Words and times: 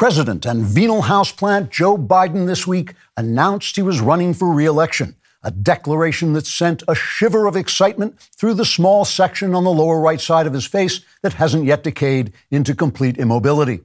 President 0.00 0.46
and 0.46 0.64
venal 0.64 1.02
houseplant 1.02 1.68
Joe 1.68 1.98
Biden 1.98 2.46
this 2.46 2.66
week 2.66 2.94
announced 3.18 3.76
he 3.76 3.82
was 3.82 4.00
running 4.00 4.32
for 4.32 4.50
re-election, 4.50 5.14
a 5.42 5.50
declaration 5.50 6.32
that 6.32 6.46
sent 6.46 6.82
a 6.88 6.94
shiver 6.94 7.44
of 7.44 7.54
excitement 7.54 8.18
through 8.34 8.54
the 8.54 8.64
small 8.64 9.04
section 9.04 9.54
on 9.54 9.64
the 9.64 9.70
lower 9.70 10.00
right 10.00 10.18
side 10.18 10.46
of 10.46 10.54
his 10.54 10.64
face 10.64 11.02
that 11.20 11.34
hasn't 11.34 11.66
yet 11.66 11.82
decayed 11.82 12.32
into 12.50 12.74
complete 12.74 13.18
immobility. 13.18 13.80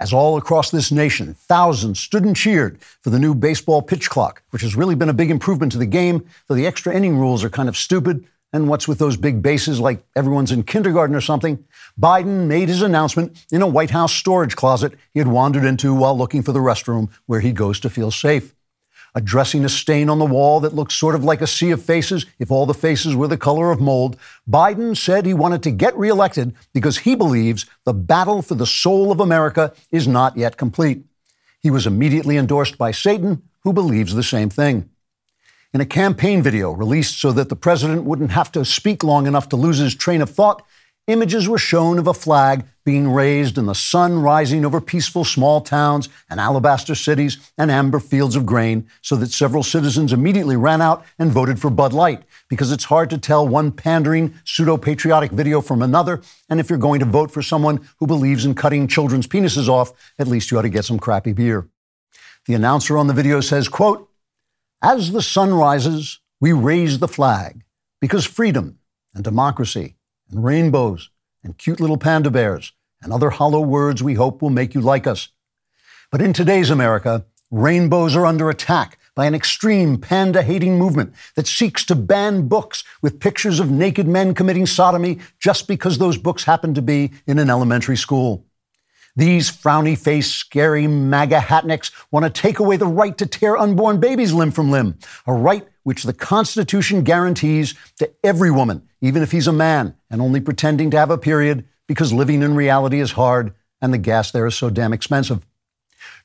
As 0.00 0.10
all 0.10 0.38
across 0.38 0.70
this 0.70 0.90
nation, 0.90 1.34
thousands 1.34 2.00
stood 2.00 2.24
and 2.24 2.34
cheered 2.34 2.80
for 3.02 3.10
the 3.10 3.18
new 3.18 3.34
baseball 3.34 3.82
pitch 3.82 4.08
clock, 4.08 4.42
which 4.52 4.62
has 4.62 4.74
really 4.74 4.94
been 4.94 5.10
a 5.10 5.12
big 5.12 5.30
improvement 5.30 5.70
to 5.72 5.78
the 5.78 5.84
game, 5.84 6.26
though 6.48 6.54
the 6.54 6.66
extra 6.66 6.94
inning 6.94 7.18
rules 7.18 7.44
are 7.44 7.50
kind 7.50 7.68
of 7.68 7.76
stupid. 7.76 8.24
And 8.52 8.68
what's 8.68 8.86
with 8.86 8.98
those 8.98 9.16
big 9.16 9.40
bases 9.40 9.80
like 9.80 10.04
everyone's 10.14 10.52
in 10.52 10.62
kindergarten 10.64 11.16
or 11.16 11.20
something? 11.20 11.64
Biden 11.98 12.46
made 12.46 12.68
his 12.68 12.82
announcement 12.82 13.44
in 13.50 13.62
a 13.62 13.66
White 13.66 13.90
House 13.90 14.12
storage 14.12 14.56
closet 14.56 14.94
he 15.12 15.20
had 15.20 15.28
wandered 15.28 15.64
into 15.64 15.94
while 15.94 16.16
looking 16.16 16.42
for 16.42 16.52
the 16.52 16.60
restroom 16.60 17.10
where 17.26 17.40
he 17.40 17.52
goes 17.52 17.80
to 17.80 17.90
feel 17.90 18.10
safe 18.10 18.54
addressing 19.14 19.64
a 19.64 19.68
stain 19.68 20.08
on 20.08 20.18
the 20.18 20.24
wall 20.24 20.60
that 20.60 20.74
looks 20.74 20.94
sort 20.94 21.14
of 21.14 21.24
like 21.24 21.40
a 21.40 21.46
sea 21.46 21.70
of 21.70 21.82
faces 21.82 22.26
if 22.38 22.50
all 22.50 22.66
the 22.66 22.74
faces 22.74 23.14
were 23.14 23.28
the 23.28 23.36
color 23.36 23.70
of 23.70 23.80
mold, 23.80 24.16
Biden 24.48 24.96
said 24.96 25.26
he 25.26 25.34
wanted 25.34 25.62
to 25.62 25.70
get 25.70 25.96
reelected 25.96 26.54
because 26.72 26.98
he 26.98 27.14
believes 27.14 27.66
the 27.84 27.94
battle 27.94 28.42
for 28.42 28.54
the 28.54 28.66
soul 28.66 29.12
of 29.12 29.20
America 29.20 29.72
is 29.90 30.08
not 30.08 30.36
yet 30.36 30.56
complete. 30.56 31.04
He 31.60 31.70
was 31.70 31.86
immediately 31.86 32.36
endorsed 32.36 32.78
by 32.78 32.90
Satan, 32.90 33.42
who 33.62 33.72
believes 33.72 34.14
the 34.14 34.22
same 34.22 34.50
thing. 34.50 34.88
In 35.74 35.80
a 35.80 35.86
campaign 35.86 36.42
video 36.42 36.72
released 36.72 37.18
so 37.18 37.32
that 37.32 37.48
the 37.48 37.56
president 37.56 38.04
wouldn't 38.04 38.32
have 38.32 38.52
to 38.52 38.64
speak 38.64 39.02
long 39.02 39.26
enough 39.26 39.48
to 39.50 39.56
lose 39.56 39.78
his 39.78 39.94
train 39.94 40.20
of 40.20 40.30
thought, 40.30 40.62
Images 41.08 41.48
were 41.48 41.58
shown 41.58 41.98
of 41.98 42.06
a 42.06 42.14
flag 42.14 42.64
being 42.84 43.10
raised 43.10 43.58
and 43.58 43.68
the 43.68 43.74
sun 43.74 44.20
rising 44.20 44.64
over 44.64 44.80
peaceful 44.80 45.24
small 45.24 45.60
towns 45.60 46.08
and 46.30 46.38
alabaster 46.38 46.94
cities 46.94 47.38
and 47.58 47.72
amber 47.72 47.98
fields 47.98 48.36
of 48.36 48.46
grain, 48.46 48.88
so 49.00 49.16
that 49.16 49.32
several 49.32 49.64
citizens 49.64 50.12
immediately 50.12 50.54
ran 50.54 50.80
out 50.80 51.04
and 51.18 51.32
voted 51.32 51.58
for 51.58 51.70
Bud 51.70 51.92
Light, 51.92 52.22
because 52.48 52.70
it's 52.70 52.84
hard 52.84 53.10
to 53.10 53.18
tell 53.18 53.46
one 53.46 53.72
pandering, 53.72 54.32
pseudo 54.44 54.76
patriotic 54.76 55.32
video 55.32 55.60
from 55.60 55.82
another. 55.82 56.22
And 56.48 56.60
if 56.60 56.70
you're 56.70 56.78
going 56.78 57.00
to 57.00 57.06
vote 57.06 57.32
for 57.32 57.42
someone 57.42 57.80
who 57.98 58.06
believes 58.06 58.44
in 58.44 58.54
cutting 58.54 58.86
children's 58.86 59.26
penises 59.26 59.68
off, 59.68 59.92
at 60.20 60.28
least 60.28 60.52
you 60.52 60.58
ought 60.58 60.62
to 60.62 60.68
get 60.68 60.84
some 60.84 61.00
crappy 61.00 61.32
beer. 61.32 61.68
The 62.46 62.54
announcer 62.54 62.96
on 62.96 63.08
the 63.08 63.14
video 63.14 63.40
says, 63.40 63.68
quote, 63.68 64.08
As 64.84 65.12
the 65.12 65.22
sun 65.22 65.54
rises, 65.54 66.18
we 66.40 66.52
raise 66.52 66.98
the 66.98 67.06
flag, 67.06 67.62
because 68.00 68.24
freedom 68.24 68.80
and 69.14 69.22
democracy 69.22 69.94
and 70.28 70.42
rainbows 70.42 71.08
and 71.44 71.56
cute 71.56 71.78
little 71.78 71.98
panda 71.98 72.32
bears 72.32 72.72
and 73.00 73.12
other 73.12 73.30
hollow 73.30 73.60
words 73.60 74.02
we 74.02 74.14
hope 74.14 74.42
will 74.42 74.50
make 74.50 74.74
you 74.74 74.80
like 74.80 75.06
us. 75.06 75.28
But 76.10 76.20
in 76.20 76.32
today's 76.32 76.68
America, 76.68 77.24
rainbows 77.52 78.16
are 78.16 78.26
under 78.26 78.50
attack 78.50 78.98
by 79.14 79.26
an 79.26 79.36
extreme 79.36 79.98
panda 79.98 80.42
hating 80.42 80.80
movement 80.80 81.14
that 81.36 81.46
seeks 81.46 81.84
to 81.84 81.94
ban 81.94 82.48
books 82.48 82.82
with 83.00 83.20
pictures 83.20 83.60
of 83.60 83.70
naked 83.70 84.08
men 84.08 84.34
committing 84.34 84.66
sodomy 84.66 85.20
just 85.38 85.68
because 85.68 85.98
those 85.98 86.18
books 86.18 86.42
happen 86.42 86.74
to 86.74 86.82
be 86.82 87.12
in 87.28 87.38
an 87.38 87.50
elementary 87.50 87.96
school. 87.96 88.46
These 89.14 89.50
frowny 89.50 89.96
faced, 89.96 90.34
scary 90.36 90.86
MAGA 90.86 91.38
hatnicks 91.38 91.90
want 92.10 92.24
to 92.24 92.30
take 92.30 92.58
away 92.58 92.78
the 92.78 92.86
right 92.86 93.16
to 93.18 93.26
tear 93.26 93.58
unborn 93.58 94.00
babies 94.00 94.32
limb 94.32 94.52
from 94.52 94.70
limb, 94.70 94.98
a 95.26 95.34
right 95.34 95.68
which 95.82 96.04
the 96.04 96.14
Constitution 96.14 97.02
guarantees 97.02 97.74
to 97.98 98.10
every 98.24 98.50
woman, 98.50 98.88
even 99.02 99.22
if 99.22 99.32
he's 99.32 99.46
a 99.46 99.52
man 99.52 99.94
and 100.10 100.22
only 100.22 100.40
pretending 100.40 100.90
to 100.90 100.98
have 100.98 101.10
a 101.10 101.18
period 101.18 101.66
because 101.86 102.12
living 102.12 102.42
in 102.42 102.54
reality 102.54 103.00
is 103.00 103.12
hard 103.12 103.52
and 103.82 103.92
the 103.92 103.98
gas 103.98 104.30
there 104.30 104.46
is 104.46 104.54
so 104.54 104.70
damn 104.70 104.94
expensive. 104.94 105.44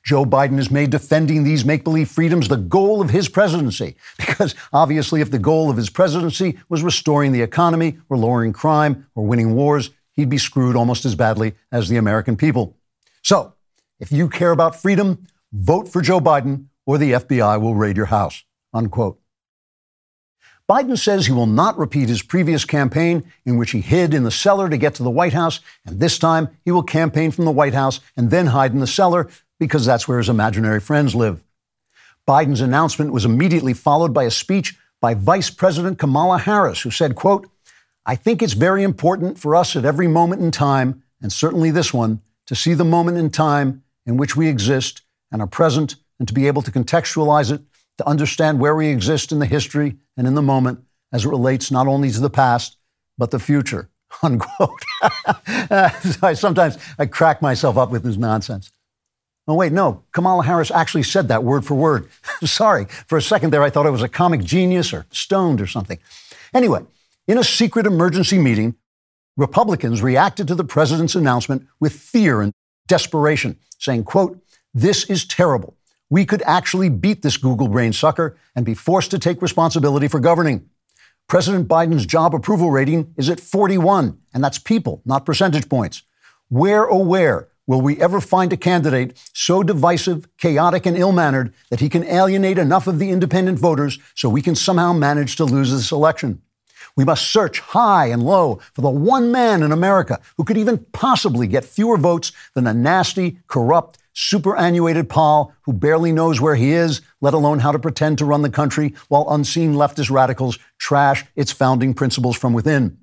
Joe 0.02 0.24
Biden 0.24 0.56
has 0.56 0.70
made 0.70 0.90
defending 0.90 1.44
these 1.44 1.64
make 1.64 1.84
believe 1.84 2.08
freedoms 2.08 2.48
the 2.48 2.56
goal 2.56 3.02
of 3.02 3.10
his 3.10 3.28
presidency. 3.28 3.96
Because 4.16 4.54
obviously, 4.72 5.20
if 5.20 5.30
the 5.30 5.38
goal 5.38 5.68
of 5.68 5.76
his 5.76 5.90
presidency 5.90 6.58
was 6.68 6.84
restoring 6.84 7.32
the 7.32 7.42
economy 7.42 7.98
or 8.08 8.16
lowering 8.16 8.52
crime 8.52 9.06
or 9.16 9.26
winning 9.26 9.54
wars, 9.54 9.90
he'd 10.12 10.28
be 10.28 10.38
screwed 10.38 10.76
almost 10.76 11.04
as 11.04 11.16
badly 11.16 11.54
as 11.72 11.88
the 11.88 11.96
American 11.96 12.36
people. 12.36 12.77
So, 13.22 13.54
if 14.00 14.12
you 14.12 14.28
care 14.28 14.52
about 14.52 14.80
freedom, 14.80 15.26
vote 15.52 15.88
for 15.88 16.00
Joe 16.00 16.20
Biden 16.20 16.66
or 16.86 16.98
the 16.98 17.12
FBI 17.12 17.60
will 17.60 17.74
raid 17.74 17.96
your 17.96 18.06
house. 18.06 18.44
Unquote. 18.72 19.20
Biden 20.68 20.98
says 20.98 21.26
he 21.26 21.32
will 21.32 21.46
not 21.46 21.78
repeat 21.78 22.10
his 22.10 22.22
previous 22.22 22.66
campaign 22.66 23.24
in 23.46 23.56
which 23.56 23.70
he 23.70 23.80
hid 23.80 24.12
in 24.12 24.24
the 24.24 24.30
cellar 24.30 24.68
to 24.68 24.76
get 24.76 24.94
to 24.96 25.02
the 25.02 25.10
White 25.10 25.32
House, 25.32 25.60
and 25.86 25.98
this 25.98 26.18
time 26.18 26.48
he 26.62 26.70
will 26.70 26.82
campaign 26.82 27.30
from 27.30 27.46
the 27.46 27.50
White 27.50 27.72
House 27.72 28.00
and 28.16 28.30
then 28.30 28.48
hide 28.48 28.72
in 28.72 28.80
the 28.80 28.86
cellar 28.86 29.28
because 29.58 29.86
that's 29.86 30.06
where 30.06 30.18
his 30.18 30.28
imaginary 30.28 30.80
friends 30.80 31.14
live. 31.14 31.42
Biden's 32.26 32.60
announcement 32.60 33.12
was 33.12 33.24
immediately 33.24 33.72
followed 33.72 34.12
by 34.12 34.24
a 34.24 34.30
speech 34.30 34.78
by 35.00 35.14
Vice 35.14 35.48
President 35.48 35.98
Kamala 35.98 36.38
Harris, 36.38 36.82
who 36.82 36.90
said, 36.90 37.14
quote, 37.14 37.48
I 38.04 38.14
think 38.14 38.42
it's 38.42 38.52
very 38.52 38.82
important 38.82 39.38
for 39.38 39.56
us 39.56 39.74
at 39.74 39.86
every 39.86 40.08
moment 40.08 40.42
in 40.42 40.50
time, 40.50 41.02
and 41.22 41.32
certainly 41.32 41.70
this 41.70 41.94
one, 41.94 42.20
to 42.48 42.54
see 42.54 42.74
the 42.74 42.84
moment 42.84 43.18
in 43.18 43.30
time 43.30 43.82
in 44.06 44.16
which 44.16 44.36
we 44.36 44.48
exist 44.48 45.02
and 45.30 45.40
are 45.40 45.46
present 45.46 45.96
and 46.18 46.26
to 46.26 46.34
be 46.34 46.46
able 46.46 46.62
to 46.62 46.72
contextualize 46.72 47.52
it 47.52 47.60
to 47.98 48.08
understand 48.08 48.58
where 48.58 48.74
we 48.74 48.88
exist 48.88 49.32
in 49.32 49.38
the 49.38 49.46
history 49.46 49.96
and 50.16 50.26
in 50.26 50.34
the 50.34 50.42
moment 50.42 50.80
as 51.12 51.24
it 51.24 51.28
relates 51.28 51.70
not 51.70 51.86
only 51.86 52.10
to 52.10 52.20
the 52.20 52.30
past, 52.30 52.76
but 53.16 53.30
the 53.30 53.38
future. 53.38 53.90
Unquote. 54.22 54.82
I, 55.70 56.34
sometimes 56.34 56.78
I 56.98 57.06
crack 57.06 57.42
myself 57.42 57.76
up 57.76 57.90
with 57.90 58.02
this 58.02 58.16
nonsense. 58.16 58.70
Oh, 59.46 59.54
wait, 59.54 59.72
no. 59.72 60.04
Kamala 60.12 60.44
Harris 60.44 60.70
actually 60.70 61.02
said 61.02 61.28
that 61.28 61.44
word 61.44 61.64
for 61.64 61.74
word. 61.74 62.08
Sorry. 62.44 62.86
For 63.06 63.18
a 63.18 63.22
second 63.22 63.50
there, 63.50 63.62
I 63.62 63.70
thought 63.70 63.86
I 63.86 63.90
was 63.90 64.02
a 64.02 64.08
comic 64.08 64.42
genius 64.42 64.92
or 64.92 65.06
stoned 65.10 65.60
or 65.60 65.66
something. 65.66 65.98
Anyway, 66.54 66.80
in 67.26 67.38
a 67.38 67.44
secret 67.44 67.86
emergency 67.86 68.38
meeting, 68.38 68.74
Republicans 69.38 70.02
reacted 70.02 70.46
to 70.48 70.54
the 70.54 70.64
president's 70.64 71.14
announcement 71.14 71.66
with 71.80 71.94
fear 71.94 72.42
and 72.42 72.52
desperation, 72.86 73.58
saying, 73.78 74.04
quote, 74.04 74.38
this 74.74 75.04
is 75.04 75.24
terrible 75.24 75.78
we 76.10 76.24
could 76.24 76.42
actually 76.46 76.88
beat 76.88 77.22
this 77.22 77.36
Google 77.36 77.68
brain 77.68 77.92
sucker 77.92 78.36
and 78.54 78.64
be 78.64 78.74
forced 78.74 79.10
to 79.10 79.18
take 79.18 79.42
responsibility 79.42 80.08
for 80.08 80.20
governing. 80.20 80.68
President 81.28 81.68
Biden's 81.68 82.06
job 82.06 82.34
approval 82.34 82.70
rating 82.70 83.12
is 83.16 83.28
at 83.28 83.40
41, 83.40 84.18
and 84.32 84.42
that's 84.42 84.58
people, 84.58 85.02
not 85.04 85.26
percentage 85.26 85.68
points. 85.68 86.02
Where, 86.48 86.90
oh, 86.90 87.02
where 87.02 87.48
will 87.66 87.82
we 87.82 88.00
ever 88.00 88.20
find 88.20 88.50
a 88.52 88.56
candidate 88.56 89.18
so 89.34 89.62
divisive, 89.62 90.26
chaotic, 90.38 90.86
and 90.86 90.96
ill 90.96 91.12
mannered 91.12 91.52
that 91.68 91.80
he 91.80 91.90
can 91.90 92.04
alienate 92.04 92.56
enough 92.56 92.86
of 92.86 92.98
the 92.98 93.10
independent 93.10 93.58
voters 93.58 93.98
so 94.14 94.30
we 94.30 94.40
can 94.40 94.54
somehow 94.54 94.94
manage 94.94 95.36
to 95.36 95.44
lose 95.44 95.70
this 95.70 95.92
election? 95.92 96.40
We 96.98 97.04
must 97.04 97.28
search 97.28 97.60
high 97.60 98.06
and 98.06 98.24
low 98.24 98.58
for 98.74 98.80
the 98.80 98.90
one 98.90 99.30
man 99.30 99.62
in 99.62 99.70
America 99.70 100.18
who 100.36 100.42
could 100.42 100.58
even 100.58 100.84
possibly 100.90 101.46
get 101.46 101.64
fewer 101.64 101.96
votes 101.96 102.32
than 102.54 102.66
a 102.66 102.74
nasty, 102.74 103.38
corrupt, 103.46 103.98
superannuated 104.14 105.08
Paul 105.08 105.54
who 105.62 105.72
barely 105.72 106.10
knows 106.10 106.40
where 106.40 106.56
he 106.56 106.72
is, 106.72 107.00
let 107.20 107.34
alone 107.34 107.60
how 107.60 107.70
to 107.70 107.78
pretend 107.78 108.18
to 108.18 108.24
run 108.24 108.42
the 108.42 108.50
country 108.50 108.94
while 109.06 109.30
unseen 109.30 109.74
leftist 109.74 110.10
radicals 110.10 110.58
trash 110.76 111.24
its 111.36 111.52
founding 111.52 111.94
principles 111.94 112.36
from 112.36 112.52
within. 112.52 112.98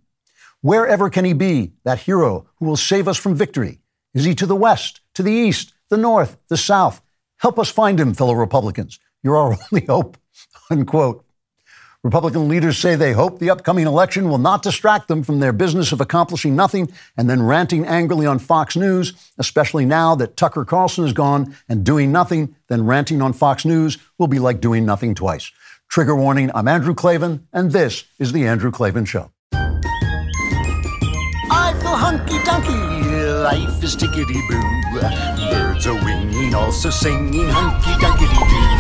Wherever 0.60 1.10
can 1.10 1.24
he 1.24 1.32
be, 1.32 1.72
that 1.86 2.00
hero 2.00 2.50
who 2.58 2.66
will 2.66 2.76
save 2.76 3.08
us 3.08 3.16
from 3.16 3.34
victory? 3.34 3.80
Is 4.14 4.26
he 4.26 4.36
to 4.36 4.46
the 4.46 4.58
west, 4.58 5.00
to 5.14 5.24
the 5.24 5.32
east, 5.32 5.74
the 5.88 5.96
north, 5.96 6.36
the 6.50 6.58
south? 6.58 7.02
Help 7.38 7.58
us 7.58 7.72
find 7.72 7.98
him, 7.98 8.14
fellow 8.14 8.34
Republicans. 8.34 9.00
You're 9.24 9.38
our 9.38 9.58
only 9.72 9.86
hope. 9.86 10.18
Unquote. 10.70 11.25
Republican 12.06 12.48
leaders 12.48 12.78
say 12.78 12.96
they 12.96 13.12
hope 13.14 13.40
the 13.40 13.50
upcoming 13.50 13.88
election 13.88 14.30
will 14.30 14.38
not 14.38 14.62
distract 14.62 15.08
them 15.08 15.24
from 15.24 15.40
their 15.40 15.52
business 15.52 15.92
of 15.92 16.00
accomplishing 16.00 16.56
nothing 16.56 16.88
and 17.18 17.28
then 17.28 17.42
ranting 17.42 17.84
angrily 17.84 18.28
on 18.28 18.38
Fox 18.38 18.76
News, 18.76 19.14
especially 19.40 19.86
now 19.86 20.14
that 20.14 20.38
Tucker 20.38 20.66
Carlson 20.66 21.04
is 21.04 21.14
gone 21.14 21.56
and 21.68 21.84
doing 21.84 22.12
nothing, 22.12 22.56
then 22.68 22.86
ranting 22.86 23.24
on 23.24 23.34
Fox 23.34 23.66
News 23.66 23.98
will 24.20 24.28
be 24.28 24.38
like 24.38 24.62
doing 24.62 24.86
nothing 24.86 25.16
twice. 25.16 25.52
Trigger 25.90 26.16
warning 26.16 26.52
I'm 26.54 26.68
Andrew 26.68 26.94
Klavan, 26.94 27.48
and 27.52 27.72
this 27.72 28.04
is 28.20 28.34
The 28.34 28.46
Andrew 28.46 28.70
Klavan 28.70 29.06
Show. 29.06 29.32
I 29.52 29.82
feel 31.82 31.96
hunky 31.96 32.38
dunky, 32.38 33.44
life 33.44 33.84
is 33.84 33.96
tickety 33.96 34.48
boo. 34.48 34.62
Birds 35.50 35.88
are 35.88 35.96
winging, 36.06 36.54
also 36.54 36.92
singing 36.92 37.50
hunky 37.50 37.94
dunky 38.00 38.28
doo. 38.30 38.75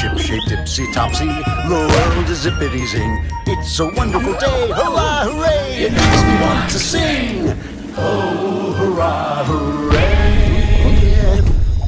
Ship 0.00 0.16
shaped 0.16 0.48
tipsy 0.48 0.90
topsy, 0.92 1.26
the 1.26 1.34
world 1.68 2.30
is 2.30 2.46
zippity 2.46 2.86
zing. 2.86 3.22
It's 3.46 3.78
a 3.80 3.84
wonderful 3.84 4.32
day, 4.32 4.68
hurrah, 4.68 5.24
hooray! 5.24 5.74
It 5.74 5.92
makes 5.92 6.22
me 6.24 6.40
want 6.40 6.70
to 6.70 6.78
sing. 6.78 7.54
Oh, 7.98 8.72
hurrah, 8.78 9.44
hooray! 9.44 11.42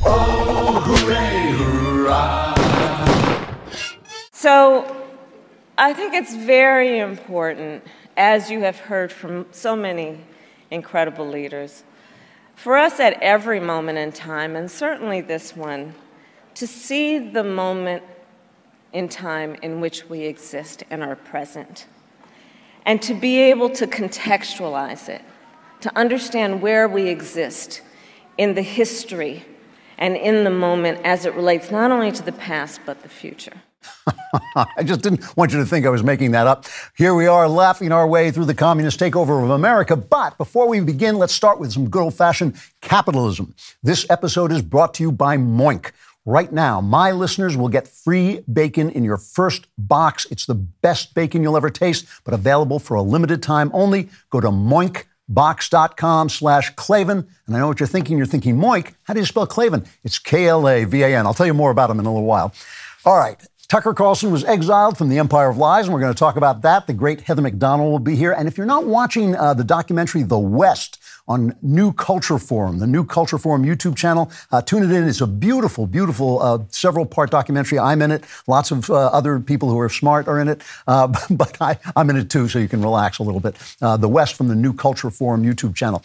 Oh, 0.05 0.83
hooray, 0.85 1.53
hurrah! 1.57 2.55
So, 4.33 5.07
I 5.79 5.95
think 5.95 6.13
it's 6.13 6.35
very 6.35 6.99
important, 6.99 7.83
as 8.19 8.51
you 8.51 8.61
have 8.61 8.79
heard 8.79 9.11
from 9.11 9.47
so 9.53 9.75
many 9.75 10.19
incredible 10.71 11.27
leaders, 11.27 11.83
for 12.57 12.77
us 12.77 13.01
at 13.01 13.15
every 13.23 13.59
moment 13.59 13.97
in 13.97 14.13
time, 14.13 14.55
and 14.55 14.71
certainly 14.71 15.23
this 15.23 15.57
one, 15.57 15.95
to 16.55 16.67
see 16.67 17.19
the 17.19 17.45
moment 17.45 18.03
in 18.93 19.09
time 19.09 19.57
in 19.63 19.81
which 19.81 20.09
we 20.09 20.21
exist 20.21 20.85
and 20.91 21.03
are 21.03 21.17
present, 21.17 21.87
and 22.85 23.01
to 23.03 23.15
be 23.15 23.39
able 23.39 23.71
to 23.71 23.87
contextualize 23.87 25.09
it, 25.09 25.23
to 25.81 25.97
understand 25.97 26.61
where 26.61 26.89
we 26.89 27.09
exist 27.09 27.81
in 28.39 28.55
the 28.55 28.63
history 28.63 29.45
and 29.99 30.17
in 30.17 30.45
the 30.45 30.51
moment 30.51 31.01
as 31.05 31.25
it 31.25 31.35
relates 31.35 31.71
not 31.71 31.91
only 31.91 32.11
to 32.13 32.23
the 32.23 32.33
past 32.33 32.81
but 32.85 33.03
the 33.03 33.09
future. 33.09 33.63
I 34.57 34.83
just 34.85 35.03
didn't 35.03 35.37
want 35.37 35.53
you 35.53 35.59
to 35.59 35.67
think 35.67 35.87
I 35.87 35.91
was 35.91 36.03
making 36.03 36.33
that 36.33 36.47
up. 36.47 36.67
Here 36.97 37.15
we 37.15 37.27
are 37.27 37.49
laughing 37.49 37.93
our 37.93 38.07
way 38.07 38.31
through 38.31 38.47
the 38.47 38.55
communist 38.55 38.99
takeover 38.99 39.43
of 39.43 39.51
America. 39.51 39.97
But 39.97 40.37
before 40.39 40.69
we 40.69 40.81
begin, 40.81 41.19
let's 41.19 41.33
start 41.33 41.59
with 41.59 41.73
some 41.73 41.89
good 41.89 42.03
old 42.03 42.15
fashioned 42.15 42.57
capitalism. 42.81 43.55
This 43.83 44.07
episode 44.11 44.53
is 44.53 44.63
brought 44.63 44.95
to 44.95 45.03
you 45.03 45.13
by 45.13 45.37
Moink. 45.37 45.93
Right 46.25 46.53
now, 46.53 46.81
my 46.81 47.11
listeners 47.11 47.57
will 47.57 47.69
get 47.69 47.89
free 47.89 48.45
bacon 48.53 48.91
in 48.91 49.03
your 49.03 49.17
first 49.17 49.67
box. 49.77 50.25
It's 50.31 50.47
the 50.47 50.55
best 50.55 51.15
bacon 51.15 51.43
you'll 51.43 51.57
ever 51.57 51.69
taste, 51.69 52.07
but 52.25 52.33
available 52.33 52.79
for 52.79 52.95
a 52.95 53.03
limited 53.03 53.43
time 53.43 53.73
only. 53.75 54.09
Go 54.31 54.41
to 54.41 54.49
moinkbox.com 54.49 56.29
slash 56.29 56.71
Klavan. 56.77 57.27
And 57.47 57.57
I 57.57 57.59
know 57.59 57.67
what 57.67 57.81
you're 57.81 57.89
thinking. 57.89 58.19
You're 58.19 58.27
thinking, 58.27 58.57
Moink, 58.57 58.95
how 59.03 59.15
do 59.15 59.21
you 59.21 59.27
spell 59.27 59.49
Klavan? 59.49 59.85
It's 60.05 60.21
K-L-A-V-A-N. 60.21 61.27
I'll 61.27 61.35
tell 61.35 61.47
you 61.47 61.55
more 61.55 61.73
about 61.73 61.91
him 61.91 61.99
in 61.99 62.07
a 62.07 62.13
little 62.13 62.29
while. 62.29 62.55
All 63.05 63.19
right. 63.19 63.45
Tucker 63.73 63.95
Carlson 63.95 64.31
was 64.31 64.45
exiled 64.45 64.99
from 64.99 65.09
the 65.09 65.17
Empire 65.17 65.49
of 65.49 65.57
Lies, 65.57 65.87
and 65.87 65.95
we're 65.95 66.01
going 66.01 66.13
to 66.13 66.19
talk 66.19 66.37
about 66.37 66.61
that. 66.61 66.87
The 66.87 66.93
great 66.93 67.23
Heather 67.23 67.41
Mac 67.41 67.57
Donald 67.57 67.91
will 67.91 67.99
be 67.99 68.17
here. 68.17 68.33
And 68.33 68.47
if 68.47 68.59
you're 68.59 68.67
not 68.67 68.85
watching 68.85 69.35
uh, 69.35 69.55
the 69.55 69.65
documentary 69.65 70.23
The 70.25 70.39
West 70.39 71.03
on 71.27 71.57
New 71.63 71.95
Culture 71.95 72.39
Forum, 72.39 72.81
the 72.81 72.87
New 72.87 73.03
Culture 73.03 73.39
Forum 73.39 73.65
YouTube 73.65 73.97
channel, 73.97 74.31
uh, 74.51 74.61
tune 74.61 74.83
it 74.83 74.95
in. 74.95 75.09
It's 75.09 75.23
a 75.23 75.27
beautiful, 75.27 75.87
beautiful 75.87 76.43
uh, 76.43 76.59
several 76.69 77.07
part 77.07 77.31
documentary. 77.31 77.79
I'm 77.79 78.03
in 78.03 78.11
it. 78.11 78.25
Lots 78.47 78.73
of 78.73 78.91
uh, 78.91 79.07
other 79.07 79.41
people 79.41 79.71
who 79.71 79.81
are 79.81 79.89
smart 79.89 80.29
are 80.29 80.39
in 80.39 80.49
it. 80.49 80.61
Uh, 80.87 81.07
but 81.31 81.57
I, 81.59 81.79
am 81.97 82.11
in 82.11 82.17
it 82.17 82.29
too, 82.29 82.49
so 82.49 82.59
you 82.59 82.69
can 82.69 82.83
relax 82.83 83.21
a 83.21 83.23
little 83.23 83.41
bit. 83.41 83.57
Uh, 83.81 83.97
the 83.97 84.07
West 84.07 84.35
from 84.35 84.49
the 84.49 84.55
New 84.55 84.75
Culture 84.75 85.09
Forum 85.09 85.45
YouTube 85.45 85.75
channel. 85.75 86.03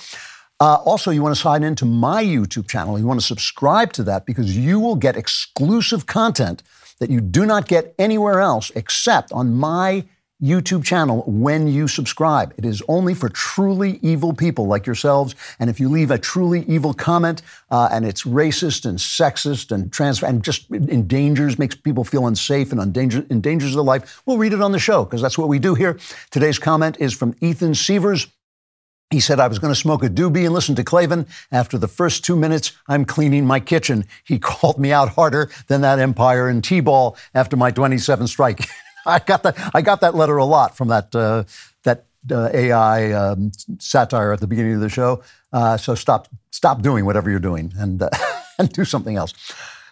Uh, 0.62 0.76
also, 0.76 1.12
you 1.12 1.22
want 1.22 1.36
to 1.36 1.42
sign 1.42 1.64
into 1.64 1.84
my 1.84 2.24
YouTube 2.24 2.70
channel. 2.70 2.98
You 2.98 3.06
want 3.06 3.20
to 3.20 3.26
subscribe 3.26 3.92
to 3.92 4.04
that 4.04 4.26
because 4.26 4.58
you 4.58 4.80
will 4.80 4.96
get 4.96 5.18
exclusive 5.18 6.06
content 6.06 6.64
that 7.00 7.10
you 7.10 7.22
do 7.22 7.46
not 7.46 7.68
get 7.68 7.94
anywhere 7.98 8.40
else 8.40 8.72
except 8.76 9.32
on 9.32 9.56
my 9.56 10.06
YouTube 10.42 10.86
channel 10.86 11.24
when 11.26 11.68
you 11.68 11.88
subscribe. 11.88 12.54
It 12.58 12.66
is 12.66 12.84
only 12.88 13.16
for 13.16 13.28
truly 13.30 14.00
evil 14.04 14.34
people 14.34 14.68
like 14.68 14.86
yourselves. 14.86 15.34
And 15.60 15.70
if 15.70 15.80
you 15.80 15.90
leave 15.90 16.12
a 16.12 16.18
truly 16.18 16.64
evil 16.68 16.94
comment 16.94 17.42
uh, 17.72 17.90
and 17.92 18.06
it's 18.06 18.24
racist 18.24 18.86
and 18.86 19.00
sexist 19.00 19.72
and 19.72 19.92
trans 19.92 20.22
and 20.22 20.44
just 20.44 20.70
endangers, 20.72 21.58
makes 21.58 21.74
people 21.74 22.04
feel 22.04 22.28
unsafe 22.28 22.72
and 22.72 22.80
endanger, 22.80 23.26
endangers 23.32 23.74
their 23.74 23.84
life, 23.84 24.22
we'll 24.26 24.38
read 24.38 24.54
it 24.54 24.62
on 24.62 24.72
the 24.72 24.80
show 24.80 25.04
because 25.04 25.22
that's 25.22 25.40
what 25.40 25.48
we 25.48 25.58
do 25.58 25.74
here. 25.74 25.98
Today's 26.30 26.60
comment 26.60 26.98
is 27.00 27.14
from 27.14 27.34
Ethan 27.42 27.74
Sievers. 27.74 28.28
He 29.10 29.22
said, 29.22 29.40
I 29.40 29.48
was 29.48 29.58
going 29.58 29.74
to 29.74 29.80
smoke 29.80 30.04
a 30.04 30.10
doobie 30.10 30.44
and 30.44 30.54
listen 30.54 30.76
to 30.76 30.84
Klavan. 30.84 31.28
After 31.50 31.78
the 31.78 31.88
first 31.88 32.26
two 32.26 32.36
minutes, 32.36 32.74
I'm 32.90 33.06
cleaning 33.06 33.46
my 33.46 33.62
kitchen. 33.62 34.04
He 34.26 34.38
called 34.40 34.78
me 34.78 34.92
out 34.92 35.10
harder 35.10 35.50
than 35.68 35.82
that 35.82 36.00
Empire 36.00 36.50
and 36.50 36.62
T-ball 36.64 37.16
after 37.34 37.56
my 37.56 37.72
27 37.72 38.28
strike. 38.28 38.68
I 39.06 39.20
got 39.20 39.44
that. 39.44 39.56
I 39.74 39.82
got 39.82 40.02
that 40.02 40.16
letter 40.16 40.36
a 40.36 40.44
lot 40.44 40.76
from 40.76 40.90
that 40.90 41.16
uh, 41.16 41.46
that 41.84 42.04
uh, 42.30 42.50
AI 42.54 43.14
um, 43.14 43.54
satire 43.80 44.34
at 44.34 44.42
the 44.42 44.48
beginning 44.48 44.74
of 44.74 44.82
the 44.82 44.90
show. 44.90 45.24
Uh, 45.54 45.78
so 45.78 45.96
stop 45.96 46.28
stop 46.52 46.82
doing 46.82 47.06
whatever 47.06 47.30
you're 47.30 47.40
doing 47.40 47.72
and 47.78 48.02
uh, 48.02 48.10
and 48.60 48.70
do 48.74 48.84
something 48.84 49.16
else. 49.16 49.34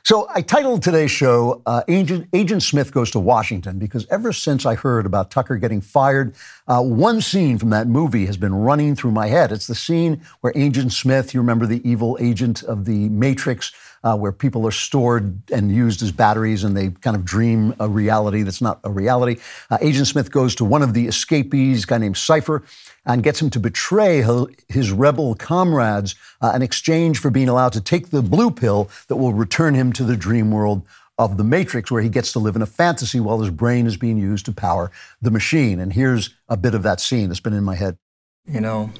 So 0.05 0.27
I 0.29 0.43
titled 0.43 0.83
today's 0.83 1.09
show 1.09 1.63
uh, 1.65 1.81
Agent, 1.87 2.27
Agent 2.31 2.61
Smith 2.61 2.91
Goes 2.91 3.09
to 3.09 3.19
Washington 3.19 3.79
because 3.79 4.05
ever 4.11 4.31
since 4.31 4.63
I 4.63 4.75
heard 4.75 5.07
about 5.07 5.31
Tucker 5.31 5.57
getting 5.57 5.81
fired, 5.81 6.35
uh, 6.67 6.83
one 6.83 7.21
scene 7.21 7.57
from 7.57 7.71
that 7.71 7.87
movie 7.87 8.27
has 8.27 8.37
been 8.37 8.53
running 8.53 8.95
through 8.95 9.13
my 9.13 9.25
head. 9.25 9.51
It's 9.51 9.65
the 9.65 9.73
scene 9.73 10.21
where 10.41 10.53
Agent 10.55 10.93
Smith, 10.93 11.33
you 11.33 11.39
remember 11.39 11.65
the 11.65 11.81
evil 11.89 12.19
agent 12.21 12.61
of 12.61 12.85
the 12.85 13.09
Matrix, 13.09 13.71
uh, 14.03 14.15
where 14.15 14.31
people 14.31 14.67
are 14.67 14.71
stored 14.71 15.41
and 15.51 15.71
used 15.71 16.03
as 16.03 16.11
batteries 16.11 16.63
and 16.63 16.77
they 16.77 16.91
kind 16.91 17.15
of 17.15 17.25
dream 17.25 17.73
a 17.79 17.89
reality 17.89 18.43
that's 18.43 18.61
not 18.61 18.79
a 18.83 18.91
reality. 18.91 19.37
Uh, 19.71 19.79
Agent 19.81 20.05
Smith 20.05 20.29
goes 20.29 20.53
to 20.53 20.65
one 20.65 20.83
of 20.83 20.93
the 20.93 21.07
escapees, 21.07 21.83
a 21.83 21.87
guy 21.87 21.97
named 21.97 22.15
Cypher, 22.15 22.61
and 23.05 23.23
gets 23.23 23.41
him 23.41 23.49
to 23.51 23.59
betray 23.59 24.23
his 24.67 24.91
rebel 24.91 25.35
comrades 25.35 26.15
uh, 26.41 26.53
in 26.55 26.61
exchange 26.61 27.19
for 27.19 27.29
being 27.29 27.49
allowed 27.49 27.73
to 27.73 27.81
take 27.81 28.09
the 28.09 28.21
blue 28.21 28.49
pill 28.49 28.89
that 29.07 29.17
will 29.17 29.33
return 29.33 29.75
him 29.75 29.93
to 29.93 30.03
the 30.03 30.17
dream 30.17 30.51
world 30.51 30.85
of 31.17 31.37
the 31.37 31.43
Matrix, 31.43 31.89
where 31.91 32.01
he 32.01 32.09
gets 32.09 32.33
to 32.33 32.39
live 32.39 32.55
in 32.55 32.61
a 32.61 32.65
fantasy 32.65 33.19
while 33.19 33.39
his 33.39 33.49
brain 33.49 33.87
is 33.87 33.95
being 33.95 34.17
used 34.17 34.45
to 34.45 34.51
power 34.51 34.91
the 35.21 35.31
machine. 35.31 35.79
And 35.79 35.93
here's 35.93 36.31
a 36.49 36.57
bit 36.57 36.73
of 36.75 36.83
that 36.83 36.99
scene 36.99 37.29
that's 37.29 37.39
been 37.39 37.53
in 37.53 37.63
my 37.63 37.75
head. 37.75 37.97
You 38.45 38.59
know, 38.59 38.91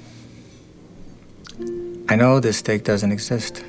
I 2.08 2.16
know 2.16 2.40
this 2.40 2.58
steak 2.58 2.84
doesn't 2.84 3.12
exist. 3.12 3.64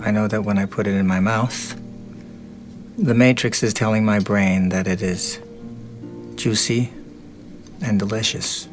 I 0.00 0.10
know 0.10 0.28
that 0.28 0.44
when 0.44 0.58
I 0.58 0.66
put 0.66 0.86
it 0.86 0.94
in 0.94 1.06
my 1.06 1.20
mouth, 1.20 1.80
the 2.98 3.14
Matrix 3.14 3.62
is 3.62 3.72
telling 3.72 4.04
my 4.04 4.18
brain 4.18 4.68
that 4.70 4.86
it 4.86 5.00
is 5.00 5.40
juicy 6.34 6.92
and 7.82 7.98
delicious. 7.98 8.68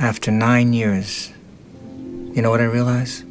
After 0.00 0.30
nine 0.30 0.72
years, 0.72 1.32
you 2.32 2.42
know 2.42 2.50
what 2.50 2.60
I 2.60 2.64
realize? 2.64 3.24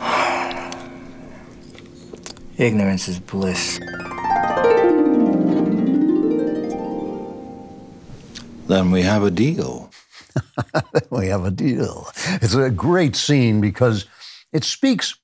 Ignorance 2.58 3.08
is 3.08 3.20
bliss. 3.20 3.78
Then 8.66 8.90
we 8.90 9.02
have 9.02 9.22
a 9.22 9.30
deal. 9.30 9.90
we 11.10 11.28
have 11.28 11.44
a 11.44 11.50
deal. 11.50 12.08
It's 12.42 12.54
a 12.54 12.70
great 12.70 13.14
scene 13.14 13.60
because 13.60 14.06
it 14.52 14.64
speaks 14.64 15.16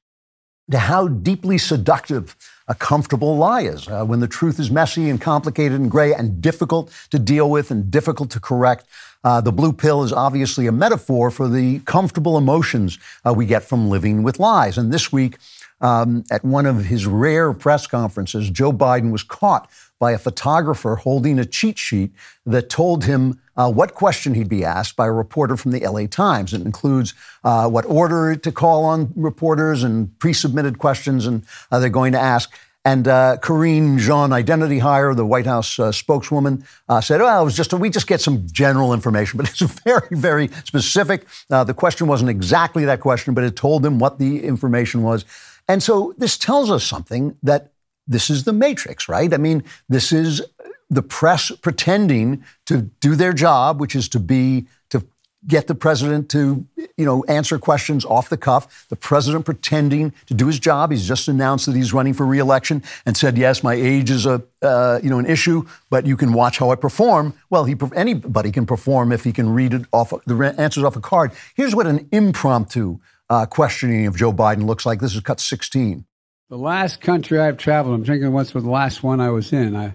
to 0.71 0.79
how 0.79 1.09
deeply 1.09 1.59
seductive 1.59 2.37
a 2.69 2.75
comfortable 2.75 3.37
lie 3.37 3.63
is 3.63 3.89
uh, 3.89 4.05
when 4.05 4.21
the 4.21 4.29
truth 4.29 4.61
is 4.61 4.71
messy 4.71 5.11
and 5.11 5.21
complicated 5.21 5.81
and 5.81 5.91
gray 5.91 6.15
and 6.15 6.41
difficult 6.41 6.93
to 7.11 7.19
deal 7.19 7.51
with 7.51 7.71
and 7.71 7.91
difficult 7.91 8.31
to 8.31 8.41
correct. 8.41 8.87
Uh, 9.25 9.41
the 9.41 9.53
blue 9.53 9.73
pill 9.73 10.03
is 10.05 10.13
obviously 10.13 10.67
a 10.67 10.73
metaphor 10.73 11.31
for 11.31 11.49
the 11.49 11.81
comfortable 11.81 12.39
emotions 12.39 12.99
uh, 13.27 13.33
we 13.33 13.45
get 13.45 13.65
from 13.65 13.91
living 13.91 14.23
with 14.23 14.39
lies. 14.39 14.79
And 14.79 14.93
this 14.93 15.13
week, 15.13 15.37
um, 15.81 16.25
at 16.31 16.45
one 16.45 16.67
of 16.67 16.85
his 16.85 17.07
rare 17.07 17.53
press 17.53 17.87
conferences, 17.87 18.49
Joe 18.51 18.73
Biden 18.73 19.11
was 19.11 19.23
caught 19.23 19.69
by 20.01 20.13
a 20.13 20.19
photographer 20.19 20.97
holding 20.97 21.39
a 21.39 21.45
cheat 21.45 21.79
sheet 21.79 22.11
that 22.47 22.69
told 22.69 23.05
him 23.05 23.39
uh, 23.57 23.71
what 23.71 23.95
question 23.95 24.35
he'd 24.35 24.49
be 24.49 24.65
asked 24.65 24.97
by 24.97 25.07
a 25.07 25.13
reporter 25.13 25.57
from 25.57 25.71
the 25.71 25.87
LA 25.87 26.07
Times. 26.07 26.55
It 26.55 26.63
includes 26.63 27.15
uh, 27.45 27.69
what 27.69 27.85
order 27.85 28.35
to 28.35 28.51
call 28.51 28.85
on 28.87 29.13
reporters 29.15 29.85
and 29.85 30.19
pre 30.19 30.33
submitted 30.33 30.79
questions 30.79 31.27
and 31.27 31.45
uh, 31.71 31.79
they're 31.79 31.91
going 31.91 32.13
to 32.13 32.19
ask. 32.19 32.51
And 32.83 33.07
uh, 33.07 33.37
Karine 33.43 33.99
Jean, 33.99 34.33
identity 34.33 34.79
hire, 34.79 35.15
the 35.15 35.27
White 35.27 35.45
House 35.45 35.79
uh, 35.79 35.93
spokeswoman, 35.93 36.65
uh, 36.89 37.03
said, 37.03 37.21
"Well, 37.21 37.43
it 37.43 37.45
was 37.45 37.55
just 37.55 37.75
a, 37.75 37.77
we 37.77 37.91
just 37.91 38.07
get 38.07 38.23
some 38.23 38.47
general 38.51 38.95
information, 38.95 39.37
but 39.39 39.51
it's 39.51 39.61
very, 39.61 40.09
very 40.13 40.49
specific. 40.65 41.27
Uh, 41.51 41.63
the 41.63 41.75
question 41.75 42.07
wasn't 42.07 42.31
exactly 42.31 42.87
that 42.87 43.01
question, 43.01 43.35
but 43.35 43.45
it 43.45 43.55
told 43.55 43.83
them 43.83 43.99
what 43.99 44.19
the 44.19 44.43
information 44.43 45.03
was." 45.03 45.27
And 45.69 45.83
so 45.83 46.15
this 46.17 46.39
tells 46.39 46.71
us 46.71 46.83
something 46.83 47.37
that 47.43 47.73
this 48.11 48.29
is 48.29 48.45
the 48.45 48.53
matrix, 48.53 49.09
right? 49.09 49.33
I 49.33 49.39
mean, 49.39 49.63
this 49.89 50.13
is 50.13 50.43
the 50.91 51.03
press 51.03 51.53
pretending 51.63 52.45
to 52.67 52.83
do 53.01 53.15
their 53.15 53.33
job, 53.33 53.81
which 53.81 53.95
is 53.95 54.09
to 54.11 54.19
be 54.19 54.67
to 54.91 55.07
get 55.47 55.69
the 55.69 55.75
president 55.75 56.29
to 56.31 56.67
you 56.97 57.05
know 57.05 57.23
answer 57.29 57.57
questions 57.59 58.05
off 58.05 58.29
the 58.29 58.37
cuff. 58.37 58.87
The 58.89 58.97
president 58.97 59.45
pretending 59.45 60.13
to 60.27 60.35
do 60.35 60.49
his 60.49 60.59
job. 60.59 60.91
He's 60.91 61.07
just 61.07 61.29
announced 61.29 61.67
that 61.67 61.77
he's 61.77 61.93
running 61.95 62.13
for 62.13 62.27
reelection 62.27 62.83
and 63.07 63.17
said, 63.17 63.39
"Yes, 63.39 63.63
my 63.63 63.75
age 63.75 64.11
is 64.11 64.27
a 64.27 64.43
uh, 64.61 64.99
you 65.03 65.09
know 65.09 65.21
an 65.21 65.27
issue, 65.27 65.65
but 65.89 66.05
you 66.05 66.17
can 66.17 66.33
watch 66.33 66.59
how 66.59 66.71
I 66.71 66.75
perform." 66.75 67.35
Well, 67.49 67.65
he 67.65 67.77
anybody 67.95 68.51
can 68.51 68.67
perform 68.67 69.13
if 69.13 69.23
he 69.23 69.33
can 69.33 69.49
read 69.49 69.73
it 69.73 69.83
off 69.93 70.13
the 70.27 70.55
answers 70.59 70.83
off 70.83 70.97
a 70.97 71.01
card. 71.01 71.31
Here's 71.55 71.77
what 71.77 71.87
an 71.87 72.09
impromptu 72.11 72.99
uh, 73.31 73.47
questioning 73.47 74.07
of 74.07 74.17
Joe 74.17 74.33
Biden 74.33 74.67
looks 74.67 74.85
like. 74.85 74.99
This 74.99 75.15
is 75.15 75.21
cut 75.21 75.39
16. 75.39 76.05
The 76.51 76.59
last 76.59 77.01
country 77.01 77.39
I've 77.39 77.59
traveled, 77.59 77.95
I'm 77.95 78.05
thinking 78.05 78.33
what's 78.33 78.51
the 78.51 78.59
last 78.59 79.05
one 79.05 79.21
I 79.21 79.31
was 79.31 79.53
in. 79.53 79.77
I, 79.77 79.95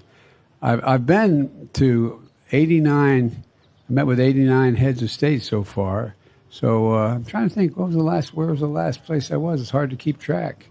I've, 0.62 0.82
I've 0.86 1.06
been 1.06 1.70
to 1.74 2.24
89, 2.50 3.44
I 3.90 3.94
met 3.94 4.08
with 4.08 4.22
89 4.22 4.76
heads 4.76 5.02
of 5.02 5.12
state 5.12 5.44
so 5.44 5.66
far. 5.66 6.16
So 6.50 6.94
uh, 6.96 7.16
I'm 7.16 7.26
trying 7.26 7.50
to 7.50 7.54
think, 7.54 7.76
what 7.76 7.88
was 7.88 7.96
the 7.96 8.02
last, 8.02 8.34
where 8.34 8.48
was 8.48 8.62
the 8.62 8.68
last 8.68 9.04
place 9.04 9.32
I 9.32 9.36
was? 9.36 9.60
It's 9.60 9.70
hard 9.70 9.90
to 9.90 9.98
keep 9.98 10.18
track. 10.18 10.66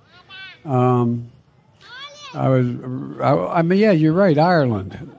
Um, 0.64 1.30
I 2.32 2.48
was, 2.48 2.66
I, 3.20 3.58
I 3.58 3.60
mean, 3.60 3.78
yeah, 3.78 3.92
you're 3.92 4.14
right, 4.14 4.38
Ireland. 4.38 5.18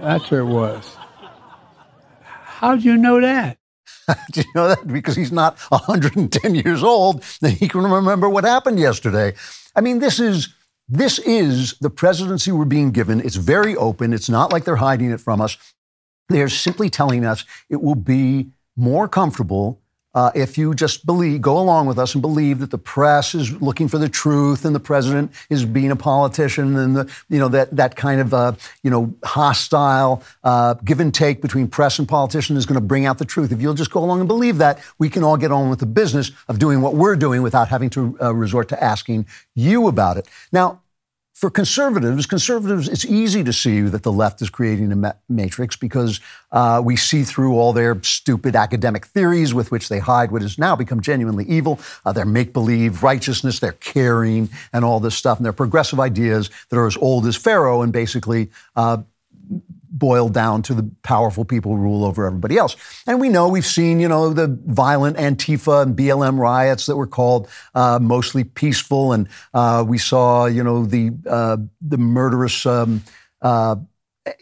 That's 0.00 0.28
where 0.32 0.40
it 0.40 0.46
was. 0.46 0.96
How'd 2.24 2.82
you 2.82 2.96
know 2.96 3.20
that? 3.20 3.58
Do 4.32 4.40
you 4.40 4.46
know 4.52 4.66
that? 4.66 4.84
Because 4.88 5.14
he's 5.14 5.30
not 5.30 5.60
110 5.68 6.56
years 6.56 6.82
old, 6.82 7.22
then 7.40 7.52
he 7.52 7.68
can 7.68 7.82
remember 7.82 8.28
what 8.28 8.42
happened 8.42 8.80
yesterday. 8.80 9.34
I 9.76 9.82
mean, 9.82 9.98
this 9.98 10.18
is 10.18 10.54
this 10.88 11.18
is 11.20 11.74
the 11.80 11.90
presidency 11.90 12.50
we're 12.50 12.64
being 12.64 12.90
given. 12.90 13.20
It's 13.20 13.36
very 13.36 13.76
open. 13.76 14.12
It's 14.12 14.28
not 14.28 14.52
like 14.52 14.64
they're 14.64 14.76
hiding 14.76 15.10
it 15.10 15.20
from 15.20 15.40
us. 15.40 15.56
They're 16.28 16.48
simply 16.48 16.90
telling 16.90 17.24
us 17.24 17.44
it 17.68 17.82
will 17.82 17.94
be 17.96 18.50
more 18.76 19.08
comfortable 19.08 19.80
uh, 20.16 20.30
if 20.34 20.56
you 20.56 20.74
just 20.74 21.04
believe, 21.04 21.42
go 21.42 21.58
along 21.58 21.86
with 21.86 21.98
us 21.98 22.14
and 22.14 22.22
believe 22.22 22.58
that 22.58 22.70
the 22.70 22.78
press 22.78 23.34
is 23.34 23.52
looking 23.60 23.86
for 23.86 23.98
the 23.98 24.08
truth 24.08 24.64
and 24.64 24.74
the 24.74 24.80
president 24.80 25.30
is 25.50 25.66
being 25.66 25.90
a 25.90 25.96
politician 25.96 26.74
and 26.74 26.96
the, 26.96 27.12
you 27.28 27.38
know, 27.38 27.48
that, 27.48 27.76
that 27.76 27.96
kind 27.96 28.18
of, 28.18 28.32
uh, 28.32 28.52
you 28.82 28.90
know, 28.90 29.14
hostile 29.22 30.22
uh, 30.42 30.72
give 30.86 31.00
and 31.00 31.12
take 31.12 31.42
between 31.42 31.68
press 31.68 31.98
and 31.98 32.08
politician 32.08 32.56
is 32.56 32.64
going 32.64 32.80
to 32.80 32.86
bring 32.86 33.04
out 33.04 33.18
the 33.18 33.26
truth. 33.26 33.52
If 33.52 33.60
you'll 33.60 33.74
just 33.74 33.90
go 33.90 34.02
along 34.02 34.20
and 34.20 34.26
believe 34.26 34.56
that, 34.56 34.80
we 34.98 35.10
can 35.10 35.22
all 35.22 35.36
get 35.36 35.52
on 35.52 35.68
with 35.68 35.80
the 35.80 35.86
business 35.86 36.30
of 36.48 36.58
doing 36.58 36.80
what 36.80 36.94
we're 36.94 37.16
doing 37.16 37.42
without 37.42 37.68
having 37.68 37.90
to 37.90 38.16
uh, 38.22 38.34
resort 38.34 38.70
to 38.70 38.82
asking 38.82 39.26
you 39.54 39.86
about 39.86 40.16
it. 40.16 40.26
Now, 40.50 40.80
for 41.36 41.50
conservatives, 41.50 42.24
conservatives, 42.24 42.88
it's 42.88 43.04
easy 43.04 43.44
to 43.44 43.52
see 43.52 43.82
that 43.82 44.02
the 44.02 44.10
left 44.10 44.40
is 44.40 44.48
creating 44.48 44.90
a 44.90 44.96
ma- 44.96 45.12
matrix 45.28 45.76
because 45.76 46.18
uh, 46.50 46.80
we 46.82 46.96
see 46.96 47.24
through 47.24 47.58
all 47.58 47.74
their 47.74 48.02
stupid 48.02 48.56
academic 48.56 49.04
theories 49.04 49.52
with 49.52 49.70
which 49.70 49.90
they 49.90 49.98
hide 49.98 50.30
what 50.30 50.40
has 50.40 50.58
now 50.58 50.74
become 50.74 51.02
genuinely 51.02 51.44
evil, 51.44 51.78
uh, 52.06 52.12
their 52.12 52.24
make 52.24 52.54
believe 52.54 53.02
righteousness, 53.02 53.60
their 53.60 53.72
caring, 53.72 54.48
and 54.72 54.82
all 54.82 54.98
this 54.98 55.14
stuff, 55.14 55.36
and 55.36 55.44
their 55.44 55.52
progressive 55.52 56.00
ideas 56.00 56.48
that 56.70 56.78
are 56.78 56.86
as 56.86 56.96
old 56.96 57.26
as 57.26 57.36
Pharaoh 57.36 57.82
and 57.82 57.92
basically 57.92 58.48
uh, 58.74 58.96
boiled 59.98 60.34
down 60.34 60.62
to 60.62 60.74
the 60.74 60.88
powerful 61.02 61.44
people 61.44 61.74
who 61.74 61.78
rule 61.78 62.04
over 62.04 62.26
everybody 62.26 62.58
else. 62.58 62.76
And 63.06 63.20
we 63.20 63.28
know 63.28 63.48
we've 63.48 63.66
seen, 63.66 63.98
you 64.00 64.08
know, 64.08 64.32
the 64.32 64.48
violent 64.66 65.16
Antifa 65.16 65.82
and 65.82 65.96
BLM 65.96 66.38
riots 66.38 66.86
that 66.86 66.96
were 66.96 67.06
called 67.06 67.48
uh, 67.74 67.98
mostly 68.00 68.44
peaceful, 68.44 69.12
and 69.12 69.28
uh, 69.54 69.84
we 69.86 69.98
saw, 69.98 70.46
you 70.46 70.62
know, 70.62 70.84
the 70.84 71.12
uh, 71.28 71.56
the 71.80 71.98
murderous, 71.98 72.66
um, 72.66 73.02
uh, 73.40 73.76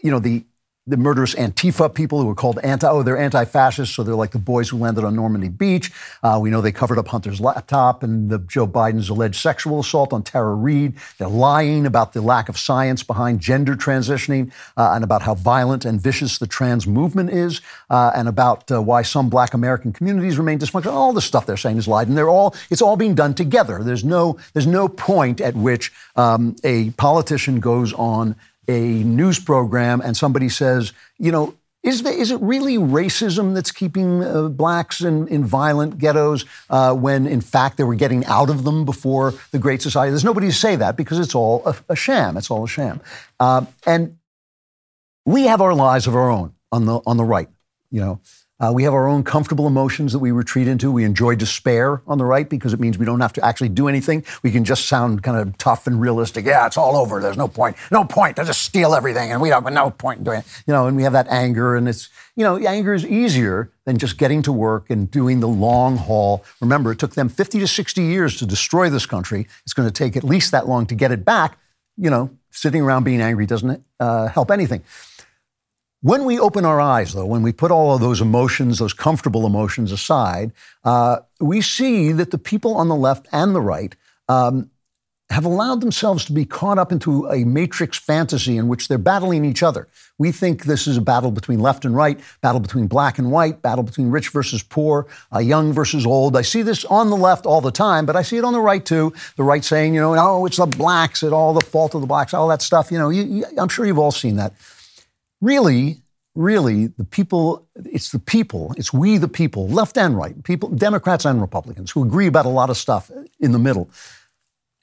you 0.03 0.11
know, 0.11 0.19
the 0.19 0.45
the 0.87 0.97
murderous 0.97 1.33
Antifa 1.33 1.91
people 1.91 2.21
who 2.21 2.27
were 2.27 2.35
called 2.35 2.59
anti, 2.61 2.87
oh, 2.87 3.01
they're 3.01 3.17
anti-fascists, 3.17 3.95
so 3.95 4.03
they're 4.03 4.13
like 4.13 4.31
the 4.31 4.37
boys 4.37 4.69
who 4.69 4.77
landed 4.77 5.03
on 5.03 5.15
Normandy 5.15 5.49
Beach. 5.49 5.91
Uh, 6.21 6.37
we 6.39 6.51
know 6.51 6.61
they 6.61 6.71
covered 6.71 6.99
up 6.99 7.07
Hunter's 7.07 7.41
laptop 7.41 8.03
and 8.03 8.29
the 8.29 8.37
Joe 8.37 8.67
Biden's 8.67 9.09
alleged 9.09 9.41
sexual 9.41 9.79
assault 9.79 10.13
on 10.13 10.21
Tara 10.21 10.53
Reade. 10.53 10.93
They're 11.17 11.27
lying 11.27 11.87
about 11.87 12.13
the 12.13 12.21
lack 12.21 12.49
of 12.49 12.57
science 12.57 13.01
behind 13.01 13.39
gender 13.39 13.75
transitioning 13.75 14.51
uh, 14.77 14.91
and 14.93 15.03
about 15.03 15.23
how 15.23 15.33
violent 15.33 15.85
and 15.85 15.99
vicious 15.99 16.37
the 16.37 16.45
trans 16.45 16.85
movement 16.85 17.31
is 17.31 17.61
uh, 17.89 18.11
and 18.15 18.27
about 18.27 18.71
uh, 18.71 18.79
why 18.79 19.01
some 19.01 19.27
black 19.27 19.55
American 19.55 19.91
communities 19.91 20.37
remain 20.37 20.59
dysfunctional. 20.59 20.93
All 20.93 21.13
the 21.13 21.21
stuff 21.21 21.47
they're 21.47 21.57
saying 21.57 21.77
is 21.77 21.87
lied, 21.87 22.09
and 22.09 22.15
they're 22.15 22.29
all, 22.29 22.55
it's 22.69 22.83
all 22.83 22.95
being 22.95 23.15
done 23.15 23.33
together. 23.33 23.83
There's 23.83 24.03
no, 24.03 24.37
there's 24.53 24.67
no 24.67 24.87
point 24.87 25.41
at 25.41 25.55
which 25.55 25.91
um, 26.15 26.55
a 26.63 26.91
politician 26.91 27.59
goes 27.59 27.91
on 27.93 28.35
a 28.67 29.03
news 29.03 29.39
program 29.39 30.01
and 30.01 30.15
somebody 30.15 30.49
says, 30.49 30.93
you 31.17 31.31
know, 31.31 31.55
is, 31.83 32.01
the, 32.01 32.09
is 32.09 32.31
it 32.31 32.41
really 32.41 32.77
racism 32.77 33.53
that's 33.53 33.71
keeping 33.71 34.23
uh, 34.23 34.49
blacks 34.49 35.01
in, 35.01 35.27
in 35.27 35.45
violent 35.45 35.99
ghettos 35.99 36.43
uh, 36.71 36.93
when, 36.95 37.27
in 37.27 37.41
fact, 37.41 37.77
they 37.77 37.83
were 37.83 37.93
getting 37.93 38.25
out 38.25 38.49
of 38.49 38.63
them 38.63 38.85
before 38.85 39.35
the 39.51 39.59
Great 39.59 39.83
Society? 39.83 40.09
There's 40.09 40.23
nobody 40.23 40.47
to 40.47 40.53
say 40.53 40.75
that 40.77 40.97
because 40.97 41.19
it's 41.19 41.35
all 41.35 41.61
a, 41.65 41.75
a 41.89 41.95
sham. 41.95 42.37
It's 42.37 42.49
all 42.49 42.63
a 42.63 42.67
sham. 42.67 43.01
Uh, 43.39 43.65
and 43.85 44.17
we 45.25 45.43
have 45.43 45.61
our 45.61 45.75
lives 45.75 46.07
of 46.07 46.15
our 46.15 46.29
own 46.29 46.55
on 46.71 46.85
the, 46.85 47.01
on 47.05 47.17
the 47.17 47.23
right, 47.23 47.49
you 47.91 48.01
know. 48.01 48.19
Uh, 48.59 48.71
we 48.73 48.83
have 48.83 48.93
our 48.93 49.07
own 49.07 49.23
comfortable 49.23 49.67
emotions 49.67 50.13
that 50.13 50.19
we 50.19 50.31
retreat 50.31 50.67
into. 50.67 50.89
We 50.89 51.03
enjoy 51.03 51.35
despair 51.35 52.01
on 52.07 52.17
the 52.17 52.25
right 52.25 52.49
because 52.49 52.73
it 52.73 52.79
means 52.79 52.97
we 52.97 53.05
don't 53.05 53.19
have 53.19 53.33
to 53.33 53.45
actually 53.45 53.69
do 53.69 53.89
anything. 53.89 54.23
We 54.43 54.51
can 54.51 54.63
just 54.63 54.85
sound 54.85 55.23
kind 55.23 55.37
of 55.37 55.57
tough 55.57 55.87
and 55.87 55.99
realistic. 55.99 56.45
Yeah, 56.45 56.65
it's 56.65 56.77
all 56.77 56.95
over. 56.95 57.19
There's 57.19 57.35
no 57.35 57.49
point. 57.49 57.75
No 57.91 58.05
point. 58.05 58.37
They 58.37 58.45
just 58.45 58.61
steal 58.61 58.95
everything, 58.95 59.31
and 59.31 59.41
we 59.41 59.49
don't. 59.49 59.63
Have 59.63 59.73
no 59.73 59.89
point 59.89 60.19
in 60.19 60.23
doing 60.23 60.39
it. 60.39 60.63
You 60.67 60.73
know, 60.73 60.87
and 60.87 60.95
we 60.95 61.03
have 61.03 61.13
that 61.13 61.27
anger, 61.29 61.75
and 61.75 61.89
it's 61.89 62.09
you 62.35 62.43
know, 62.43 62.57
anger 62.57 62.93
is 62.93 63.05
easier 63.05 63.71
than 63.85 63.97
just 63.97 64.17
getting 64.17 64.41
to 64.43 64.51
work 64.51 64.89
and 64.89 65.09
doing 65.09 65.39
the 65.39 65.47
long 65.47 65.97
haul. 65.97 66.43
Remember, 66.59 66.91
it 66.91 66.99
took 66.99 67.15
them 67.15 67.29
50 67.29 67.59
to 67.59 67.67
60 67.67 68.01
years 68.03 68.37
to 68.37 68.45
destroy 68.45 68.89
this 68.89 69.05
country. 69.05 69.47
It's 69.63 69.73
going 69.73 69.87
to 69.87 69.93
take 69.93 70.17
at 70.17 70.23
least 70.23 70.51
that 70.51 70.67
long 70.67 70.85
to 70.87 70.95
get 70.95 71.11
it 71.11 71.23
back. 71.23 71.57
You 71.97 72.09
know, 72.09 72.29
sitting 72.51 72.81
around 72.81 73.03
being 73.03 73.21
angry 73.21 73.45
doesn't 73.45 73.83
uh, 73.99 74.27
help 74.27 74.51
anything. 74.51 74.83
When 76.05 76.25
we 76.25 76.37
open 76.37 76.65
our 76.65 76.79
eyes, 76.79 77.13
though, 77.13 77.25
when 77.25 77.41
we 77.41 77.51
put 77.51 77.71
all 77.71 77.95
of 77.95 77.99
those 77.99 78.21
emotions, 78.21 78.77
those 78.77 78.93
comfortable 78.93 79.47
emotions 79.47 79.91
aside, 79.91 80.51
uh, 80.83 81.21
we 81.39 81.61
see 81.61 82.11
that 82.11 82.29
the 82.29 82.37
people 82.37 82.75
on 82.75 82.89
the 82.89 82.95
left 82.95 83.27
and 83.31 83.55
the 83.55 83.59
right 83.59 83.95
um, 84.29 84.69
have 85.31 85.45
allowed 85.45 85.81
themselves 85.81 86.23
to 86.25 86.31
be 86.31 86.45
caught 86.45 86.77
up 86.77 86.91
into 86.91 87.25
a 87.31 87.43
matrix 87.43 87.97
fantasy 87.97 88.55
in 88.55 88.67
which 88.67 88.87
they're 88.87 88.99
battling 88.99 89.43
each 89.45 89.63
other. 89.63 89.87
We 90.19 90.31
think 90.31 90.65
this 90.65 90.85
is 90.85 90.95
a 90.95 91.01
battle 91.01 91.31
between 91.31 91.57
left 91.57 91.85
and 91.85 91.95
right, 91.95 92.19
battle 92.39 92.59
between 92.59 92.85
black 92.85 93.17
and 93.17 93.31
white, 93.31 93.63
battle 93.63 93.83
between 93.83 94.11
rich 94.11 94.29
versus 94.29 94.61
poor, 94.61 95.07
uh, 95.33 95.39
young 95.39 95.73
versus 95.73 96.05
old. 96.05 96.37
I 96.37 96.43
see 96.43 96.61
this 96.61 96.85
on 96.85 97.09
the 97.09 97.17
left 97.17 97.47
all 97.47 97.61
the 97.61 97.71
time, 97.71 98.05
but 98.05 98.15
I 98.15 98.21
see 98.21 98.37
it 98.37 98.45
on 98.45 98.53
the 98.53 98.61
right 98.61 98.85
too. 98.85 99.11
The 99.37 99.43
right 99.43 99.65
saying, 99.65 99.95
you 99.95 100.01
know, 100.01 100.13
oh, 100.15 100.45
it's 100.45 100.57
the 100.57 100.67
blacks, 100.67 101.23
it's 101.23 101.33
all 101.33 101.55
the 101.55 101.65
fault 101.65 101.95
of 101.95 102.01
the 102.01 102.07
blacks, 102.07 102.31
all 102.31 102.47
that 102.49 102.61
stuff. 102.61 102.91
You 102.91 102.99
know, 102.99 103.09
you, 103.09 103.23
you, 103.23 103.45
I'm 103.57 103.69
sure 103.69 103.87
you've 103.87 103.97
all 103.97 104.11
seen 104.11 104.35
that 104.35 104.53
really, 105.41 106.01
really, 106.35 106.87
the 106.87 107.03
people, 107.03 107.67
it's 107.75 108.11
the 108.11 108.19
people, 108.19 108.73
it's 108.77 108.93
we 108.93 109.17
the 109.17 109.27
people, 109.27 109.67
left 109.67 109.97
and 109.97 110.17
right, 110.17 110.43
people, 110.43 110.69
Democrats 110.69 111.25
and 111.25 111.41
Republicans, 111.41 111.91
who 111.91 112.03
agree 112.03 112.27
about 112.27 112.45
a 112.45 112.49
lot 112.49 112.69
of 112.69 112.77
stuff 112.77 113.11
in 113.39 113.51
the 113.51 113.59
middle. 113.59 113.89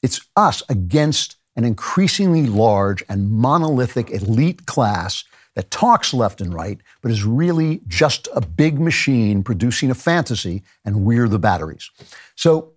It's 0.02 0.20
us 0.36 0.62
against 0.68 1.36
an 1.56 1.64
increasingly 1.64 2.46
large 2.46 3.04
and 3.08 3.30
monolithic 3.30 4.10
elite 4.10 4.66
class 4.66 5.24
that 5.54 5.70
talks 5.70 6.14
left 6.14 6.40
and 6.40 6.54
right, 6.54 6.80
but 7.02 7.10
is 7.10 7.24
really 7.24 7.82
just 7.86 8.28
a 8.34 8.40
big 8.40 8.80
machine 8.80 9.42
producing 9.42 9.90
a 9.90 9.94
fantasy, 9.94 10.62
and 10.84 11.04
we're 11.04 11.28
the 11.28 11.38
batteries. 11.38 11.90
So, 12.36 12.72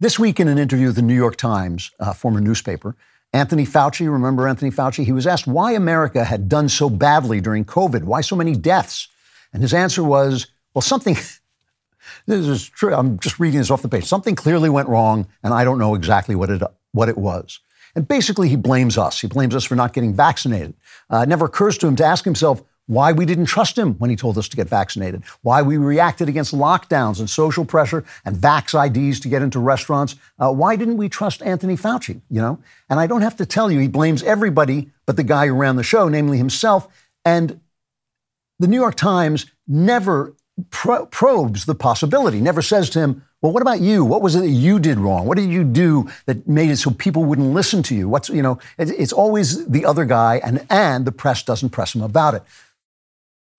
this 0.00 0.18
week 0.18 0.40
in 0.40 0.48
an 0.48 0.58
interview 0.58 0.88
with 0.88 0.96
the 0.96 1.02
New 1.02 1.14
York 1.14 1.36
Times, 1.36 1.92
a 2.00 2.12
former 2.12 2.40
newspaper, 2.40 2.96
Anthony 3.32 3.64
Fauci, 3.64 4.10
remember 4.10 4.46
Anthony 4.46 4.70
Fauci? 4.70 5.04
He 5.04 5.12
was 5.12 5.26
asked 5.26 5.46
why 5.46 5.72
America 5.72 6.24
had 6.24 6.48
done 6.48 6.68
so 6.68 6.90
badly 6.90 7.40
during 7.40 7.64
COVID, 7.64 8.04
why 8.04 8.20
so 8.20 8.36
many 8.36 8.54
deaths. 8.54 9.08
And 9.52 9.62
his 9.62 9.72
answer 9.72 10.02
was, 10.02 10.48
well, 10.74 10.82
something, 10.82 11.14
this 12.26 12.46
is 12.46 12.68
true, 12.68 12.94
I'm 12.94 13.18
just 13.18 13.40
reading 13.40 13.58
this 13.58 13.70
off 13.70 13.82
the 13.82 13.88
page, 13.88 14.04
something 14.04 14.34
clearly 14.34 14.68
went 14.68 14.88
wrong, 14.88 15.26
and 15.42 15.54
I 15.54 15.64
don't 15.64 15.78
know 15.78 15.94
exactly 15.94 16.34
what 16.34 16.50
it, 16.50 16.62
what 16.92 17.08
it 17.08 17.16
was. 17.16 17.60
And 17.94 18.08
basically, 18.08 18.48
he 18.48 18.56
blames 18.56 18.96
us. 18.96 19.20
He 19.20 19.26
blames 19.26 19.54
us 19.54 19.64
for 19.64 19.76
not 19.76 19.92
getting 19.92 20.14
vaccinated. 20.14 20.74
Uh, 21.10 21.18
it 21.18 21.28
never 21.28 21.44
occurs 21.44 21.76
to 21.78 21.86
him 21.86 21.96
to 21.96 22.04
ask 22.04 22.24
himself, 22.24 22.62
why 22.86 23.12
we 23.12 23.24
didn't 23.24 23.46
trust 23.46 23.78
him 23.78 23.94
when 23.94 24.10
he 24.10 24.16
told 24.16 24.36
us 24.36 24.48
to 24.48 24.56
get 24.56 24.68
vaccinated, 24.68 25.22
why 25.42 25.62
we 25.62 25.76
reacted 25.76 26.28
against 26.28 26.54
lockdowns 26.54 27.20
and 27.20 27.30
social 27.30 27.64
pressure 27.64 28.04
and 28.24 28.36
vax 28.36 28.74
IDs 28.74 29.20
to 29.20 29.28
get 29.28 29.42
into 29.42 29.58
restaurants. 29.58 30.16
Uh, 30.38 30.52
why 30.52 30.76
didn't 30.76 30.96
we 30.96 31.08
trust 31.08 31.42
Anthony 31.42 31.76
Fauci? 31.76 32.20
You 32.28 32.40
know, 32.40 32.58
and 32.90 32.98
I 32.98 33.06
don't 33.06 33.22
have 33.22 33.36
to 33.36 33.46
tell 33.46 33.70
you, 33.70 33.78
he 33.78 33.88
blames 33.88 34.22
everybody 34.22 34.90
but 35.06 35.16
the 35.16 35.24
guy 35.24 35.46
who 35.46 35.54
ran 35.54 35.76
the 35.76 35.82
show, 35.82 36.08
namely 36.08 36.38
himself. 36.38 36.88
And 37.24 37.60
the 38.58 38.66
New 38.66 38.80
York 38.80 38.94
Times 38.94 39.46
never 39.66 40.34
pro- 40.70 41.06
probes 41.06 41.64
the 41.64 41.74
possibility, 41.74 42.40
never 42.40 42.62
says 42.62 42.90
to 42.90 43.00
him, 43.00 43.22
well, 43.40 43.52
what 43.52 43.62
about 43.62 43.80
you? 43.80 44.04
What 44.04 44.22
was 44.22 44.36
it 44.36 44.40
that 44.40 44.48
you 44.48 44.78
did 44.78 44.98
wrong? 44.98 45.26
What 45.26 45.36
did 45.36 45.50
you 45.50 45.64
do 45.64 46.08
that 46.26 46.46
made 46.46 46.70
it 46.70 46.76
so 46.76 46.92
people 46.92 47.24
wouldn't 47.24 47.52
listen 47.52 47.82
to 47.84 47.94
you? 47.94 48.08
What's, 48.08 48.28
you 48.28 48.42
know, 48.42 48.58
it's 48.78 49.12
always 49.12 49.66
the 49.66 49.84
other 49.84 50.04
guy, 50.04 50.40
and, 50.44 50.64
and 50.70 51.04
the 51.04 51.10
press 51.10 51.42
doesn't 51.42 51.70
press 51.70 51.94
him 51.94 52.02
about 52.02 52.34
it. 52.34 52.42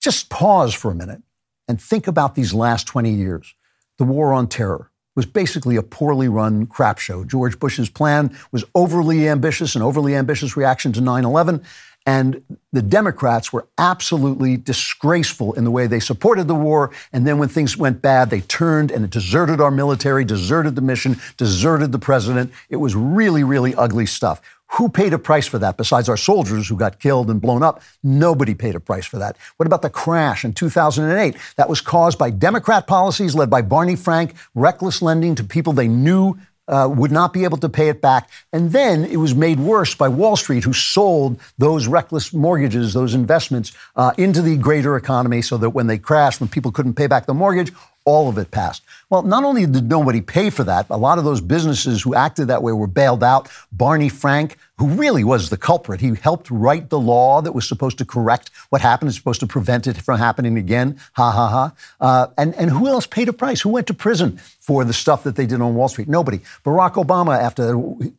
Just 0.03 0.29
pause 0.29 0.73
for 0.73 0.91
a 0.91 0.95
minute 0.95 1.21
and 1.69 1.81
think 1.81 2.07
about 2.07 2.35
these 2.35 2.53
last 2.53 2.85
20 2.87 3.09
years. 3.09 3.55
The 3.97 4.03
war 4.03 4.33
on 4.33 4.49
terror 4.49 4.91
was 5.15 5.25
basically 5.25 5.77
a 5.77 5.81
poorly 5.81 6.27
run 6.27 6.65
crap 6.65 6.97
show. 6.97 7.23
George 7.23 7.57
Bush's 7.57 7.89
plan 7.89 8.37
was 8.51 8.65
overly 8.75 9.29
ambitious, 9.29 9.75
an 9.75 9.81
overly 9.81 10.13
ambitious 10.13 10.57
reaction 10.57 10.91
to 10.91 10.99
9 11.01 11.23
11. 11.23 11.63
And 12.05 12.43
the 12.73 12.81
Democrats 12.81 13.53
were 13.53 13.65
absolutely 13.77 14.57
disgraceful 14.57 15.53
in 15.53 15.63
the 15.63 15.71
way 15.71 15.87
they 15.87 16.01
supported 16.01 16.49
the 16.49 16.55
war. 16.55 16.91
And 17.13 17.25
then 17.25 17.37
when 17.37 17.47
things 17.47 17.77
went 17.77 18.01
bad, 18.01 18.29
they 18.29 18.41
turned 18.41 18.91
and 18.91 19.09
deserted 19.09 19.61
our 19.61 19.71
military, 19.71 20.25
deserted 20.25 20.75
the 20.75 20.81
mission, 20.81 21.15
deserted 21.37 21.93
the 21.93 21.99
president. 21.99 22.51
It 22.67 22.75
was 22.75 22.93
really, 22.93 23.45
really 23.45 23.73
ugly 23.75 24.05
stuff. 24.05 24.41
Who 24.77 24.89
paid 24.89 25.13
a 25.13 25.19
price 25.19 25.45
for 25.45 25.59
that 25.59 25.77
besides 25.77 26.09
our 26.09 26.17
soldiers 26.17 26.67
who 26.67 26.75
got 26.75 26.99
killed 26.99 27.29
and 27.29 27.39
blown 27.39 27.61
up? 27.61 27.83
Nobody 28.01 28.55
paid 28.55 28.73
a 28.73 28.79
price 28.79 29.05
for 29.05 29.19
that. 29.19 29.37
What 29.57 29.67
about 29.67 29.83
the 29.83 29.89
crash 29.89 30.43
in 30.43 30.53
2008? 30.53 31.35
That 31.57 31.69
was 31.69 31.79
caused 31.79 32.17
by 32.17 32.31
Democrat 32.31 32.87
policies 32.87 33.35
led 33.35 33.51
by 33.51 33.61
Barney 33.61 33.95
Frank, 33.95 34.33
reckless 34.55 35.03
lending 35.03 35.35
to 35.35 35.43
people 35.43 35.73
they 35.73 35.87
knew 35.87 36.39
uh, 36.67 36.89
would 36.91 37.11
not 37.11 37.33
be 37.33 37.43
able 37.43 37.57
to 37.57 37.69
pay 37.69 37.89
it 37.89 38.01
back. 38.01 38.31
And 38.51 38.71
then 38.71 39.05
it 39.05 39.17
was 39.17 39.35
made 39.35 39.59
worse 39.59 39.93
by 39.93 40.07
Wall 40.07 40.35
Street, 40.35 40.63
who 40.63 40.73
sold 40.73 41.39
those 41.59 41.85
reckless 41.85 42.33
mortgages, 42.33 42.93
those 42.93 43.13
investments, 43.13 43.73
uh, 43.95 44.13
into 44.17 44.41
the 44.41 44.57
greater 44.57 44.95
economy 44.95 45.43
so 45.43 45.57
that 45.57 45.71
when 45.71 45.85
they 45.85 45.99
crashed, 45.99 46.39
when 46.39 46.49
people 46.49 46.71
couldn't 46.71 46.95
pay 46.95 47.05
back 47.05 47.27
the 47.27 47.33
mortgage, 47.33 47.71
all 48.05 48.27
of 48.27 48.37
it 48.37 48.49
passed. 48.49 48.81
Well, 49.13 49.21
not 49.21 49.43
only 49.43 49.67
did 49.67 49.91
nobody 49.91 50.21
pay 50.21 50.49
for 50.49 50.63
that, 50.63 50.87
a 50.89 50.97
lot 50.97 51.19
of 51.19 51.23
those 51.23 51.39
businesses 51.39 52.01
who 52.01 52.15
acted 52.15 52.47
that 52.47 52.63
way 52.63 52.73
were 52.73 52.87
bailed 52.87 53.23
out. 53.23 53.47
Barney 53.71 54.09
Frank, 54.09 54.57
who 54.79 54.87
really 54.87 55.23
was 55.23 55.51
the 55.51 55.55
culprit, 55.55 56.01
he 56.01 56.15
helped 56.15 56.49
write 56.49 56.89
the 56.89 56.99
law 56.99 57.39
that 57.39 57.51
was 57.51 57.67
supposed 57.67 57.99
to 57.99 58.05
correct 58.05 58.49
what 58.71 58.81
happened, 58.81 59.09
is 59.09 59.15
supposed 59.15 59.39
to 59.41 59.45
prevent 59.45 59.85
it 59.85 59.97
from 59.97 60.17
happening 60.17 60.57
again. 60.57 60.99
Ha 61.11 61.29
ha 61.29 61.47
ha. 61.47 61.73
Uh, 62.01 62.27
and, 62.39 62.55
and 62.55 62.71
who 62.71 62.87
else 62.87 63.05
paid 63.05 63.29
a 63.29 63.33
price? 63.33 63.61
Who 63.61 63.69
went 63.69 63.85
to 63.85 63.93
prison 63.93 64.39
for 64.59 64.83
the 64.83 64.93
stuff 64.93 65.21
that 65.25 65.35
they 65.35 65.45
did 65.45 65.61
on 65.61 65.75
Wall 65.75 65.89
Street? 65.89 66.07
Nobody. 66.07 66.39
Barack 66.65 66.93
Obama, 66.93 67.39
after 67.39 67.75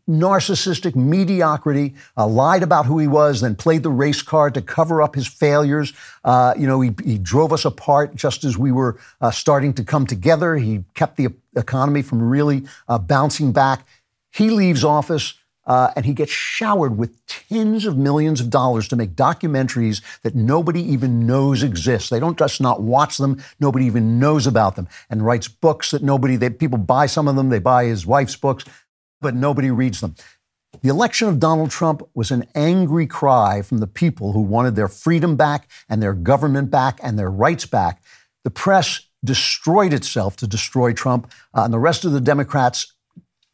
narcissistic 0.09 0.95
mediocrity, 0.95 1.95
uh, 2.17 2.29
lied 2.29 2.63
about 2.63 2.87
who 2.87 3.01
he 3.01 3.09
was, 3.09 3.41
then 3.41 3.57
played 3.57 3.83
the 3.83 3.91
race 3.91 4.23
card 4.23 4.55
to 4.55 4.63
cover 4.63 5.03
up 5.03 5.17
his 5.17 5.27
failures. 5.27 5.93
Uh, 6.23 6.55
you 6.57 6.69
know, 6.69 6.81
he, 6.81 6.93
he, 7.05 7.19
drove 7.19 7.53
us 7.53 7.65
apart 7.65 8.15
just 8.15 8.45
as 8.45 8.57
we 8.57 8.71
were 8.71 8.97
uh, 9.21 9.31
starting 9.31 9.75
to 9.75 9.85
come 9.85 10.07
together. 10.07 10.57
He 10.57 10.84
kept 10.95 11.17
the 11.17 11.29
economy 11.57 12.03
from 12.03 12.23
really 12.23 12.65
uh, 12.89 12.99
bouncing 12.99 13.53
back. 13.53 13.87
He 14.33 14.51
leaves 14.51 14.85
office. 14.85 15.35
Uh, 15.67 15.91
and 15.97 16.05
he 16.05 16.13
gets 16.13 16.31
showered 16.31 16.99
with 16.99 17.25
tens 17.25 17.87
of 17.87 17.97
millions 17.97 18.39
of 18.39 18.51
dollars 18.51 18.87
to 18.87 18.97
make 18.97 19.15
documentaries 19.15 20.03
that 20.21 20.35
nobody 20.35 20.83
even 20.83 21.27
knows 21.27 21.63
exist. 21.63 22.11
They 22.11 22.21
don't 22.21 22.39
just 22.39 22.61
not 22.61 22.83
watch 22.83 23.17
them; 23.17 23.43
nobody 23.59 23.87
even 23.87 24.19
knows 24.19 24.47
about 24.47 24.77
them. 24.77 24.89
And 25.09 25.25
writes 25.25 25.49
books 25.49 25.93
that 25.93 26.03
nobody. 26.03 26.37
They, 26.37 26.51
people 26.51 26.77
buy 26.77 27.07
some 27.07 27.29
of 27.29 27.37
them. 27.37 27.49
They 27.49 27.61
buy 27.61 27.87
his 27.87 28.05
wife's 28.05 28.37
books, 28.37 28.67
but 29.23 29.35
nobody 29.35 29.71
reads 29.71 30.03
them. 30.03 30.15
The 30.83 30.89
election 30.91 31.29
of 31.29 31.39
Donald 31.39 31.71
Trump 31.71 32.03
was 32.15 32.31
an 32.31 32.47
angry 32.55 33.07
cry 33.07 33.63
from 33.63 33.79
the 33.79 33.87
people 33.87 34.33
who 34.33 34.41
wanted 34.41 34.77
their 34.77 34.89
freedom 34.89 35.37
back 35.37 35.69
and 35.89 36.03
their 36.03 36.13
government 36.13 36.71
back 36.71 37.01
and 37.03 37.19
their 37.19 37.31
rights 37.31 37.65
back. 37.65 38.03
The 38.43 38.51
press 38.51 39.01
destroyed 39.25 39.93
itself 39.93 40.37
to 40.37 40.47
destroy 40.47 40.93
Trump, 40.93 41.33
uh, 41.55 41.63
and 41.63 41.73
the 41.73 41.79
rest 41.79 42.05
of 42.05 42.13
the 42.13 42.21
Democrats 42.21 42.93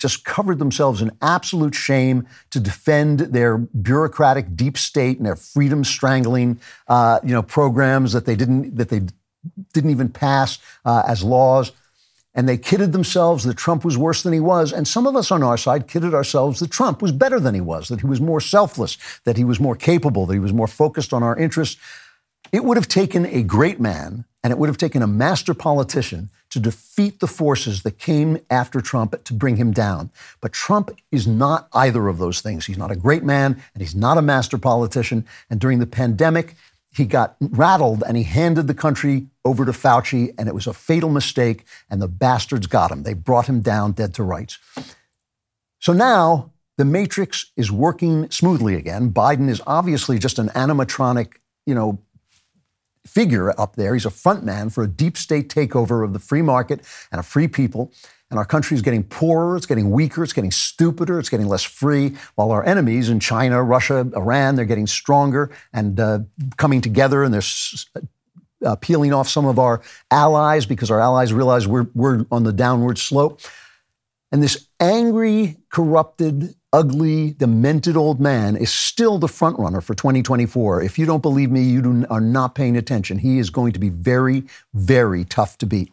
just 0.00 0.24
covered 0.24 0.58
themselves 0.58 1.02
in 1.02 1.10
absolute 1.20 1.74
shame 1.74 2.26
to 2.50 2.58
defend 2.58 3.20
their 3.20 3.58
bureaucratic 3.58 4.56
deep 4.56 4.78
state 4.78 5.18
and 5.18 5.26
their 5.26 5.36
freedom 5.36 5.84
strangling, 5.84 6.58
uh, 6.88 7.20
you 7.22 7.32
know, 7.32 7.42
programs 7.42 8.12
that 8.12 8.24
they 8.24 8.34
didn't 8.34 8.76
that 8.76 8.88
they 8.88 9.02
didn't 9.72 9.90
even 9.90 10.08
pass 10.08 10.58
uh, 10.84 11.02
as 11.06 11.22
laws. 11.22 11.72
And 12.32 12.48
they 12.48 12.56
kidded 12.56 12.92
themselves 12.92 13.44
that 13.44 13.56
Trump 13.56 13.84
was 13.84 13.98
worse 13.98 14.22
than 14.22 14.32
he 14.32 14.40
was. 14.40 14.72
And 14.72 14.86
some 14.86 15.06
of 15.06 15.16
us 15.16 15.32
on 15.32 15.42
our 15.42 15.56
side 15.56 15.88
kidded 15.88 16.14
ourselves 16.14 16.60
that 16.60 16.70
Trump 16.70 17.02
was 17.02 17.10
better 17.10 17.40
than 17.40 17.56
he 17.56 17.60
was, 17.60 17.88
that 17.88 18.00
he 18.00 18.06
was 18.06 18.20
more 18.20 18.40
selfless, 18.40 18.96
that 19.24 19.36
he 19.36 19.44
was 19.44 19.58
more 19.58 19.74
capable, 19.74 20.26
that 20.26 20.34
he 20.34 20.40
was 20.40 20.52
more 20.52 20.68
focused 20.68 21.12
on 21.12 21.24
our 21.24 21.36
interests. 21.36 21.80
It 22.52 22.64
would 22.64 22.76
have 22.76 22.86
taken 22.86 23.26
a 23.26 23.42
great 23.42 23.80
man 23.80 24.24
and 24.42 24.50
it 24.50 24.58
would 24.58 24.68
have 24.68 24.78
taken 24.78 25.02
a 25.02 25.06
master 25.06 25.52
politician 25.52 26.30
to 26.48 26.58
defeat 26.58 27.20
the 27.20 27.26
forces 27.26 27.82
that 27.82 27.98
came 27.98 28.38
after 28.48 28.80
Trump 28.80 29.22
to 29.24 29.34
bring 29.34 29.56
him 29.56 29.72
down. 29.72 30.10
But 30.40 30.52
Trump 30.52 30.90
is 31.12 31.26
not 31.26 31.68
either 31.72 32.08
of 32.08 32.18
those 32.18 32.40
things. 32.40 32.66
He's 32.66 32.78
not 32.78 32.90
a 32.90 32.96
great 32.96 33.22
man 33.22 33.62
and 33.74 33.82
he's 33.82 33.94
not 33.94 34.18
a 34.18 34.22
master 34.22 34.58
politician. 34.58 35.26
And 35.50 35.60
during 35.60 35.78
the 35.78 35.86
pandemic, 35.86 36.56
he 36.92 37.04
got 37.04 37.36
rattled 37.40 38.02
and 38.06 38.16
he 38.16 38.24
handed 38.24 38.66
the 38.66 38.74
country 38.74 39.28
over 39.44 39.64
to 39.64 39.72
Fauci, 39.72 40.34
and 40.36 40.48
it 40.48 40.54
was 40.54 40.66
a 40.66 40.72
fatal 40.72 41.08
mistake, 41.08 41.64
and 41.88 42.02
the 42.02 42.08
bastards 42.08 42.66
got 42.66 42.90
him. 42.90 43.04
They 43.04 43.14
brought 43.14 43.46
him 43.46 43.60
down 43.60 43.92
dead 43.92 44.12
to 44.14 44.22
rights. 44.22 44.58
So 45.78 45.92
now 45.92 46.50
the 46.76 46.84
matrix 46.84 47.52
is 47.56 47.70
working 47.70 48.30
smoothly 48.30 48.74
again. 48.74 49.12
Biden 49.12 49.48
is 49.48 49.62
obviously 49.66 50.18
just 50.18 50.38
an 50.38 50.48
animatronic, 50.48 51.34
you 51.64 51.74
know, 51.74 52.00
figure 53.10 53.58
up 53.60 53.76
there. 53.76 53.94
He's 53.94 54.06
a 54.06 54.10
front 54.10 54.44
man 54.44 54.70
for 54.70 54.84
a 54.84 54.88
deep 54.88 55.16
state 55.16 55.48
takeover 55.48 56.04
of 56.04 56.12
the 56.12 56.18
free 56.18 56.42
market 56.42 56.80
and 57.10 57.18
a 57.18 57.22
free 57.22 57.48
people. 57.48 57.92
And 58.30 58.38
our 58.38 58.44
country 58.44 58.76
is 58.76 58.82
getting 58.82 59.02
poorer, 59.02 59.56
it's 59.56 59.66
getting 59.66 59.90
weaker, 59.90 60.22
it's 60.22 60.32
getting 60.32 60.52
stupider, 60.52 61.18
it's 61.18 61.28
getting 61.28 61.48
less 61.48 61.64
free, 61.64 62.14
while 62.36 62.52
our 62.52 62.64
enemies 62.64 63.08
in 63.08 63.18
China, 63.18 63.60
Russia, 63.64 64.08
Iran, 64.14 64.54
they're 64.54 64.64
getting 64.64 64.86
stronger 64.86 65.50
and 65.72 65.98
uh, 65.98 66.20
coming 66.56 66.80
together 66.80 67.24
and 67.24 67.34
they're 67.34 68.04
uh, 68.64 68.76
peeling 68.76 69.12
off 69.12 69.28
some 69.28 69.46
of 69.46 69.58
our 69.58 69.82
allies 70.12 70.64
because 70.64 70.92
our 70.92 71.00
allies 71.00 71.32
realize 71.32 71.66
we're, 71.66 71.88
we're 71.94 72.24
on 72.30 72.44
the 72.44 72.52
downward 72.52 72.98
slope. 72.98 73.40
And 74.32 74.42
this 74.42 74.68
angry, 74.78 75.56
corrupted, 75.70 76.54
ugly, 76.72 77.32
demented 77.32 77.96
old 77.96 78.20
man 78.20 78.56
is 78.56 78.72
still 78.72 79.18
the 79.18 79.28
front 79.28 79.58
runner 79.58 79.80
for 79.80 79.94
2024. 79.94 80.82
If 80.82 80.98
you 80.98 81.06
don't 81.06 81.22
believe 81.22 81.50
me, 81.50 81.62
you 81.62 81.82
do, 81.82 82.06
are 82.10 82.20
not 82.20 82.54
paying 82.54 82.76
attention. 82.76 83.18
He 83.18 83.38
is 83.38 83.50
going 83.50 83.72
to 83.72 83.80
be 83.80 83.88
very, 83.88 84.44
very 84.72 85.24
tough 85.24 85.58
to 85.58 85.66
beat. 85.66 85.92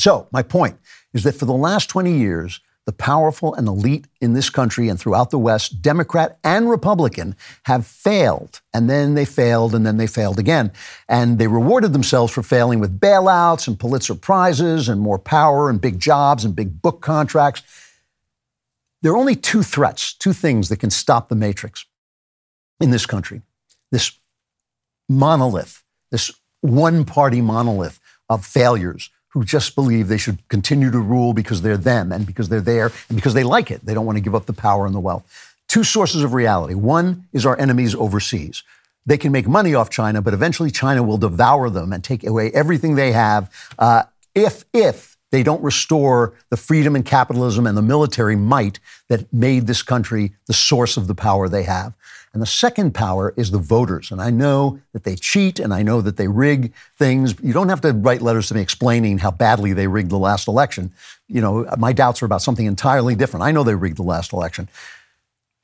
So, 0.00 0.28
my 0.32 0.42
point 0.42 0.78
is 1.12 1.24
that 1.24 1.34
for 1.34 1.44
the 1.44 1.52
last 1.52 1.88
20 1.88 2.16
years, 2.16 2.60
the 2.88 2.92
powerful 2.94 3.52
and 3.52 3.68
elite 3.68 4.06
in 4.18 4.32
this 4.32 4.48
country 4.48 4.88
and 4.88 4.98
throughout 4.98 5.28
the 5.28 5.38
West, 5.38 5.82
Democrat 5.82 6.38
and 6.42 6.70
Republican, 6.70 7.36
have 7.64 7.86
failed. 7.86 8.62
And 8.72 8.88
then 8.88 9.12
they 9.12 9.26
failed, 9.26 9.74
and 9.74 9.84
then 9.84 9.98
they 9.98 10.06
failed 10.06 10.38
again. 10.38 10.72
And 11.06 11.38
they 11.38 11.48
rewarded 11.48 11.92
themselves 11.92 12.32
for 12.32 12.42
failing 12.42 12.80
with 12.80 12.98
bailouts 12.98 13.68
and 13.68 13.78
Pulitzer 13.78 14.14
Prizes 14.14 14.88
and 14.88 15.02
more 15.02 15.18
power 15.18 15.68
and 15.68 15.82
big 15.82 15.98
jobs 16.00 16.46
and 16.46 16.56
big 16.56 16.80
book 16.80 17.02
contracts. 17.02 17.60
There 19.02 19.12
are 19.12 19.18
only 19.18 19.36
two 19.36 19.62
threats, 19.62 20.14
two 20.14 20.32
things 20.32 20.70
that 20.70 20.78
can 20.78 20.88
stop 20.88 21.28
the 21.28 21.36
matrix 21.36 21.84
in 22.80 22.90
this 22.90 23.04
country 23.04 23.42
this 23.90 24.12
monolith, 25.10 25.82
this 26.10 26.30
one 26.62 27.04
party 27.04 27.42
monolith 27.42 28.00
of 28.30 28.46
failures 28.46 29.10
who 29.38 29.44
just 29.44 29.76
believe 29.76 30.08
they 30.08 30.18
should 30.18 30.46
continue 30.48 30.90
to 30.90 30.98
rule 30.98 31.32
because 31.32 31.62
they're 31.62 31.76
them 31.76 32.10
and 32.10 32.26
because 32.26 32.48
they're 32.48 32.60
there 32.60 32.90
and 33.08 33.16
because 33.16 33.34
they 33.34 33.44
like 33.44 33.70
it. 33.70 33.86
They 33.86 33.94
don't 33.94 34.04
want 34.04 34.16
to 34.16 34.20
give 34.20 34.34
up 34.34 34.46
the 34.46 34.52
power 34.52 34.84
and 34.84 34.92
the 34.92 35.00
wealth. 35.00 35.22
Two 35.68 35.84
sources 35.84 36.24
of 36.24 36.32
reality. 36.32 36.74
One 36.74 37.28
is 37.32 37.46
our 37.46 37.56
enemies 37.60 37.94
overseas. 37.94 38.64
They 39.06 39.16
can 39.16 39.30
make 39.30 39.46
money 39.46 39.76
off 39.76 39.90
China, 39.90 40.20
but 40.20 40.34
eventually 40.34 40.72
China 40.72 41.04
will 41.04 41.18
devour 41.18 41.70
them 41.70 41.92
and 41.92 42.02
take 42.02 42.24
away 42.24 42.50
everything 42.50 42.96
they 42.96 43.12
have 43.12 43.48
uh, 43.78 44.02
if, 44.34 44.64
if 44.72 45.16
they 45.30 45.44
don't 45.44 45.62
restore 45.62 46.34
the 46.50 46.56
freedom 46.56 46.96
and 46.96 47.04
capitalism 47.04 47.64
and 47.64 47.76
the 47.76 47.82
military 47.82 48.34
might 48.34 48.80
that 49.08 49.32
made 49.32 49.68
this 49.68 49.82
country 49.82 50.32
the 50.46 50.52
source 50.52 50.96
of 50.96 51.06
the 51.06 51.14
power 51.14 51.48
they 51.48 51.62
have. 51.62 51.94
And 52.38 52.42
the 52.44 52.46
second 52.46 52.94
power 52.94 53.34
is 53.36 53.50
the 53.50 53.58
voters. 53.58 54.12
And 54.12 54.22
I 54.22 54.30
know 54.30 54.78
that 54.92 55.02
they 55.02 55.16
cheat 55.16 55.58
and 55.58 55.74
I 55.74 55.82
know 55.82 56.00
that 56.00 56.18
they 56.18 56.28
rig 56.28 56.72
things. 56.96 57.34
You 57.42 57.52
don't 57.52 57.68
have 57.68 57.80
to 57.80 57.90
write 57.90 58.22
letters 58.22 58.46
to 58.46 58.54
me 58.54 58.60
explaining 58.60 59.18
how 59.18 59.32
badly 59.32 59.72
they 59.72 59.88
rigged 59.88 60.10
the 60.10 60.18
last 60.18 60.46
election. 60.46 60.92
You 61.26 61.40
know, 61.40 61.66
my 61.78 61.92
doubts 61.92 62.22
are 62.22 62.26
about 62.26 62.40
something 62.40 62.64
entirely 62.64 63.16
different. 63.16 63.42
I 63.42 63.50
know 63.50 63.64
they 63.64 63.74
rigged 63.74 63.96
the 63.96 64.04
last 64.04 64.32
election. 64.32 64.68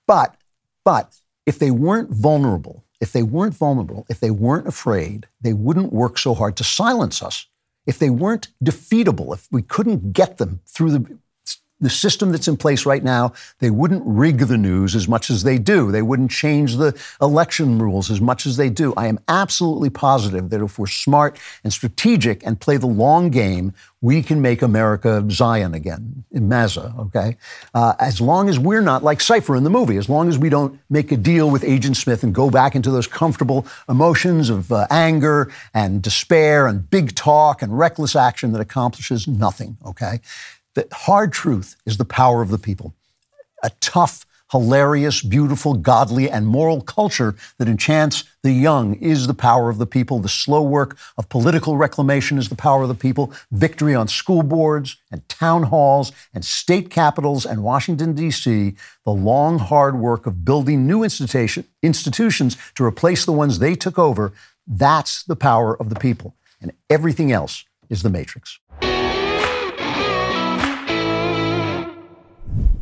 But, 0.09 0.35
but 0.83 1.15
if 1.47 1.61
they 1.61 1.71
weren't 1.71 2.11
vulnerable, 2.11 2.83
if 3.01 3.13
they 3.13 3.23
weren't 3.23 3.55
vulnerable, 3.55 4.05
if 4.09 4.19
they 4.19 4.33
weren't 4.33 4.67
afraid, 4.67 5.29
they 5.41 5.53
wouldn't 5.53 5.93
work 5.93 6.19
so 6.19 6.35
hard 6.35 6.57
to 6.57 6.65
silence 6.65 7.23
us. 7.23 7.47
If 7.87 8.01
they 8.01 8.11
weren't 8.11 8.49
defeatable, 8.65 9.33
if 9.33 9.47
we 9.53 9.63
couldn't 9.63 10.13
get 10.13 10.39
them 10.39 10.59
through 10.67 10.91
the 10.91 11.19
the 11.81 11.91
system 11.91 12.31
that's 12.31 12.49
in 12.49 12.57
place 12.57 12.87
right 12.87 13.03
now, 13.03 13.33
they 13.59 13.71
wouldn't 13.71 14.03
rig 14.07 14.39
the 14.39 14.57
news 14.57 14.95
as 14.95 15.09
much 15.09 15.29
as 15.29 15.43
they 15.43 15.59
do. 15.59 15.91
They 15.91 16.03
wouldn't 16.03 16.31
change 16.31 16.77
the 16.77 16.99
election 17.21 17.79
rules 17.79 18.11
as 18.11 18.21
much 18.21 18.47
as 18.47 18.57
they 18.57 18.71
do. 18.71 18.95
I 18.97 19.09
am 19.09 19.19
absolutely 19.29 19.91
positive 19.91 20.51
that 20.51 20.63
if 20.63 20.79
we're 20.79 20.87
smart 20.87 21.39
and 21.63 21.73
strategic 21.73 22.45
and 22.47 22.61
play 22.61 22.77
the 22.77 22.87
long 22.87 23.31
game, 23.31 23.75
we 24.05 24.23
can 24.23 24.43
make 24.43 24.61
America 24.61 25.25
Zion 25.31 25.73
again, 25.73 26.25
in 26.31 26.47
Maza, 26.47 26.95
okay? 26.99 27.39
Uh, 27.73 27.95
as 27.99 28.21
long 28.21 28.51
as 28.51 28.59
we're 28.59 28.83
not 28.83 29.03
like 29.03 29.21
Cypher 29.21 29.57
in 29.57 29.65
the 29.65 29.71
movie, 29.71 29.97
as 29.97 30.11
long 30.11 30.29
as 30.29 30.39
we 30.39 30.51
don't 30.51 30.79
make 30.91 31.11
a 31.11 31.17
deal 31.17 31.51
with 31.51 31.65
Agent 31.65 31.97
Smith 31.97 32.23
and 32.23 32.35
go 32.35 32.51
back 32.51 32.75
into 32.77 32.91
those 32.91 33.07
comfortable 33.07 33.67
emotions 33.89 34.51
of 34.51 34.71
uh, 34.71 34.87
anger 34.91 35.51
and 35.73 36.03
despair 36.03 36.67
and 36.67 36.91
big 36.91 37.15
talk 37.15 37.63
and 37.63 37.79
reckless 37.79 38.15
action 38.15 38.53
that 38.53 38.61
accomplishes 38.61 39.27
nothing, 39.27 39.79
okay? 39.87 40.21
The 40.75 40.89
hard 40.93 41.33
truth 41.33 41.77
is 41.87 41.97
the 41.97 42.05
power 42.05 42.43
of 42.43 42.51
the 42.51 42.59
people. 42.59 42.95
A 43.63 43.71
tough, 43.81 44.27
hilarious, 44.51 45.23
beautiful, 45.23 45.75
godly, 45.75 46.29
and 46.29 46.47
moral 46.47 46.81
culture 46.81 47.35
that 47.59 47.69
enchants 47.69 48.25
the 48.43 48.53
young 48.53 48.95
is 48.97 49.27
the 49.27 49.35
power 49.35 49.71
of 49.71 49.79
the 49.79 49.87
people. 49.87 50.19
The 50.19 50.29
slow 50.29 50.63
work 50.63 50.97
of 51.17 51.29
political 51.29 51.77
reclamation 51.77 52.39
is 52.39 52.49
the 52.49 52.57
power 52.57 52.83
of 52.83 52.89
the 52.89 52.95
people. 52.95 53.33
Victory 53.53 53.95
on 53.95 54.09
school 54.09 54.43
boards 54.43 54.97
and 55.11 55.27
town 55.29 55.65
halls 55.65 56.13
and 56.35 56.45
state 56.45 56.91
capitals 56.91 57.47
and 57.47 57.63
Washington, 57.63 58.13
D.C., 58.13 58.75
the 59.05 59.11
long, 59.11 59.59
hard 59.59 59.99
work 59.99 60.27
of 60.27 60.45
building 60.45 60.87
new 60.87 61.03
institution, 61.03 61.65
institutions 61.83 62.57
to 62.75 62.85
replace 62.85 63.25
the 63.25 63.33
ones 63.33 63.59
they 63.59 63.75
took 63.75 63.99
over, 63.99 64.33
that's 64.67 65.23
the 65.23 65.37
power 65.37 65.77
of 65.81 65.89
the 65.89 66.01
people. 66.01 66.35
And 66.61 66.73
everything 66.91 67.33
else 67.33 67.65
is 67.91 68.03
the 68.03 68.11
matrix. 68.11 68.59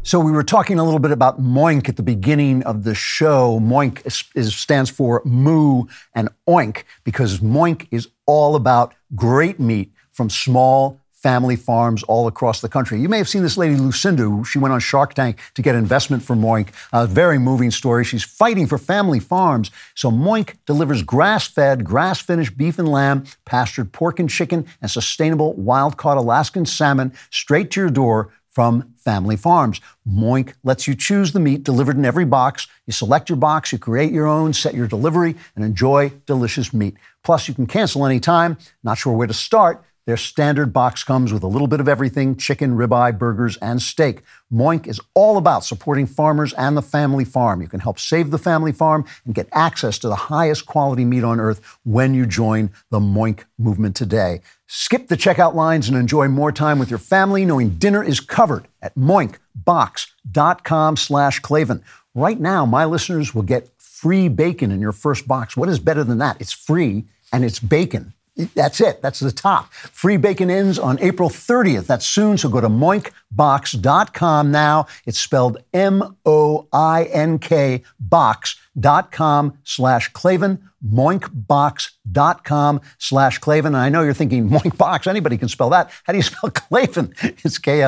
So 0.04 0.18
we 0.18 0.32
were 0.32 0.42
talking 0.42 0.80
a 0.80 0.84
little 0.84 0.98
bit 0.98 1.12
about 1.12 1.40
Moink 1.40 1.88
at 1.88 1.96
the 1.96 2.02
beginning 2.02 2.64
of 2.64 2.82
the 2.82 2.92
show. 2.92 3.60
Moink 3.60 4.04
is, 4.34 4.52
stands 4.54 4.90
for 4.90 5.22
moo 5.24 5.84
and 6.12 6.28
oink 6.48 6.82
because 7.04 7.38
Moink 7.38 7.86
is 7.92 8.08
all 8.26 8.56
about 8.56 8.94
great 9.14 9.60
meat 9.60 9.92
from 10.10 10.28
small 10.28 11.00
family 11.12 11.54
farms 11.54 12.02
all 12.02 12.26
across 12.26 12.60
the 12.60 12.68
country. 12.68 13.00
You 13.00 13.08
may 13.08 13.18
have 13.18 13.28
seen 13.28 13.44
this 13.44 13.56
lady, 13.56 13.76
Lucinda. 13.76 14.42
She 14.44 14.58
went 14.58 14.74
on 14.74 14.80
Shark 14.80 15.14
Tank 15.14 15.38
to 15.54 15.62
get 15.62 15.76
investment 15.76 16.24
for 16.24 16.34
Moink. 16.34 16.70
A 16.92 17.06
very 17.06 17.38
moving 17.38 17.70
story. 17.70 18.04
She's 18.04 18.24
fighting 18.24 18.66
for 18.66 18.78
family 18.78 19.20
farms. 19.20 19.70
So 19.94 20.10
Moink 20.10 20.56
delivers 20.66 21.04
grass 21.04 21.46
fed, 21.46 21.84
grass 21.84 22.20
finished 22.20 22.58
beef 22.58 22.76
and 22.80 22.88
lamb, 22.88 23.24
pastured 23.44 23.92
pork 23.92 24.18
and 24.18 24.28
chicken, 24.28 24.66
and 24.80 24.90
sustainable 24.90 25.54
wild 25.54 25.96
caught 25.96 26.16
Alaskan 26.16 26.66
salmon 26.66 27.12
straight 27.30 27.70
to 27.70 27.80
your 27.80 27.90
door 27.90 28.32
from 28.50 28.91
family 29.02 29.36
farms. 29.36 29.80
Moink 30.08 30.54
lets 30.64 30.86
you 30.86 30.94
choose 30.94 31.32
the 31.32 31.40
meat 31.40 31.62
delivered 31.64 31.96
in 31.96 32.04
every 32.04 32.24
box. 32.24 32.66
You 32.86 32.92
select 32.92 33.28
your 33.28 33.36
box, 33.36 33.72
you 33.72 33.78
create 33.78 34.12
your 34.12 34.26
own, 34.26 34.52
set 34.52 34.74
your 34.74 34.86
delivery, 34.86 35.36
and 35.54 35.64
enjoy 35.64 36.12
delicious 36.26 36.72
meat. 36.72 36.96
Plus, 37.22 37.48
you 37.48 37.54
can 37.54 37.66
cancel 37.66 38.06
anytime. 38.06 38.56
Not 38.82 38.98
sure 38.98 39.12
where 39.12 39.26
to 39.26 39.34
start? 39.34 39.84
Their 40.04 40.16
standard 40.16 40.72
box 40.72 41.04
comes 41.04 41.32
with 41.32 41.44
a 41.44 41.48
little 41.48 41.68
bit 41.68 41.78
of 41.78 41.88
everything 41.88 42.34
chicken, 42.36 42.76
ribeye, 42.76 43.16
burgers, 43.16 43.56
and 43.58 43.80
steak. 43.80 44.22
Moink 44.52 44.88
is 44.88 45.00
all 45.14 45.36
about 45.36 45.64
supporting 45.64 46.06
farmers 46.06 46.52
and 46.54 46.76
the 46.76 46.82
family 46.82 47.24
farm. 47.24 47.62
You 47.62 47.68
can 47.68 47.78
help 47.78 48.00
save 48.00 48.32
the 48.32 48.38
family 48.38 48.72
farm 48.72 49.04
and 49.24 49.34
get 49.34 49.48
access 49.52 50.00
to 50.00 50.08
the 50.08 50.16
highest 50.16 50.66
quality 50.66 51.04
meat 51.04 51.22
on 51.22 51.38
earth 51.38 51.60
when 51.84 52.14
you 52.14 52.26
join 52.26 52.70
the 52.90 52.98
Moink 52.98 53.44
movement 53.58 53.94
today. 53.94 54.40
Skip 54.66 55.06
the 55.06 55.16
checkout 55.16 55.54
lines 55.54 55.88
and 55.88 55.96
enjoy 55.96 56.26
more 56.26 56.50
time 56.50 56.80
with 56.80 56.90
your 56.90 56.98
family 56.98 57.44
knowing 57.44 57.70
dinner 57.70 58.02
is 58.02 58.18
covered 58.18 58.66
at 58.80 58.96
moinkbox.com 58.96 60.96
slash 60.96 61.38
Klavan. 61.38 61.84
Right 62.14 62.40
now, 62.40 62.66
my 62.66 62.84
listeners 62.84 63.34
will 63.34 63.42
get 63.42 63.70
free 63.78 64.28
bacon 64.28 64.72
in 64.72 64.80
your 64.80 64.90
first 64.90 65.28
box. 65.28 65.56
What 65.56 65.68
is 65.68 65.78
better 65.78 66.02
than 66.02 66.18
that? 66.18 66.40
It's 66.40 66.52
free 66.52 67.04
and 67.32 67.44
it's 67.44 67.60
bacon. 67.60 68.14
That's 68.36 68.80
it. 68.80 69.02
That's 69.02 69.20
the 69.20 69.30
top. 69.32 69.72
Free 69.72 70.16
bacon 70.16 70.50
ends 70.50 70.78
on 70.78 70.98
April 71.00 71.28
30th. 71.28 71.86
That's 71.86 72.06
soon. 72.06 72.38
So 72.38 72.48
go 72.48 72.60
to 72.60 72.68
moinkbox.com 72.68 74.50
now. 74.50 74.86
It's 75.04 75.18
spelled 75.18 75.58
M 75.74 76.16
O 76.24 76.66
I 76.72 77.04
N 77.04 77.38
K 77.38 77.82
box.com 78.00 79.58
slash 79.64 80.08
Klavan. 80.12 80.70
Moinkbox.com 80.86 82.80
slash 82.98 83.38
Klavan. 83.38 83.74
And 83.74 83.82
I 83.82 83.88
know 83.88 84.02
you're 84.02 84.14
thinking, 84.14 84.48
Moinkbox, 84.48 85.06
anybody 85.06 85.36
can 85.36 85.48
spell 85.48 85.70
that. 85.70 85.90
How 86.04 86.12
do 86.12 86.18
you 86.18 86.22
spell 86.22 86.50
Klavan? 86.50 87.14
It's 87.20 87.58
K 87.58 87.82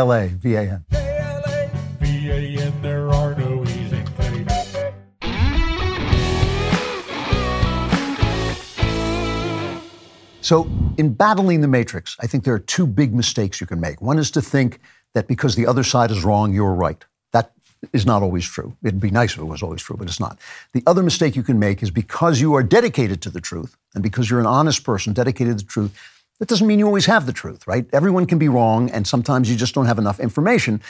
So, 10.44 10.68
in 10.98 11.14
battling 11.14 11.62
the 11.62 11.68
matrix, 11.68 12.18
I 12.20 12.26
think 12.26 12.44
there 12.44 12.52
are 12.52 12.58
two 12.58 12.86
big 12.86 13.14
mistakes 13.14 13.62
you 13.62 13.66
can 13.66 13.80
make. 13.80 14.02
One 14.02 14.18
is 14.18 14.30
to 14.32 14.42
think 14.42 14.78
that 15.14 15.26
because 15.26 15.56
the 15.56 15.66
other 15.66 15.82
side 15.82 16.10
is 16.10 16.22
wrong, 16.22 16.52
you're 16.52 16.74
right. 16.74 17.02
That 17.32 17.52
is 17.94 18.04
not 18.04 18.22
always 18.22 18.44
true. 18.44 18.76
It'd 18.84 19.00
be 19.00 19.10
nice 19.10 19.32
if 19.32 19.38
it 19.38 19.44
was 19.44 19.62
always 19.62 19.80
true, 19.80 19.96
but 19.96 20.06
it's 20.06 20.20
not. 20.20 20.38
The 20.74 20.82
other 20.86 21.02
mistake 21.02 21.34
you 21.34 21.42
can 21.42 21.58
make 21.58 21.82
is 21.82 21.90
because 21.90 22.42
you 22.42 22.52
are 22.52 22.62
dedicated 22.62 23.22
to 23.22 23.30
the 23.30 23.40
truth 23.40 23.78
and 23.94 24.02
because 24.02 24.28
you're 24.28 24.38
an 24.38 24.44
honest 24.44 24.84
person 24.84 25.14
dedicated 25.14 25.60
to 25.60 25.64
the 25.64 25.70
truth, 25.70 25.98
that 26.40 26.48
doesn't 26.48 26.66
mean 26.66 26.78
you 26.78 26.84
always 26.84 27.06
have 27.06 27.24
the 27.24 27.32
truth, 27.32 27.66
right? 27.66 27.86
Everyone 27.94 28.26
can 28.26 28.38
be 28.38 28.50
wrong, 28.50 28.90
and 28.90 29.06
sometimes 29.06 29.48
you 29.48 29.56
just 29.56 29.74
don't 29.74 29.86
have 29.86 29.98
enough 29.98 30.20
information. 30.20 30.82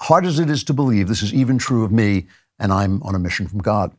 Hard 0.00 0.24
as 0.24 0.38
it 0.38 0.48
is 0.48 0.64
to 0.64 0.72
believe, 0.72 1.08
this 1.08 1.22
is 1.22 1.34
even 1.34 1.58
true 1.58 1.84
of 1.84 1.92
me, 1.92 2.28
and 2.58 2.72
I'm 2.72 3.02
on 3.02 3.14
a 3.14 3.18
mission 3.18 3.46
from 3.46 3.58
God. 3.58 3.92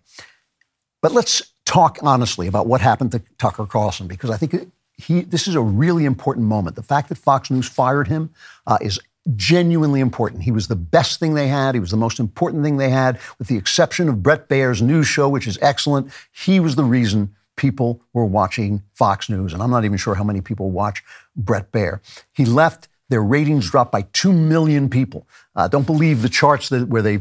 But 1.04 1.12
let's 1.12 1.54
talk 1.68 2.00
honestly 2.02 2.48
about 2.48 2.66
what 2.66 2.82
happened 2.82 3.12
to 3.12 3.22
Tucker 3.38 3.68
Carlson, 3.68 4.08
because 4.08 4.32
I 4.32 4.38
think 4.38 4.72
he, 4.98 5.22
this 5.22 5.48
is 5.48 5.56
a 5.56 5.62
really 5.62 6.06
important 6.06 6.46
moment. 6.46 6.76
The 6.76 6.84
fact 6.84 7.10
that 7.10 7.18
Fox 7.18 7.50
News 7.50 7.68
fired 7.68 8.08
him 8.08 8.32
uh, 8.68 8.78
is 8.82 9.00
genuinely 9.36 10.02
important. 10.02 10.44
He 10.44 10.52
was 10.52 10.68
the 10.68 10.76
best 10.76 11.20
thing 11.20 11.34
they 11.34 11.48
had. 11.48 11.76
He 11.76 11.80
was 11.80 11.92
the 11.92 11.98
most 11.98 12.20
important 12.20 12.64
thing 12.64 12.78
they 12.78 12.90
had, 12.90 13.20
with 13.40 13.48
the 13.48 13.58
exception 13.58 14.10
of 14.10 14.22
Bret 14.22 14.50
Baier's 14.50 14.82
news 14.82 15.08
show, 15.08 15.30
which 15.30 15.48
is 15.48 15.58
excellent. 15.62 16.12
He 16.32 16.60
was 16.60 16.76
the 16.76 16.84
reason 16.84 17.34
people 17.56 18.02
were 18.14 18.26
watching 18.26 18.84
Fox 18.94 19.30
News, 19.30 19.54
and 19.54 19.62
I'm 19.62 19.72
not 19.72 19.86
even 19.86 19.98
sure 19.98 20.16
how 20.16 20.24
many 20.24 20.42
people 20.42 20.72
watch 20.72 21.04
Bret 21.36 21.72
Baier. 21.72 22.00
He 22.34 22.46
left. 22.46 22.88
Their 23.10 23.22
ratings 23.22 23.70
dropped 23.70 23.92
by 23.92 24.04
two 24.14 24.34
million 24.34 24.90
people. 24.90 25.28
Uh, 25.56 25.68
don't 25.68 25.86
believe 25.86 26.22
the 26.22 26.30
charts 26.30 26.70
that 26.70 26.88
where 26.88 27.04
they 27.04 27.20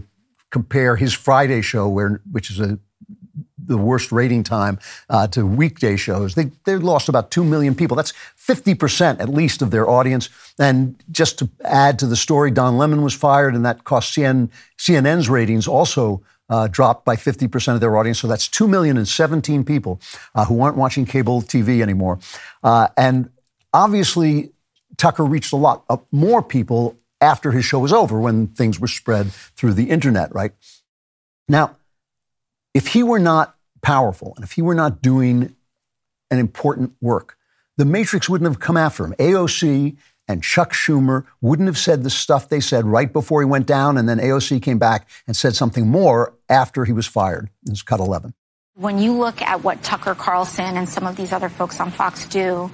compare 0.50 0.96
his 0.96 1.12
Friday 1.12 1.60
show, 1.60 1.88
where 1.88 2.22
which 2.30 2.50
is 2.50 2.60
a 2.60 2.78
the 3.66 3.76
worst 3.76 4.12
rating 4.12 4.42
time 4.42 4.78
uh, 5.08 5.26
to 5.28 5.46
weekday 5.46 5.96
shows. 5.96 6.34
They, 6.34 6.50
they 6.64 6.76
lost 6.76 7.08
about 7.08 7.30
2 7.30 7.44
million 7.44 7.74
people. 7.74 7.96
That's 7.96 8.12
50% 8.38 9.20
at 9.20 9.28
least 9.28 9.62
of 9.62 9.70
their 9.70 9.88
audience. 9.88 10.28
And 10.58 11.02
just 11.10 11.38
to 11.38 11.48
add 11.64 11.98
to 12.00 12.06
the 12.06 12.16
story, 12.16 12.50
Don 12.50 12.78
Lemon 12.78 13.02
was 13.02 13.14
fired, 13.14 13.54
and 13.54 13.64
that 13.64 13.84
cost 13.84 14.16
CN, 14.16 14.50
CNN's 14.78 15.28
ratings 15.28 15.68
also 15.68 16.22
uh, 16.48 16.68
dropped 16.68 17.04
by 17.04 17.16
50% 17.16 17.74
of 17.74 17.80
their 17.80 17.96
audience. 17.96 18.18
So 18.18 18.28
that's 18.28 18.48
2 18.48 18.68
million 18.68 18.96
and 18.96 19.08
17 19.08 19.64
people 19.64 20.00
uh, 20.34 20.44
who 20.44 20.60
aren't 20.60 20.76
watching 20.76 21.06
cable 21.06 21.40
TV 21.40 21.80
anymore. 21.80 22.18
Uh, 22.62 22.88
and 22.96 23.30
obviously, 23.72 24.52
Tucker 24.96 25.24
reached 25.24 25.52
a 25.52 25.56
lot 25.56 25.84
more 26.10 26.42
people 26.42 26.96
after 27.22 27.52
his 27.52 27.64
show 27.64 27.78
was 27.78 27.92
over 27.92 28.20
when 28.20 28.48
things 28.48 28.80
were 28.80 28.88
spread 28.88 29.32
through 29.32 29.72
the 29.72 29.88
internet, 29.88 30.34
right? 30.34 30.52
Now, 31.48 31.76
if 32.74 32.88
he 32.88 33.02
were 33.02 33.18
not 33.18 33.56
powerful 33.82 34.32
and 34.36 34.44
if 34.44 34.52
he 34.52 34.62
were 34.62 34.74
not 34.74 35.02
doing 35.02 35.54
an 36.30 36.38
important 36.38 36.92
work, 37.00 37.36
the 37.76 37.84
Matrix 37.84 38.28
wouldn't 38.28 38.50
have 38.50 38.60
come 38.60 38.76
after 38.76 39.04
him. 39.04 39.14
AOC 39.18 39.96
and 40.28 40.42
Chuck 40.42 40.72
Schumer 40.72 41.24
wouldn't 41.40 41.66
have 41.66 41.78
said 41.78 42.02
the 42.04 42.10
stuff 42.10 42.48
they 42.48 42.60
said 42.60 42.84
right 42.84 43.12
before 43.12 43.40
he 43.42 43.46
went 43.46 43.66
down, 43.66 43.98
and 43.98 44.08
then 44.08 44.18
AOC 44.18 44.62
came 44.62 44.78
back 44.78 45.08
and 45.26 45.36
said 45.36 45.54
something 45.54 45.88
more 45.88 46.34
after 46.48 46.84
he 46.84 46.92
was 46.92 47.06
fired. 47.06 47.50
It's 47.66 47.82
cut 47.82 48.00
11. 48.00 48.34
When 48.74 48.98
you 48.98 49.12
look 49.12 49.42
at 49.42 49.62
what 49.62 49.82
Tucker 49.82 50.14
Carlson 50.14 50.76
and 50.76 50.88
some 50.88 51.06
of 51.06 51.16
these 51.16 51.32
other 51.32 51.48
folks 51.48 51.80
on 51.80 51.90
Fox 51.90 52.26
do, 52.26 52.70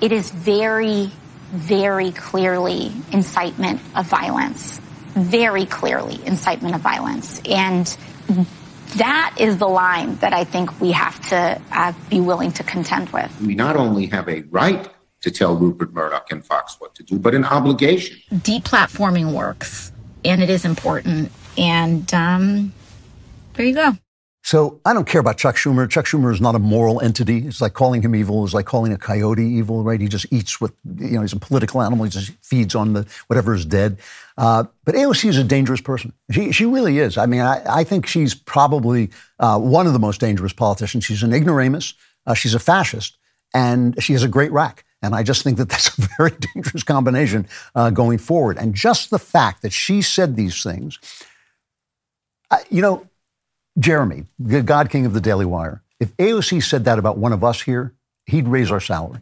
it 0.00 0.12
is 0.12 0.30
very, 0.30 1.10
very 1.50 2.12
clearly 2.12 2.92
incitement 3.10 3.80
of 3.96 4.06
violence. 4.06 4.78
Very 5.14 5.66
clearly 5.66 6.24
incitement 6.24 6.74
of 6.74 6.80
violence. 6.80 7.40
And 7.48 7.96
that 8.94 9.34
is 9.38 9.58
the 9.58 9.68
line 9.68 10.16
that 10.16 10.32
I 10.32 10.44
think 10.44 10.80
we 10.80 10.92
have 10.92 11.20
to 11.30 11.60
uh, 11.72 11.92
be 12.10 12.20
willing 12.20 12.52
to 12.52 12.62
contend 12.62 13.10
with. 13.10 13.30
We 13.40 13.54
not 13.54 13.76
only 13.76 14.06
have 14.06 14.28
a 14.28 14.42
right 14.50 14.88
to 15.22 15.30
tell 15.30 15.56
Rupert 15.56 15.92
Murdoch 15.92 16.30
and 16.30 16.44
Fox 16.44 16.76
what 16.78 16.94
to 16.96 17.02
do, 17.02 17.18
but 17.18 17.34
an 17.34 17.44
obligation. 17.44 18.18
Deplatforming 18.32 19.32
works, 19.32 19.92
and 20.24 20.42
it 20.42 20.50
is 20.50 20.64
important. 20.64 21.30
And 21.56 22.12
um, 22.12 22.72
there 23.54 23.66
you 23.66 23.74
go. 23.74 23.96
So 24.44 24.80
I 24.84 24.92
don't 24.92 25.06
care 25.06 25.20
about 25.20 25.38
Chuck 25.38 25.54
Schumer. 25.54 25.88
Chuck 25.88 26.04
Schumer 26.04 26.32
is 26.32 26.40
not 26.40 26.56
a 26.56 26.58
moral 26.58 27.00
entity. 27.00 27.46
It's 27.46 27.60
like 27.60 27.74
calling 27.74 28.02
him 28.02 28.14
evil 28.14 28.44
is 28.44 28.52
like 28.52 28.66
calling 28.66 28.92
a 28.92 28.98
coyote 28.98 29.44
evil, 29.44 29.84
right? 29.84 30.00
He 30.00 30.08
just 30.08 30.26
eats 30.32 30.60
what 30.60 30.72
you 30.98 31.12
know. 31.12 31.20
He's 31.20 31.32
a 31.32 31.38
political 31.38 31.80
animal. 31.80 32.04
He 32.04 32.10
just 32.10 32.32
feeds 32.42 32.74
on 32.74 32.92
the 32.92 33.06
whatever 33.28 33.54
is 33.54 33.64
dead. 33.64 33.98
Uh, 34.38 34.64
but 34.84 34.94
AOC 34.94 35.28
is 35.28 35.38
a 35.38 35.44
dangerous 35.44 35.80
person. 35.80 36.12
She 36.30 36.52
she 36.52 36.64
really 36.64 36.98
is. 36.98 37.18
I 37.18 37.26
mean, 37.26 37.40
I, 37.40 37.62
I 37.68 37.84
think 37.84 38.06
she's 38.06 38.34
probably 38.34 39.10
uh, 39.38 39.58
one 39.58 39.86
of 39.86 39.92
the 39.92 39.98
most 39.98 40.20
dangerous 40.20 40.52
politicians. 40.52 41.04
She's 41.04 41.22
an 41.22 41.32
ignoramus. 41.32 41.94
Uh, 42.26 42.34
she's 42.34 42.54
a 42.54 42.58
fascist, 42.58 43.18
and 43.52 44.00
she 44.02 44.12
has 44.14 44.22
a 44.22 44.28
great 44.28 44.52
rack. 44.52 44.84
And 45.02 45.14
I 45.14 45.22
just 45.22 45.42
think 45.42 45.58
that 45.58 45.68
that's 45.68 45.96
a 45.98 46.08
very 46.16 46.32
dangerous 46.54 46.82
combination 46.82 47.46
uh, 47.74 47.90
going 47.90 48.18
forward. 48.18 48.56
And 48.58 48.74
just 48.74 49.10
the 49.10 49.18
fact 49.18 49.62
that 49.62 49.72
she 49.72 50.00
said 50.00 50.36
these 50.36 50.62
things, 50.62 50.98
you 52.70 52.82
know 52.82 53.06
Jeremy, 53.78 54.24
the 54.38 54.62
God 54.62 54.90
King 54.90 55.06
of 55.06 55.14
the 55.14 55.20
Daily 55.20 55.46
Wire, 55.46 55.82
if 55.98 56.16
AOC 56.16 56.62
said 56.62 56.84
that 56.84 56.98
about 56.98 57.18
one 57.18 57.32
of 57.32 57.42
us 57.44 57.62
here, 57.62 57.94
he'd 58.26 58.48
raise 58.48 58.70
our 58.70 58.80
salary. 58.80 59.20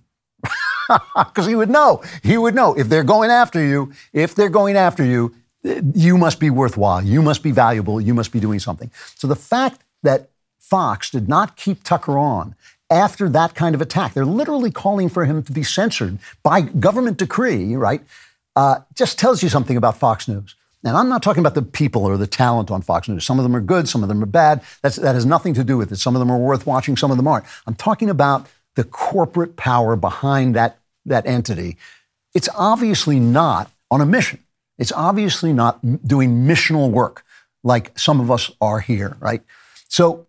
Because 1.17 1.47
he 1.47 1.55
would 1.55 1.71
know. 1.71 2.03
He 2.23 2.37
would 2.37 2.55
know. 2.55 2.75
If 2.75 2.89
they're 2.89 3.05
going 3.05 3.31
after 3.31 3.63
you, 3.63 3.93
if 4.13 4.35
they're 4.35 4.49
going 4.49 4.77
after 4.77 5.05
you, 5.05 5.35
you 5.63 6.17
must 6.17 6.41
be 6.41 6.51
worthwhile. 6.51 7.03
You 7.03 7.23
must 7.23 7.43
be 7.43 7.53
valuable. 7.53 8.01
You 8.01 8.15
must 8.15 8.33
be 8.33 8.41
doing 8.41 8.59
something. 8.59 8.91
So 9.15 9.27
the 9.27 9.37
fact 9.37 9.83
that 10.03 10.31
Fox 10.59 11.11
did 11.11 11.29
not 11.29 11.57
keep 11.57 11.85
Tucker 11.85 12.19
on 12.19 12.55
after 12.91 13.29
that 13.29 13.55
kind 13.55 13.75
of 13.75 13.81
attack, 13.81 14.15
they're 14.15 14.25
literally 14.25 14.71
calling 14.71 15.09
for 15.09 15.25
him 15.25 15.43
to 15.45 15.53
be 15.53 15.63
censored 15.63 16.19
by 16.43 16.61
government 16.61 17.19
decree, 17.19 17.77
right? 17.77 18.03
Uh, 18.57 18.81
just 18.95 19.19
tells 19.19 19.43
you 19.43 19.49
something 19.49 19.77
about 19.77 19.97
Fox 19.97 20.27
News. 20.27 20.57
And 20.83 20.97
I'm 20.97 21.09
not 21.09 21.23
talking 21.23 21.41
about 21.41 21.55
the 21.55 21.63
people 21.63 22.05
or 22.05 22.17
the 22.17 22.27
talent 22.27 22.71
on 22.71 22.83
Fox 22.83 23.09
News. 23.09 23.25
Some 23.25 23.39
of 23.39 23.43
them 23.43 23.55
are 23.55 23.61
good, 23.61 23.89
some 23.89 24.03
of 24.03 24.09
them 24.09 24.23
are 24.23 24.27
bad. 24.27 24.63
That's, 24.83 24.97
that 24.97 25.15
has 25.15 25.27
nothing 25.27 25.55
to 25.55 25.63
do 25.63 25.77
with 25.77 25.93
it. 25.93 25.97
Some 25.97 26.17
of 26.17 26.21
them 26.21 26.31
are 26.31 26.39
worth 26.39 26.67
watching, 26.67 26.97
some 26.97 27.11
of 27.11 27.17
them 27.17 27.29
aren't. 27.29 27.45
I'm 27.67 27.75
talking 27.75 28.11
about 28.11 28.47
the 28.77 28.85
corporate 28.85 29.57
power 29.57 29.95
behind 29.95 30.57
that, 30.57 30.79
that 31.11 31.27
entity. 31.27 31.77
It's 32.35 32.49
obviously 32.57 33.21
not 33.21 33.71
on 33.91 34.01
a 34.01 34.07
mission. 34.07 34.41
It's 34.79 34.93
obviously 34.93 35.53
not 35.53 35.79
doing 36.07 36.47
missional 36.47 36.91
work 36.91 37.25
like 37.63 37.97
some 37.99 38.21
of 38.21 38.31
us 38.31 38.51
are 38.61 38.81
here, 38.81 39.17
right? 39.21 39.43
So, 39.89 40.27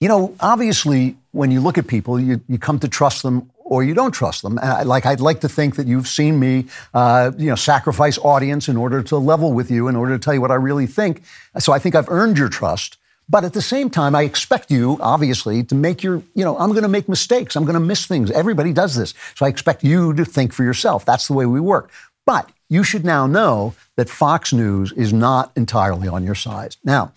you 0.00 0.08
know, 0.08 0.34
obviously, 0.40 1.16
when 1.30 1.50
you 1.50 1.60
look 1.60 1.78
at 1.78 1.86
people, 1.86 2.18
you, 2.18 2.40
you 2.48 2.58
come 2.58 2.78
to 2.80 2.88
trust 2.88 3.22
them 3.22 3.50
or 3.64 3.82
you 3.82 3.94
don't 3.94 4.12
trust 4.12 4.42
them. 4.42 4.56
Like 4.84 5.06
I'd 5.06 5.20
like 5.20 5.40
to 5.40 5.48
think 5.48 5.76
that 5.76 5.86
you've 5.86 6.08
seen 6.08 6.38
me, 6.38 6.66
uh, 6.92 7.32
you 7.38 7.48
know, 7.48 7.54
sacrifice 7.54 8.18
audience 8.18 8.68
in 8.68 8.76
order 8.76 9.02
to 9.04 9.16
level 9.16 9.52
with 9.52 9.70
you, 9.70 9.88
in 9.88 9.96
order 9.96 10.18
to 10.18 10.22
tell 10.22 10.34
you 10.34 10.40
what 10.40 10.50
I 10.50 10.56
really 10.56 10.86
think. 10.86 11.22
So 11.58 11.72
I 11.72 11.78
think 11.78 11.94
I've 11.94 12.10
earned 12.10 12.36
your 12.36 12.48
trust. 12.48 12.98
But 13.28 13.44
at 13.44 13.52
the 13.54 13.62
same 13.62 13.88
time, 13.88 14.14
I 14.14 14.22
expect 14.22 14.70
you, 14.70 14.98
obviously, 15.00 15.62
to 15.64 15.74
make 15.74 16.02
your, 16.02 16.22
you 16.34 16.44
know, 16.44 16.58
I'm 16.58 16.70
going 16.70 16.82
to 16.82 16.88
make 16.88 17.08
mistakes. 17.08 17.56
I'm 17.56 17.64
going 17.64 17.74
to 17.74 17.80
miss 17.80 18.06
things. 18.06 18.30
Everybody 18.30 18.72
does 18.72 18.94
this. 18.94 19.14
So 19.34 19.46
I 19.46 19.48
expect 19.48 19.82
you 19.82 20.12
to 20.14 20.24
think 20.24 20.52
for 20.52 20.62
yourself. 20.62 21.04
That's 21.04 21.26
the 21.26 21.34
way 21.34 21.46
we 21.46 21.60
work. 21.60 21.90
But 22.26 22.50
you 22.68 22.84
should 22.84 23.04
now 23.04 23.26
know 23.26 23.74
that 23.96 24.08
Fox 24.08 24.52
News 24.52 24.92
is 24.92 25.12
not 25.12 25.52
entirely 25.56 26.08
on 26.08 26.24
your 26.24 26.34
side. 26.34 26.76
Now, 26.84 27.12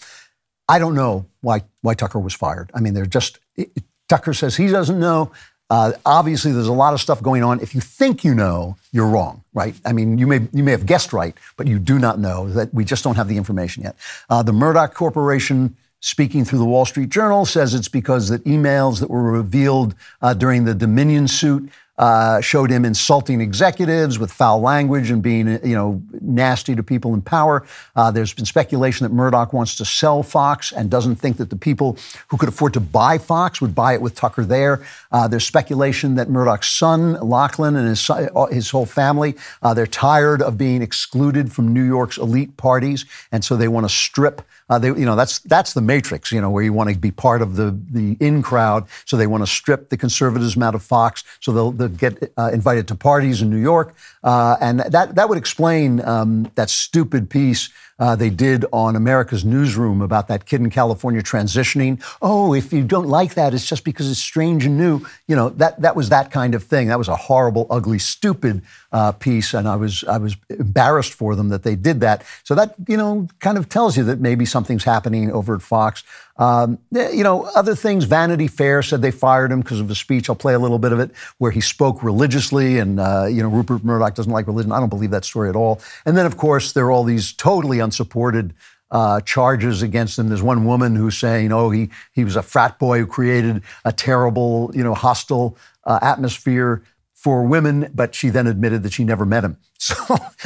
I 0.70 0.80
don't 0.80 0.96
know 0.96 1.26
why, 1.42 1.64
why 1.82 1.94
Tucker 1.94 2.20
was 2.20 2.34
fired. 2.34 2.72
I 2.74 2.80
mean, 2.80 2.94
they're 2.94 3.06
just, 3.06 3.40
it, 3.56 3.72
Tucker 4.08 4.34
says 4.34 4.56
he 4.56 4.68
doesn't 4.68 5.00
know. 5.00 5.32
Uh, 5.70 5.92
obviously, 6.06 6.54
there's 6.54 6.68
a 6.68 6.74
lot 6.74 6.94
of 6.94 7.02
stuff 7.02 7.22
going 7.22 7.44
on. 7.44 7.60
If 7.60 7.76
you 7.76 7.82
think 7.82 8.24
you 8.24 8.34
know, 8.34 8.78
you're 8.94 9.08
wrong, 9.08 9.44
right? 9.54 9.76
I 9.84 9.92
mean, 9.92 10.18
you 10.18 10.26
may 10.26 10.48
you 10.54 10.64
may 10.64 10.72
have 10.72 10.86
guessed 10.86 11.12
right, 11.12 11.36
but 11.58 11.68
you 11.68 11.78
do 11.78 12.00
not 12.00 12.20
know 12.20 12.48
that 12.52 12.74
we 12.74 12.86
just 12.86 13.04
don't 13.04 13.16
have 13.16 13.28
the 13.28 13.36
information 13.36 13.84
yet. 13.84 13.98
Uh, 14.30 14.42
the 14.44 14.54
Murdoch 14.54 14.94
Corporation, 14.94 15.76
speaking 16.00 16.46
through 16.46 16.60
the 16.60 16.66
Wall 16.66 16.86
Street 16.86 17.10
Journal, 17.10 17.46
says 17.46 17.74
it's 17.74 17.90
because 17.90 18.30
that 18.30 18.44
emails 18.46 19.00
that 19.00 19.10
were 19.10 19.24
revealed 19.24 19.96
uh, 20.22 20.34
during 20.34 20.66
the 20.66 20.76
Dominion 20.76 21.28
suit 21.28 21.70
uh, 21.98 22.40
showed 22.42 22.70
him 22.70 22.86
insulting 22.86 23.42
executives 23.42 24.20
with 24.20 24.32
foul 24.32 24.62
language 24.62 25.10
and 25.10 25.24
being, 25.24 25.48
you 25.64 25.76
know, 25.76 26.02
nasty 26.22 26.76
to 26.76 26.84
people 26.84 27.14
in 27.14 27.22
power. 27.22 27.66
Uh, 27.96 28.12
there's 28.12 28.34
been 28.34 28.46
speculation 28.46 29.04
that 29.04 29.12
Murdoch 29.12 29.52
wants 29.52 29.76
to 29.76 29.86
sell 29.86 30.22
Fox 30.22 30.72
and 30.72 30.92
doesn't 30.92 31.16
think 31.16 31.38
that 31.38 31.50
the 31.50 31.56
people 31.56 31.98
who 32.28 32.38
could 32.38 32.50
afford 32.50 32.74
to 32.74 32.80
buy 32.80 33.18
Fox 33.18 33.60
would 33.62 33.74
buy 33.74 33.94
it 33.94 34.02
with 34.02 34.14
Tucker 34.14 34.44
there. 34.44 34.86
Uh, 35.12 35.28
there's 35.28 35.46
speculation 35.46 36.16
that 36.16 36.30
Murdoch's 36.30 36.68
son, 36.68 37.14
Lachlan, 37.14 37.76
and 37.76 37.88
his, 37.88 38.12
his 38.52 38.70
whole 38.70 38.86
family, 38.86 39.36
uh, 39.64 39.74
they're 39.74 39.88
tired 39.88 40.42
of 40.42 40.58
being 40.58 40.84
excluded 40.84 41.52
from 41.52 41.74
New 41.74 41.84
York's 41.84 42.18
elite 42.18 42.58
parties, 42.58 43.06
and 43.32 43.44
so 43.44 43.56
they 43.56 43.68
want 43.68 43.86
to 43.86 43.94
strip 43.94 44.44
uh, 44.70 44.80
they, 44.80 44.88
you 44.88 45.06
know, 45.06 45.16
that's 45.16 45.40
that's 45.40 45.74
the 45.74 45.82
matrix. 45.82 46.32
You 46.32 46.42
know, 46.42 46.50
where 46.50 46.64
you 46.64 46.74
want 46.74 46.90
to 46.90 46.98
be 46.98 47.12
part 47.12 47.42
of 47.42 47.56
the 47.56 47.78
the 47.92 48.18
in 48.20 48.42
crowd. 48.42 48.86
So 49.06 49.18
they 49.18 49.28
want 49.28 49.44
to 49.44 49.48
strip 49.48 49.90
the 49.90 49.98
conservatism 49.98 50.62
out 50.64 50.76
of 50.76 50.84
Fox. 50.84 51.24
So 51.40 51.52
they'll, 51.52 51.72
they'll 51.72 51.88
get 51.88 52.34
uh, 52.38 52.52
invited 52.54 52.88
to 52.90 52.96
parties 52.96 53.42
in 53.42 53.50
New 53.50 53.58
York, 53.58 53.96
uh, 54.24 54.58
and 54.60 54.80
that 54.80 55.16
that 55.16 55.30
would 55.30 55.38
explain 55.38 56.02
um, 56.06 56.52
that 56.56 56.70
stupid 56.70 57.30
piece 57.30 57.70
uh, 58.00 58.16
they 58.16 58.30
did 58.30 58.66
on 58.72 58.96
America's 58.96 59.44
Newsroom 59.44 60.02
about 60.02 60.28
that 60.28 60.46
kid 60.46 60.62
in 60.62 60.70
California 60.70 61.22
transitioning. 61.22 62.04
Oh, 62.22 62.54
if 62.54 62.72
you 62.72 62.84
don't 62.84 63.08
like 63.08 63.34
that, 63.34 63.54
it's 63.54 63.66
just 63.66 63.84
because 63.84 64.10
it's 64.10 64.20
strange 64.20 64.66
and 64.66 64.78
new. 64.78 65.02
You 65.28 65.36
know, 65.36 65.50
that 65.50 65.82
that 65.82 65.96
was 65.96 66.10
that 66.10 66.32
kind 66.32 66.54
of 66.54 66.64
thing. 66.64 66.88
That 66.90 66.98
was 66.98 67.08
a 67.08 67.16
horrible, 67.16 67.66
ugly, 67.70 68.00
stupid 68.00 68.62
uh, 68.92 69.12
piece, 69.12 69.54
and 69.54 69.68
I 69.68 69.76
was 69.76 70.04
I 70.06 70.18
was 70.18 70.38
embarrassed 70.50 71.14
for 71.14 71.36
them 71.36 71.50
that 71.50 71.64
they 71.64 71.76
did 71.76 72.00
that. 72.02 72.24
So 72.44 72.56
that 72.56 72.76
you 72.88 72.98
know 72.98 73.28
kind 73.40 73.58
of 73.58 73.70
tells 73.70 73.98
you 73.98 74.04
that 74.06 74.20
maybe 74.20 74.46
something's 74.46 74.84
happening 74.84 75.32
over 75.32 75.56
at 75.56 75.62
Fox. 75.62 76.04
Um, 76.38 76.78
you 76.92 77.24
know, 77.24 77.44
other 77.56 77.76
things. 77.76 78.06
Vanity 78.06 78.48
Fair 78.48 78.84
said 78.84 79.02
they 79.02 79.12
fired 79.12 79.52
him 79.52 79.62
because 79.62 79.80
of 79.80 79.90
a 79.90 79.96
speech. 79.96 80.30
I'll 80.30 80.36
play 80.36 80.54
a 80.54 80.60
little 80.60 80.80
bit 80.80 80.92
of 80.92 81.00
it 81.00 81.12
where 81.40 81.52
he 81.52 81.62
spoke 81.62 82.04
religiously, 82.04 82.80
and 82.80 83.00
uh, 83.00 83.26
you 83.26 83.42
know, 83.42 83.50
Rupert 83.50 83.84
Murdoch 83.84 84.16
doesn't 84.16 84.32
like 84.32 84.48
religion. 84.48 84.72
I 84.72 84.80
don't 84.80 84.90
believe 84.90 85.12
that 85.12 85.26
story 85.26 85.50
at 85.50 85.56
all. 85.56 85.82
And 86.06 86.16
then, 86.16 86.26
of 86.26 86.38
course, 86.38 86.72
there 86.74 86.86
are 86.86 86.92
all 86.92 87.04
these 87.04 87.34
totally 87.34 87.80
unsupported 87.80 88.54
uh, 88.92 89.20
charges 89.22 89.82
against 89.82 90.18
him. 90.18 90.30
There's 90.30 90.44
one 90.44 90.66
woman 90.66 90.96
who's 90.96 91.18
saying, 91.18 91.52
"Oh, 91.52 91.72
he 91.72 91.90
he 92.14 92.24
was 92.24 92.36
a 92.36 92.44
frat 92.44 92.80
boy 92.80 93.00
who 93.00 93.08
created 93.08 93.64
a 93.84 93.92
terrible, 93.92 94.72
you 94.74 94.84
know, 94.84 94.94
hostile 94.94 95.58
uh, 95.84 96.00
atmosphere." 96.02 96.84
For 97.28 97.44
women, 97.44 97.92
but 97.94 98.16
she 98.16 98.30
then 98.30 98.48
admitted 98.48 98.84
that 98.84 98.94
she 98.94 99.04
never 99.04 99.26
met 99.26 99.44
him. 99.44 99.58
So, 99.80 99.96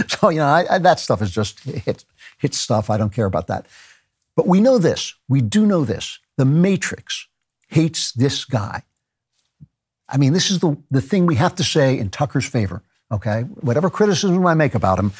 so 0.07 0.29
you 0.29 0.39
know, 0.39 0.47
I, 0.47 0.65
I, 0.67 0.77
that 0.79 0.99
stuff 0.99 1.21
is 1.21 1.29
just 1.29 1.59
hit, 1.59 2.05
hit 2.39 2.55
stuff. 2.55 2.89
I 2.89 2.97
don't 2.97 3.13
care 3.13 3.27
about 3.27 3.45
that. 3.45 3.67
But 4.35 4.47
we 4.47 4.59
know 4.59 4.79
this. 4.79 5.13
We 5.29 5.41
do 5.41 5.67
know 5.67 5.85
this. 5.85 6.17
The 6.37 6.45
Matrix 6.45 7.27
hates 7.67 8.11
this 8.13 8.45
guy. 8.45 8.81
I 10.09 10.17
mean, 10.17 10.33
this 10.33 10.49
is 10.49 10.57
the, 10.57 10.75
the 10.89 11.01
thing 11.01 11.27
we 11.27 11.35
have 11.35 11.53
to 11.57 11.63
say 11.63 11.99
in 11.99 12.09
Tucker's 12.09 12.47
favor, 12.47 12.81
okay? 13.11 13.41
Whatever 13.41 13.91
criticism 13.91 14.43
I 14.47 14.55
make 14.55 14.73
about 14.73 14.97
him, 14.97 15.11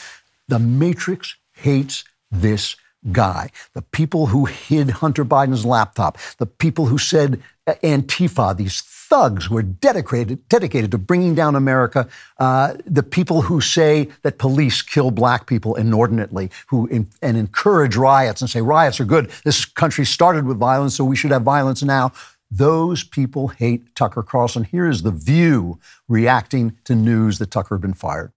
the 0.47 0.57
Matrix 0.57 1.35
hates 1.53 2.03
this 2.31 2.75
guy. 3.11 3.51
The 3.73 3.83
people 3.83 4.27
who 4.27 4.45
hid 4.45 4.89
Hunter 4.89 5.23
Biden's 5.23 5.63
laptop, 5.63 6.17
the 6.39 6.47
people 6.47 6.87
who 6.87 6.97
said 6.97 7.39
Antifa, 7.67 8.57
these 8.57 8.81
thugs 9.11 9.47
who 9.47 9.57
are 9.57 9.61
dedicated, 9.61 10.47
dedicated 10.47 10.89
to 10.89 10.97
bringing 10.97 11.35
down 11.35 11.53
America, 11.53 12.07
uh, 12.39 12.75
the 12.85 13.03
people 13.03 13.41
who 13.41 13.59
say 13.59 14.07
that 14.21 14.37
police 14.37 14.81
kill 14.81 15.11
black 15.11 15.47
people 15.47 15.75
inordinately, 15.75 16.49
who 16.67 16.87
in, 16.87 17.09
and 17.21 17.35
encourage 17.35 17.97
riots 17.97 18.39
and 18.39 18.49
say 18.49 18.61
riots 18.61 19.01
are 19.01 19.05
good. 19.05 19.29
This 19.43 19.65
country 19.65 20.05
started 20.05 20.45
with 20.45 20.57
violence, 20.57 20.95
so 20.95 21.03
we 21.03 21.17
should 21.17 21.31
have 21.31 21.41
violence 21.41 21.83
now. 21.83 22.13
Those 22.49 23.03
people 23.03 23.49
hate 23.49 23.95
Tucker 23.95 24.23
Carlson. 24.23 24.63
Here 24.63 24.89
is 24.89 25.01
the 25.01 25.11
view 25.11 25.77
reacting 26.07 26.77
to 26.85 26.95
news 26.95 27.37
that 27.39 27.51
Tucker 27.51 27.75
had 27.75 27.81
been 27.81 27.93
fired. 27.93 28.31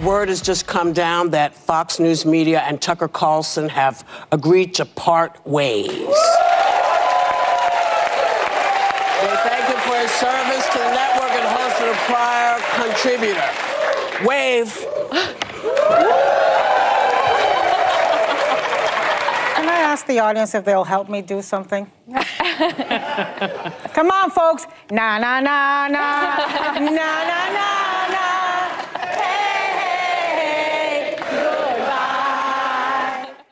Word 0.00 0.28
has 0.28 0.40
just 0.40 0.68
come 0.68 0.92
down 0.92 1.30
that 1.30 1.56
Fox 1.56 1.98
News 1.98 2.24
Media 2.24 2.60
and 2.60 2.80
Tucker 2.80 3.08
Carlson 3.08 3.68
have 3.68 4.06
agreed 4.30 4.74
to 4.74 4.84
part 4.84 5.44
ways. 5.44 6.08
Prior 12.10 12.58
contributor. 12.74 13.48
Wave. 14.24 14.74
Can 19.54 19.68
I 19.68 19.80
ask 19.92 20.06
the 20.06 20.18
audience 20.18 20.54
if 20.54 20.64
they'll 20.64 20.84
help 20.84 21.08
me 21.08 21.22
do 21.22 21.40
something? 21.42 21.90
Come 23.94 24.10
on, 24.10 24.30
folks. 24.30 24.66
Na 24.90 25.18
na 25.18 25.40
na 25.40 25.88
na 25.88 26.36
na 26.74 26.80
na 26.90 27.38
na 27.38 27.68
na. 28.14 28.26
Hey, 29.22 29.66
hey, 29.80 31.16
goodbye. 31.34 32.54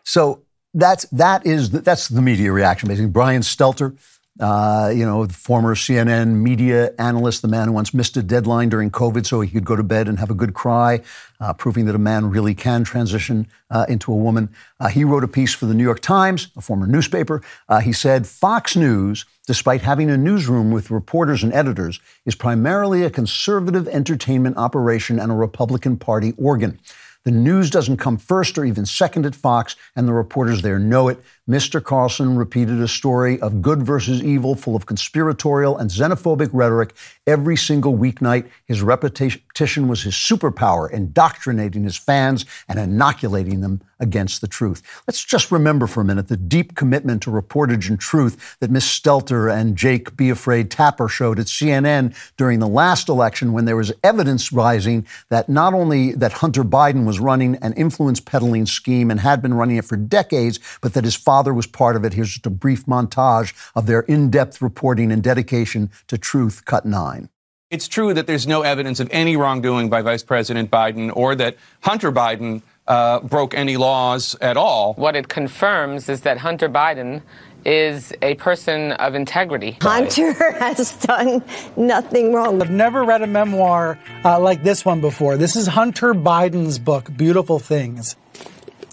So 0.05 0.43
that's 0.75 1.05
that 1.13 1.47
is 1.47 1.71
that's 1.71 2.09
the 2.09 2.23
media 2.23 2.51
reaction. 2.53 2.89
Basically, 2.89 3.11
Brian 3.11 3.43
Stelter, 3.43 3.97
uh, 4.41 4.93
you 4.95 5.05
know, 5.05 5.27
the 5.27 5.35
former 5.35 5.75
CNN 5.75 6.35
media 6.35 6.93
analyst, 6.99 7.43
the 7.43 7.49
man 7.49 7.69
who 7.69 7.73
once 7.73 7.93
missed 7.93 8.17
a 8.17 8.23
deadline 8.23 8.69
during 8.69 8.91
COVID 8.91 9.27
so 9.27 9.41
he 9.41 9.51
could 9.51 9.65
go 9.65 9.75
to 9.75 9.83
bed 9.83 10.09
and 10.09 10.19
have 10.19 10.31
a 10.31 10.35
good 10.35 10.55
cry, 10.55 11.01
uh, 11.41 11.53
proving 11.53 11.87
that 11.87 11.95
a 11.95 11.99
man 11.99 12.31
really 12.31 12.55
can 12.55 12.85
transition 12.85 13.49
uh, 13.71 13.87
into 13.89 14.13
a 14.13 14.17
woman. 14.17 14.49
Uh, 14.79 14.89
he 14.89 15.05
wrote 15.05 15.25
a 15.25 15.29
piece 15.29 15.53
for 15.53 15.67
the 15.67 15.75
New 15.75 15.83
York 15.83 16.01
Times, 16.01 16.49
a 16.57 16.61
former 16.61 16.87
newspaper. 16.87 17.43
Uh, 17.69 17.81
he 17.81 17.93
said 17.93 18.27
Fox 18.27 18.77
News, 18.77 19.25
despite 19.47 19.83
having 19.83 20.09
a 20.09 20.17
newsroom 20.17 20.71
with 20.71 20.91
reporters 20.91 21.43
and 21.43 21.53
editors, 21.53 21.99
is 22.25 22.35
primarily 22.35 23.03
a 23.03 23.11
conservative 23.11 23.89
entertainment 23.89 24.57
operation 24.57 25.19
and 25.19 25.33
a 25.33 25.35
Republican 25.35 25.97
Party 25.97 26.33
organ. 26.39 26.79
The 27.25 27.33
news 27.33 27.69
doesn't 27.71 27.99
come 27.99 28.17
first 28.17 28.57
or 28.57 28.65
even 28.65 28.87
second 28.87 29.27
at 29.27 29.35
Fox, 29.35 29.77
and 29.95 30.09
the 30.09 30.13
reporters 30.13 30.63
there 30.63 30.79
know 30.79 31.09
it. 31.09 31.23
Mr. 31.49 31.83
Carlson 31.83 32.37
repeated 32.37 32.79
a 32.81 32.89
story 32.89 33.41
of 33.41 33.63
good 33.63 33.83
versus 33.83 34.23
evil, 34.23 34.55
full 34.55 34.77
of 34.77 34.85
conspiratorial 34.85 35.79
and 35.79 35.89
xenophobic 35.89 36.51
rhetoric 36.53 36.95
every 37.27 37.57
single 37.57 37.97
weeknight. 37.97 38.47
His 38.67 38.83
repetition 38.83 39.89
was 39.89 40.03
his 40.03 40.13
superpower, 40.13 40.91
indoctrinating 40.91 41.85
his 41.85 41.97
fans 41.97 42.45
and 42.69 42.79
inoculating 42.79 43.63
them 43.63 43.81
against 44.01 44.41
the 44.41 44.47
truth. 44.47 44.83
Let's 45.07 45.25
just 45.25 45.51
remember 45.51 45.87
for 45.87 46.03
a 46.03 46.05
minute 46.05 46.29
the 46.29 46.37
deep 46.37 46.75
commitment 46.75 47.23
to 47.23 47.31
reportage 47.31 47.89
and 47.89 47.99
truth 47.99 48.57
that 48.61 48.71
Miss 48.71 48.87
Stelter 48.87 49.53
and 49.53 49.77
Jake 49.77 50.17
Be 50.17 50.31
Afraid 50.31 50.71
Tapper 50.71 51.09
showed 51.09 51.39
at 51.39 51.47
CNN 51.47 52.15
during 52.37 52.59
the 52.59 52.69
last 52.69 53.09
election 53.09 53.53
when 53.53 53.65
there 53.65 53.77
was 53.77 53.93
evidence 54.05 54.53
rising 54.53 55.07
that 55.31 55.49
not 55.49 55.75
only 55.75 56.13
that 56.13 56.35
Hunter 56.35 56.63
Biden 56.63 57.05
was 57.07 57.19
running 57.19 57.57
an 57.57 57.73
influence 57.73 58.21
peddling 58.21 58.67
scheme 58.67 59.11
and 59.11 59.21
had 59.21 59.43
been 59.43 59.55
running 59.55 59.77
it 59.77 59.85
for 59.85 59.97
decades, 59.97 60.61
but 60.81 60.95
that 60.95 61.05
his 61.05 61.17
father 61.17 61.38
was 61.47 61.67
part 61.67 61.97
of 61.97 62.05
it. 62.05 62.15
Here's 62.15 62.31
just 62.31 62.47
a 62.47 62.51
brief 62.51 62.87
montage 62.87 63.55
of 63.75 63.87
their 63.87 64.01
in-depth 64.01 64.61
reporting 64.61 65.13
and 65.13 65.23
dedication 65.23 65.91
to 66.09 66.19
truth, 66.19 66.65
cut 66.65 66.85
nine. 66.85 67.29
It's 67.71 67.87
true 67.87 68.15
that 68.15 68.27
there's 68.27 68.47
no 68.47 68.63
evidence 68.63 68.99
of 68.99 69.09
any 69.11 69.37
wrongdoing 69.37 69.91
by 69.91 70.01
Vice 70.01 70.23
President 70.23 70.71
Biden 70.71 71.15
or 71.15 71.35
that 71.35 71.57
Hunter 71.83 72.11
Biden 72.11 72.63
uh, 72.87 73.21
broke 73.21 73.55
any 73.55 73.77
laws 73.77 74.35
at 74.41 74.57
all. 74.57 74.95
What 74.95 75.17
it 75.17 75.29
confirms 75.29 76.09
is 76.09 76.23
that 76.23 76.39
Hunter 76.39 76.71
Biden 76.71 77.21
is 77.67 78.15
a 78.23 78.35
person 78.37 78.93
of 78.93 79.15
integrity. 79.15 79.77
Hunter 79.83 80.33
has 80.59 80.97
done 80.97 81.45
nothing 81.77 82.33
wrong. 82.33 82.63
I've 82.63 82.71
never 82.71 83.05
read 83.05 83.21
a 83.21 83.27
memoir 83.27 83.99
uh, 84.25 84.41
like 84.41 84.63
this 84.63 84.85
one 84.87 85.03
before. 85.03 85.37
This 85.37 85.55
is 85.55 85.67
Hunter 85.67 86.15
Biden's 86.15 86.79
book, 86.79 87.15
Beautiful 87.15 87.59
Things. 87.59 88.17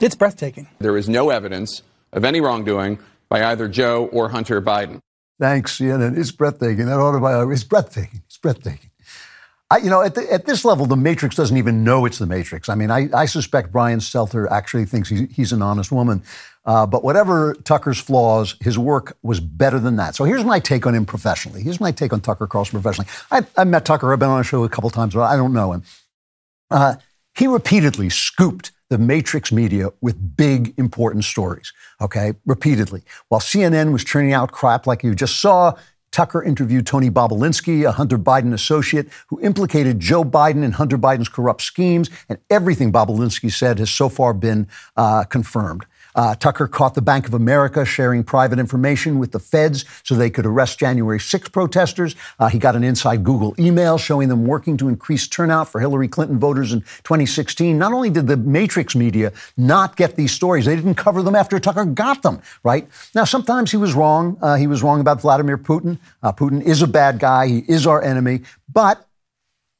It's 0.01 0.15
breathtaking. 0.15 0.67
There 0.79 0.97
is 0.97 1.07
no 1.07 1.29
evidence 1.29 1.81
of 2.15 2.25
any 2.25 2.41
wrongdoing 2.41 2.97
by 3.29 3.43
either 3.45 3.67
Joe 3.67 4.07
or 4.11 4.29
Hunter 4.29 4.61
Biden. 4.61 4.99
Thanks, 5.39 5.77
CNN. 5.79 6.17
It's 6.17 6.31
breathtaking. 6.31 6.85
That 6.85 6.97
autobiography 6.97 7.53
is 7.53 7.63
breathtaking. 7.63 8.23
It's 8.25 8.37
breathtaking. 8.37 8.89
I, 9.69 9.77
you 9.77 9.89
know, 9.89 10.01
at, 10.01 10.15
the, 10.15 10.31
at 10.31 10.45
this 10.45 10.63
level, 10.63 10.85
the 10.85 10.95
Matrix 10.95 11.35
doesn't 11.35 11.57
even 11.57 11.83
know 11.83 12.05
it's 12.05 12.19
the 12.19 12.27
Matrix. 12.27 12.69
I 12.69 12.75
mean, 12.75 12.91
I, 12.91 13.09
I 13.13 13.25
suspect 13.25 13.71
Brian 13.71 13.99
Stelter 13.99 14.49
actually 14.49 14.85
thinks 14.85 15.09
he's, 15.09 15.29
he's 15.35 15.51
an 15.51 15.61
honest 15.61 15.91
woman. 15.91 16.23
Uh, 16.65 16.85
but 16.85 17.03
whatever 17.03 17.55
Tucker's 17.63 17.99
flaws, 17.99 18.55
his 18.61 18.77
work 18.77 19.17
was 19.23 19.39
better 19.39 19.79
than 19.79 19.97
that. 19.97 20.15
So 20.15 20.23
here's 20.23 20.43
my 20.43 20.59
take 20.59 20.85
on 20.85 20.95
him 20.95 21.05
professionally. 21.05 21.61
Here's 21.61 21.79
my 21.79 21.91
take 21.91 22.13
on 22.13 22.21
Tucker 22.21 22.47
Carlson 22.47 22.79
professionally. 22.79 23.09
I, 23.31 23.45
I 23.57 23.63
met 23.65 23.85
Tucker. 23.85 24.13
I've 24.13 24.19
been 24.19 24.29
on 24.29 24.39
a 24.39 24.43
show 24.43 24.63
a 24.63 24.69
couple 24.69 24.89
times, 24.89 25.13
but 25.13 25.23
I 25.23 25.35
don't 25.35 25.53
know 25.53 25.73
him. 25.73 25.83
Uh, 26.69 26.95
he 27.37 27.47
repeatedly 27.47 28.09
scooped 28.09 28.71
the 28.89 28.97
Matrix 28.97 29.51
media 29.51 29.89
with 30.01 30.37
big, 30.37 30.73
important 30.77 31.23
stories, 31.25 31.73
okay? 31.99 32.33
Repeatedly. 32.45 33.03
While 33.29 33.41
CNN 33.41 33.91
was 33.91 34.03
churning 34.03 34.33
out 34.33 34.51
crap 34.51 34.85
like 34.85 35.03
you 35.03 35.15
just 35.15 35.39
saw, 35.41 35.73
Tucker 36.11 36.41
interviewed 36.41 36.87
Tony 36.87 37.09
Bobulinski, 37.09 37.85
a 37.85 37.91
Hunter 37.91 38.17
Biden 38.17 38.53
associate, 38.53 39.09
who 39.27 39.41
implicated 39.41 39.99
Joe 39.99 40.23
Biden 40.23 40.63
in 40.63 40.71
Hunter 40.71 40.97
Biden's 40.97 41.27
corrupt 41.27 41.61
schemes, 41.61 42.09
and 42.29 42.39
everything 42.49 42.91
Bobulinski 42.91 43.51
said 43.51 43.79
has 43.79 43.89
so 43.89 44.07
far 44.07 44.33
been 44.33 44.67
uh, 44.95 45.25
confirmed. 45.25 45.85
Uh, 46.15 46.33
Tucker 46.35 46.67
caught 46.67 46.95
the 46.95 47.01
Bank 47.01 47.27
of 47.27 47.33
America 47.33 47.85
sharing 47.85 48.23
private 48.23 48.57
information 48.57 49.19
with 49.19 49.31
the 49.31 49.39
feds 49.39 49.85
so 50.03 50.15
they 50.15 50.29
could 50.29 50.45
arrest 50.45 50.79
January 50.79 51.19
6 51.19 51.49
protesters. 51.49 52.15
Uh, 52.39 52.47
he 52.47 52.57
got 52.57 52.75
an 52.75 52.83
inside 52.83 53.23
Google 53.23 53.53
email 53.59 53.97
showing 53.97 54.29
them 54.29 54.45
working 54.45 54.77
to 54.77 54.87
increase 54.87 55.27
turnout 55.27 55.69
for 55.69 55.79
Hillary 55.81 56.07
Clinton 56.07 56.39
voters 56.39 56.73
in 56.73 56.81
2016. 56.81 57.77
Not 57.77 57.93
only 57.93 58.09
did 58.09 58.27
the 58.27 58.37
Matrix 58.37 58.95
media 58.95 59.33
not 59.57 59.95
get 59.95 60.15
these 60.15 60.31
stories, 60.31 60.65
they 60.65 60.75
didn't 60.75 60.95
cover 60.95 61.21
them 61.21 61.35
after 61.35 61.59
Tucker 61.59 61.85
got 61.85 62.21
them, 62.21 62.41
right? 62.63 62.87
Now, 63.13 63.25
sometimes 63.25 63.71
he 63.71 63.77
was 63.77 63.93
wrong. 63.93 64.37
Uh, 64.41 64.55
he 64.55 64.67
was 64.67 64.81
wrong 64.81 65.01
about 65.01 65.21
Vladimir 65.21 65.57
Putin. 65.57 65.99
Uh, 66.23 66.31
Putin 66.31 66.61
is 66.61 66.81
a 66.81 66.87
bad 66.87 67.19
guy, 67.19 67.47
he 67.47 67.59
is 67.67 67.85
our 67.85 68.01
enemy. 68.01 68.41
But 68.71 69.05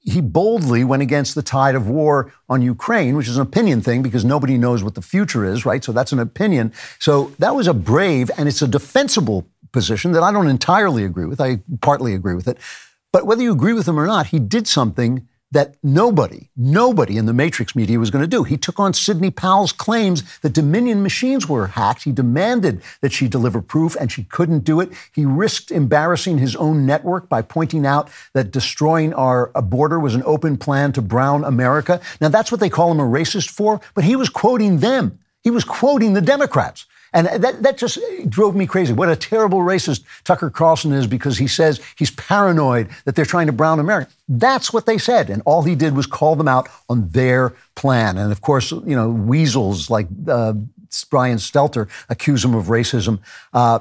he 0.05 0.21
boldly 0.21 0.83
went 0.83 1.01
against 1.01 1.33
the 1.33 1.41
tide 1.41 1.73
of 1.73 1.89
war 1.89 2.31
on 2.47 2.61
Ukraine, 2.61 3.15
which 3.15 3.27
is 3.27 3.37
an 3.37 3.41
opinion 3.41 3.81
thing 3.81 4.03
because 4.03 4.23
nobody 4.23 4.57
knows 4.57 4.83
what 4.83 4.93
the 4.93 5.01
future 5.01 5.43
is, 5.43 5.65
right? 5.65 5.83
So 5.83 5.91
that's 5.91 6.11
an 6.11 6.19
opinion. 6.19 6.71
So 6.99 7.31
that 7.39 7.55
was 7.55 7.67
a 7.67 7.73
brave 7.73 8.29
and 8.37 8.47
it's 8.47 8.61
a 8.61 8.67
defensible 8.67 9.47
position 9.71 10.11
that 10.11 10.21
I 10.21 10.31
don't 10.31 10.47
entirely 10.47 11.03
agree 11.03 11.25
with. 11.25 11.41
I 11.41 11.61
partly 11.81 12.13
agree 12.13 12.35
with 12.35 12.47
it. 12.47 12.59
But 13.11 13.25
whether 13.25 13.41
you 13.41 13.51
agree 13.51 13.73
with 13.73 13.87
him 13.87 13.99
or 13.99 14.05
not, 14.05 14.27
he 14.27 14.39
did 14.39 14.67
something 14.67 15.27
that 15.51 15.75
nobody, 15.84 16.49
nobody 16.58 17.17
in 17.17 17.27
the 17.27 17.34
Matrix 17.34 17.75
media 17.75 17.99
was 17.99 18.10
going 18.10 18.23
to 18.23 18.27
do. 18.27 18.43
He 18.43 18.58
took 18.58 18.79
on 18.79 18.93
Sidney 18.93 19.31
Powell's 19.31 19.71
claims 19.71 20.23
that 20.39 20.53
Dominion 20.53 21.03
machines 21.03 21.47
were 21.47 21.67
hacked. 21.67 22.03
He 22.03 22.12
demanded 22.12 22.81
that 23.01 23.13
she 23.13 23.27
deliver 23.27 23.62
proof, 23.62 23.95
and 23.99 24.12
she 24.12 24.23
couldn't 24.23 24.63
do 24.65 24.81
it. 24.81 24.91
He 25.13 25.25
risked 25.25 25.71
embarrassing 25.71 26.39
his 26.39 26.55
own 26.55 26.86
network 26.86 27.29
by 27.29 27.41
pointing 27.41 27.86
out 27.86 28.10
that 28.34 28.51
destroying 28.51 29.13
our 29.13 29.51
uh, 29.55 29.62
border 29.62 29.99
was 29.99 30.15
an 30.15 30.23
open 30.25 30.58
plan 30.58 30.91
to 30.93 31.01
brown 31.01 31.43
America. 31.43 32.01
Now, 32.19 32.29
that's 32.29 32.51
what 32.51 32.60
they 32.60 32.69
call 32.69 32.91
him 32.91 32.99
a 32.99 33.03
racist 33.03 33.49
for, 33.49 33.79
but 33.93 34.03
he 34.03 34.15
was 34.15 34.29
quoting 34.29 34.79
them. 34.79 35.19
He 35.43 35.51
was 35.51 35.63
quoting 35.63 36.13
the 36.13 36.21
Democrats. 36.21 36.86
And 37.15 37.28
that, 37.28 37.63
that 37.63 37.78
just 37.78 37.97
drove 38.28 38.56
me 38.56 38.67
crazy. 38.67 38.91
What 38.91 39.10
a 39.10 39.15
terrible 39.15 39.60
racist 39.60 40.04
Tucker 40.25 40.49
Carlson 40.49 40.91
is 40.91 41.08
because 41.08 41.38
he 41.38 41.47
says 41.47 41.82
he's 41.97 42.12
paranoid 42.12 42.89
that 43.06 43.15
they're 43.15 43.23
trying 43.23 43.47
to 43.47 43.54
brown 43.54 43.80
America. 43.80 44.12
That's 44.28 44.73
what 44.73 44.86
they 44.86 44.97
said. 44.97 45.30
And 45.30 45.41
all 45.45 45.63
he 45.63 45.75
did 45.75 45.95
was 45.95 46.08
call 46.08 46.36
them 46.36 46.49
out 46.49 46.67
on 46.89 47.08
their 47.10 47.54
plan. 47.75 48.17
And 48.17 48.34
of 48.34 48.41
course, 48.41 48.71
you 48.71 48.95
know, 48.97 49.10
weasels 49.10 49.89
like 49.89 50.08
uh, 50.28 50.54
Brian 51.10 51.38
Stelter 51.38 51.89
accuse 52.10 52.43
him 52.43 52.54
of 52.54 52.65
racism. 52.65 53.19
Uh, 53.54 53.80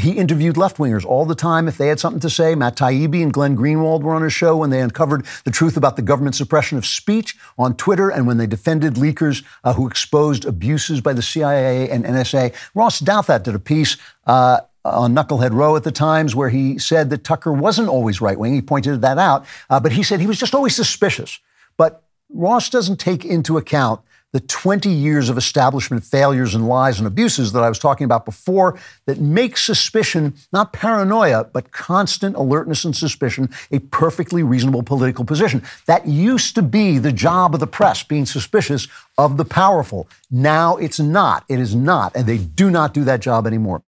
he 0.00 0.12
interviewed 0.12 0.56
left 0.56 0.78
wingers 0.78 1.04
all 1.04 1.24
the 1.24 1.34
time 1.34 1.68
if 1.68 1.78
they 1.78 1.88
had 1.88 2.00
something 2.00 2.20
to 2.20 2.30
say. 2.30 2.54
Matt 2.54 2.76
Taibbi 2.76 3.22
and 3.22 3.32
Glenn 3.32 3.56
Greenwald 3.56 4.02
were 4.02 4.14
on 4.14 4.22
his 4.22 4.32
show 4.32 4.56
when 4.56 4.70
they 4.70 4.80
uncovered 4.80 5.26
the 5.44 5.50
truth 5.50 5.76
about 5.76 5.96
the 5.96 6.02
government 6.02 6.34
suppression 6.34 6.78
of 6.78 6.86
speech 6.86 7.36
on 7.58 7.76
Twitter 7.76 8.10
and 8.10 8.26
when 8.26 8.36
they 8.36 8.46
defended 8.46 8.94
leakers 8.94 9.44
uh, 9.64 9.72
who 9.74 9.86
exposed 9.86 10.44
abuses 10.44 11.00
by 11.00 11.12
the 11.12 11.22
CIA 11.22 11.88
and 11.90 12.04
NSA. 12.04 12.54
Ross 12.74 13.00
Douthat 13.00 13.44
did 13.44 13.54
a 13.54 13.60
piece. 13.60 13.96
Uh, 14.26 14.60
on 14.82 15.14
Knucklehead 15.14 15.52
Row 15.52 15.76
at 15.76 15.84
the 15.84 15.92
Times, 15.92 16.34
where 16.34 16.48
he 16.48 16.78
said 16.78 17.10
that 17.10 17.22
Tucker 17.22 17.52
wasn't 17.52 17.90
always 17.90 18.22
right 18.22 18.38
wing. 18.38 18.54
He 18.54 18.62
pointed 18.62 19.02
that 19.02 19.18
out, 19.18 19.44
uh, 19.68 19.78
but 19.78 19.92
he 19.92 20.02
said 20.02 20.20
he 20.20 20.26
was 20.26 20.38
just 20.38 20.54
always 20.54 20.74
suspicious. 20.74 21.38
But 21.76 22.02
Ross 22.30 22.70
doesn't 22.70 22.98
take 22.98 23.24
into 23.24 23.58
account 23.58 24.00
the 24.32 24.40
20 24.40 24.88
years 24.88 25.28
of 25.28 25.36
establishment 25.36 26.04
failures 26.04 26.54
and 26.54 26.68
lies 26.68 26.98
and 26.98 27.06
abuses 27.06 27.52
that 27.52 27.62
I 27.62 27.68
was 27.68 27.78
talking 27.78 28.04
about 28.04 28.24
before 28.24 28.78
that 29.06 29.18
make 29.18 29.56
suspicion, 29.56 30.34
not 30.52 30.72
paranoia, 30.72 31.44
but 31.44 31.72
constant 31.72 32.36
alertness 32.36 32.84
and 32.84 32.94
suspicion, 32.94 33.50
a 33.72 33.80
perfectly 33.80 34.42
reasonable 34.42 34.82
political 34.82 35.24
position. 35.24 35.62
That 35.86 36.06
used 36.06 36.54
to 36.54 36.62
be 36.62 36.98
the 36.98 37.12
job 37.12 37.54
of 37.54 37.60
the 37.60 37.66
press, 37.66 38.02
being 38.02 38.26
suspicious 38.26 38.86
of 39.18 39.36
the 39.36 39.44
powerful. 39.44 40.08
Now 40.30 40.76
it's 40.76 41.00
not. 41.00 41.44
It 41.48 41.58
is 41.58 41.74
not. 41.74 42.14
And 42.14 42.26
they 42.26 42.38
do 42.38 42.70
not 42.70 42.94
do 42.94 43.04
that 43.04 43.20
job 43.20 43.46
anymore. 43.46 43.82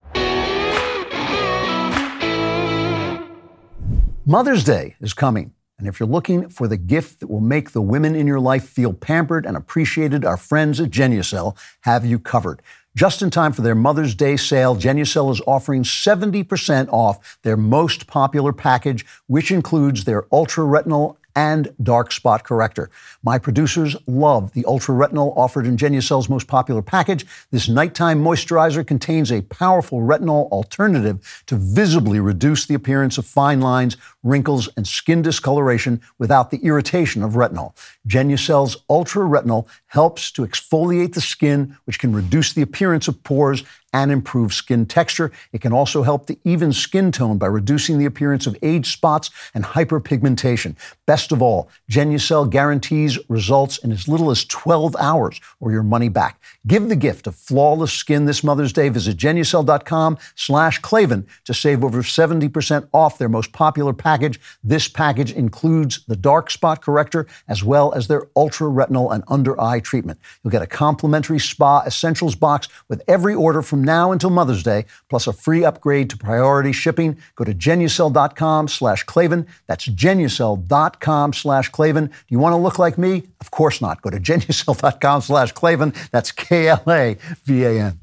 Mother's 4.26 4.64
Day 4.64 4.94
is 5.00 5.12
coming. 5.12 5.53
And 5.80 5.88
if 5.88 5.98
you're 5.98 6.06
looking 6.06 6.50
for 6.50 6.68
the 6.68 6.76
gift 6.76 7.20
that 7.20 7.28
will 7.28 7.40
make 7.40 7.70
the 7.70 7.80
women 7.80 8.14
in 8.14 8.26
your 8.26 8.38
life 8.38 8.68
feel 8.68 8.92
pampered 8.92 9.46
and 9.46 9.56
appreciated, 9.56 10.26
our 10.26 10.36
friends 10.36 10.78
at 10.78 10.90
Genucel 10.90 11.56
have 11.80 12.04
you 12.04 12.18
covered. 12.18 12.60
Just 12.94 13.22
in 13.22 13.30
time 13.30 13.52
for 13.52 13.62
their 13.62 13.74
Mother's 13.74 14.14
Day 14.14 14.36
sale, 14.36 14.76
Genucel 14.76 15.32
is 15.32 15.40
offering 15.46 15.82
70% 15.82 16.88
off 16.92 17.38
their 17.44 17.56
most 17.56 18.06
popular 18.06 18.52
package, 18.52 19.06
which 19.26 19.50
includes 19.50 20.04
their 20.04 20.26
ultra 20.30 20.64
retinol 20.64 21.16
and 21.40 21.74
dark 21.83 22.12
spot 22.12 22.44
corrector. 22.44 22.90
My 23.22 23.38
producers 23.38 23.96
love 24.07 24.53
the 24.53 24.66
Ultra 24.66 24.94
Retinol 24.94 25.35
offered 25.38 25.66
in 25.66 25.79
Genucel's 25.79 26.29
most 26.29 26.46
popular 26.46 26.83
package. 26.83 27.24
This 27.50 27.66
nighttime 27.66 28.22
moisturizer 28.22 28.87
contains 28.87 29.33
a 29.33 29.40
powerful 29.40 30.00
retinol 30.00 30.50
alternative 30.50 31.42
to 31.46 31.57
visibly 31.57 32.20
reduce 32.20 32.66
the 32.66 32.74
appearance 32.74 33.16
of 33.16 33.24
fine 33.24 33.62
lines, 33.62 33.96
wrinkles, 34.22 34.68
and 34.76 34.87
skin 34.87 35.22
discoloration 35.22 36.03
without 36.18 36.50
the 36.50 36.59
irritation 36.59 37.22
of 37.22 37.33
retinol. 37.33 37.74
Genucel's 38.07 38.76
Ultra 38.90 39.22
Retinol 39.22 39.66
helps 39.90 40.31
to 40.31 40.42
exfoliate 40.42 41.14
the 41.14 41.20
skin, 41.20 41.76
which 41.85 41.98
can 41.98 42.12
reduce 42.12 42.53
the 42.53 42.62
appearance 42.62 43.09
of 43.09 43.22
pores 43.24 43.64
and 43.92 44.12
improve 44.12 44.55
skin 44.55 44.87
texture. 44.87 45.33
It 45.53 45.61
can 45.61 45.72
also 45.72 46.03
help 46.03 46.26
to 46.26 46.37
even 46.44 46.72
skin 46.72 47.11
tone 47.12 47.38
by 47.38 47.46
reducing 47.46 47.98
the 47.98 48.05
appearance 48.05 48.46
of 48.46 48.57
age 48.62 48.92
spots 48.92 49.31
and 49.53 49.64
hyperpigmentation. 49.64 50.76
Best 51.07 51.33
of 51.33 51.42
all, 51.42 51.68
Genucel 51.90 52.48
guarantees 52.48 53.18
results 53.29 53.79
in 53.79 53.90
as 53.90 54.07
little 54.07 54.31
as 54.31 54.44
12 54.44 54.94
hours 54.98 55.40
or 55.59 55.72
your 55.72 55.83
money 55.83 56.09
back. 56.09 56.40
Give 56.66 56.88
the 56.88 56.96
gift 56.96 57.26
of 57.26 57.35
flawless 57.35 57.92
skin 57.92 58.26
this 58.26 58.44
Mother's 58.44 58.72
Day. 58.72 58.88
Visit 58.88 59.16
Genucel.com 59.16 60.18
slash 60.37 60.79
Klavan 60.79 61.26
to 61.44 61.55
save 61.55 61.83
over 61.83 62.03
70% 62.03 62.88
off 62.92 63.18
their 63.18 63.29
most 63.29 63.53
popular 63.53 63.92
package. 63.92 64.40
This 64.62 64.87
package 64.87 65.33
includes 65.33 66.05
the 66.07 66.16
dark 66.16 66.50
spot 66.50 66.81
corrector 66.81 67.26
as 67.48 67.64
well 67.64 67.92
as 67.92 68.07
their 68.07 68.29
ultra 68.37 68.68
retinol 68.68 69.12
and 69.12 69.24
under 69.26 69.61
eye 69.61 69.79
treatment. 69.80 70.18
You'll 70.42 70.50
get 70.50 70.62
a 70.62 70.66
complimentary 70.66 71.38
spa 71.38 71.82
essentials 71.86 72.34
box 72.34 72.68
with 72.88 73.02
every 73.08 73.34
order 73.34 73.62
from 73.62 73.82
now 73.82 74.12
until 74.12 74.30
Mother's 74.30 74.62
Day, 74.62 74.86
plus 75.08 75.26
a 75.26 75.32
free 75.32 75.64
upgrade 75.64 76.10
to 76.10 76.16
priority 76.16 76.72
shipping. 76.72 77.18
Go 77.36 77.44
to 77.44 77.54
Genucel.com 77.54 78.68
slash 78.68 79.04
Klavan. 79.04 79.46
That's 79.66 79.86
Genucel.com 79.86 81.32
slash 81.32 81.68
Klavan. 81.70 82.06
Do 82.06 82.12
you 82.28 82.38
want 82.38 82.52
to 82.52 82.58
look 82.58 82.78
like 82.78 82.98
me? 82.98 83.24
Of 83.40 83.50
course 83.50 83.80
not. 83.80 84.02
Go 84.02 84.10
to 84.10 84.20
Genucel.com 84.20 85.22
slash 85.22 85.52
Klavan. 85.52 85.92
That's 86.10 86.32
K 86.32 86.68
L 86.68 86.84
A 86.88 87.16
V 87.44 87.64
A 87.64 87.80
N. 87.80 87.98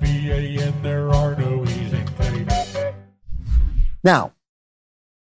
V-A-N, 0.00 0.82
there 0.82 1.08
are 1.10 1.34
no 1.36 1.62
in 1.62 2.06
Clayton. 2.16 2.94
Now, 4.04 4.32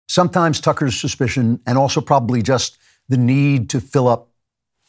sometimes 0.07 0.61
Tucker's 0.61 0.99
suspicion, 0.99 1.59
and 1.65 1.77
also 1.77 1.99
probably 1.99 2.41
just 2.41 2.77
the 3.09 3.17
need 3.17 3.69
to 3.71 3.81
fill 3.81 4.07
up, 4.07 4.29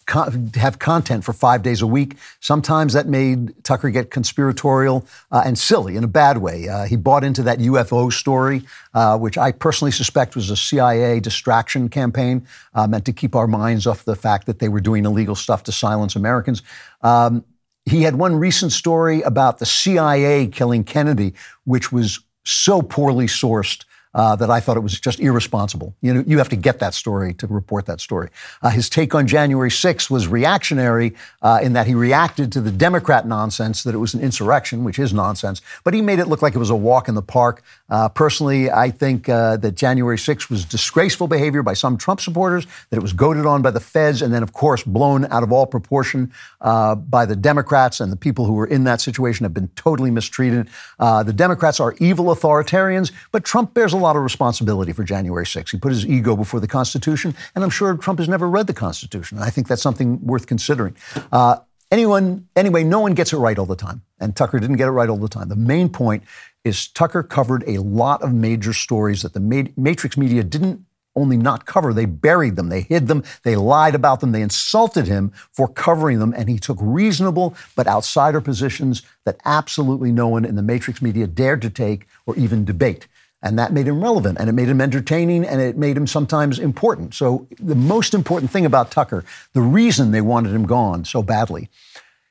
have 0.09 0.79
content 0.79 1.25
for 1.25 1.33
five 1.33 1.63
days 1.63 1.83
a 1.83 1.87
week, 1.87 2.17
sometimes 2.41 2.93
that 2.93 3.07
made 3.07 3.65
Tucker 3.65 3.91
get 3.91 4.11
conspiratorial 4.11 5.07
uh, 5.31 5.43
and 5.45 5.59
silly 5.59 5.97
in 5.97 6.05
a 6.05 6.09
bad 6.09 6.39
way. 6.39 6.69
Uh, 6.69 6.85
he 6.85 6.97
bought 6.97 7.25
into 7.25 7.43
that 7.43 7.59
UFO 7.59 8.13
story, 8.13 8.63
uh, 8.93 9.19
which 9.19 9.39
I 9.39 9.53
personally 9.53 9.93
suspect 9.93 10.37
was 10.37 10.51
a 10.51 10.57
CIA 10.57 11.21
distraction 11.21 11.89
campaign 11.89 12.47
uh, 12.75 12.87
meant 12.87 13.05
to 13.07 13.13
keep 13.13 13.35
our 13.35 13.47
minds 13.47 13.87
off 13.87 14.05
the 14.05 14.17
fact 14.17 14.47
that 14.47 14.59
they 14.59 14.69
were 14.69 14.81
doing 14.81 15.05
illegal 15.05 15.35
stuff 15.35 15.63
to 15.65 15.73
silence 15.73 16.17
Americans. 16.17 16.63
Um, 17.03 17.45
he 17.87 18.03
had 18.03 18.17
one 18.17 18.37
recent 18.37 18.73
story 18.73 19.23
about 19.23 19.59
the 19.59 19.67
CIA 19.67 20.47
killing 20.47 20.85
Kennedy, 20.85 21.35
which 21.65 21.93
was 21.93 22.21
so 22.45 22.83
poorly 22.83 23.27
sourced 23.27 23.85
uh, 24.15 24.37
that 24.37 24.51
I 24.51 24.61
thought 24.61 24.77
it 24.77 24.81
was 24.81 24.99
just 24.99 25.19
irresponsible. 25.21 25.95
You 26.01 26.15
know, 26.15 26.25
you 26.27 26.39
have 26.39 26.49
to 26.51 26.57
get 26.57 26.79
that 26.79 26.95
story 26.95 27.35
to 27.35 27.47
report 27.47 27.87
that 27.87 28.01
story. 28.01 28.31
Uh, 28.63 28.71
his 28.71 28.89
take 28.89 29.15
on 29.15 29.27
January 29.27 29.71
6th 29.71 30.09
was 30.09 30.29
reactionary 30.29 31.15
uh, 31.43 31.61
in 31.63 31.73
that 31.73 31.87
he 31.87 31.95
reacted 31.95 32.53
to 32.53 32.61
the 32.61 32.71
Democrat 32.71 33.27
nonsense 33.27 33.83
that 33.83 33.95
it 33.95 33.99
was 33.99 34.15
an 34.15 34.21
insurrection, 34.21 34.85
which 34.85 34.99
is 34.99 35.13
nonsense, 35.13 35.61
but 35.83 35.95
he 35.95 36.03
made 36.03 36.19
it 36.19 36.29
look 36.29 36.43
like 36.43 36.55
it 36.55 36.59
was 36.59 36.71
a 36.71 36.77
walk 36.77 37.09
in 37.09 37.15
the 37.15 37.23
park. 37.23 37.63
Uh, 37.91 38.09
personally, 38.09 38.71
I 38.71 38.91
think 38.91 39.29
uh, 39.29 39.57
that 39.59 39.75
January 39.75 40.17
6th 40.17 40.49
was 40.49 40.65
disgraceful 40.65 41.27
behavior 41.27 41.63
by 41.63 41.75
some 41.75 41.97
Trump 41.97 42.21
supporters, 42.21 42.67
that 42.91 42.97
it 42.97 43.03
was 43.03 43.13
goaded 43.13 43.47
on 43.47 43.63
by 43.63 43.71
the 43.71 43.81
feds, 43.81 44.23
and 44.23 44.33
then, 44.33 44.43
of 44.43 44.53
course, 44.53 44.83
blown 44.85 45.25
out 45.27 45.43
of 45.43 45.53
all 45.53 45.67
proportion 45.67 46.33
uh, 46.61 46.95
by 46.95 47.27
the 47.27 47.37
Democrats, 47.37 48.01
and 48.01 48.13
the 48.13 48.17
people 48.17 48.45
who 48.45 48.53
were 48.53 48.67
in 48.67 48.85
that 48.85 49.01
situation 49.01 49.45
have 49.45 49.55
been 49.55 49.69
totally 49.75 50.11
mistreated. 50.11 50.69
the 50.99 51.33
Democrats 51.35 51.81
are 51.81 51.95
evil 51.99 52.27
authoritarians, 52.27 53.11
but 53.33 53.45
Trump 53.45 53.75
bears 53.75 53.93
a 53.93 54.04
lot 54.05 54.17
of 54.17 54.23
responsibility 54.23 54.93
for 54.93 55.03
January 55.05 55.45
6th. 55.45 55.71
He 55.71 55.79
put 55.79 55.93
his 55.93 56.07
ego 56.07 56.37
before 56.37 56.61
the 56.61 56.69
Constitution, 56.69 57.35
and 57.55 57.65
I'm 57.65 57.71
sure 57.71 57.97
Trump 57.97 58.19
has 58.19 58.29
never 58.29 58.49
read 58.49 58.67
the 58.67 58.75
Constitution. 58.75 59.39
I 59.39 59.51
think 59.51 59.67
that's 59.67 59.83
something 59.83 60.25
worth 60.25 60.47
considering. 60.47 60.97
Uh, 61.33 61.57
anyone, 61.91 62.49
anyway, 62.55 62.85
no 62.85 63.01
one 63.01 63.15
gets 63.15 63.33
it 63.33 63.39
right 63.39 63.59
all 63.59 63.67
the 63.67 63.77
time, 63.77 64.03
and 64.21 64.37
Tucker 64.37 64.61
didn't 64.61 64.77
get 64.77 64.89
it 64.89 64.93
right 64.93 65.09
all 65.09 65.17
the 65.17 65.29
time. 65.29 65.49
The 65.49 65.57
main 65.57 65.89
point 65.89 66.23
is 66.65 66.89
Tucker 66.89 67.23
covered 67.23 67.65
a 67.67 67.79
lot 67.79 68.23
of 68.23 68.33
major 68.33 68.73
stories 68.73 69.23
that 69.23 69.33
the 69.33 69.73
Matrix 69.77 70.17
media 70.17 70.43
didn't 70.43 70.85
only 71.17 71.37
not 71.37 71.67
cover, 71.67 71.93
they 71.93 72.07
buried 72.07 72.57
them, 72.57 72.69
they 72.69 72.83
hid 72.83 73.07
them, 73.07 73.23
they 73.45 73.57
lied 73.57 73.95
about 73.95 74.21
them, 74.21 74.33
they 74.33 74.43
insulted 74.43 75.07
him 75.07 75.33
for 75.53 75.69
covering 75.69 76.19
them, 76.19 76.35
and 76.37 76.49
he 76.49 76.59
took 76.59 76.79
reasonable 76.81 77.55
but 77.77 77.87
outsider 77.87 78.41
positions 78.41 79.03
that 79.25 79.39
absolutely 79.45 80.11
no 80.11 80.29
one 80.29 80.45
in 80.45 80.57
the 80.57 80.63
Matrix 80.63 81.01
media 81.01 81.27
dared 81.27 81.63
to 81.63 81.71
take 81.71 82.07
or 82.27 82.35
even 82.37 82.65
debate. 82.65 83.07
And 83.45 83.59
that 83.59 83.75
made 83.75 83.87
him 83.87 84.03
relevant 84.03 84.39
and 84.41 84.49
it 84.49 84.53
made 84.53 84.69
him 84.69 84.81
entertaining 84.81 85.45
and 85.45 85.61
it 85.61 85.77
made 85.77 85.99
him 85.99 86.07
sometimes 86.07 86.59
important. 86.59 87.15
So, 87.15 87.47
the 87.61 87.75
most 87.75 88.15
important 88.15 88.51
thing 88.51 88.65
about 88.65 88.91
Tucker, 88.91 89.23
the 89.53 89.61
reason 89.61 90.11
they 90.11 90.23
wanted 90.23 90.55
him 90.55 90.67
gone 90.67 91.05
so 91.05 91.23
badly, 91.23 91.69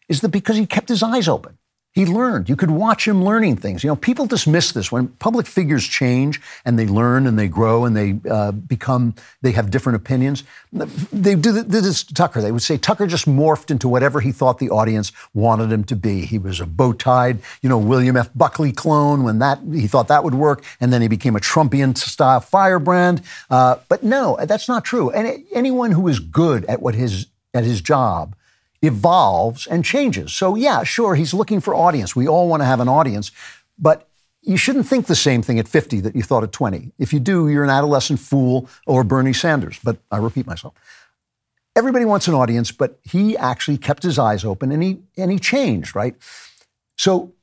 is 0.10 0.22
that 0.22 0.30
because 0.30 0.58
he 0.58 0.66
kept 0.66 0.90
his 0.90 1.04
eyes 1.04 1.28
open. 1.28 1.60
He 1.94 2.08
learned. 2.08 2.50
You 2.50 2.56
could 2.56 2.72
watch 2.72 3.08
him 3.08 3.24
learning 3.24 3.58
things. 3.58 3.84
You 3.84 3.88
know, 3.88 3.96
people 3.96 4.26
dismiss 4.26 4.72
this 4.72 4.92
when 4.92 5.10
public 5.10 5.46
figures 5.46 5.86
change 5.86 6.42
and 6.66 6.78
they 6.78 6.88
learn 6.88 7.28
and 7.28 7.38
they 7.38 7.48
grow 7.48 7.86
and 7.86 7.96
they 7.96 8.20
uh, 8.28 8.52
become, 8.52 9.14
they 9.44 9.52
have 9.52 9.70
different 9.70 9.98
opinions. 9.98 10.44
They 10.72 11.36
did 11.36 11.70
this 11.70 12.04
to 12.04 12.14
Tucker. 12.16 12.42
They 12.42 12.52
would 12.52 12.64
say 12.64 12.78
Tucker 12.78 13.06
just 13.06 13.28
morphed 13.28 13.70
into 13.70 13.88
whatever 13.88 14.22
he 14.22 14.32
thought 14.32 14.58
the 14.58 14.72
audience 14.72 15.12
wanted 15.36 15.72
him 15.72 15.84
to 15.84 15.96
be. 15.96 16.26
He 16.26 16.40
was 16.40 16.60
a 16.60 16.66
bow-tied, 16.66 17.38
you 17.62 17.70
know, 17.70 17.78
William 17.78 18.18
F. 18.18 18.32
Buckley 18.34 18.72
clone 18.72 19.24
when 19.24 19.38
that 19.38 19.60
he 19.72 19.86
thought 19.86 20.08
that 20.08 20.24
would 20.24 20.34
work, 20.34 20.66
and 20.82 20.92
then 20.92 21.04
he 21.04 21.08
became 21.08 21.36
a 21.36 21.40
Trumpian 21.40 21.96
style 21.96 22.40
firebrand. 22.40 23.22
Uh, 23.52 23.76
but 23.88 24.02
no, 24.02 24.40
that's 24.46 24.68
not 24.68 24.84
true. 24.84 25.12
And 25.12 25.46
anyone 25.54 25.92
who 25.92 26.08
is 26.08 26.20
good 26.20 26.66
at 26.66 26.82
what 26.82 26.96
his 26.96 27.28
at 27.54 27.64
his 27.64 27.82
job 27.82 28.36
evolves 28.84 29.66
and 29.66 29.84
changes. 29.84 30.34
So, 30.34 30.56
yeah, 30.56 30.84
sure, 30.84 31.16
he's 31.16 31.34
looking 31.34 31.62
for 31.62 31.74
audience. 31.74 32.16
We 32.16 32.28
all 32.28 32.48
want 32.48 32.62
to 32.62 32.66
have 32.66 32.82
an 32.82 32.90
audience, 32.90 33.32
but 33.80 34.08
you 34.42 34.58
shouldn't 34.58 34.86
think 34.86 35.08
the 35.08 35.16
same 35.16 35.42
thing 35.42 35.58
at 35.58 35.68
50 35.68 36.02
that 36.02 36.16
you 36.16 36.22
thought 36.22 36.44
at 36.44 36.52
20. 36.52 36.92
If 37.00 37.14
you 37.14 37.20
do, 37.20 37.48
you're 37.48 37.64
an 37.64 37.70
adolescent 37.70 38.20
fool 38.20 38.70
or 38.86 39.04
Bernie 39.06 39.34
Sanders. 39.34 39.80
But 39.82 39.98
I 40.12 40.18
repeat 40.18 40.46
myself. 40.46 40.74
Everybody 41.76 42.06
wants 42.06 42.28
an 42.28 42.34
audience, 42.36 42.72
but 42.72 43.00
he 43.04 43.38
actually 43.38 43.78
kept 43.78 44.04
his 44.04 44.20
eyes 44.20 44.46
open 44.46 44.72
and 44.72 44.84
he 44.84 45.00
and 45.18 45.32
he 45.32 45.40
changed, 45.40 45.96
right? 45.96 46.16
So 46.98 47.34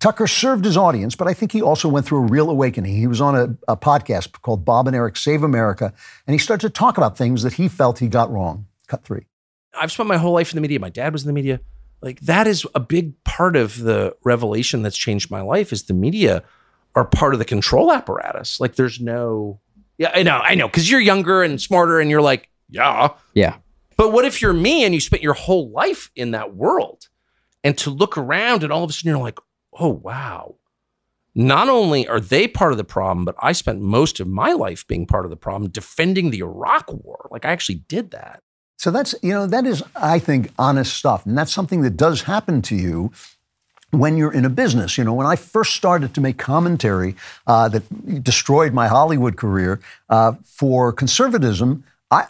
Tucker 0.00 0.26
served 0.26 0.64
his 0.64 0.76
audience, 0.76 1.14
but 1.14 1.26
I 1.26 1.32
think 1.32 1.52
he 1.52 1.62
also 1.62 1.88
went 1.88 2.04
through 2.04 2.18
a 2.18 2.26
real 2.26 2.50
awakening. 2.50 2.96
He 2.96 3.06
was 3.06 3.20
on 3.20 3.34
a, 3.34 3.56
a 3.72 3.76
podcast 3.76 4.42
called 4.42 4.64
Bob 4.64 4.88
and 4.88 4.94
Eric 4.94 5.16
Save 5.16 5.42
America, 5.42 5.94
and 6.26 6.34
he 6.34 6.38
started 6.38 6.66
to 6.66 6.72
talk 6.72 6.98
about 6.98 7.16
things 7.16 7.42
that 7.44 7.54
he 7.54 7.68
felt 7.68 8.00
he 8.00 8.08
got 8.08 8.30
wrong. 8.30 8.66
Cut 8.88 9.04
three. 9.04 9.27
I've 9.80 9.92
spent 9.92 10.08
my 10.08 10.16
whole 10.16 10.32
life 10.32 10.52
in 10.52 10.56
the 10.56 10.60
media. 10.60 10.78
My 10.78 10.90
dad 10.90 11.12
was 11.12 11.22
in 11.22 11.26
the 11.26 11.32
media. 11.32 11.60
Like 12.00 12.20
that 12.20 12.46
is 12.46 12.66
a 12.74 12.80
big 12.80 13.22
part 13.24 13.56
of 13.56 13.80
the 13.80 14.14
revelation 14.24 14.82
that's 14.82 14.96
changed 14.96 15.30
my 15.30 15.40
life 15.40 15.72
is 15.72 15.84
the 15.84 15.94
media 15.94 16.44
are 16.94 17.04
part 17.04 17.32
of 17.32 17.38
the 17.38 17.44
control 17.44 17.92
apparatus. 17.92 18.60
Like 18.60 18.76
there's 18.76 19.00
no 19.00 19.60
Yeah, 19.98 20.12
I 20.14 20.22
know, 20.22 20.38
I 20.38 20.54
know 20.54 20.68
cuz 20.68 20.90
you're 20.90 21.00
younger 21.00 21.42
and 21.42 21.60
smarter 21.60 21.98
and 21.98 22.10
you're 22.10 22.22
like, 22.22 22.48
yeah. 22.68 23.14
Yeah. 23.34 23.56
But 23.96 24.12
what 24.12 24.24
if 24.24 24.40
you're 24.40 24.52
me 24.52 24.84
and 24.84 24.94
you 24.94 25.00
spent 25.00 25.22
your 25.22 25.34
whole 25.34 25.70
life 25.70 26.10
in 26.14 26.30
that 26.30 26.54
world 26.54 27.08
and 27.64 27.76
to 27.78 27.90
look 27.90 28.16
around 28.16 28.62
and 28.62 28.72
all 28.72 28.84
of 28.84 28.90
a 28.90 28.92
sudden 28.92 29.10
you're 29.10 29.18
like, 29.18 29.40
"Oh, 29.78 29.88
wow." 29.88 30.54
Not 31.34 31.68
only 31.68 32.06
are 32.06 32.20
they 32.20 32.48
part 32.48 32.72
of 32.72 32.78
the 32.78 32.84
problem, 32.84 33.24
but 33.24 33.34
I 33.40 33.52
spent 33.52 33.80
most 33.80 34.18
of 34.20 34.26
my 34.26 34.52
life 34.52 34.86
being 34.86 35.06
part 35.06 35.24
of 35.24 35.30
the 35.30 35.36
problem 35.36 35.70
defending 35.70 36.30
the 36.30 36.40
Iraq 36.40 36.92
war. 36.92 37.28
Like 37.30 37.44
I 37.44 37.50
actually 37.50 37.82
did 37.88 38.10
that. 38.12 38.42
So 38.78 38.92
that's, 38.92 39.14
you 39.22 39.32
know, 39.32 39.46
that 39.46 39.66
is, 39.66 39.82
I 39.96 40.20
think, 40.20 40.52
honest 40.56 40.94
stuff. 40.94 41.26
And 41.26 41.36
that's 41.36 41.52
something 41.52 41.82
that 41.82 41.96
does 41.96 42.22
happen 42.22 42.62
to 42.62 42.76
you 42.76 43.12
when 43.90 44.16
you're 44.16 44.32
in 44.32 44.44
a 44.44 44.48
business. 44.48 44.96
You 44.96 45.02
know, 45.02 45.12
when 45.12 45.26
I 45.26 45.34
first 45.34 45.74
started 45.74 46.14
to 46.14 46.20
make 46.20 46.38
commentary 46.38 47.16
uh, 47.48 47.68
that 47.70 48.22
destroyed 48.22 48.72
my 48.72 48.86
Hollywood 48.86 49.36
career 49.36 49.80
uh, 50.08 50.34
for 50.44 50.92
conservatism, 50.92 51.82
I, 52.12 52.26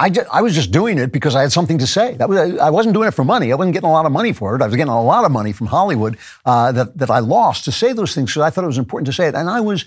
I, 0.00 0.10
just, 0.10 0.28
I, 0.32 0.42
was 0.42 0.54
just 0.56 0.72
doing 0.72 0.98
it 0.98 1.12
because 1.12 1.36
I 1.36 1.42
had 1.42 1.52
something 1.52 1.78
to 1.78 1.86
say. 1.86 2.14
That 2.14 2.28
was, 2.28 2.58
I 2.58 2.70
wasn't 2.70 2.94
doing 2.94 3.06
it 3.06 3.14
for 3.14 3.24
money. 3.24 3.52
I 3.52 3.54
wasn't 3.54 3.74
getting 3.74 3.88
a 3.88 3.92
lot 3.92 4.04
of 4.04 4.10
money 4.10 4.32
for 4.32 4.56
it. 4.56 4.62
I 4.62 4.66
was 4.66 4.74
getting 4.74 4.92
a 4.92 5.02
lot 5.02 5.24
of 5.24 5.30
money 5.30 5.52
from 5.52 5.68
Hollywood 5.68 6.18
uh, 6.44 6.72
that, 6.72 6.98
that 6.98 7.10
I 7.10 7.20
lost 7.20 7.64
to 7.66 7.72
say 7.72 7.92
those 7.92 8.16
things. 8.16 8.32
So 8.32 8.42
I 8.42 8.50
thought 8.50 8.64
it 8.64 8.66
was 8.68 8.78
important 8.78 9.06
to 9.06 9.12
say 9.12 9.28
it. 9.28 9.36
And 9.36 9.48
I 9.48 9.60
was 9.60 9.84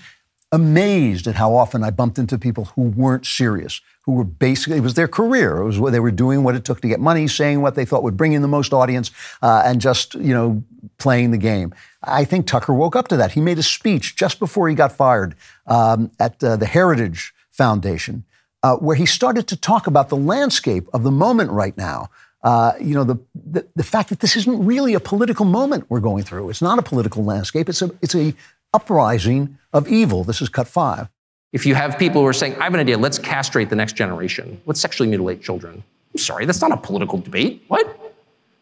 amazed 0.53 1.27
at 1.27 1.35
how 1.35 1.53
often 1.53 1.83
I 1.83 1.89
bumped 1.89 2.17
into 2.17 2.37
people 2.37 2.65
who 2.75 2.83
weren't 2.83 3.25
serious, 3.25 3.81
who 4.07 4.13
were 4.13 4.23
basically, 4.23 4.77
it 4.77 4.83
was 4.83 4.93
their 4.93 5.07
career. 5.07 5.57
It 5.57 5.65
was 5.65 5.79
what 5.79 5.91
they 5.91 5.99
were 5.99 6.11
doing 6.11 6.41
what 6.41 6.55
it 6.55 6.63
took 6.63 6.79
to 6.79 6.87
get 6.87 7.01
money, 7.01 7.27
saying 7.27 7.61
what 7.61 7.75
they 7.75 7.83
thought 7.83 8.03
would 8.03 8.15
bring 8.15 8.31
in 8.31 8.41
the 8.41 8.47
most 8.47 8.71
audience, 8.71 9.11
uh, 9.41 9.61
and 9.65 9.81
just, 9.81 10.15
you 10.15 10.33
know, 10.33 10.63
playing 10.97 11.31
the 11.31 11.37
game. 11.37 11.75
I 12.01 12.23
think 12.23 12.47
Tucker 12.47 12.73
woke 12.73 12.95
up 12.95 13.09
to 13.09 13.17
that. 13.17 13.33
He 13.33 13.41
made 13.41 13.59
a 13.59 13.63
speech 13.63 14.15
just 14.15 14.39
before 14.39 14.69
he 14.69 14.75
got 14.75 14.93
fired 14.93 15.35
um, 15.65 16.09
at 16.21 16.41
uh, 16.41 16.55
the 16.55 16.65
Heritage 16.65 17.33
Foundation, 17.51 18.23
uh, 18.63 18.77
where 18.77 18.95
he 18.95 19.05
started 19.05 19.45
to 19.49 19.57
talk 19.57 19.87
about 19.87 20.07
the 20.07 20.15
landscape 20.15 20.87
of 20.93 21.03
the 21.03 21.11
moment 21.11 21.51
right 21.51 21.77
now. 21.77 22.09
Uh, 22.43 22.71
you 22.79 22.93
know, 22.93 23.03
the, 23.03 23.17
the, 23.35 23.67
the 23.75 23.83
fact 23.83 24.07
that 24.07 24.21
this 24.21 24.37
isn't 24.37 24.65
really 24.65 24.93
a 24.93 25.01
political 25.01 25.43
moment 25.43 25.83
we're 25.89 25.99
going 25.99 26.23
through. 26.23 26.49
It's 26.49 26.61
not 26.61 26.79
a 26.79 26.81
political 26.81 27.25
landscape. 27.25 27.67
It's 27.67 27.81
a 27.81 27.91
it's 28.01 28.15
a 28.15 28.33
uprising 28.73 29.57
of 29.73 29.89
evil. 29.89 30.23
This 30.23 30.41
is 30.41 30.47
cut 30.47 30.67
five. 30.69 31.09
If 31.53 31.65
you 31.65 31.75
have 31.75 31.97
people 31.97 32.21
who 32.21 32.27
are 32.27 32.33
saying, 32.33 32.55
I 32.55 32.65
have 32.65 32.73
an 32.73 32.79
idea, 32.79 32.97
let's 32.97 33.17
castrate 33.17 33.69
the 33.69 33.75
next 33.75 33.93
generation, 33.93 34.61
let's 34.65 34.81
sexually 34.81 35.09
mutilate 35.09 35.41
children. 35.41 35.83
I'm 36.13 36.19
sorry, 36.19 36.45
that's 36.45 36.61
not 36.61 36.71
a 36.71 36.77
political 36.77 37.19
debate. 37.19 37.63
What? 37.67 37.85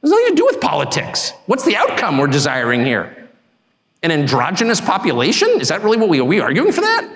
There's 0.02 0.12
nothing 0.12 0.28
to 0.30 0.36
do 0.36 0.46
with 0.46 0.62
politics. 0.62 1.34
What's 1.48 1.66
the 1.66 1.76
outcome 1.76 2.18
we're 2.18 2.28
desiring 2.28 2.86
here? 2.86 3.30
An 4.04 4.12
androgynous 4.12 4.80
population? 4.80 5.50
Is 5.60 5.70
that 5.70 5.84
really 5.84 5.98
what 5.98 6.10
we 6.10 6.20
are 6.20 6.26
we 6.26 6.40
arguing 6.40 6.72
for 6.72 6.82
that? 6.82 7.10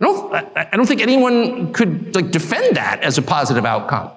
I 0.00 0.04
don't, 0.04 0.34
I 0.56 0.70
don't 0.72 0.86
think 0.86 1.02
anyone 1.02 1.72
could 1.72 2.14
like 2.14 2.30
defend 2.30 2.76
that 2.76 3.02
as 3.02 3.18
a 3.18 3.22
positive 3.22 3.66
outcome. 3.66 4.10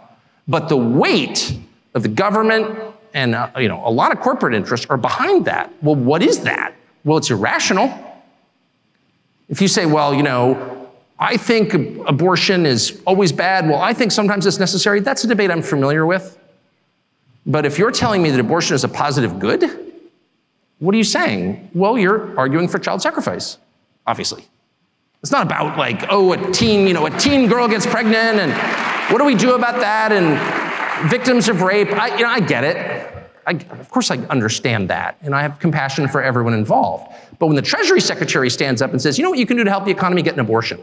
But 0.47 0.69
the 0.69 0.77
weight 0.77 1.57
of 1.93 2.03
the 2.03 2.09
government 2.09 2.79
and 3.13 3.35
uh, 3.35 3.49
you 3.57 3.67
know 3.67 3.81
a 3.85 3.91
lot 3.91 4.11
of 4.11 4.19
corporate 4.19 4.53
interests 4.53 4.85
are 4.89 4.97
behind 4.97 5.45
that. 5.45 5.71
Well, 5.81 5.95
what 5.95 6.23
is 6.23 6.39
that? 6.41 6.73
Well, 7.03 7.17
it's 7.17 7.29
irrational. 7.29 7.87
If 9.49 9.61
you 9.61 9.67
say, 9.67 9.85
well, 9.85 10.13
you 10.13 10.23
know, 10.23 10.89
I 11.17 11.37
think 11.37 11.73
abortion 11.73 12.65
is 12.65 13.01
always 13.05 13.31
bad, 13.31 13.69
well, 13.69 13.79
I 13.79 13.93
think 13.93 14.11
sometimes 14.11 14.45
it's 14.45 14.59
necessary, 14.59 14.99
that's 14.99 15.23
a 15.23 15.27
debate 15.27 15.51
I'm 15.51 15.61
familiar 15.61 16.05
with. 16.05 16.37
But 17.45 17.65
if 17.65 17.77
you're 17.77 17.91
telling 17.91 18.21
me 18.21 18.31
that 18.31 18.39
abortion 18.39 18.75
is 18.75 18.83
a 18.83 18.89
positive 18.89 19.39
good, 19.39 19.69
what 20.79 20.93
are 20.93 20.97
you 20.97 21.03
saying? 21.03 21.69
Well, 21.73 21.97
you're 21.97 22.37
arguing 22.37 22.67
for 22.67 22.79
child 22.79 23.01
sacrifice, 23.01 23.57
obviously. 24.05 24.45
It's 25.21 25.31
not 25.31 25.45
about 25.45 25.77
like, 25.77 26.05
oh, 26.09 26.33
a 26.33 26.51
teen, 26.51 26.87
you 26.87 26.93
know, 26.93 27.05
a 27.05 27.11
teen 27.17 27.47
girl 27.47 27.67
gets 27.67 27.85
pregnant 27.85 28.39
and 28.39 28.51
what 29.11 29.19
do 29.19 29.25
we 29.25 29.35
do 29.35 29.55
about 29.55 29.79
that? 29.79 30.11
And 30.11 31.09
victims 31.09 31.49
of 31.49 31.61
rape. 31.61 31.91
I, 31.91 32.15
you 32.15 32.23
know, 32.23 32.29
I 32.29 32.39
get 32.39 32.63
it. 32.63 32.77
I, 33.47 33.51
of 33.51 33.89
course, 33.89 34.09
I 34.09 34.17
understand 34.25 34.89
that, 34.89 35.17
and 35.21 35.35
I 35.35 35.43
have 35.43 35.59
compassion 35.59 36.07
for 36.07 36.21
everyone 36.23 36.53
involved. 36.53 37.13
But 37.39 37.47
when 37.47 37.55
the 37.55 37.61
Treasury 37.61 38.01
Secretary 38.01 38.49
stands 38.49 38.81
up 38.81 38.91
and 38.91 39.01
says, 39.01 39.17
you 39.17 39.23
know 39.23 39.29
what 39.29 39.39
you 39.39 39.45
can 39.45 39.57
do 39.57 39.63
to 39.63 39.69
help 39.69 39.85
the 39.85 39.91
economy 39.91 40.21
get 40.21 40.33
an 40.33 40.39
abortion? 40.39 40.81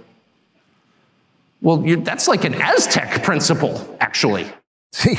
Well, 1.61 1.79
that's 1.99 2.29
like 2.29 2.45
an 2.45 2.55
Aztec 2.55 3.23
principle, 3.23 3.97
actually. 4.01 4.47
See, 4.93 5.19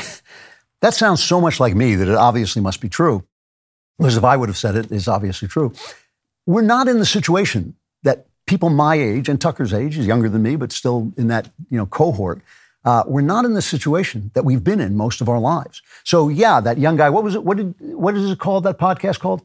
that 0.80 0.94
sounds 0.94 1.22
so 1.22 1.40
much 1.40 1.58
like 1.58 1.74
me 1.74 1.94
that 1.94 2.08
it 2.08 2.14
obviously 2.14 2.60
must 2.60 2.80
be 2.80 2.88
true. 2.88 3.24
Because 3.98 4.16
if 4.16 4.24
I 4.24 4.36
would 4.36 4.48
have 4.48 4.58
said 4.58 4.76
it, 4.76 4.90
it's 4.90 5.08
obviously 5.08 5.48
true. 5.48 5.72
We're 6.46 6.62
not 6.62 6.88
in 6.88 6.98
the 6.98 7.06
situation 7.06 7.74
that 8.02 8.26
people 8.46 8.68
my 8.68 8.96
age 8.96 9.28
and 9.28 9.40
Tucker's 9.40 9.72
age, 9.72 9.94
he's 9.94 10.06
younger 10.06 10.28
than 10.28 10.42
me, 10.42 10.56
but 10.56 10.72
still 10.72 11.12
in 11.16 11.28
that 11.28 11.50
you 11.70 11.78
know 11.78 11.86
cohort, 11.86 12.42
Uh, 12.84 13.02
we're 13.06 13.22
not 13.22 13.46
in 13.46 13.54
the 13.54 13.62
situation 13.62 14.30
that 14.34 14.44
we've 14.44 14.62
been 14.62 14.80
in 14.80 14.94
most 14.94 15.22
of 15.22 15.28
our 15.28 15.40
lives. 15.40 15.80
So 16.04 16.28
yeah, 16.28 16.60
that 16.60 16.76
young 16.76 16.96
guy. 16.96 17.08
What 17.08 17.24
was 17.24 17.34
it? 17.34 17.42
What 17.42 17.56
did? 17.56 17.74
What 17.80 18.14
is 18.14 18.30
it 18.30 18.38
called? 18.38 18.64
That 18.64 18.78
podcast 18.78 19.20
called? 19.20 19.40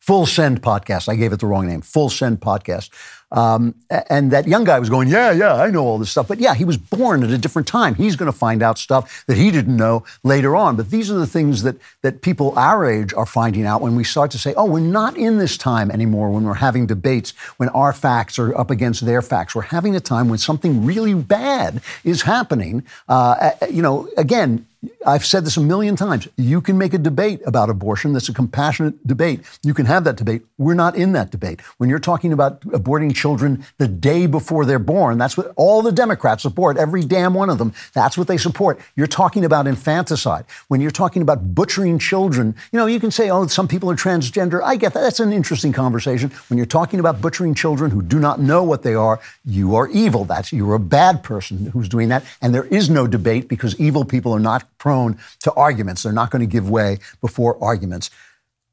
Full 0.00 0.26
Send 0.26 0.62
Podcast. 0.62 1.08
I 1.08 1.14
gave 1.14 1.32
it 1.32 1.40
the 1.40 1.46
wrong 1.46 1.66
name. 1.68 1.82
Full 1.82 2.08
Send 2.10 2.40
Podcast. 2.40 2.90
Um, 3.32 3.76
and 4.08 4.32
that 4.32 4.48
young 4.48 4.64
guy 4.64 4.80
was 4.80 4.90
going, 4.90 5.08
yeah, 5.08 5.30
yeah, 5.30 5.54
I 5.54 5.70
know 5.70 5.84
all 5.84 5.98
this 5.98 6.10
stuff. 6.10 6.26
But 6.26 6.40
yeah, 6.40 6.54
he 6.54 6.64
was 6.64 6.76
born 6.76 7.22
at 7.22 7.30
a 7.30 7.38
different 7.38 7.68
time. 7.68 7.94
He's 7.94 8.16
going 8.16 8.30
to 8.30 8.36
find 8.36 8.62
out 8.62 8.76
stuff 8.76 9.24
that 9.26 9.36
he 9.36 9.52
didn't 9.52 9.76
know 9.76 10.04
later 10.24 10.56
on. 10.56 10.74
But 10.74 10.90
these 10.90 11.10
are 11.10 11.18
the 11.18 11.26
things 11.26 11.62
that 11.62 11.76
that 12.02 12.22
people 12.22 12.58
our 12.58 12.90
age 12.90 13.14
are 13.14 13.26
finding 13.26 13.66
out 13.66 13.82
when 13.82 13.94
we 13.94 14.02
start 14.02 14.32
to 14.32 14.38
say, 14.38 14.52
oh, 14.54 14.64
we're 14.64 14.80
not 14.80 15.16
in 15.16 15.38
this 15.38 15.56
time 15.56 15.90
anymore. 15.90 16.30
When 16.30 16.44
we're 16.44 16.54
having 16.54 16.86
debates, 16.86 17.30
when 17.58 17.68
our 17.68 17.92
facts 17.92 18.38
are 18.38 18.56
up 18.58 18.70
against 18.70 19.06
their 19.06 19.22
facts, 19.22 19.54
we're 19.54 19.62
having 19.62 19.94
a 19.94 20.00
time 20.00 20.28
when 20.28 20.38
something 20.38 20.84
really 20.84 21.14
bad 21.14 21.82
is 22.02 22.22
happening. 22.22 22.84
Uh, 23.08 23.52
you 23.70 23.82
know, 23.82 24.08
again. 24.16 24.66
I've 25.06 25.26
said 25.26 25.44
this 25.44 25.58
a 25.58 25.60
million 25.60 25.94
times. 25.94 26.26
You 26.36 26.62
can 26.62 26.78
make 26.78 26.94
a 26.94 26.98
debate 26.98 27.40
about 27.44 27.68
abortion 27.68 28.14
that's 28.14 28.30
a 28.30 28.34
compassionate 28.34 29.06
debate. 29.06 29.40
You 29.62 29.74
can 29.74 29.84
have 29.86 30.04
that 30.04 30.16
debate. 30.16 30.42
We're 30.56 30.74
not 30.74 30.96
in 30.96 31.12
that 31.12 31.30
debate. 31.30 31.60
When 31.76 31.90
you're 31.90 31.98
talking 31.98 32.32
about 32.32 32.60
aborting 32.62 33.14
children 33.14 33.64
the 33.76 33.88
day 33.88 34.26
before 34.26 34.64
they're 34.64 34.78
born, 34.78 35.18
that's 35.18 35.36
what 35.36 35.52
all 35.56 35.82
the 35.82 35.92
Democrats 35.92 36.42
support, 36.42 36.78
every 36.78 37.02
damn 37.02 37.34
one 37.34 37.50
of 37.50 37.58
them. 37.58 37.74
That's 37.92 38.16
what 38.16 38.26
they 38.26 38.38
support. 38.38 38.80
You're 38.96 39.06
talking 39.06 39.44
about 39.44 39.66
infanticide. 39.66 40.46
When 40.68 40.80
you're 40.80 40.90
talking 40.90 41.20
about 41.20 41.54
butchering 41.54 41.98
children, 41.98 42.54
you 42.72 42.78
know, 42.78 42.86
you 42.86 43.00
can 43.00 43.10
say, 43.10 43.28
oh, 43.30 43.46
some 43.48 43.68
people 43.68 43.90
are 43.90 43.96
transgender. 43.96 44.62
I 44.62 44.76
get 44.76 44.94
that. 44.94 45.00
That's 45.00 45.20
an 45.20 45.32
interesting 45.32 45.72
conversation. 45.74 46.30
When 46.48 46.56
you're 46.56 46.66
talking 46.66 47.00
about 47.00 47.20
butchering 47.20 47.54
children 47.54 47.90
who 47.90 48.00
do 48.00 48.18
not 48.18 48.40
know 48.40 48.64
what 48.64 48.82
they 48.82 48.94
are, 48.94 49.20
you 49.44 49.76
are 49.76 49.88
evil. 49.88 50.24
That's 50.24 50.52
you're 50.52 50.74
a 50.74 50.80
bad 50.80 51.22
person 51.22 51.66
who's 51.66 51.88
doing 51.88 52.08
that. 52.08 52.24
And 52.40 52.54
there 52.54 52.64
is 52.64 52.88
no 52.88 53.06
debate 53.06 53.48
because 53.48 53.78
evil 53.78 54.06
people 54.06 54.32
are 54.32 54.40
not 54.40 54.69
prone 54.80 55.16
to 55.40 55.52
arguments. 55.52 56.02
They're 56.02 56.12
not 56.12 56.32
going 56.32 56.40
to 56.40 56.50
give 56.50 56.68
way 56.68 56.98
before 57.20 57.62
arguments. 57.62 58.10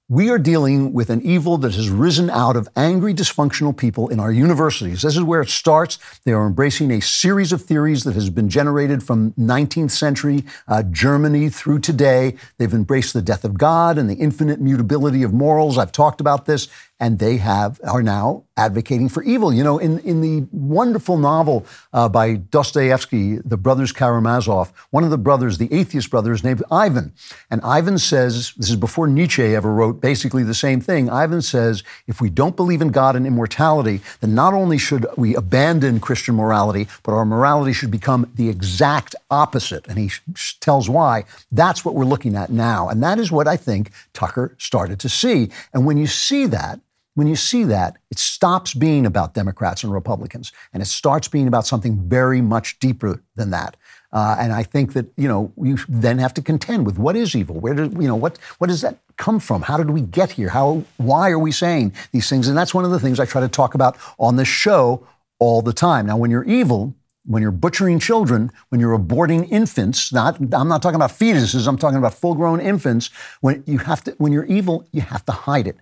We 0.10 0.30
are 0.30 0.40
dealing 0.40 0.94
with 0.94 1.10
an 1.10 1.22
evil 1.22 1.58
that 1.58 1.76
has 1.76 1.90
risen 1.90 2.30
out 2.30 2.56
of 2.56 2.70
angry, 2.78 3.14
dysfunctional 3.14 3.76
people 3.76 4.08
in 4.08 4.22
our 4.22 4.32
universities. 4.32 5.02
This 5.02 5.18
is 5.18 5.22
where 5.22 5.42
it 5.42 5.50
starts. 5.50 6.00
They 6.24 6.32
are 6.32 6.48
embracing 6.48 6.92
a 6.92 7.02
series 7.02 7.52
of 7.52 7.62
theories 7.62 8.06
that 8.06 8.14
has 8.14 8.30
been 8.30 8.48
generated 8.48 9.04
from 9.04 9.34
19th 9.34 9.92
century 9.92 10.46
uh, 10.70 10.84
Germany 10.84 11.50
through 11.50 11.80
today. 11.80 12.38
They've 12.58 12.74
embraced 12.74 13.12
the 13.12 13.22
death 13.22 13.44
of 13.44 13.58
God 13.58 13.98
and 13.98 14.10
the 14.10 14.16
infinite 14.16 14.62
mutability 14.62 15.24
of 15.24 15.34
morals. 15.34 15.78
I've 15.78 15.92
talked 15.92 16.22
about 16.22 16.46
this, 16.46 16.70
and 17.00 17.20
they 17.20 17.38
have 17.38 17.80
are 17.84 18.02
now 18.02 18.44
advocating 18.56 19.08
for 19.08 19.22
evil. 19.24 19.54
You 19.54 19.64
know, 19.64 19.78
in 19.78 20.00
in 20.00 20.22
the 20.22 20.48
wonderful 20.52 21.18
novel 21.18 21.66
uh, 21.94 22.10
by 22.10 22.36
Dostoevsky, 22.36 23.38
The 23.38 23.58
Brothers 23.58 23.92
Karamazov, 23.92 24.74
one 24.90 25.04
of 25.04 25.12
the 25.12 25.18
brothers, 25.18 25.58
the 25.58 25.72
atheist 25.72 26.10
brother, 26.10 26.34
is 26.34 26.44
named 26.44 26.64
Ivan, 26.72 27.14
and 27.52 27.62
Ivan 27.62 27.98
says 27.98 28.54
this 28.58 28.70
is 28.70 28.76
before 28.76 29.08
Nietzsche 29.08 29.56
ever 29.56 29.74
wrote 29.74 30.02
basically 30.02 30.44
the 30.44 30.54
same 30.54 30.82
thing. 30.82 31.10
Ivan 31.10 31.42
says 31.42 31.84
if 32.08 32.20
we 32.20 32.30
don't 32.30 32.56
believe 32.56 32.82
in 32.82 32.90
God 32.90 33.16
and 33.16 33.28
immortality, 33.28 34.02
then 34.22 34.34
not 34.34 34.54
only 34.54 34.78
should 34.78 35.06
we 35.16 35.36
abandon 35.36 36.00
Christian 36.00 36.36
morality, 36.36 36.88
but 37.04 37.14
our 37.14 37.26
morality 37.26 37.74
should 37.74 37.92
become 37.92 38.32
the 38.36 38.50
exact 38.50 39.16
opposite. 39.30 39.88
And 39.88 39.98
he 39.98 40.12
tells 40.60 40.90
why. 40.90 41.26
That's 41.52 41.86
what 41.86 41.96
we're 41.96 42.06
looking 42.06 42.36
at 42.36 42.50
now, 42.50 42.90
and 42.90 43.04
that 43.04 43.20
is 43.20 43.32
what 43.32 43.48
I 43.48 43.56
think 43.56 43.92
Tucker 44.14 44.56
started 44.58 45.00
to 45.02 45.10
see. 45.10 45.50
And 45.74 45.86
when 45.86 45.98
you 45.98 46.08
see 46.08 46.48
that 46.48 46.80
when 47.18 47.26
you 47.26 47.36
see 47.36 47.64
that, 47.64 47.98
it 48.12 48.20
stops 48.20 48.76
being 48.76 49.04
about 49.08 49.34
Democrats 49.34 49.84
and 49.84 49.92
Republicans, 49.92 50.52
and 50.72 50.84
it 50.84 50.86
starts 50.86 51.28
being 51.28 51.48
about 51.48 51.66
something 51.66 52.08
very 52.08 52.42
much 52.42 52.78
deeper 52.78 53.24
than 53.36 53.50
that. 53.50 53.76
Uh, 54.14 54.36
and 54.40 54.54
I 54.54 54.62
think 54.62 54.94
that 54.94 55.08
you 55.18 55.28
know 55.28 55.52
you 55.58 55.80
then 55.90 56.20
have 56.20 56.36
to 56.36 56.44
contend 56.44 56.86
with 56.86 57.00
what 57.00 57.16
is 57.16 57.36
evil. 57.36 57.60
Where 57.60 57.74
did 57.74 57.94
you 57.94 58.08
know 58.08 58.16
what 58.16 58.38
what 58.60 58.68
does 58.68 58.82
that 58.82 59.00
come 59.18 59.40
from? 59.40 59.64
How 59.64 59.78
did 59.78 59.90
we 59.90 60.02
get 60.02 60.30
here? 60.34 60.50
How 60.50 60.84
why 60.98 61.32
are 61.32 61.40
we 61.40 61.52
saying 61.52 61.94
these 62.12 62.30
things? 62.30 62.48
And 62.48 62.56
that's 62.56 62.76
one 62.76 62.86
of 62.86 62.92
the 62.92 63.00
things 63.00 63.20
I 63.20 63.26
try 63.26 63.42
to 63.42 63.48
talk 63.48 63.74
about 63.74 63.98
on 64.20 64.36
this 64.36 64.48
show 64.48 65.08
all 65.40 65.64
the 65.64 65.74
time. 65.74 66.06
Now, 66.06 66.18
when 66.18 66.30
you're 66.30 66.44
evil, 66.44 66.94
when 67.26 67.42
you're 67.42 67.52
butchering 67.52 67.98
children, 67.98 68.52
when 68.70 68.80
you're 68.80 68.98
aborting 68.98 69.50
infants, 69.50 70.14
not 70.14 70.38
I'm 70.54 70.68
not 70.68 70.84
talking 70.84 70.98
about 70.98 71.10
fetuses, 71.10 71.68
I'm 71.68 71.80
talking 71.80 71.98
about 71.98 72.14
full-grown 72.14 72.62
infants, 72.62 73.10
when 73.42 73.64
you 73.66 73.80
have 73.80 74.04
to 74.04 74.12
when 74.20 74.32
you're 74.32 74.46
evil, 74.46 74.88
you 74.92 75.02
have 75.02 75.26
to 75.26 75.32
hide 75.32 75.66
it. 75.66 75.78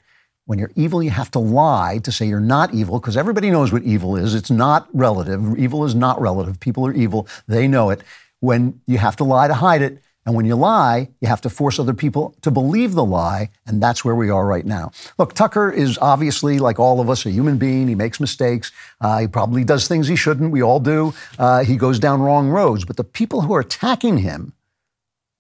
When 0.46 0.60
you're 0.60 0.72
evil, 0.76 1.02
you 1.02 1.10
have 1.10 1.32
to 1.32 1.39
lie 1.39 2.00
to 2.04 2.12
say 2.12 2.28
you're 2.28 2.39
not 2.39 2.74
evil 2.74 3.00
because 3.00 3.18
everybody 3.18 3.50
knows 3.50 3.72
what 3.72 3.84
evil 3.84 4.16
is. 4.16 4.36
It's 4.36 4.52
not 4.52 4.88
relative. 4.93 5.58
Evil 5.58 5.86
is 5.86 5.96
not 5.96 6.22
relative. 6.22 6.60
People 6.60 6.86
are 6.86 6.93
evil. 6.93 7.28
They 7.48 7.68
know 7.68 7.89
it. 7.89 8.02
When 8.41 8.80
you 8.86 9.00
have 9.00 9.16
to 9.18 9.24
lie 9.24 9.48
to 9.48 9.56
hide 9.56 9.82
it, 9.82 10.04
and 10.26 10.34
when 10.36 10.46
you 10.46 10.56
lie, 10.56 11.10
you 11.22 11.28
have 11.28 11.41
to 11.41 11.50
force 11.50 11.80
other 11.80 11.93
people 11.93 12.36
to 12.41 12.50
believe 12.50 12.93
the 12.93 13.06
lie, 13.06 13.52
and 13.68 13.82
that's 13.82 14.04
where 14.04 14.16
we 14.16 14.32
are 14.32 14.46
right 14.46 14.66
now. 14.66 14.91
Look, 15.20 15.34
Tucker 15.34 15.70
is 15.70 16.00
obviously, 16.00 16.58
like 16.58 16.80
all 16.80 17.00
of 17.00 17.10
us, 17.12 17.26
a 17.28 17.32
human 17.32 17.58
being. 17.58 17.88
He 17.88 17.96
makes 17.96 18.20
mistakes. 18.20 18.72
Uh, 19.00 19.20
he 19.20 19.28
probably 19.28 19.64
does 19.64 19.88
things 19.88 20.08
he 20.08 20.16
shouldn't. 20.16 20.52
We 20.52 20.64
all 20.64 20.80
do. 20.80 21.14
Uh, 21.38 21.64
he 21.64 21.76
goes 21.76 22.00
down 22.00 22.22
wrong 22.22 22.50
roads. 22.50 22.86
But 22.86 22.98
the 22.98 23.04
people 23.04 23.41
who 23.41 23.54
are 23.54 23.60
attacking 23.60 24.20
him 24.20 24.54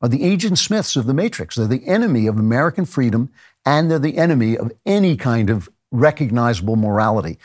are 0.01 0.09
the 0.09 0.23
Agent 0.23 0.59
Smiths 0.59 0.95
of 0.95 1.07
the 1.07 1.15
Matrix. 1.15 1.55
They're 1.55 1.65
the 1.67 1.87
enemy 1.87 2.27
of 2.27 2.37
American 2.37 2.85
freedom, 2.85 3.31
and 3.65 3.89
they're 3.89 3.99
the 3.99 4.17
enemy 4.17 4.57
of 4.57 4.71
any 4.85 5.17
kind 5.17 5.49
of 5.49 5.69
recognizable 5.91 6.75
morality. 6.75 7.39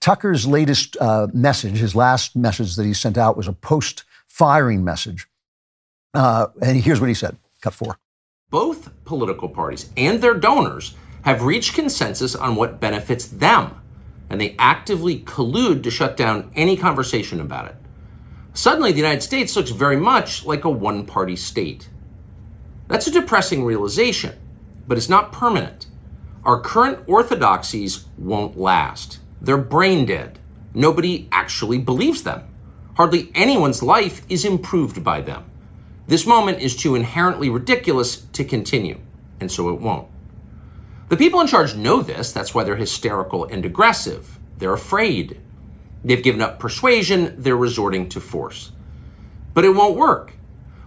Tucker's 0.00 0.46
latest 0.46 0.96
uh, 1.00 1.28
message, 1.32 1.78
his 1.78 1.94
last 1.94 2.36
message 2.36 2.76
that 2.76 2.84
he 2.84 2.92
sent 2.92 3.16
out, 3.16 3.36
was 3.36 3.48
a 3.48 3.52
post 3.52 4.04
firing 4.26 4.84
message. 4.84 5.26
Uh, 6.12 6.48
and 6.60 6.76
here's 6.80 7.00
what 7.00 7.08
he 7.08 7.14
said 7.14 7.36
cut 7.62 7.72
four. 7.72 7.98
Both 8.50 9.04
political 9.04 9.48
parties 9.48 9.88
and 9.96 10.20
their 10.20 10.34
donors 10.34 10.94
have 11.22 11.42
reached 11.42 11.74
consensus 11.74 12.34
on 12.34 12.54
what 12.54 12.80
benefits 12.80 13.26
them, 13.28 13.80
and 14.28 14.38
they 14.38 14.54
actively 14.58 15.20
collude 15.20 15.84
to 15.84 15.90
shut 15.90 16.16
down 16.18 16.52
any 16.54 16.76
conversation 16.76 17.40
about 17.40 17.68
it. 17.68 17.76
Suddenly, 18.52 18.92
the 18.92 18.98
United 18.98 19.22
States 19.22 19.56
looks 19.56 19.70
very 19.70 19.96
much 19.96 20.44
like 20.44 20.64
a 20.64 20.70
one 20.70 21.06
party 21.06 21.36
state. 21.36 21.88
That's 22.86 23.06
a 23.06 23.10
depressing 23.10 23.64
realization, 23.64 24.36
but 24.86 24.98
it's 24.98 25.08
not 25.08 25.32
permanent. 25.32 25.86
Our 26.44 26.60
current 26.60 27.08
orthodoxies 27.08 28.04
won't 28.18 28.58
last. 28.58 29.18
They're 29.40 29.56
brain 29.56 30.06
dead. 30.06 30.38
Nobody 30.74 31.28
actually 31.32 31.78
believes 31.78 32.22
them. 32.22 32.42
Hardly 32.94 33.30
anyone's 33.34 33.82
life 33.82 34.22
is 34.28 34.44
improved 34.44 35.02
by 35.02 35.22
them. 35.22 35.44
This 36.06 36.26
moment 36.26 36.60
is 36.60 36.76
too 36.76 36.94
inherently 36.94 37.48
ridiculous 37.48 38.16
to 38.34 38.44
continue, 38.44 39.00
and 39.40 39.50
so 39.50 39.70
it 39.70 39.80
won't. 39.80 40.08
The 41.08 41.16
people 41.16 41.40
in 41.40 41.46
charge 41.46 41.74
know 41.74 42.02
this, 42.02 42.32
that's 42.32 42.54
why 42.54 42.64
they're 42.64 42.76
hysterical 42.76 43.44
and 43.44 43.64
aggressive. 43.64 44.38
They're 44.58 44.74
afraid. 44.74 45.40
They've 46.04 46.22
given 46.22 46.42
up 46.42 46.58
persuasion, 46.58 47.36
they're 47.38 47.56
resorting 47.56 48.10
to 48.10 48.20
force. 48.20 48.70
But 49.54 49.64
it 49.64 49.74
won't 49.74 49.96
work. 49.96 50.32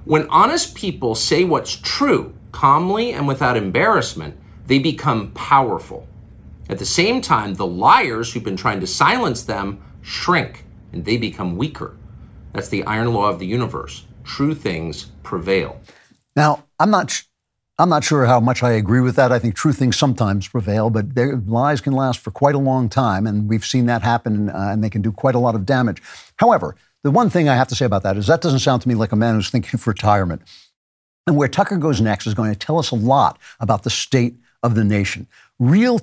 When 0.06 0.30
honest 0.30 0.76
people 0.76 1.16
say 1.16 1.44
what's 1.44 1.76
true, 1.76 2.34
calmly 2.52 3.14
and 3.14 3.28
without 3.28 3.58
embarrassment, 3.58 4.38
they 4.66 4.80
become 4.80 5.32
powerful. 5.32 6.08
At 6.70 6.80
the 6.80 6.86
same 6.86 7.22
time, 7.22 7.54
the 7.54 7.66
liars 7.66 8.32
who've 8.32 8.44
been 8.44 8.58
trying 8.58 8.82
to 8.82 8.88
silence 8.88 9.44
them 9.44 9.82
shrink 10.02 10.66
and 10.92 11.06
they 11.06 11.18
become 11.18 11.58
weaker. 11.58 11.96
That's 12.54 12.70
the 12.70 12.84
iron 12.84 13.14
law 13.14 13.30
of 13.30 13.40
the 13.40 13.46
universe. 13.46 14.06
True 14.24 14.56
things 14.56 15.06
prevail. 15.24 15.80
Now, 16.36 16.64
I'm 16.80 16.92
not. 16.92 17.12
sh- 17.12 17.24
I'm 17.80 17.90
not 17.90 18.04
sure 18.04 18.26
how 18.26 18.40
much 18.40 18.64
I 18.64 18.72
agree 18.72 19.02
with 19.02 19.16
that. 19.18 19.32
I 19.32 19.38
think 19.38 19.54
true 19.54 19.72
things 19.72 19.98
sometimes 19.98 20.48
prevail, 20.48 20.90
but 20.90 21.14
their 21.14 21.36
lies 21.36 21.80
can 21.80 21.94
last 21.94 22.20
for 22.20 22.32
quite 22.32 22.56
a 22.56 22.60
long 22.60 22.90
time, 22.90 23.28
and 23.28 23.48
we've 23.48 23.64
seen 23.64 23.86
that 23.86 24.02
happen, 24.02 24.50
uh, 24.50 24.70
and 24.72 24.84
they 24.84 24.90
can 24.90 25.04
do 25.04 25.12
quite 25.12 25.36
a 25.36 25.40
lot 25.40 25.54
of 25.54 25.64
damage. 25.64 26.02
However, 26.38 26.76
the 27.04 27.12
one 27.12 27.30
thing 27.30 27.48
I 27.48 27.56
have 27.56 27.68
to 27.68 27.76
say 27.76 27.86
about 27.86 28.02
that 28.02 28.18
is 28.18 28.26
that 28.28 28.42
doesn't 28.42 28.60
sound 28.60 28.82
to 28.82 28.90
me 28.90 28.96
like 28.96 29.12
a 29.12 29.16
man 29.16 29.36
who's 29.36 29.52
thinking 29.52 29.72
of 29.76 29.86
retirement. 29.86 30.42
And 31.28 31.36
where 31.36 31.50
Tucker 31.50 31.78
goes 31.78 32.00
next 32.00 32.26
is 32.26 32.34
going 32.34 32.52
to 32.52 32.58
tell 32.58 32.80
us 32.80 32.92
a 32.92 32.96
lot 32.96 33.38
about 33.60 33.84
the 33.84 33.90
state 33.90 34.36
of 34.64 34.76
the 34.76 34.84
nation. 34.86 35.28
Real 35.60 36.00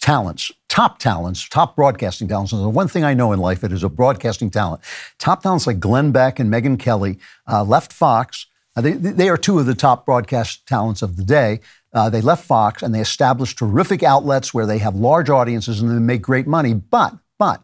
talents, 0.00 0.52
top 0.68 0.98
talents, 0.98 1.48
top 1.48 1.74
broadcasting 1.74 2.28
talents. 2.28 2.52
And 2.52 2.62
the 2.62 2.68
one 2.68 2.86
thing 2.86 3.02
I 3.02 3.14
know 3.14 3.32
in 3.32 3.40
life, 3.40 3.64
it 3.64 3.72
is 3.72 3.82
a 3.82 3.88
broadcasting 3.88 4.50
talent. 4.50 4.82
Top 5.18 5.42
talents 5.42 5.66
like 5.66 5.80
Glenn 5.80 6.12
Beck 6.12 6.38
and 6.38 6.50
Megyn 6.52 6.78
Kelly 6.78 7.18
uh, 7.50 7.64
left 7.64 7.92
Fox. 7.92 8.46
Uh, 8.76 8.82
they, 8.82 8.92
they 8.92 9.28
are 9.28 9.38
two 9.38 9.58
of 9.58 9.66
the 9.66 9.74
top 9.74 10.04
broadcast 10.04 10.66
talents 10.66 11.00
of 11.00 11.16
the 11.16 11.24
day. 11.24 11.60
Uh, 11.92 12.10
they 12.10 12.20
left 12.20 12.44
Fox 12.44 12.82
and 12.82 12.94
they 12.94 13.00
established 13.00 13.58
terrific 13.58 14.02
outlets 14.02 14.52
where 14.52 14.66
they 14.66 14.78
have 14.78 14.94
large 14.94 15.30
audiences 15.30 15.80
and 15.80 15.90
they 15.90 15.98
make 15.98 16.20
great 16.20 16.46
money. 16.46 16.74
But, 16.74 17.14
but, 17.38 17.62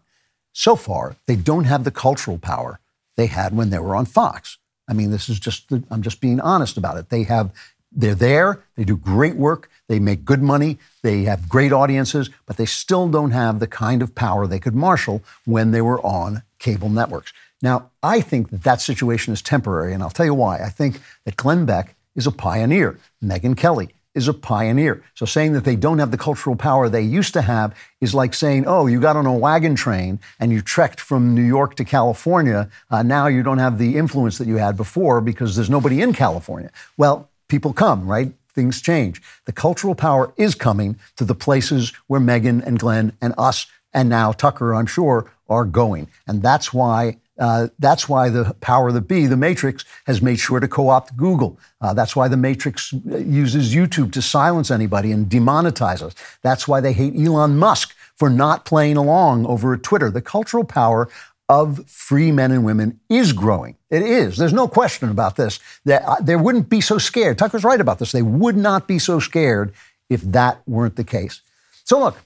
so 0.53 0.75
far, 0.75 1.17
they 1.27 1.37
don't 1.37 1.65
have 1.65 1.85
the 1.85 1.91
cultural 1.91 2.39
power 2.39 2.81
they 3.17 3.27
had 3.27 3.55
when 3.55 3.71
they 3.71 3.79
were 3.79 3.95
on 3.95 4.07
Fox. 4.07 4.57
I 4.89 4.93
mean, 4.93 5.11
this 5.11 5.29
is 5.29 5.41
just, 5.41 5.71
I'm 5.91 6.03
just 6.03 6.21
being 6.21 6.41
honest 6.41 6.77
about 6.77 6.97
it. 6.97 7.09
They 7.09 7.23
have, 7.25 7.53
they're 7.91 8.15
there, 8.15 8.65
they 8.77 8.85
do 8.85 8.97
great 8.97 9.37
work, 9.37 9.71
they 9.89 9.99
make 9.99 10.25
good 10.25 10.43
money, 10.43 10.79
they 11.03 11.23
have 11.25 11.49
great 11.49 11.73
audiences, 11.73 12.29
but 12.47 12.57
they 12.57 12.67
still 12.67 13.09
don't 13.09 13.31
have 13.31 13.61
the 13.61 13.67
kind 13.67 14.03
of 14.03 14.15
power 14.15 14.47
they 14.47 14.59
could 14.59 14.75
marshal 14.75 15.23
when 15.45 15.71
they 15.71 15.81
were 15.81 16.05
on 16.05 16.43
cable 16.59 16.89
networks. 16.89 17.33
Now, 17.63 17.91
I 18.03 18.21
think 18.21 18.51
that 18.51 18.65
that 18.65 18.81
situation 18.81 19.33
is 19.33 19.41
temporary, 19.41 19.95
and 19.95 20.03
I'll 20.03 20.11
tell 20.11 20.27
you 20.27 20.35
why. 20.35 20.59
I 20.59 20.69
think 20.69 21.01
that 21.25 21.37
Glenn 21.37 21.65
Beck 21.65 21.95
is 22.15 22.27
a 22.27 22.33
pioneer. 22.33 22.99
Megyn 23.23 23.57
Kelly 23.57 23.94
is 24.15 24.29
a 24.29 24.35
pioneer. 24.35 25.03
So 25.15 25.27
saying 25.27 25.53
that 25.55 25.65
they 25.65 25.77
don't 25.77 25.99
have 25.99 26.11
the 26.11 26.17
cultural 26.17 26.57
power 26.57 26.89
they 26.89 27.03
used 27.03 27.33
to 27.35 27.43
have 27.43 27.75
is 28.01 28.15
like 28.15 28.33
saying, 28.35 28.65
oh, 28.67 28.87
you 28.87 29.01
got 29.01 29.17
on 29.17 29.27
a 29.27 29.35
wagon 29.35 29.75
train 29.75 30.21
and 30.39 30.53
you 30.53 30.61
trekked 30.63 31.01
from 31.01 31.35
New 31.35 31.43
York 31.43 31.75
to 31.77 31.85
California. 31.85 32.71
Uh, 32.91 33.03
now 33.03 33.27
you 33.27 33.43
don't 33.43 33.59
have 33.59 33.79
the 33.79 33.97
influence 33.97 34.39
that 34.39 34.49
you 34.49 34.57
had 34.57 34.77
before 34.77 35.21
because 35.21 35.57
there's 35.57 35.71
nobody 35.71 36.01
in 36.01 36.13
California. 36.13 36.71
Well, 36.97 37.29
people 37.49 37.73
come, 37.73 38.07
right? 38.07 38.33
Things 38.55 38.81
change. 38.81 39.21
The 39.47 39.53
cultural 39.53 39.97
power 39.97 40.33
is 40.37 40.55
coming 40.55 40.97
to 41.17 41.25
the 41.25 41.35
places 41.35 41.93
where 42.07 42.21
Megyn 42.21 42.65
and 42.65 42.79
Glenn 42.79 43.17
and 43.21 43.35
us 43.37 43.67
and 43.93 44.09
now 44.09 44.33
Tucker, 44.33 44.75
I'm 44.75 44.87
sure, 44.87 45.31
are 45.49 45.65
going. 45.65 46.09
And 46.27 46.43
that's 46.43 46.73
why 46.73 47.19
uh, 47.39 47.69
that's 47.79 48.09
why 48.09 48.29
the 48.29 48.55
power 48.61 48.93
that 48.93 49.03
be, 49.03 49.27
the 49.27 49.37
Matrix, 49.37 49.85
has 50.07 50.23
made 50.23 50.39
sure 50.39 50.61
to 50.61 50.69
co 50.69 50.89
opt 50.89 51.17
Google. 51.17 51.59
Uh, 51.81 51.95
that's 51.95 52.15
why 52.15 52.29
the 52.29 52.37
Matrix 52.37 52.93
uses 52.93 53.75
YouTube 53.75 54.13
to 54.13 54.23
silence 54.23 54.71
anybody 54.71 55.11
and 55.11 55.27
demonetize 55.27 56.03
us. 56.03 56.15
That's 56.43 56.69
why 56.69 56.81
they 56.81 56.93
hate 56.93 57.15
Elon 57.17 57.57
Musk 57.57 57.95
for 58.17 58.31
not 58.31 58.65
playing 58.65 58.97
along 58.97 59.47
over 59.47 59.77
Twitter. 59.77 60.11
The 60.11 60.23
cultural 60.23 60.65
power 60.65 61.09
of 61.49 61.89
free 61.91 62.33
men 62.33 62.53
and 62.53 62.65
women 62.65 63.01
is 63.11 63.33
growing. 63.33 63.77
It 63.91 64.03
is. 64.03 64.37
There's 64.37 64.53
no 64.53 64.69
question 64.69 65.11
about 65.11 65.37
this. 65.37 65.59
That 65.85 66.03
uh, 66.07 66.17
they 66.21 66.37
wouldn't 66.37 66.69
be 66.69 66.81
so 66.81 66.99
scared. 66.99 67.39
Tucker's 67.39 67.65
right 67.65 67.81
about 67.81 67.99
this. 67.99 68.13
They 68.13 68.23
would 68.23 68.57
not 68.57 68.89
be 68.89 68.99
so 68.99 69.21
scared 69.21 69.75
if 70.09 70.23
that 70.23 70.63
weren't 70.67 70.97
the 70.97 71.05
case. 71.05 71.41
So 71.85 71.99
look, 71.99 72.17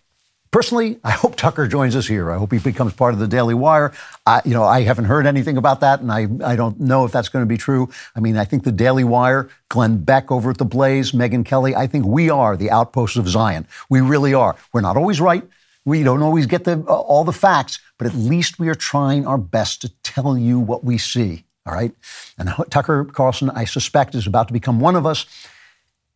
Personally, 0.50 0.98
I 1.04 1.10
hope 1.10 1.36
Tucker 1.36 1.66
joins 1.66 1.94
us 1.94 2.06
here. 2.06 2.30
I 2.30 2.38
hope 2.38 2.52
he 2.52 2.58
becomes 2.58 2.94
part 2.94 3.12
of 3.12 3.20
the 3.20 3.28
Daily 3.28 3.54
Wire. 3.54 3.92
I, 4.26 4.40
you 4.44 4.54
know, 4.54 4.64
I 4.64 4.82
haven't 4.82 5.04
heard 5.04 5.26
anything 5.26 5.58
about 5.58 5.80
that, 5.80 6.00
and 6.00 6.10
I, 6.10 6.26
I 6.42 6.56
don't 6.56 6.80
know 6.80 7.04
if 7.04 7.12
that's 7.12 7.28
going 7.28 7.42
to 7.42 7.48
be 7.48 7.58
true. 7.58 7.90
I 8.16 8.20
mean, 8.20 8.36
I 8.36 8.44
think 8.44 8.64
the 8.64 8.72
Daily 8.72 9.04
Wire, 9.04 9.50
Glenn 9.68 9.98
Beck 9.98 10.30
over 10.30 10.50
at 10.50 10.58
the 10.58 10.64
Blaze, 10.64 11.12
Megyn 11.12 11.44
Kelly, 11.44 11.74
I 11.74 11.86
think 11.86 12.06
we 12.06 12.30
are 12.30 12.56
the 12.56 12.70
outposts 12.70 13.16
of 13.16 13.28
Zion. 13.28 13.66
We 13.90 14.00
really 14.00 14.32
are. 14.32 14.56
We're 14.72 14.80
not 14.80 14.96
always 14.96 15.20
right. 15.20 15.44
We 15.84 16.02
don't 16.02 16.22
always 16.22 16.46
get 16.46 16.64
the, 16.64 16.84
uh, 16.88 16.94
all 16.94 17.24
the 17.24 17.32
facts, 17.32 17.78
but 17.98 18.06
at 18.06 18.14
least 18.14 18.58
we 18.58 18.68
are 18.68 18.74
trying 18.74 19.26
our 19.26 19.38
best 19.38 19.82
to 19.82 19.90
tell 20.02 20.38
you 20.38 20.58
what 20.58 20.82
we 20.82 20.98
see. 20.98 21.44
All 21.66 21.74
right. 21.74 21.92
And 22.38 22.50
Tucker 22.70 23.04
Carlson, 23.04 23.50
I 23.50 23.66
suspect, 23.66 24.14
is 24.14 24.26
about 24.26 24.48
to 24.48 24.54
become 24.54 24.80
one 24.80 24.96
of 24.96 25.04
us. 25.04 25.26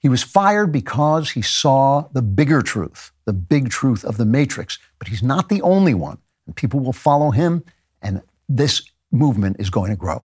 He 0.02 0.08
was 0.08 0.24
fired 0.24 0.72
because 0.72 1.30
he 1.30 1.42
saw 1.42 2.08
the 2.12 2.22
bigger 2.22 2.60
truth, 2.60 3.12
the 3.24 3.32
big 3.32 3.70
truth 3.70 4.04
of 4.04 4.16
the 4.16 4.24
matrix. 4.24 4.80
But 4.98 5.06
he's 5.06 5.22
not 5.22 5.48
the 5.48 5.62
only 5.62 5.94
one. 5.94 6.18
And 6.44 6.56
people 6.56 6.80
will 6.80 6.92
follow 6.92 7.30
him, 7.30 7.62
and 8.02 8.20
this 8.48 8.82
movement 9.12 9.58
is 9.60 9.70
going 9.70 9.90
to 9.90 9.96
grow. 9.96 10.24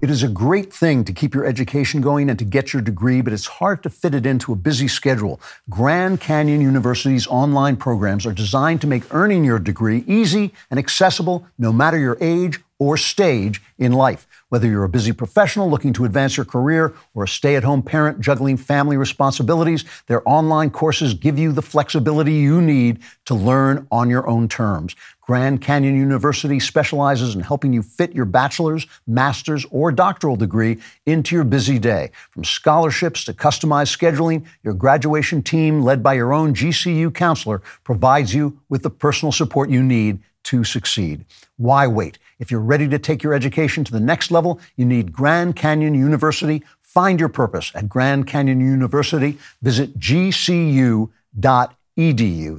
It 0.00 0.10
is 0.10 0.22
a 0.22 0.28
great 0.28 0.72
thing 0.72 1.04
to 1.04 1.12
keep 1.12 1.34
your 1.34 1.44
education 1.44 2.00
going 2.00 2.30
and 2.30 2.38
to 2.38 2.44
get 2.44 2.72
your 2.72 2.80
degree, 2.80 3.20
but 3.20 3.32
it's 3.32 3.46
hard 3.46 3.82
to 3.82 3.90
fit 3.90 4.14
it 4.14 4.24
into 4.24 4.52
a 4.52 4.56
busy 4.56 4.88
schedule. 4.88 5.40
Grand 5.68 6.20
Canyon 6.20 6.62
University's 6.62 7.26
online 7.26 7.76
programs 7.76 8.24
are 8.24 8.32
designed 8.32 8.80
to 8.82 8.86
make 8.86 9.12
earning 9.12 9.44
your 9.44 9.58
degree 9.58 10.04
easy 10.06 10.54
and 10.70 10.78
accessible 10.78 11.46
no 11.58 11.72
matter 11.72 11.98
your 11.98 12.16
age 12.20 12.60
or 12.78 12.96
stage 12.96 13.62
in 13.78 13.92
life. 13.92 14.26
Whether 14.48 14.68
you're 14.68 14.84
a 14.84 14.88
busy 14.88 15.10
professional 15.10 15.68
looking 15.68 15.92
to 15.94 16.04
advance 16.04 16.36
your 16.36 16.46
career 16.46 16.94
or 17.14 17.24
a 17.24 17.28
stay 17.28 17.56
at 17.56 17.64
home 17.64 17.82
parent 17.82 18.20
juggling 18.20 18.56
family 18.56 18.96
responsibilities, 18.96 19.84
their 20.06 20.22
online 20.28 20.70
courses 20.70 21.14
give 21.14 21.36
you 21.36 21.50
the 21.50 21.62
flexibility 21.62 22.34
you 22.34 22.62
need 22.62 23.00
to 23.24 23.34
learn 23.34 23.88
on 23.90 24.08
your 24.08 24.28
own 24.28 24.46
terms. 24.46 24.94
Grand 25.20 25.60
Canyon 25.60 25.96
University 25.96 26.60
specializes 26.60 27.34
in 27.34 27.40
helping 27.40 27.72
you 27.72 27.82
fit 27.82 28.14
your 28.14 28.24
bachelor's, 28.24 28.86
master's, 29.08 29.66
or 29.72 29.90
doctoral 29.90 30.36
degree 30.36 30.78
into 31.06 31.34
your 31.34 31.42
busy 31.42 31.80
day. 31.80 32.12
From 32.30 32.44
scholarships 32.44 33.24
to 33.24 33.32
customized 33.32 33.96
scheduling, 33.96 34.44
your 34.62 34.74
graduation 34.74 35.42
team, 35.42 35.82
led 35.82 36.04
by 36.04 36.14
your 36.14 36.32
own 36.32 36.54
GCU 36.54 37.12
counselor, 37.12 37.62
provides 37.82 38.32
you 38.32 38.60
with 38.68 38.84
the 38.84 38.90
personal 38.90 39.32
support 39.32 39.70
you 39.70 39.82
need 39.82 40.20
to 40.44 40.62
succeed. 40.62 41.24
Why 41.56 41.88
wait? 41.88 42.18
If 42.38 42.50
you're 42.50 42.60
ready 42.60 42.86
to 42.88 42.98
take 42.98 43.22
your 43.22 43.32
education 43.32 43.82
to 43.84 43.92
the 43.92 44.00
next 44.00 44.30
level, 44.30 44.60
you 44.76 44.84
need 44.84 45.12
Grand 45.12 45.56
Canyon 45.56 45.94
University. 45.94 46.62
Find 46.82 47.18
your 47.18 47.30
purpose 47.30 47.72
at 47.74 47.88
Grand 47.88 48.26
Canyon 48.26 48.60
University. 48.60 49.38
Visit 49.62 49.98
gcu.edu. 49.98 51.10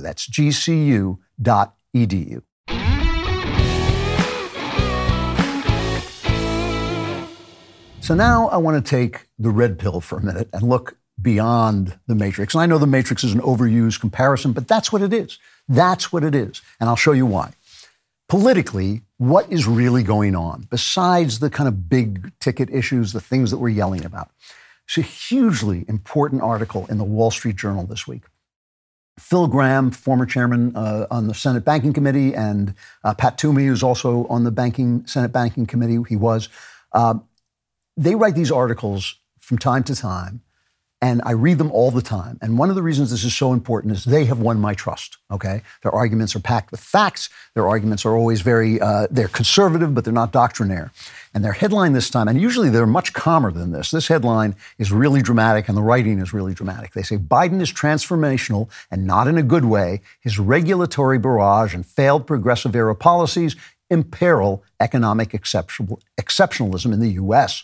That's 0.02 0.28
gcu.edu. 0.28 1.22
So 8.00 8.16
now 8.16 8.48
I 8.48 8.58
want 8.58 8.84
to 8.84 8.90
take 8.90 9.28
the 9.38 9.50
red 9.50 9.78
pill 9.78 10.00
for 10.00 10.18
a 10.18 10.24
minute 10.24 10.50
and 10.54 10.64
look 10.64 10.98
beyond 11.22 12.00
the 12.08 12.16
matrix. 12.16 12.54
And 12.56 12.62
I 12.62 12.66
know 12.66 12.78
the 12.78 12.88
matrix 12.88 13.24
is 13.24 13.34
an 13.34 13.42
overused 13.42 14.00
comparison, 14.00 14.54
but 14.54 14.68
that's 14.68 14.92
what 14.94 15.02
it 15.02 15.14
is. 15.14 15.40
That's 15.68 16.14
what 16.14 16.24
it 16.24 16.34
is. 16.34 16.62
And 16.80 16.90
I'll 16.90 16.96
show 16.96 17.12
you 17.12 17.26
why 17.26 17.54
politically, 18.28 19.02
what 19.18 19.52
is 19.52 19.68
really 19.68 20.04
going 20.04 20.36
on 20.36 20.68
besides 20.70 21.40
the 21.40 21.50
kind 21.50 21.68
of 21.68 21.90
big 21.90 22.32
ticket 22.40 22.70
issues, 22.70 23.14
the 23.14 23.22
things 23.22 23.52
that 23.52 23.58
we're 23.58 23.70
yelling 23.70 24.06
about? 24.06 24.30
It's 24.88 24.98
a 24.98 25.02
hugely 25.02 25.86
important 25.88 26.42
article 26.42 26.86
in 26.88 26.98
the 26.98 27.04
Wall 27.04 27.32
Street 27.32 27.56
Journal 27.56 27.86
this 27.86 28.08
week. 28.08 28.24
Phil 29.20 29.48
Gramm, 29.48 29.92
former 29.92 30.26
chairman 30.26 30.76
uh, 30.76 31.08
on 31.10 31.28
the 31.28 31.34
Senate 31.34 31.66
Banking 31.66 31.92
Committee, 31.92 32.36
and 32.36 32.76
uh, 33.04 33.14
Pat 33.16 33.38
Toomey, 33.38 33.66
who's 33.66 33.82
also 33.82 34.28
on 34.28 34.44
the 34.44 34.52
banking 34.52 35.06
Senate 35.08 35.32
Banking 35.32 35.66
Committee, 35.66 35.98
he 36.08 36.16
was. 36.16 36.50
Uh, 36.94 37.16
they 37.98 38.14
write 38.14 38.36
these 38.36 38.52
articles 38.52 39.16
from 39.40 39.58
time 39.58 39.84
to 39.86 39.96
time 39.96 40.42
and 41.02 41.22
I 41.26 41.32
read 41.32 41.60
them 41.60 41.72
all 41.72 41.92
the 41.92 42.02
time. 42.02 42.40
And 42.42 42.58
one 42.58 42.70
of 42.70 42.76
the 42.76 42.82
reasons 42.82 43.12
this 43.12 43.24
is 43.24 43.36
so 43.36 43.54
important 43.54 43.94
is 43.94 44.04
they 44.04 44.26
have 44.26 44.40
won 44.40 44.60
my 44.60 44.74
trust. 44.74 45.18
Okay, 45.30 45.62
their 45.84 45.92
arguments 45.92 46.36
are 46.36 46.40
packed 46.40 46.72
with 46.72 46.80
facts. 46.80 47.30
Their 47.54 47.68
arguments 47.68 48.06
are 48.06 48.16
always 48.16 48.42
very 48.42 48.82
uh, 48.82 49.08
they're 49.12 49.28
conservative, 49.28 49.94
but 49.94 50.04
they're 50.04 50.14
not 50.14 50.32
doctrinaire. 50.32 50.92
And 51.34 51.44
their 51.44 51.54
headline 51.54 51.94
this 51.94 52.10
time, 52.10 52.28
and 52.28 52.42
usually 52.42 52.70
they're 52.70 52.88
much 52.88 53.14
calmer 53.14 53.52
than 53.52 53.72
this. 53.72 53.92
This 53.92 54.08
headline 54.08 54.56
is 54.80 54.92
really 54.92 55.22
dramatic, 55.22 55.68
and 55.68 55.78
the 55.78 55.84
writing 55.84 56.18
is 56.20 56.34
really 56.34 56.56
dramatic. 56.56 56.94
They 56.94 57.04
say 57.04 57.18
Biden 57.18 57.62
is 57.62 57.72
transformational 57.72 58.70
and 58.90 59.06
not 59.06 59.28
in 59.28 59.38
a 59.38 59.44
good 59.44 59.66
way. 59.66 60.02
His 60.20 60.40
regulatory 60.40 61.20
barrage 61.20 61.76
and 61.76 61.86
failed 61.86 62.26
progressive 62.26 62.76
era 62.76 62.96
policies 62.96 63.56
imperil 63.90 64.64
economic 64.80 65.30
exceptionalism 65.30 66.94
in 66.94 67.00
the 67.00 67.12
U.S. 67.12 67.64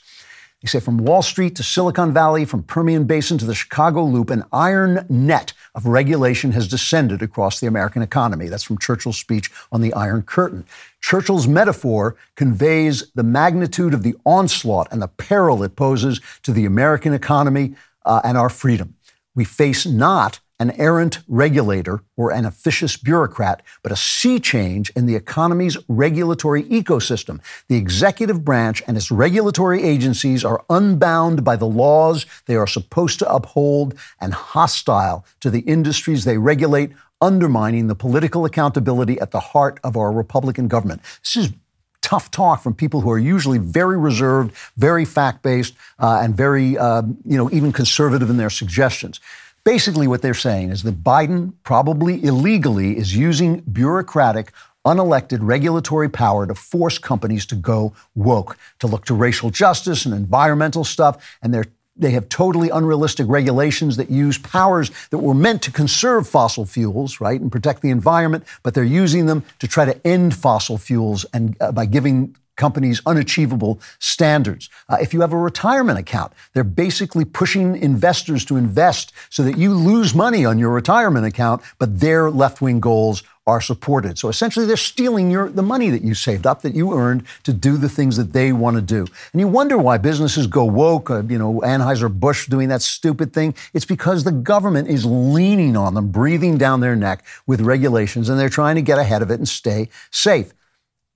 He 0.63 0.69
said 0.69 0.81
from 0.81 0.97
Wall 0.97 1.21
Street 1.21 1.57
to 1.57 1.63
Silicon 1.63 2.13
Valley, 2.13 2.45
from 2.45 2.63
Permian 2.63 3.03
Basin 3.03 3.37
to 3.37 3.45
the 3.45 3.53
Chicago 3.53 4.05
Loop, 4.05 4.29
an 4.29 4.45
iron 4.53 5.05
net 5.09 5.51
of 5.75 5.85
regulation 5.85 6.53
has 6.53 6.69
descended 6.69 7.21
across 7.21 7.59
the 7.59 7.67
American 7.67 8.01
economy. 8.01 8.47
That's 8.47 8.63
from 8.63 8.77
Churchill's 8.77 9.19
speech 9.19 9.51
on 9.73 9.81
the 9.81 9.93
Iron 9.93 10.21
Curtain. 10.21 10.65
Churchill's 11.01 11.49
metaphor 11.49 12.15
conveys 12.37 13.11
the 13.11 13.23
magnitude 13.23 13.93
of 13.93 14.03
the 14.03 14.15
onslaught 14.25 14.87
and 14.89 15.01
the 15.01 15.09
peril 15.09 15.63
it 15.63 15.75
poses 15.75 16.21
to 16.43 16.53
the 16.53 16.63
American 16.63 17.13
economy 17.13 17.75
uh, 18.05 18.21
and 18.23 18.37
our 18.37 18.49
freedom. 18.49 18.95
We 19.35 19.43
face 19.43 19.85
not 19.85 20.39
an 20.59 20.71
errant 20.79 21.19
regulator 21.27 22.03
or 22.15 22.31
an 22.31 22.45
officious 22.45 22.95
bureaucrat, 22.97 23.61
but 23.81 23.91
a 23.91 23.95
sea 23.95 24.39
change 24.39 24.91
in 24.91 25.05
the 25.05 25.15
economy's 25.15 25.77
regulatory 25.87 26.63
ecosystem. 26.63 27.39
The 27.67 27.75
executive 27.75 28.45
branch 28.45 28.83
and 28.87 28.95
its 28.95 29.11
regulatory 29.11 29.83
agencies 29.83 30.45
are 30.45 30.63
unbound 30.69 31.43
by 31.43 31.55
the 31.55 31.67
laws 31.67 32.25
they 32.45 32.55
are 32.55 32.67
supposed 32.67 33.19
to 33.19 33.33
uphold 33.33 33.95
and 34.19 34.33
hostile 34.33 35.25
to 35.39 35.49
the 35.49 35.61
industries 35.61 36.23
they 36.23 36.37
regulate, 36.37 36.91
undermining 37.21 37.87
the 37.87 37.95
political 37.95 38.45
accountability 38.45 39.19
at 39.19 39.31
the 39.31 39.39
heart 39.39 39.79
of 39.83 39.97
our 39.97 40.11
Republican 40.11 40.67
government. 40.67 41.01
This 41.23 41.45
is 41.45 41.53
tough 42.01 42.29
talk 42.29 42.61
from 42.61 42.75
people 42.75 43.01
who 43.01 43.09
are 43.09 43.17
usually 43.17 43.57
very 43.57 43.97
reserved, 43.97 44.53
very 44.77 45.05
fact 45.05 45.41
based, 45.41 45.73
uh, 45.99 46.19
and 46.21 46.35
very, 46.35 46.77
uh, 46.77 47.01
you 47.25 47.37
know, 47.37 47.49
even 47.51 47.71
conservative 47.71 48.29
in 48.29 48.37
their 48.37 48.49
suggestions. 48.49 49.19
Basically, 49.65 50.07
what 50.07 50.21
they're 50.21 50.33
saying 50.33 50.71
is 50.71 50.83
that 50.83 51.03
Biden 51.03 51.53
probably 51.63 52.21
illegally 52.23 52.97
is 52.97 53.15
using 53.15 53.61
bureaucratic, 53.61 54.51
unelected 54.85 55.39
regulatory 55.41 56.09
power 56.09 56.45
to 56.45 56.53
force 56.53 56.97
companies 56.97 57.45
to 57.45 57.55
go 57.55 57.93
woke, 58.13 58.57
to 58.79 58.87
look 58.87 59.05
to 59.05 59.13
racial 59.13 59.49
justice 59.49 60.05
and 60.05 60.13
environmental 60.13 60.83
stuff, 60.83 61.37
and 61.41 61.53
they're 61.53 61.65
they 61.95 62.09
have 62.11 62.27
totally 62.27 62.69
unrealistic 62.69 63.27
regulations 63.29 63.97
that 63.97 64.09
use 64.09 64.39
powers 64.39 64.89
that 65.11 65.19
were 65.19 65.35
meant 65.35 65.61
to 65.61 65.71
conserve 65.71 66.27
fossil 66.27 66.65
fuels, 66.65 67.21
right, 67.21 67.39
and 67.39 67.51
protect 67.51 67.83
the 67.83 67.91
environment, 67.91 68.43
but 68.63 68.73
they're 68.73 68.83
using 68.83 69.27
them 69.27 69.43
to 69.59 69.67
try 69.67 69.85
to 69.85 70.07
end 70.07 70.33
fossil 70.35 70.79
fuels 70.79 71.23
and 71.33 71.55
uh, 71.61 71.71
by 71.71 71.85
giving 71.85 72.35
companies 72.55 73.01
unachievable 73.05 73.79
standards. 73.99 74.69
Uh, 74.89 74.97
if 75.01 75.13
you 75.13 75.21
have 75.21 75.33
a 75.33 75.37
retirement 75.37 75.99
account, 75.99 76.33
they're 76.53 76.63
basically 76.63 77.25
pushing 77.25 77.75
investors 77.75 78.45
to 78.45 78.57
invest 78.57 79.11
so 79.29 79.43
that 79.43 79.57
you 79.57 79.73
lose 79.73 80.13
money 80.13 80.45
on 80.45 80.59
your 80.59 80.69
retirement 80.69 81.25
account, 81.25 81.61
but 81.79 81.99
their 81.99 82.29
left 82.29 82.61
wing 82.61 82.79
goals 82.79 83.23
are 83.45 83.59
supported. 83.59 84.17
So 84.17 84.29
essentially, 84.29 84.65
they're 84.65 84.77
stealing 84.77 85.29
your, 85.29 85.49
the 85.49 85.61
money 85.61 85.89
that 85.89 86.01
you 86.01 86.13
saved 86.13 86.47
up, 86.47 86.61
that 86.61 86.73
you 86.73 86.93
earned 86.93 87.25
to 87.43 87.51
do 87.51 87.75
the 87.75 87.89
things 87.89 88.15
that 88.15 88.31
they 88.31 88.53
want 88.53 88.77
to 88.77 88.81
do. 88.81 89.05
And 89.33 89.41
you 89.41 89.49
wonder 89.49 89.77
why 89.77 89.97
businesses 89.97 90.47
go 90.47 90.63
woke, 90.63 91.09
uh, 91.09 91.23
you 91.23 91.37
know, 91.37 91.59
Anheuser-Busch 91.59 92.47
doing 92.47 92.69
that 92.69 92.81
stupid 92.81 93.33
thing. 93.33 93.53
It's 93.73 93.83
because 93.85 94.23
the 94.23 94.31
government 94.31 94.87
is 94.87 95.05
leaning 95.05 95.75
on 95.75 95.93
them, 95.93 96.09
breathing 96.09 96.57
down 96.57 96.79
their 96.79 96.95
neck 96.95 97.25
with 97.45 97.59
regulations, 97.59 98.29
and 98.29 98.39
they're 98.39 98.47
trying 98.47 98.75
to 98.75 98.81
get 98.81 98.97
ahead 98.97 99.21
of 99.21 99.29
it 99.29 99.39
and 99.39 99.47
stay 99.47 99.89
safe. 100.09 100.53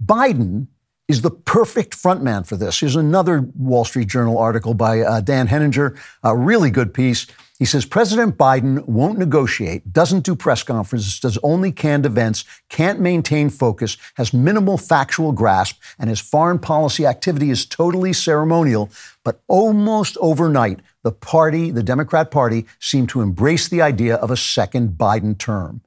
Biden 0.03 0.67
is 1.08 1.22
the 1.22 1.32
perfect 1.32 1.93
frontman 1.95 2.45
for 2.45 2.58
this. 2.58 2.80
Here's 2.80 2.95
another 2.95 3.47
Wall 3.55 3.86
Street 3.86 4.10
Journal 4.10 4.38
article 4.38 4.74
by 4.74 5.01
uh, 5.01 5.22
Dan 5.22 5.47
Henninger, 5.47 5.95
a 6.24 6.36
really 6.36 6.70
good 6.70 6.93
piece. 6.93 7.28
He 7.58 7.66
says 7.66 7.86
President 7.86 8.38
Biden 8.38 8.86
won't 8.86 9.18
negotiate, 9.18 9.91
doesn't 9.91 10.26
do 10.26 10.36
press 10.36 10.62
conferences, 10.62 11.20
does 11.20 11.39
only 11.41 11.72
canned 11.72 12.05
events, 12.05 12.45
can't 12.70 12.99
maintain 12.99 13.49
focus, 13.49 13.97
has 14.14 14.32
minimal 14.32 14.78
factual 14.78 15.32
grasp, 15.32 15.82
and 15.97 16.10
his 16.10 16.20
foreign 16.20 16.60
policy 16.60 17.05
activity 17.05 17.49
is 17.49 17.66
totally 17.66 18.14
ceremonial. 18.14 18.91
But 19.24 19.41
almost 19.47 20.18
overnight, 20.22 20.82
the 21.01 21.12
party, 21.12 21.72
the 21.72 21.82
Democrat 21.82 22.30
Party, 22.30 22.68
seemed 22.80 23.10
to 23.10 23.22
embrace 23.22 23.68
the 23.68 23.82
idea 23.82 24.18
of 24.18 24.30
a 24.30 24.38
second 24.38 24.91
Biden 24.91 25.36
term. 25.38 25.82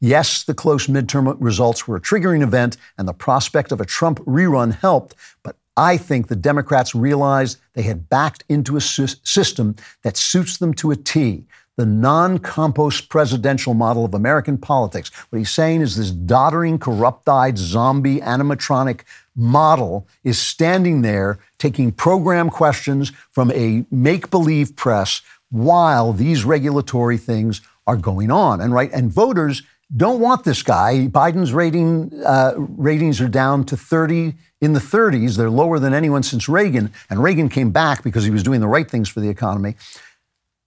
Yes, 0.00 0.42
the 0.42 0.54
close 0.54 0.86
midterm 0.86 1.36
results 1.38 1.86
were 1.86 1.96
a 1.96 2.00
triggering 2.00 2.42
event, 2.42 2.78
and 2.96 3.06
the 3.06 3.12
prospect 3.12 3.70
of 3.70 3.80
a 3.80 3.86
Trump 3.86 4.18
rerun 4.20 4.74
helped, 4.74 5.14
but 5.42 5.56
I 5.76 5.98
think 5.98 6.28
the 6.28 6.36
Democrats 6.36 6.94
realized 6.94 7.58
they 7.74 7.82
had 7.82 8.08
backed 8.08 8.44
into 8.48 8.76
a 8.76 8.80
system 8.80 9.76
that 10.02 10.16
suits 10.16 10.56
them 10.58 10.74
to 10.74 10.90
a 10.90 10.96
T. 10.96 11.46
The 11.76 11.86
non 11.86 12.38
compos 12.38 13.00
presidential 13.00 13.72
model 13.72 14.04
of 14.04 14.12
American 14.12 14.58
politics. 14.58 15.10
What 15.30 15.38
he's 15.38 15.50
saying 15.50 15.80
is 15.80 15.96
this 15.96 16.10
doddering, 16.10 16.78
corrupt 16.78 17.28
eyed, 17.28 17.56
zombie, 17.56 18.20
animatronic 18.20 19.02
model 19.34 20.06
is 20.22 20.38
standing 20.38 21.00
there 21.00 21.38
taking 21.58 21.92
program 21.92 22.50
questions 22.50 23.12
from 23.30 23.50
a 23.52 23.86
make 23.90 24.30
believe 24.30 24.76
press 24.76 25.22
while 25.50 26.12
these 26.12 26.44
regulatory 26.44 27.16
things 27.16 27.62
are 27.86 27.96
going 27.96 28.30
on. 28.30 28.60
And 28.60 28.74
right, 28.74 28.92
and 28.92 29.10
voters 29.10 29.62
don't 29.94 30.20
want 30.20 30.44
this 30.44 30.62
guy. 30.62 31.08
Biden's 31.08 31.52
rating 31.52 32.12
uh, 32.24 32.54
ratings 32.56 33.20
are 33.20 33.28
down 33.28 33.64
to 33.64 33.76
30 33.76 34.34
in 34.60 34.72
the 34.72 34.80
30s. 34.80 35.36
They're 35.36 35.50
lower 35.50 35.78
than 35.78 35.94
anyone 35.94 36.22
since 36.22 36.48
Reagan, 36.48 36.92
and 37.08 37.22
Reagan 37.22 37.48
came 37.48 37.70
back 37.70 38.04
because 38.04 38.24
he 38.24 38.30
was 38.30 38.42
doing 38.42 38.60
the 38.60 38.68
right 38.68 38.88
things 38.88 39.08
for 39.08 39.20
the 39.20 39.28
economy. 39.28 39.74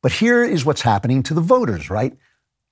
But 0.02 0.14
here 0.14 0.44
is 0.44 0.66
what's 0.66 0.82
happening 0.82 1.24
to 1.24 1.34
the 1.34 1.42
voters, 1.42 1.90
right? 1.90 2.14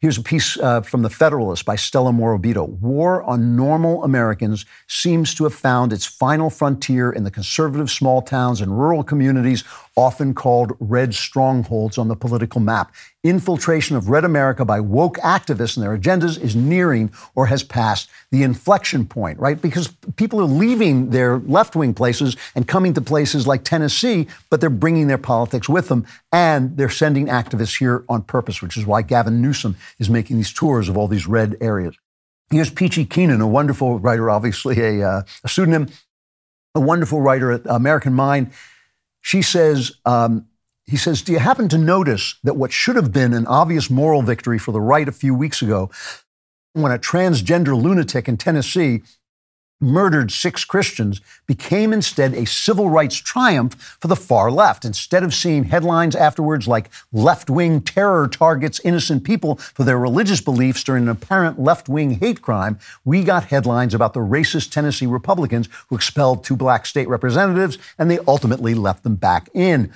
Here's 0.01 0.17
a 0.17 0.23
piece 0.23 0.57
uh, 0.57 0.81
from 0.81 1.03
The 1.03 1.11
Federalist 1.11 1.63
by 1.63 1.75
Stella 1.75 2.11
Morabito. 2.11 2.67
War 2.67 3.21
on 3.21 3.55
normal 3.55 4.03
Americans 4.03 4.65
seems 4.87 5.35
to 5.35 5.43
have 5.43 5.53
found 5.53 5.93
its 5.93 6.07
final 6.07 6.49
frontier 6.49 7.11
in 7.11 7.23
the 7.23 7.29
conservative 7.29 7.91
small 7.91 8.23
towns 8.23 8.61
and 8.61 8.77
rural 8.77 9.03
communities, 9.03 9.63
often 9.95 10.33
called 10.33 10.73
red 10.79 11.13
strongholds 11.13 11.97
on 11.97 12.07
the 12.07 12.15
political 12.15 12.61
map 12.61 12.93
infiltration 13.23 13.95
of 13.95 14.09
red 14.09 14.25
America 14.25 14.65
by 14.65 14.79
woke 14.79 15.17
activists 15.17 15.77
and 15.77 15.85
their 15.85 15.95
agendas 15.95 16.41
is 16.41 16.55
nearing 16.55 17.11
or 17.35 17.45
has 17.45 17.63
passed 17.63 18.09
the 18.31 18.41
inflection 18.41 19.05
point, 19.05 19.37
right? 19.37 19.61
Because 19.61 19.89
people 20.15 20.41
are 20.41 20.45
leaving 20.45 21.11
their 21.11 21.37
left 21.39 21.75
wing 21.75 21.93
places 21.93 22.35
and 22.55 22.67
coming 22.67 22.93
to 22.93 23.01
places 23.01 23.45
like 23.45 23.63
Tennessee, 23.63 24.27
but 24.49 24.59
they're 24.59 24.71
bringing 24.71 25.07
their 25.07 25.19
politics 25.19 25.69
with 25.69 25.87
them 25.87 26.05
and 26.31 26.75
they're 26.77 26.89
sending 26.89 27.27
activists 27.27 27.77
here 27.77 28.03
on 28.09 28.23
purpose, 28.23 28.61
which 28.61 28.75
is 28.75 28.85
why 28.85 29.03
Gavin 29.03 29.41
Newsom 29.41 29.75
is 29.99 30.09
making 30.09 30.37
these 30.37 30.53
tours 30.53 30.89
of 30.89 30.97
all 30.97 31.07
these 31.07 31.27
red 31.27 31.55
areas. 31.61 31.95
Here's 32.49 32.71
Peachy 32.71 33.05
Keenan, 33.05 33.39
a 33.39 33.47
wonderful 33.47 33.99
writer, 33.99 34.29
obviously 34.29 34.79
a, 34.81 35.07
uh, 35.07 35.21
a 35.43 35.47
pseudonym, 35.47 35.89
a 36.73 36.79
wonderful 36.79 37.21
writer 37.21 37.51
at 37.51 37.61
American 37.65 38.13
Mind. 38.13 38.51
She 39.21 39.41
says, 39.41 39.93
um, 40.05 40.47
he 40.85 40.97
says, 40.97 41.21
Do 41.21 41.31
you 41.31 41.39
happen 41.39 41.69
to 41.69 41.77
notice 41.77 42.35
that 42.43 42.55
what 42.55 42.71
should 42.71 42.95
have 42.95 43.11
been 43.11 43.33
an 43.33 43.47
obvious 43.47 43.89
moral 43.89 44.21
victory 44.21 44.57
for 44.57 44.71
the 44.71 44.81
right 44.81 45.07
a 45.07 45.11
few 45.11 45.33
weeks 45.33 45.61
ago, 45.61 45.89
when 46.73 46.91
a 46.91 46.97
transgender 46.99 47.79
lunatic 47.79 48.27
in 48.27 48.37
Tennessee 48.37 49.01
murdered 49.81 50.31
six 50.31 50.63
Christians, 50.63 51.19
became 51.47 51.91
instead 51.91 52.33
a 52.33 52.45
civil 52.45 52.89
rights 52.89 53.15
triumph 53.15 53.97
for 53.99 54.07
the 54.07 54.15
far 54.15 54.51
left. 54.51 54.85
Instead 54.85 55.23
of 55.23 55.33
seeing 55.33 55.65
headlines 55.65 56.15
afterwards 56.15 56.67
like 56.67 56.89
left 57.11 57.49
wing 57.49 57.81
terror 57.81 58.27
targets 58.27 58.79
innocent 58.83 59.23
people 59.23 59.55
for 59.55 59.83
their 59.83 59.97
religious 59.97 60.39
beliefs 60.39 60.83
during 60.83 61.03
an 61.03 61.09
apparent 61.09 61.59
left 61.59 61.89
wing 61.89 62.19
hate 62.19 62.41
crime, 62.41 62.79
we 63.03 63.23
got 63.23 63.45
headlines 63.45 63.93
about 63.93 64.13
the 64.13 64.19
racist 64.19 64.71
Tennessee 64.71 65.07
Republicans 65.07 65.67
who 65.89 65.95
expelled 65.95 66.43
two 66.43 66.55
black 66.55 66.85
state 66.85 67.09
representatives 67.09 67.77
and 67.97 68.09
they 68.09 68.19
ultimately 68.27 68.73
left 68.73 69.03
them 69.03 69.15
back 69.15 69.49
in. 69.53 69.91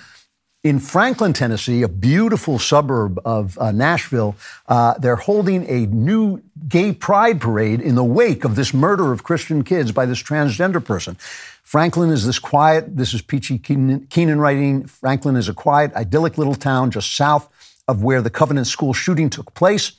In 0.66 0.80
Franklin, 0.80 1.32
Tennessee, 1.32 1.84
a 1.84 1.88
beautiful 1.88 2.58
suburb 2.58 3.20
of 3.24 3.56
uh, 3.60 3.72
Nashville, 3.72 4.36
uh, 4.68 4.96
they're 4.98 5.16
holding 5.16 5.64
a 5.70 5.86
new 5.86 6.42
gay 6.68 6.92
pride 6.92 7.40
parade 7.40 7.82
in 7.82 7.94
the 7.94 8.04
wake 8.04 8.44
of 8.44 8.56
this 8.56 8.74
murder 8.74 9.14
of 9.14 9.22
Christian 9.22 9.64
kids 9.64 9.92
by 9.92 10.08
this 10.08 10.24
transgender 10.24 10.84
person. 10.84 11.18
Franklin 11.62 12.10
is 12.10 12.26
this 12.26 12.40
quiet, 12.40 12.98
this 12.98 13.14
is 13.14 13.22
Peachy 13.22 13.60
Keenan, 13.60 14.40
writing. 14.40 14.88
Franklin 14.88 15.36
is 15.36 15.48
a 15.48 15.54
quiet, 15.54 15.94
idyllic 15.94 16.36
little 16.36 16.56
town 16.56 16.90
just 16.90 17.16
south 17.16 17.48
of 17.88 18.04
where 18.04 18.24
the 18.24 18.32
Covenant 18.32 18.66
School 18.66 18.92
shooting 18.92 19.30
took 19.30 19.54
place. 19.54 19.92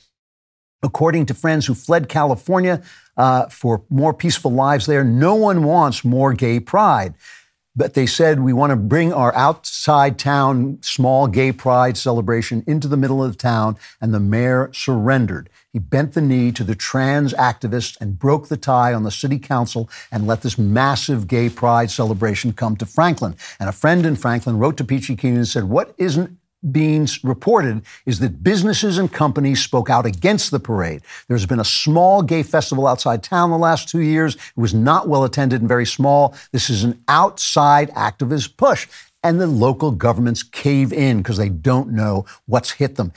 According 0.83 1.27
to 1.27 1.33
friends 1.33 1.65
who 1.65 1.75
fled 1.75 2.09
California 2.09 2.83
uh, 3.15 3.45
for 3.47 3.83
more 3.89 4.13
peaceful 4.13 4.51
lives 4.51 4.85
there, 4.85 5.05
no 5.05 5.33
one 5.33 5.63
wants 5.63 6.03
more 6.03 6.33
gay 6.33 6.59
pride 6.59 7.13
but 7.77 7.93
they 7.93 8.07
said 8.07 8.39
we 8.39 8.51
want 8.51 8.71
to 8.71 8.75
bring 8.75 9.13
our 9.13 9.33
outside 9.35 10.17
town 10.17 10.79
small 10.81 11.27
gay 11.27 11.51
pride 11.51 11.95
celebration 11.95 12.63
into 12.65 12.87
the 12.87 12.97
middle 12.97 13.23
of 13.23 13.31
the 13.31 13.37
town, 13.37 13.77
and 14.01 14.13
the 14.13 14.19
mayor 14.19 14.71
surrendered. 14.73 15.47
He 15.71 15.77
bent 15.77 16.13
the 16.13 16.21
knee 16.21 16.51
to 16.53 16.63
the 16.63 16.73
trans 16.73 17.35
activists 17.35 17.95
and 18.01 18.17
broke 18.17 18.47
the 18.47 18.57
tie 18.57 18.95
on 18.95 19.03
the 19.03 19.11
city 19.11 19.37
council 19.37 19.89
and 20.11 20.25
let 20.25 20.41
this 20.41 20.57
massive 20.57 21.27
gay 21.27 21.49
pride 21.49 21.91
celebration 21.91 22.51
come 22.51 22.75
to 22.77 22.85
Franklin. 22.85 23.35
And 23.59 23.69
a 23.69 23.73
friend 23.73 24.05
in 24.05 24.15
Franklin 24.15 24.57
wrote 24.57 24.77
to 24.77 24.83
Peachy 24.83 25.15
Keenan 25.15 25.37
and 25.37 25.47
said, 25.47 25.65
What 25.65 25.93
isn't 25.99 26.35
being 26.71 27.07
reported 27.23 27.81
is 28.05 28.19
that 28.19 28.43
businesses 28.43 28.97
and 28.97 29.11
companies 29.11 29.63
spoke 29.63 29.89
out 29.89 30.05
against 30.05 30.51
the 30.51 30.59
parade. 30.59 31.01
There's 31.27 31.45
been 31.45 31.59
a 31.59 31.65
small 31.65 32.21
gay 32.21 32.43
festival 32.43 32.87
outside 32.87 33.23
town 33.23 33.51
the 33.51 33.57
last 33.57 33.89
two 33.89 34.01
years. 34.01 34.35
It 34.35 34.57
was 34.57 34.73
not 34.73 35.07
well 35.07 35.23
attended 35.23 35.61
and 35.61 35.69
very 35.69 35.85
small. 35.85 36.35
This 36.51 36.69
is 36.69 36.83
an 36.83 37.01
outside 37.07 37.89
activist 37.91 38.57
push. 38.57 38.87
And 39.27 39.41
the 39.41 39.47
local 39.47 39.91
governments 39.91 40.41
cave 40.41 40.93
in 40.93 41.17
because 41.17 41.35
they 41.35 41.49
don't 41.49 41.91
know 41.91 42.25
what's 42.45 42.71
hit 42.71 42.95
them. 42.95 43.11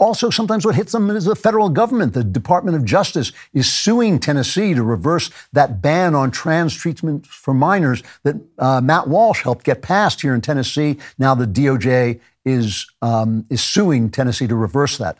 Also, 0.00 0.30
sometimes 0.30 0.64
what 0.64 0.74
hits 0.74 0.92
them 0.92 1.10
is 1.10 1.26
the 1.26 1.36
federal 1.36 1.68
government. 1.68 2.14
The 2.14 2.24
Department 2.24 2.78
of 2.78 2.84
Justice 2.86 3.30
is 3.52 3.70
suing 3.70 4.18
Tennessee 4.18 4.72
to 4.72 4.82
reverse 4.82 5.30
that 5.52 5.82
ban 5.82 6.14
on 6.14 6.30
trans 6.30 6.74
treatment 6.74 7.26
for 7.26 7.52
minors 7.52 8.02
that 8.22 8.36
uh, 8.58 8.80
Matt 8.80 9.06
Walsh 9.06 9.42
helped 9.42 9.66
get 9.66 9.82
passed 9.82 10.22
here 10.22 10.34
in 10.34 10.40
Tennessee. 10.40 10.96
Now 11.18 11.34
the 11.34 11.46
DOJ 11.46 12.20
is, 12.46 12.86
um, 13.02 13.44
is 13.50 13.62
suing 13.62 14.08
Tennessee 14.08 14.46
to 14.46 14.56
reverse 14.56 14.96
that. 14.96 15.18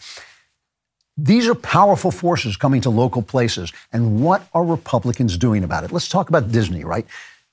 These 1.19 1.47
are 1.49 1.55
powerful 1.55 2.11
forces 2.11 2.57
coming 2.57 2.81
to 2.81 2.89
local 2.89 3.21
places. 3.21 3.75
And 3.93 4.25
what 4.25 4.49
are 4.55 4.65
Republicans 4.65 5.37
doing 5.37 5.65
about 5.65 5.85
it? 5.85 5.93
Let's 5.93 6.09
talk 6.09 6.31
about 6.31 6.51
Disney, 6.51 6.83
right? 6.83 7.07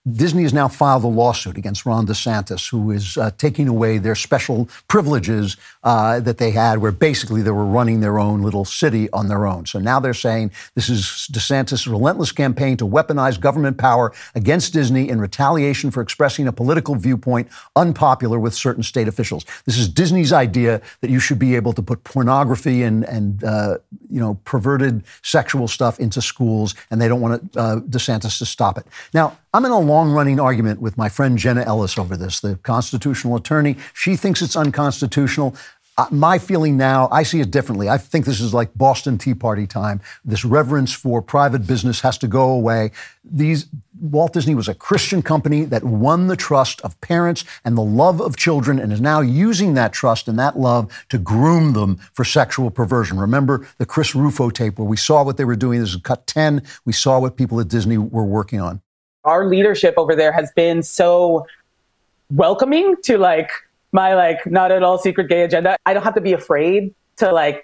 Disney 0.10 0.42
has 0.42 0.54
now 0.54 0.68
filed 0.68 1.04
a 1.04 1.08
lawsuit 1.08 1.60
against 1.60 1.86
Ron 1.86 2.08
DeSantis, 2.08 2.72
who 2.72 2.90
is 2.90 3.18
uh, 3.18 3.30
taking 3.38 3.68
away 3.68 4.00
their 4.00 4.16
special 4.16 4.68
privileges 4.88 5.58
uh, 5.84 6.20
that 6.22 6.40
they 6.40 6.50
had, 6.50 6.80
where 6.80 6.92
basically 6.92 7.44
they 7.44 7.52
were 7.52 7.66
running 7.66 8.00
their 8.00 8.18
own 8.18 8.42
little 8.42 8.66
city 8.66 9.12
on 9.12 9.28
their 9.28 9.46
own. 9.46 9.68
So 9.68 9.78
now 9.78 10.00
they're 10.00 10.16
saying 10.16 10.52
this 10.74 10.90
is 10.90 11.30
DeSantis' 11.32 11.86
relentless 11.86 12.32
campaign 12.32 12.78
to 12.78 12.88
weaponize 12.88 13.40
government 13.40 13.78
power 13.78 14.12
against 14.34 14.74
Disney 14.74 15.08
in 15.08 15.22
retaliation 15.22 15.92
for 15.92 16.02
expressing 16.02 16.48
a 16.48 16.52
political 16.52 16.96
viewpoint 16.96 17.48
unpopular 17.76 18.40
with 18.40 18.56
certain 18.56 18.82
state 18.82 19.08
officials. 19.08 19.46
This 19.66 19.78
is 19.78 19.88
Disney's 19.88 20.34
idea 20.34 20.82
that 21.02 21.12
you 21.12 21.20
should 21.20 21.38
be 21.38 21.56
able 21.56 21.74
to 21.74 21.84
put 21.84 22.04
pornography 22.04 22.82
and, 22.82 23.04
and 23.04 23.44
uh, 23.44 23.78
you 24.10 24.20
know, 24.20 24.40
perverted 24.46 25.04
sexual 25.22 25.68
stuff 25.68 26.00
into 26.00 26.24
schools, 26.24 26.74
and 26.90 27.00
they 27.00 27.08
don't 27.08 27.22
want 27.22 27.56
uh, 27.56 27.82
DeSantis 27.82 28.40
to 28.40 28.48
stop 28.48 28.80
it. 28.80 28.88
Now, 29.14 29.38
I'm 29.54 29.66
in 29.66 29.72
a 29.72 29.80
long 29.92 30.12
running 30.12 30.40
argument 30.40 30.80
with 30.80 30.98
my 30.98 31.10
friend 31.10 31.38
Jenna 31.38 31.64
Ellis 31.64 31.98
over 31.98 32.16
this, 32.16 32.40
the 32.40 32.56
constitutional 32.64 33.36
attorney. 33.36 33.76
She 33.94 34.16
thinks 34.16 34.42
it's 34.42 34.56
unconstitutional. 34.56 35.56
Uh, 35.98 36.08
my 36.10 36.40
feeling 36.40 36.78
now, 36.78 37.10
I 37.12 37.24
see 37.24 37.42
it 37.42 37.52
differently. 37.52 37.90
I 37.90 37.98
think 37.98 38.26
this 38.26 38.40
is 38.40 38.54
like 38.54 38.74
Boston 38.74 39.18
Tea 39.18 39.34
Party 39.34 39.68
time. 39.68 40.00
This 40.24 40.46
reverence 40.46 40.94
for 40.94 41.22
private 41.22 41.68
business 41.68 42.00
has 42.02 42.18
to 42.20 42.28
go 42.28 42.50
away. 42.50 42.92
These 43.26 43.68
Walt 44.00 44.32
Disney 44.32 44.56
was 44.56 44.70
a 44.70 44.74
Christian 44.74 45.22
company 45.22 45.66
that 45.66 45.84
won 45.84 46.28
the 46.28 46.38
trust 46.38 46.80
of 46.82 47.00
parents 47.02 47.44
and 47.66 47.78
the 47.78 47.84
love 47.84 48.22
of 48.22 48.38
children 48.38 48.80
and 48.80 48.94
is 48.94 49.02
now 49.02 49.20
using 49.20 49.74
that 49.74 49.92
trust 49.92 50.30
and 50.30 50.40
that 50.40 50.58
love 50.58 50.90
to 51.10 51.18
groom 51.18 51.74
them 51.74 51.98
for 52.14 52.24
sexual 52.24 52.72
perversion. 52.72 53.20
Remember 53.20 53.68
the 53.78 53.86
Chris 53.86 54.16
Rufo 54.16 54.50
tape 54.50 54.80
where 54.80 54.88
we 54.88 54.98
saw 54.98 55.24
what 55.24 55.36
they 55.36 55.46
were 55.46 55.58
doing. 55.58 55.82
This 55.82 55.90
is 55.90 55.98
cut 55.98 56.26
10. 56.26 56.64
We 56.86 56.94
saw 56.94 57.20
what 57.20 57.36
people 57.36 57.60
at 57.60 57.68
Disney 57.68 57.98
were 57.98 58.26
working 58.26 58.62
on. 58.62 58.82
Our 59.24 59.46
leadership 59.46 59.96
over 59.98 60.16
there 60.16 60.32
has 60.32 60.52
been 60.52 60.84
so 60.84 61.46
welcoming 62.32 62.96
to 63.04 63.18
like 63.18 63.52
my 63.92 64.14
like 64.16 64.46
not 64.46 64.72
at 64.72 64.84
all 64.84 64.98
secret 64.98 65.30
gay 65.30 65.44
agenda. 65.44 65.78
I 65.86 65.94
don't 65.94 66.04
have 66.04 66.16
to 66.16 66.22
be 66.22 66.34
afraid 66.34 66.94
to 67.18 67.32
like 67.32 67.64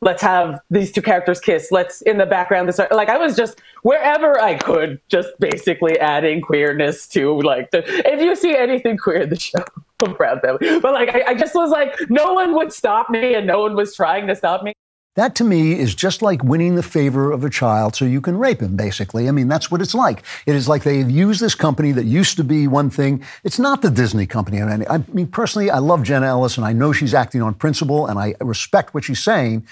let's 0.00 0.22
have 0.22 0.60
these 0.70 0.92
two 0.92 1.02
characters 1.02 1.40
kiss. 1.40 1.70
Let's 1.70 2.02
in 2.02 2.18
the 2.18 2.26
background 2.26 2.68
this 2.68 2.78
like 2.90 3.08
I 3.08 3.18
was 3.18 3.36
just 3.36 3.60
wherever 3.82 4.40
I 4.40 4.56
could 4.56 5.00
just 5.08 5.28
basically 5.40 5.98
adding 5.98 6.40
queerness 6.40 7.06
to 7.08 7.40
like 7.40 7.70
the 7.70 7.82
if 8.06 8.20
you 8.20 8.36
see 8.36 8.56
anything 8.56 8.96
queer 8.96 9.22
in 9.22 9.30
the 9.30 9.38
show. 9.38 9.64
I'm 10.04 10.14
proud 10.14 10.40
family. 10.42 10.78
But 10.78 10.92
like 10.92 11.14
I, 11.14 11.30
I 11.32 11.34
just 11.34 11.54
was 11.54 11.70
like 11.70 11.98
no 12.08 12.32
one 12.32 12.54
would 12.54 12.72
stop 12.72 13.10
me 13.10 13.34
and 13.34 13.46
no 13.46 13.60
one 13.60 13.74
was 13.74 13.94
trying 13.94 14.26
to 14.28 14.36
stop 14.36 14.62
me. 14.62 14.72
That 15.18 15.34
to 15.34 15.42
me 15.42 15.76
is 15.76 15.96
just 15.96 16.22
like 16.22 16.44
winning 16.44 16.76
the 16.76 16.82
favor 16.84 17.32
of 17.32 17.42
a 17.42 17.50
child 17.50 17.96
so 17.96 18.04
you 18.04 18.20
can 18.20 18.38
rape 18.38 18.60
him, 18.62 18.76
basically. 18.76 19.26
I 19.26 19.32
mean, 19.32 19.48
that's 19.48 19.68
what 19.68 19.82
it's 19.82 19.92
like. 19.92 20.22
It 20.46 20.54
is 20.54 20.68
like 20.68 20.84
they've 20.84 21.10
used 21.10 21.40
this 21.40 21.56
company 21.56 21.90
that 21.90 22.04
used 22.04 22.36
to 22.36 22.44
be 22.44 22.68
one 22.68 22.88
thing. 22.88 23.24
It's 23.42 23.58
not 23.58 23.82
the 23.82 23.90
Disney 23.90 24.28
company. 24.28 24.62
I 24.62 24.98
mean, 25.12 25.26
personally, 25.26 25.72
I 25.72 25.78
love 25.78 26.04
Jenna 26.04 26.26
Ellis 26.26 26.56
and 26.56 26.64
I 26.64 26.72
know 26.72 26.92
she's 26.92 27.14
acting 27.14 27.42
on 27.42 27.54
principle 27.54 28.06
and 28.06 28.16
I 28.16 28.36
respect 28.40 28.94
what 28.94 29.02
she's 29.02 29.18
saying. 29.18 29.66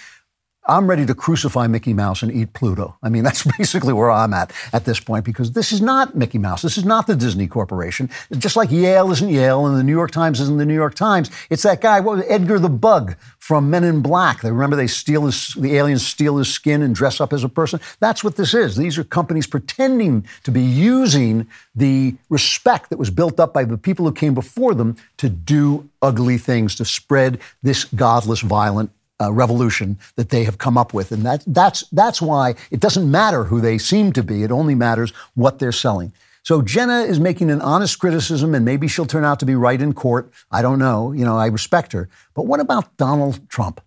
I'm 0.68 0.88
ready 0.88 1.06
to 1.06 1.14
crucify 1.14 1.68
Mickey 1.68 1.94
Mouse 1.94 2.22
and 2.22 2.32
eat 2.32 2.52
Pluto. 2.52 2.96
I 3.02 3.08
mean, 3.08 3.24
that's 3.26 3.44
basically 3.58 3.92
where 3.92 4.10
I'm 4.10 4.34
at 4.34 4.52
at 4.72 4.84
this 4.84 5.00
point 5.00 5.24
because 5.24 5.52
this 5.52 5.72
is 5.72 5.80
not 5.80 6.14
Mickey 6.14 6.38
Mouse. 6.38 6.62
This 6.62 6.76
is 6.76 6.84
not 6.84 7.06
the 7.06 7.16
Disney 7.16 7.46
Corporation. 7.46 8.10
Just 8.32 8.56
like 8.56 8.70
Yale 8.70 9.10
isn't 9.12 9.28
Yale 9.28 9.66
and 9.66 9.76
the 9.76 9.82
New 9.82 9.92
York 9.92 10.10
Times 10.10 10.40
isn't 10.40 10.58
the 10.58 10.66
New 10.66 10.74
York 10.74 10.94
Times. 10.94 11.30
It's 11.50 11.62
that 11.62 11.80
guy, 11.80 12.00
what 12.00 12.24
Edgar 12.28 12.58
the 12.58 12.68
Bug 12.68 13.16
from 13.38 13.70
Men 13.70 13.84
in 13.84 14.02
Black. 14.02 14.40
They 14.40 14.50
remember 14.50 14.74
they 14.74 14.88
steal 14.88 15.26
his, 15.26 15.54
the 15.54 15.76
aliens 15.76 16.04
steal 16.04 16.38
his 16.38 16.52
skin 16.52 16.82
and 16.82 16.94
dress 16.94 17.20
up 17.20 17.32
as 17.32 17.44
a 17.44 17.48
person. 17.48 17.78
That's 18.00 18.24
what 18.24 18.34
this 18.34 18.54
is. 18.54 18.76
These 18.76 18.98
are 18.98 19.04
companies 19.04 19.46
pretending 19.46 20.26
to 20.42 20.50
be 20.50 20.62
using 20.62 21.46
the 21.74 22.16
respect 22.28 22.90
that 22.90 22.98
was 22.98 23.10
built 23.10 23.38
up 23.38 23.52
by 23.52 23.64
the 23.64 23.78
people 23.78 24.04
who 24.04 24.12
came 24.12 24.34
before 24.34 24.74
them 24.74 24.96
to 25.18 25.28
do 25.28 25.88
ugly 26.02 26.38
things, 26.38 26.74
to 26.74 26.84
spread 26.84 27.38
this 27.62 27.84
godless, 27.84 28.40
violent 28.40 28.90
uh, 29.20 29.32
revolution 29.32 29.98
that 30.16 30.30
they 30.30 30.44
have 30.44 30.58
come 30.58 30.76
up 30.76 30.92
with. 30.92 31.12
And 31.12 31.24
that, 31.24 31.42
that's, 31.46 31.82
that's 31.90 32.20
why 32.20 32.54
it 32.70 32.80
doesn't 32.80 33.10
matter 33.10 33.44
who 33.44 33.60
they 33.60 33.78
seem 33.78 34.12
to 34.12 34.22
be, 34.22 34.42
it 34.42 34.52
only 34.52 34.74
matters 34.74 35.12
what 35.34 35.58
they're 35.58 35.72
selling. 35.72 36.12
So 36.42 36.62
Jenna 36.62 37.00
is 37.00 37.18
making 37.18 37.50
an 37.50 37.60
honest 37.60 37.98
criticism, 37.98 38.54
and 38.54 38.64
maybe 38.64 38.86
she'll 38.86 39.04
turn 39.04 39.24
out 39.24 39.40
to 39.40 39.46
be 39.46 39.56
right 39.56 39.80
in 39.82 39.92
court. 39.94 40.32
I 40.52 40.62
don't 40.62 40.78
know. 40.78 41.10
You 41.10 41.24
know, 41.24 41.36
I 41.36 41.46
respect 41.46 41.92
her. 41.92 42.08
But 42.34 42.46
what 42.46 42.60
about 42.60 42.96
Donald 42.96 43.48
Trump? 43.48 43.80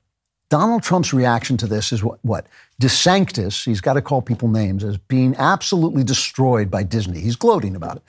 Donald 0.50 0.84
Trump's 0.84 1.14
reaction 1.14 1.56
to 1.58 1.68
this 1.68 1.94
is 1.94 2.04
what? 2.04 2.20
what? 2.24 2.48
DeSantis, 2.82 3.64
he's 3.64 3.80
got 3.80 3.94
to 3.94 4.02
call 4.02 4.22
people 4.22 4.50
names, 4.50 4.84
as 4.84 4.98
being 4.98 5.36
absolutely 5.38 6.04
destroyed 6.04 6.70
by 6.70 6.84
Disney. 6.84 7.22
He's 7.22 7.38
gloating 7.38 7.78
about 7.78 7.98
it. 7.98 8.04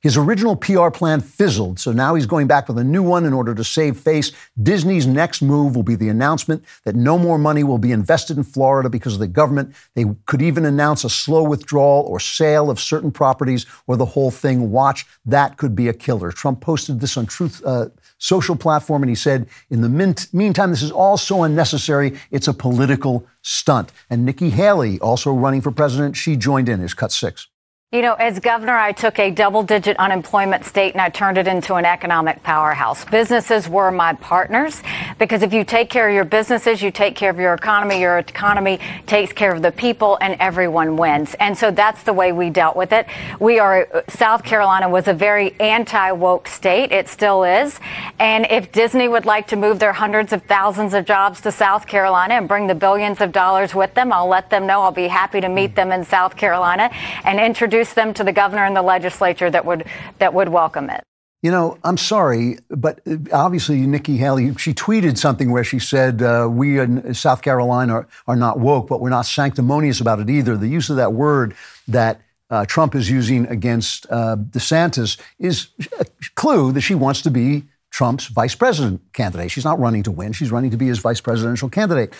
His 0.00 0.16
original 0.16 0.54
PR 0.54 0.90
plan 0.90 1.20
fizzled, 1.20 1.80
so 1.80 1.90
now 1.90 2.14
he's 2.14 2.26
going 2.26 2.46
back 2.46 2.68
with 2.68 2.78
a 2.78 2.84
new 2.84 3.02
one 3.02 3.24
in 3.24 3.32
order 3.32 3.52
to 3.52 3.64
save 3.64 3.96
face. 3.96 4.30
Disney's 4.62 5.08
next 5.08 5.42
move 5.42 5.74
will 5.74 5.82
be 5.82 5.96
the 5.96 6.08
announcement 6.08 6.64
that 6.84 6.94
no 6.94 7.18
more 7.18 7.36
money 7.36 7.64
will 7.64 7.78
be 7.78 7.90
invested 7.90 8.36
in 8.36 8.44
Florida 8.44 8.88
because 8.88 9.14
of 9.14 9.18
the 9.18 9.26
government. 9.26 9.74
They 9.96 10.04
could 10.26 10.40
even 10.40 10.64
announce 10.64 11.02
a 11.02 11.10
slow 11.10 11.42
withdrawal 11.42 12.02
or 12.02 12.20
sale 12.20 12.70
of 12.70 12.78
certain 12.78 13.10
properties 13.10 13.66
or 13.88 13.96
the 13.96 14.04
whole 14.04 14.30
thing. 14.30 14.70
Watch, 14.70 15.04
that 15.26 15.56
could 15.56 15.74
be 15.74 15.88
a 15.88 15.92
killer. 15.92 16.30
Trump 16.30 16.60
posted 16.60 17.00
this 17.00 17.16
on 17.16 17.26
Truth 17.26 17.60
uh, 17.66 17.88
social 18.18 18.54
platform 18.54 19.02
and 19.02 19.10
he 19.10 19.16
said, 19.16 19.48
in 19.68 19.80
the 19.80 19.88
min- 19.88 20.14
meantime, 20.32 20.70
this 20.70 20.82
is 20.82 20.92
all 20.92 21.16
so 21.16 21.42
unnecessary. 21.42 22.16
It's 22.30 22.46
a 22.46 22.54
political 22.54 23.26
stunt. 23.42 23.90
And 24.08 24.24
Nikki 24.24 24.50
Haley, 24.50 25.00
also 25.00 25.32
running 25.32 25.60
for 25.60 25.72
president, 25.72 26.16
she 26.16 26.36
joined 26.36 26.68
in. 26.68 26.80
Is 26.80 26.94
cut 26.94 27.10
six. 27.10 27.48
You 27.90 28.02
know, 28.02 28.12
as 28.12 28.38
governor, 28.38 28.76
I 28.76 28.92
took 28.92 29.18
a 29.18 29.30
double 29.30 29.62
digit 29.62 29.96
unemployment 29.96 30.66
state 30.66 30.92
and 30.92 31.00
I 31.00 31.08
turned 31.08 31.38
it 31.38 31.48
into 31.48 31.76
an 31.76 31.86
economic 31.86 32.42
powerhouse. 32.42 33.02
Businesses 33.06 33.66
were 33.66 33.90
my 33.90 34.12
partners 34.12 34.82
because 35.18 35.42
if 35.42 35.54
you 35.54 35.64
take 35.64 35.88
care 35.88 36.06
of 36.06 36.14
your 36.14 36.26
businesses, 36.26 36.82
you 36.82 36.90
take 36.90 37.16
care 37.16 37.30
of 37.30 37.38
your 37.38 37.54
economy, 37.54 37.98
your 37.98 38.18
economy 38.18 38.78
takes 39.06 39.32
care 39.32 39.54
of 39.54 39.62
the 39.62 39.72
people 39.72 40.18
and 40.20 40.36
everyone 40.38 40.98
wins. 40.98 41.34
And 41.40 41.56
so 41.56 41.70
that's 41.70 42.02
the 42.02 42.12
way 42.12 42.30
we 42.30 42.50
dealt 42.50 42.76
with 42.76 42.92
it. 42.92 43.06
We 43.40 43.58
are, 43.58 43.88
South 44.10 44.44
Carolina 44.44 44.90
was 44.90 45.08
a 45.08 45.14
very 45.14 45.58
anti 45.58 46.12
woke 46.12 46.46
state. 46.46 46.92
It 46.92 47.08
still 47.08 47.42
is. 47.42 47.80
And 48.18 48.46
if 48.50 48.70
Disney 48.70 49.08
would 49.08 49.24
like 49.24 49.46
to 49.46 49.56
move 49.56 49.78
their 49.78 49.94
hundreds 49.94 50.34
of 50.34 50.42
thousands 50.42 50.92
of 50.92 51.06
jobs 51.06 51.40
to 51.40 51.50
South 51.50 51.86
Carolina 51.86 52.34
and 52.34 52.46
bring 52.46 52.66
the 52.66 52.74
billions 52.74 53.22
of 53.22 53.32
dollars 53.32 53.74
with 53.74 53.94
them, 53.94 54.12
I'll 54.12 54.28
let 54.28 54.50
them 54.50 54.66
know. 54.66 54.82
I'll 54.82 54.92
be 54.92 55.08
happy 55.08 55.40
to 55.40 55.48
meet 55.48 55.74
them 55.74 55.90
in 55.90 56.04
South 56.04 56.36
Carolina 56.36 56.90
and 57.24 57.40
introduce 57.40 57.77
introduce 57.78 57.94
them 57.94 58.12
to 58.14 58.24
the 58.24 58.32
governor 58.32 58.64
and 58.64 58.76
the 58.76 58.82
legislature 58.82 59.50
that 59.50 59.64
would 59.64 59.84
that 60.18 60.34
would 60.34 60.48
welcome 60.48 60.90
it. 60.90 61.02
You 61.42 61.52
know, 61.52 61.78
I'm 61.84 61.96
sorry, 61.96 62.58
but 62.68 63.00
obviously 63.32 63.86
Nikki 63.86 64.16
Haley, 64.16 64.56
she 64.56 64.74
tweeted 64.74 65.16
something 65.16 65.52
where 65.52 65.62
she 65.62 65.78
said, 65.78 66.20
uh, 66.20 66.48
we 66.50 66.80
in 66.80 67.14
South 67.14 67.42
Carolina 67.42 67.92
are, 67.92 68.08
are, 68.26 68.34
not 68.34 68.58
woke, 68.58 68.88
but 68.88 69.00
we're 69.00 69.08
not 69.08 69.24
sanctimonious 69.24 70.00
about 70.00 70.18
it 70.18 70.28
either. 70.28 70.56
The 70.56 70.66
use 70.66 70.90
of 70.90 70.96
that 70.96 71.12
word 71.12 71.54
that 71.86 72.20
uh, 72.50 72.64
Trump 72.66 72.96
is 72.96 73.08
using 73.08 73.46
against 73.46 74.04
uh, 74.10 74.34
DeSantis 74.36 75.16
is 75.38 75.68
a 76.00 76.06
clue 76.34 76.72
that 76.72 76.80
she 76.80 76.96
wants 76.96 77.22
to 77.22 77.30
be 77.30 77.62
Trump's 77.90 78.26
vice 78.26 78.56
president 78.56 79.00
candidate. 79.12 79.52
She's 79.52 79.64
not 79.64 79.78
running 79.78 80.02
to 80.02 80.10
win, 80.10 80.32
she's 80.32 80.50
running 80.50 80.72
to 80.72 80.76
be 80.76 80.88
his 80.88 80.98
vice 80.98 81.20
presidential 81.20 81.68
candidate. 81.68 82.12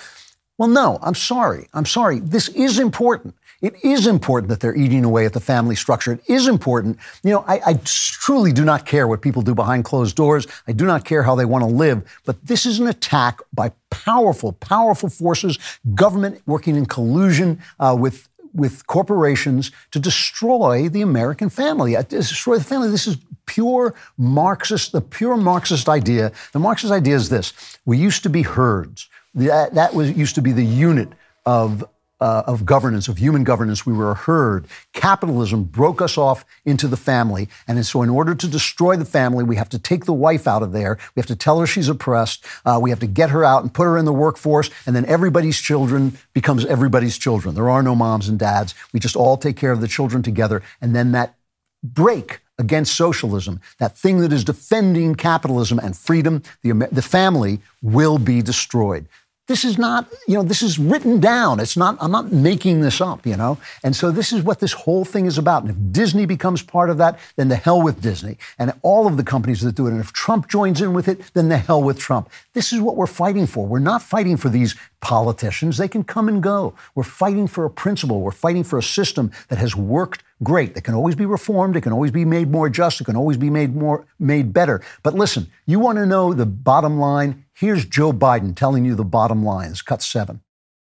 Well, 0.59 0.69
no, 0.69 1.01
I'm 1.03 1.17
sorry. 1.17 1.69
I'm 1.75 1.87
sorry. 1.87 2.21
This 2.21 2.49
is 2.51 2.79
important. 2.79 3.35
It 3.61 3.85
is 3.85 4.07
important 4.07 4.51
that 4.51 4.61
they're 4.61 4.77
eating 4.77 5.05
away 5.05 5.27
at 5.27 5.33
the 5.33 5.41
family 5.41 5.75
structure. 5.75 6.13
It 6.13 6.23
is 6.29 6.47
important. 6.47 6.99
You 7.25 7.33
know, 7.33 7.45
I, 7.49 7.61
I, 7.67 7.81
truly 7.83 8.53
do 8.53 8.65
not 8.65 8.87
care 8.87 9.09
what 9.09 9.21
people 9.21 9.43
do 9.43 9.55
behind 9.55 9.85
closed 9.85 10.15
doors. 10.15 10.47
I 10.69 10.73
do 10.73 10.87
not 10.87 11.05
care 11.05 11.25
how 11.25 11.35
they 11.35 11.45
want 11.45 11.63
to 11.63 11.71
live. 11.71 12.21
But 12.25 12.47
this 12.47 12.65
is 12.65 12.79
an 12.79 12.87
attack 12.87 13.41
by 13.53 13.73
powerful, 13.91 14.53
powerful 14.53 15.09
forces, 15.09 15.59
government 15.95 16.41
working 16.47 16.77
in 16.77 16.87
collusion 16.87 17.61
uh, 17.81 17.97
with 17.99 18.29
with 18.55 18.87
corporations 18.87 19.71
to 19.91 19.99
destroy 19.99 20.89
the 20.89 21.03
American 21.03 21.51
family, 21.51 21.97
uh, 21.97 22.03
destroy 22.03 22.57
the 22.57 22.65
family. 22.65 22.91
This 22.91 23.07
is 23.07 23.19
pure 23.47 23.95
Marxist, 24.17 24.93
the 24.93 25.01
pure 25.01 25.37
Marxist 25.37 25.89
idea. 25.89 26.33
The 26.53 26.59
Marxist 26.59 26.93
idea 26.93 27.17
is 27.17 27.29
this: 27.29 27.53
we 27.85 27.99
used 27.99 28.23
to 28.23 28.31
be 28.31 28.43
herds. 28.43 29.09
That, 29.35 29.75
that 29.75 29.95
was 29.95 30.13
used 30.13 30.35
to 30.37 30.43
be 30.43 30.53
the 30.53 30.65
unit 30.65 31.11
of 31.45 31.85
uh, 32.21 32.43
of 32.47 32.65
governance, 32.65 33.09
of 33.09 33.19
human 33.19 33.45
governance. 33.45 33.87
We 33.87 33.93
were 33.93 34.11
a 34.11 34.15
herd. 34.15 34.67
Capitalism 34.93 35.65
broke 35.65 36.03
us 36.03 36.19
off 36.19 36.45
into 36.65 36.89
the 36.89 36.97
family. 36.97 37.49
And 37.67 37.85
so, 37.87 38.03
in 38.03 38.11
order 38.11 38.35
to 38.35 38.49
destroy 38.49 38.97
the 38.97 39.05
family, 39.05 39.45
we 39.45 39.57
have 39.57 39.69
to 39.71 39.79
take 39.79 40.05
the 40.05 40.13
wife 40.13 40.47
out 40.47 40.63
of 40.63 40.73
there. 40.73 40.99
We 41.15 41.21
have 41.21 41.27
to 41.27 41.37
tell 41.37 41.61
her 41.61 41.67
she's 41.67 41.89
oppressed. 41.89 42.45
Uh, 42.65 42.79
we 42.83 42.91
have 42.91 43.01
to 43.01 43.07
get 43.07 43.31
her 43.31 43.45
out 43.45 43.63
and 43.63 43.73
put 43.73 43.85
her 43.85 43.97
in 43.97 44.05
the 44.05 44.13
workforce. 44.13 44.71
And 44.87 44.95
then 44.95 45.05
everybody's 45.07 45.61
children 45.61 46.19
becomes 46.35 46.65
everybody's 46.67 47.19
children. 47.19 47.55
There 47.55 47.71
are 47.71 47.83
no 47.83 47.95
moms 47.95 48.29
and 48.29 48.39
dads. 48.39 48.75
We 48.93 49.01
just 49.01 49.17
all 49.17 49.37
take 49.37 49.57
care 49.57 49.73
of 49.73 49.81
the 49.81 49.89
children 49.89 50.23
together. 50.23 50.63
And 50.81 50.95
then 50.95 51.13
that 51.13 51.37
break 51.83 52.41
against 52.59 52.97
socialism, 52.97 53.61
that 53.79 53.97
thing 53.97 54.19
that 54.21 54.33
is 54.33 54.45
defending 54.45 55.15
capitalism 55.15 55.79
and 55.79 55.97
freedom, 55.97 56.43
the, 56.63 56.73
the 56.91 57.03
family, 57.03 57.61
will 57.83 58.19
be 58.19 58.43
destroyed. 58.43 59.07
This 59.49 59.65
is 59.65 59.79
not, 59.79 60.07
you 60.29 60.35
know, 60.35 60.43
this 60.43 60.63
is 60.63 60.79
written 60.79 61.21
down. 61.21 61.59
It's 61.59 61.77
not, 61.77 61.97
I'm 62.01 62.13
not 62.13 62.31
making 62.31 62.83
this 62.83 63.01
up, 63.01 63.27
you 63.27 63.35
know? 63.35 63.57
And 63.83 63.97
so 63.97 64.11
this 64.11 64.31
is 64.31 64.43
what 64.43 64.61
this 64.61 64.75
whole 64.75 65.07
thing 65.07 65.25
is 65.25 65.39
about. 65.39 65.63
And 65.63 65.71
if 65.71 65.93
Disney 65.93 66.27
becomes 66.27 66.63
part 66.63 66.91
of 66.91 66.99
that, 66.99 67.19
then 67.37 67.49
the 67.49 67.57
hell 67.57 67.81
with 67.81 68.03
Disney 68.03 68.37
and 68.59 68.75
all 68.83 69.07
of 69.07 69.17
the 69.17 69.25
companies 69.25 69.63
that 69.63 69.75
do 69.75 69.87
it. 69.87 69.93
And 69.93 70.01
if 70.01 70.13
Trump 70.13 70.49
joins 70.49 70.83
in 70.83 70.93
with 70.93 71.09
it, 71.09 71.33
then 71.33 71.49
the 71.49 71.57
hell 71.57 71.83
with 71.83 71.99
Trump. 71.99 72.29
This 72.53 72.75
is 72.75 72.81
what 72.81 72.97
we're 72.97 73.07
fighting 73.07 73.47
for. 73.47 73.67
We're 73.67 73.79
not 73.79 74.03
fighting 74.03 74.37
for 74.37 74.51
these 74.51 74.77
politicians. 75.01 75.79
They 75.79 75.89
can 75.89 76.05
come 76.05 76.29
and 76.29 76.43
go. 76.43 76.75
We're 76.95 77.03
fighting 77.03 77.47
for 77.47 77.65
a 77.65 77.71
principle. 77.71 78.21
We're 78.21 78.33
fighting 78.33 78.65
for 78.65 78.79
a 78.79 78.83
system 78.83 79.33
that 79.49 79.59
has 79.59 79.75
worked 79.75 80.23
great. 80.43 80.77
It 80.77 80.85
can 80.85 80.95
always 80.95 81.15
be 81.15 81.27
reformed. 81.27 81.77
It 81.77 81.83
can 81.83 81.93
always 81.93 82.11
be 82.11 82.25
made 82.25 82.51
more 82.51 82.69
just. 82.69 83.01
It 83.01 83.05
can 83.05 83.17
always 83.17 83.37
be 83.37 83.51
made 83.51 83.75
more, 83.75 84.07
made 84.19 84.53
better. 84.53 84.83
But 85.03 85.15
listen, 85.15 85.51
you 85.67 85.79
want 85.79 85.99
to 85.99 86.07
know 86.07 86.33
the 86.33 86.47
bottom 86.47 86.99
line? 86.99 87.45
Here's 87.55 87.85
Joe 87.85 88.13
Biden 88.13 88.55
telling 88.55 88.85
you 88.85 88.95
the 88.95 89.05
bottom 89.05 89.45
line. 89.45 89.71
It's 89.71 89.83
cut 89.83 90.03
seven. 90.03 90.41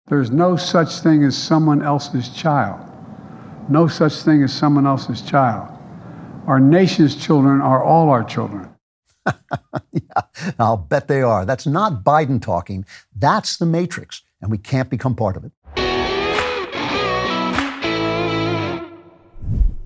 There's 0.09 0.31
no 0.31 0.57
such 0.57 1.01
thing 1.01 1.25
as 1.25 1.37
someone 1.37 1.83
else's 1.83 2.29
child. 2.29 2.81
No 3.69 3.89
such 3.89 4.23
thing 4.23 4.43
as 4.45 4.53
someone 4.53 4.87
else's 4.87 5.21
child. 5.21 5.77
Our 6.47 6.61
nation's 6.61 7.17
children 7.17 7.61
are 7.61 7.83
all 7.83 8.09
our 8.11 8.23
children. 8.23 8.69
yeah, 9.93 10.53
I'll 10.59 10.77
bet 10.77 11.09
they 11.09 11.23
are. 11.23 11.45
That's 11.45 11.67
not 11.67 12.05
Biden 12.05 12.41
talking. 12.41 12.87
That's 13.17 13.57
the 13.57 13.67
Matrix, 13.67 14.23
and 14.41 14.51
we 14.51 14.59
can't 14.59 14.89
become 14.89 15.17
part 15.17 15.37
of 15.37 15.45
it. 15.45 15.51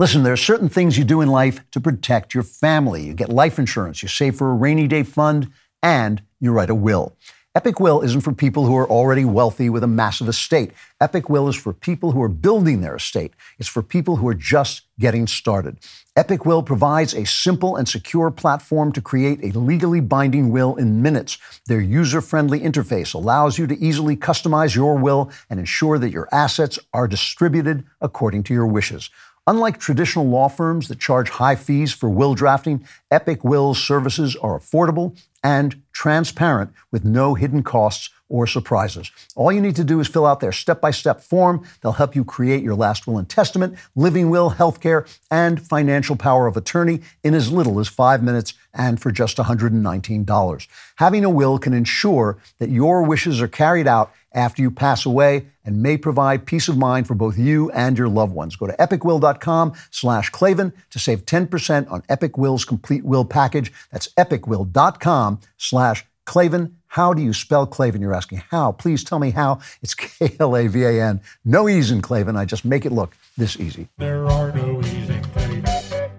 Listen, 0.00 0.22
there 0.22 0.32
are 0.32 0.38
certain 0.38 0.70
things 0.70 0.96
you 0.96 1.04
do 1.04 1.20
in 1.20 1.28
life 1.28 1.60
to 1.72 1.78
protect 1.78 2.32
your 2.32 2.42
family. 2.42 3.02
You 3.02 3.12
get 3.12 3.28
life 3.28 3.58
insurance, 3.58 4.02
you 4.02 4.08
save 4.08 4.34
for 4.34 4.50
a 4.50 4.54
rainy 4.54 4.88
day 4.88 5.02
fund, 5.02 5.52
and 5.82 6.22
you 6.40 6.52
write 6.52 6.70
a 6.70 6.74
will. 6.74 7.14
Epic 7.54 7.80
Will 7.80 8.00
isn't 8.00 8.22
for 8.22 8.32
people 8.32 8.64
who 8.64 8.76
are 8.76 8.88
already 8.88 9.26
wealthy 9.26 9.68
with 9.68 9.82
a 9.82 9.88
massive 9.88 10.26
estate. 10.28 10.70
Epic 11.02 11.28
Will 11.28 11.48
is 11.48 11.56
for 11.56 11.74
people 11.74 12.12
who 12.12 12.22
are 12.22 12.28
building 12.28 12.80
their 12.80 12.96
estate. 12.96 13.34
It's 13.58 13.68
for 13.68 13.82
people 13.82 14.16
who 14.16 14.28
are 14.28 14.34
just 14.34 14.82
getting 14.98 15.26
started. 15.26 15.76
Epic 16.16 16.46
Will 16.46 16.62
provides 16.62 17.12
a 17.12 17.26
simple 17.26 17.76
and 17.76 17.88
secure 17.88 18.30
platform 18.30 18.92
to 18.92 19.02
create 19.02 19.42
a 19.42 19.58
legally 19.58 20.00
binding 20.00 20.50
will 20.50 20.76
in 20.76 21.02
minutes. 21.02 21.38
Their 21.66 21.80
user 21.80 22.20
friendly 22.20 22.60
interface 22.60 23.14
allows 23.14 23.58
you 23.58 23.66
to 23.66 23.78
easily 23.78 24.16
customize 24.16 24.74
your 24.74 24.96
will 24.96 25.30
and 25.50 25.60
ensure 25.60 25.98
that 25.98 26.10
your 26.10 26.28
assets 26.32 26.78
are 26.94 27.08
distributed 27.08 27.84
according 28.00 28.44
to 28.44 28.54
your 28.54 28.66
wishes. 28.66 29.10
Unlike 29.50 29.80
traditional 29.80 30.28
law 30.28 30.48
firms 30.48 30.86
that 30.86 31.00
charge 31.00 31.28
high 31.28 31.56
fees 31.56 31.92
for 31.92 32.08
will 32.08 32.36
drafting, 32.36 32.86
Epic 33.10 33.42
Will's 33.42 33.82
services 33.82 34.36
are 34.36 34.56
affordable 34.56 35.20
and 35.42 35.82
transparent 35.90 36.70
with 36.92 37.04
no 37.04 37.34
hidden 37.34 37.64
costs 37.64 38.10
or 38.28 38.46
surprises. 38.46 39.10
All 39.34 39.50
you 39.50 39.60
need 39.60 39.74
to 39.74 39.82
do 39.82 39.98
is 39.98 40.06
fill 40.06 40.24
out 40.24 40.38
their 40.38 40.52
step 40.52 40.80
by 40.80 40.92
step 40.92 41.20
form. 41.20 41.66
They'll 41.82 41.90
help 41.90 42.14
you 42.14 42.24
create 42.24 42.62
your 42.62 42.76
last 42.76 43.08
will 43.08 43.18
and 43.18 43.28
testament, 43.28 43.76
living 43.96 44.30
will, 44.30 44.52
healthcare, 44.52 45.08
and 45.32 45.60
financial 45.60 46.14
power 46.14 46.46
of 46.46 46.56
attorney 46.56 47.00
in 47.24 47.34
as 47.34 47.50
little 47.50 47.80
as 47.80 47.88
five 47.88 48.22
minutes 48.22 48.54
and 48.72 49.02
for 49.02 49.10
just 49.10 49.36
$119. 49.38 50.68
Having 50.96 51.24
a 51.24 51.30
will 51.30 51.58
can 51.58 51.74
ensure 51.74 52.38
that 52.60 52.70
your 52.70 53.02
wishes 53.02 53.42
are 53.42 53.48
carried 53.48 53.88
out 53.88 54.12
after 54.32 54.62
you 54.62 54.70
pass 54.70 55.04
away 55.06 55.46
and 55.64 55.82
may 55.82 55.96
provide 55.96 56.46
peace 56.46 56.68
of 56.68 56.76
mind 56.76 57.06
for 57.06 57.14
both 57.14 57.38
you 57.38 57.70
and 57.70 57.98
your 57.98 58.08
loved 58.08 58.32
ones. 58.32 58.56
Go 58.56 58.66
to 58.66 58.72
epicwill.com 58.74 59.74
slash 59.90 60.30
Klavan 60.30 60.72
to 60.90 60.98
save 60.98 61.26
10% 61.26 61.90
on 61.90 62.02
Epic 62.08 62.38
Will's 62.38 62.64
complete 62.64 63.04
will 63.04 63.24
package. 63.24 63.72
That's 63.90 64.08
epicwill.com 64.14 65.40
slash 65.56 66.04
Klavan. 66.24 66.76
How 66.88 67.12
do 67.12 67.22
you 67.22 67.32
spell 67.32 67.66
Klavan? 67.66 68.00
You're 68.00 68.14
asking 68.14 68.42
how. 68.50 68.72
Please 68.72 69.04
tell 69.04 69.18
me 69.18 69.30
how. 69.30 69.60
It's 69.82 69.94
K 69.96 70.36
L 70.40 70.56
A 70.56 70.66
V 70.66 70.82
A 70.82 71.02
N. 71.02 71.20
No 71.44 71.68
E's 71.68 71.90
in 71.90 72.02
Klavan. 72.02 72.36
I 72.36 72.44
just 72.44 72.64
make 72.64 72.84
it 72.84 72.92
look 72.92 73.16
this 73.36 73.58
easy. 73.58 73.88
There 73.98 74.26
are 74.26 74.52
no 74.52 74.80
E's 74.80 75.08
in 75.08 75.22
Klavan. 75.24 76.10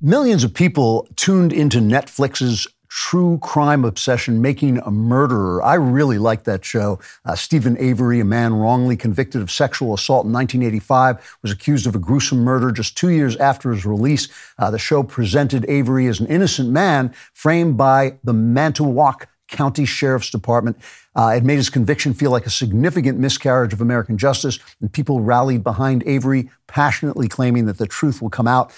Millions 0.00 0.44
of 0.44 0.54
people 0.54 1.08
tuned 1.16 1.52
into 1.52 1.80
Netflix's 1.80 2.66
true 2.88 3.38
crime 3.38 3.84
obsession, 3.84 4.42
Making 4.42 4.78
a 4.78 4.90
Murderer. 4.90 5.62
I 5.62 5.74
really 5.74 6.18
like 6.18 6.44
that 6.44 6.64
show. 6.64 6.98
Uh, 7.24 7.34
Steven 7.34 7.76
Avery, 7.78 8.20
a 8.20 8.24
man 8.24 8.54
wrongly 8.54 8.96
convicted 8.96 9.42
of 9.42 9.50
sexual 9.50 9.94
assault 9.94 10.26
in 10.26 10.32
1985, 10.32 11.38
was 11.42 11.52
accused 11.52 11.86
of 11.86 11.94
a 11.94 11.98
gruesome 11.98 12.38
murder 12.38 12.72
just 12.72 12.96
two 12.96 13.10
years 13.10 13.36
after 13.36 13.70
his 13.72 13.84
release. 13.84 14.28
Uh, 14.58 14.70
the 14.70 14.78
show 14.78 15.02
presented 15.02 15.64
Avery 15.68 16.06
as 16.06 16.20
an 16.20 16.26
innocent 16.26 16.70
man 16.70 17.14
framed 17.32 17.76
by 17.76 18.18
the 18.24 18.32
Manitowoc 18.32 19.28
County 19.48 19.84
Sheriff's 19.84 20.30
Department. 20.30 20.76
Uh, 21.16 21.34
it 21.36 21.44
made 21.44 21.56
his 21.56 21.70
conviction 21.70 22.14
feel 22.14 22.30
like 22.30 22.46
a 22.46 22.50
significant 22.50 23.18
miscarriage 23.18 23.72
of 23.72 23.80
American 23.80 24.16
justice, 24.16 24.58
and 24.80 24.92
people 24.92 25.20
rallied 25.20 25.64
behind 25.64 26.02
Avery, 26.06 26.50
passionately 26.66 27.28
claiming 27.28 27.66
that 27.66 27.78
the 27.78 27.86
truth 27.86 28.22
will 28.22 28.30
come 28.30 28.46
out. 28.46 28.72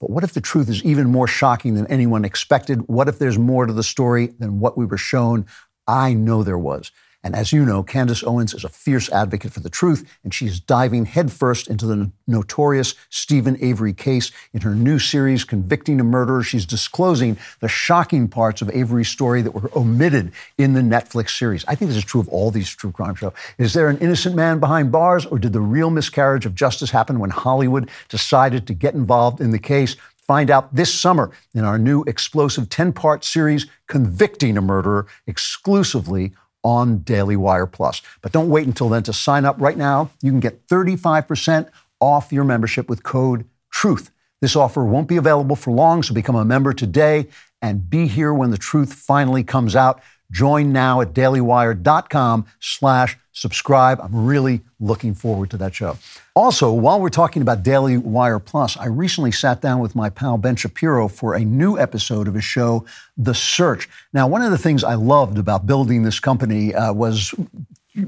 But 0.00 0.10
what 0.10 0.24
if 0.24 0.32
the 0.32 0.40
truth 0.40 0.68
is 0.68 0.84
even 0.84 1.10
more 1.10 1.26
shocking 1.26 1.74
than 1.74 1.86
anyone 1.88 2.24
expected? 2.24 2.86
What 2.88 3.08
if 3.08 3.18
there's 3.18 3.38
more 3.38 3.66
to 3.66 3.72
the 3.72 3.82
story 3.82 4.28
than 4.38 4.60
what 4.60 4.78
we 4.78 4.84
were 4.84 4.96
shown? 4.96 5.46
I 5.86 6.14
know 6.14 6.42
there 6.42 6.58
was. 6.58 6.92
And 7.28 7.36
as 7.36 7.52
you 7.52 7.62
know, 7.66 7.82
Candace 7.82 8.24
Owens 8.24 8.54
is 8.54 8.64
a 8.64 8.70
fierce 8.70 9.10
advocate 9.10 9.52
for 9.52 9.60
the 9.60 9.68
truth, 9.68 10.10
and 10.24 10.32
she's 10.32 10.58
diving 10.58 11.04
headfirst 11.04 11.68
into 11.68 11.84
the 11.84 12.10
notorious 12.26 12.94
Steven 13.10 13.58
Avery 13.60 13.92
case. 13.92 14.32
In 14.54 14.62
her 14.62 14.74
new 14.74 14.98
series, 14.98 15.44
Convicting 15.44 16.00
a 16.00 16.04
Murderer, 16.04 16.42
she's 16.42 16.64
disclosing 16.64 17.36
the 17.60 17.68
shocking 17.68 18.28
parts 18.28 18.62
of 18.62 18.70
Avery's 18.70 19.10
story 19.10 19.42
that 19.42 19.50
were 19.50 19.70
omitted 19.76 20.32
in 20.56 20.72
the 20.72 20.80
Netflix 20.80 21.36
series. 21.38 21.66
I 21.68 21.74
think 21.74 21.90
this 21.90 21.98
is 21.98 22.04
true 22.06 22.22
of 22.22 22.30
all 22.30 22.50
these 22.50 22.74
true 22.74 22.92
crime 22.92 23.14
shows. 23.14 23.34
Is 23.58 23.74
there 23.74 23.90
an 23.90 23.98
innocent 23.98 24.34
man 24.34 24.58
behind 24.58 24.90
bars, 24.90 25.26
or 25.26 25.38
did 25.38 25.52
the 25.52 25.60
real 25.60 25.90
miscarriage 25.90 26.46
of 26.46 26.54
justice 26.54 26.92
happen 26.92 27.18
when 27.18 27.28
Hollywood 27.28 27.90
decided 28.08 28.66
to 28.68 28.72
get 28.72 28.94
involved 28.94 29.42
in 29.42 29.50
the 29.50 29.58
case? 29.58 29.96
Find 30.16 30.50
out 30.50 30.74
this 30.74 30.94
summer 30.94 31.30
in 31.54 31.66
our 31.66 31.78
new 31.78 32.04
explosive 32.04 32.70
10 32.70 32.94
part 32.94 33.22
series, 33.22 33.66
Convicting 33.86 34.56
a 34.56 34.62
Murderer, 34.62 35.06
exclusively 35.26 36.32
on 36.68 36.98
Daily 36.98 37.34
Wire 37.34 37.66
Plus. 37.66 38.02
But 38.20 38.30
don't 38.30 38.50
wait 38.50 38.66
until 38.66 38.90
then 38.90 39.02
to 39.04 39.12
sign 39.14 39.46
up 39.46 39.56
right 39.58 39.76
now. 39.76 40.10
You 40.20 40.30
can 40.30 40.38
get 40.38 40.66
35% 40.68 41.70
off 41.98 42.30
your 42.30 42.44
membership 42.44 42.90
with 42.90 43.02
code 43.02 43.46
TRUTH. 43.72 44.10
This 44.42 44.54
offer 44.54 44.84
won't 44.84 45.08
be 45.08 45.16
available 45.16 45.56
for 45.56 45.70
long, 45.70 46.02
so 46.02 46.12
become 46.12 46.36
a 46.36 46.44
member 46.44 46.74
today 46.74 47.28
and 47.62 47.88
be 47.88 48.06
here 48.06 48.34
when 48.34 48.50
the 48.50 48.58
truth 48.58 48.92
finally 48.92 49.42
comes 49.42 49.74
out. 49.74 50.02
Join 50.30 50.72
now 50.72 51.00
at 51.00 51.12
dailywire.com 51.14 52.46
slash 52.60 53.16
subscribe. 53.32 54.00
I'm 54.00 54.26
really 54.26 54.62
looking 54.80 55.14
forward 55.14 55.50
to 55.50 55.56
that 55.58 55.74
show. 55.74 55.96
Also, 56.34 56.72
while 56.72 57.00
we're 57.00 57.08
talking 57.08 57.42
about 57.42 57.62
Daily 57.62 57.96
Wire 57.96 58.38
Plus, 58.38 58.76
I 58.76 58.86
recently 58.86 59.32
sat 59.32 59.60
down 59.60 59.80
with 59.80 59.94
my 59.94 60.10
pal 60.10 60.38
Ben 60.38 60.56
Shapiro 60.56 61.08
for 61.08 61.34
a 61.34 61.40
new 61.40 61.78
episode 61.78 62.28
of 62.28 62.34
his 62.34 62.44
show, 62.44 62.84
The 63.16 63.34
Search. 63.34 63.88
Now, 64.12 64.28
one 64.28 64.42
of 64.42 64.50
the 64.50 64.58
things 64.58 64.84
I 64.84 64.94
loved 64.94 65.38
about 65.38 65.66
building 65.66 66.02
this 66.02 66.20
company 66.20 66.74
uh, 66.74 66.92
was 66.92 67.34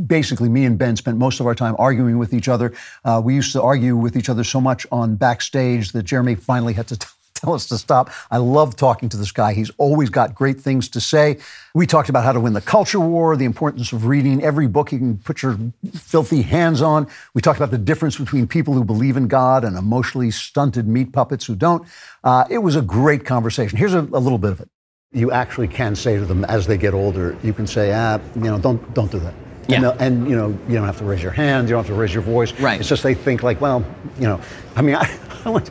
basically 0.07 0.49
me 0.49 0.65
and 0.65 0.79
Ben 0.79 0.97
spent 0.97 1.19
most 1.19 1.41
of 1.41 1.47
our 1.47 1.55
time 1.55 1.75
arguing 1.79 2.19
with 2.19 2.33
each 2.33 2.49
other. 2.49 2.73
Uh, 3.05 3.21
we 3.25 3.35
used 3.35 3.53
to 3.53 3.63
argue 3.63 3.97
with 3.97 4.17
each 4.17 4.29
other 4.29 4.45
so 4.45 4.61
much 4.61 4.87
on 4.93 5.17
backstage 5.17 5.93
that 5.93 6.05
Jeremy 6.05 6.35
finally 6.35 6.75
had 6.75 6.87
to 6.89 6.97
t- 6.99 7.07
tell 7.41 7.55
us 7.55 7.67
to 7.67 7.79
stop. 7.79 8.11
I 8.31 8.37
love 8.39 8.77
talking 8.77 9.09
to 9.09 9.17
this 9.17 9.33
guy. 9.33 9.55
He's 9.55 9.71
always 9.79 10.11
got 10.11 10.35
great 10.35 10.61
things 10.61 10.89
to 10.91 11.01
say. 11.01 11.39
We 11.75 11.87
talked 11.87 12.09
about 12.09 12.25
how 12.25 12.33
to 12.33 12.41
win 12.41 12.53
the 12.53 12.61
culture 12.61 13.01
war, 13.01 13.37
the 13.37 13.45
importance 13.45 13.93
of 13.93 14.07
reading 14.07 14.43
every 14.43 14.67
book 14.67 14.93
you 14.93 14.99
can 14.99 15.19
put 15.19 15.43
your 15.43 15.59
filthy 15.95 16.43
hands 16.43 16.83
on. 16.83 17.07
We 17.35 17.41
talked 17.41 17.59
about 17.59 17.71
the 17.71 17.79
difference 17.79 18.19
between 18.19 18.47
people 18.47 18.75
who 18.75 18.85
believe 18.85 19.17
in 19.17 19.29
God 19.29 19.65
and 19.65 19.77
emotionally 19.77 20.31
stunted 20.31 20.87
meat 20.87 21.13
puppets 21.13 21.47
who 21.47 21.55
don't. 21.55 21.87
Uh, 22.25 22.45
it 22.51 22.59
was 22.59 22.77
a 22.77 22.83
great 22.83 23.25
conversation. 23.25 23.79
Here's 23.79 23.95
a, 23.95 24.01
a 24.01 24.21
little 24.21 24.39
bit 24.39 24.53
of 24.53 24.61
it. 24.61 24.69
You 25.13 25.33
actually 25.33 25.69
can 25.69 25.97
say 25.97 26.17
to 26.17 26.25
them 26.25 26.45
as 26.45 26.67
they 26.67 26.77
get 26.77 26.95
older, 26.95 27.37
you 27.43 27.53
can 27.53 27.67
say, 27.67 27.93
ah, 27.93 28.21
you 28.37 28.43
know, 28.43 28.59
don't 28.59 28.95
don't 28.95 29.11
do 29.11 29.19
that. 29.21 29.35
Yeah. 29.69 29.91
And, 29.91 30.01
and 30.01 30.29
you 30.29 30.37
know, 30.37 30.49
you 30.69 30.75
don't 30.75 30.87
have 30.87 30.99
to 30.99 31.05
raise 31.05 31.23
your 31.23 31.33
hand, 31.33 31.69
you 31.69 31.75
don't 31.75 31.85
have 31.85 31.95
to 31.95 32.01
raise 32.01 32.13
your 32.13 32.23
voice. 32.23 32.53
Right. 32.61 32.81
It's 32.81 32.89
just 32.89 33.03
they 33.03 33.15
think 33.15 33.43
like, 33.43 33.61
well, 33.61 33.85
you 34.19 34.27
know, 34.27 34.41
I 34.77 34.83
mean, 34.83 34.95
I, 35.01 35.19
I 35.45 35.51
went, 35.51 35.71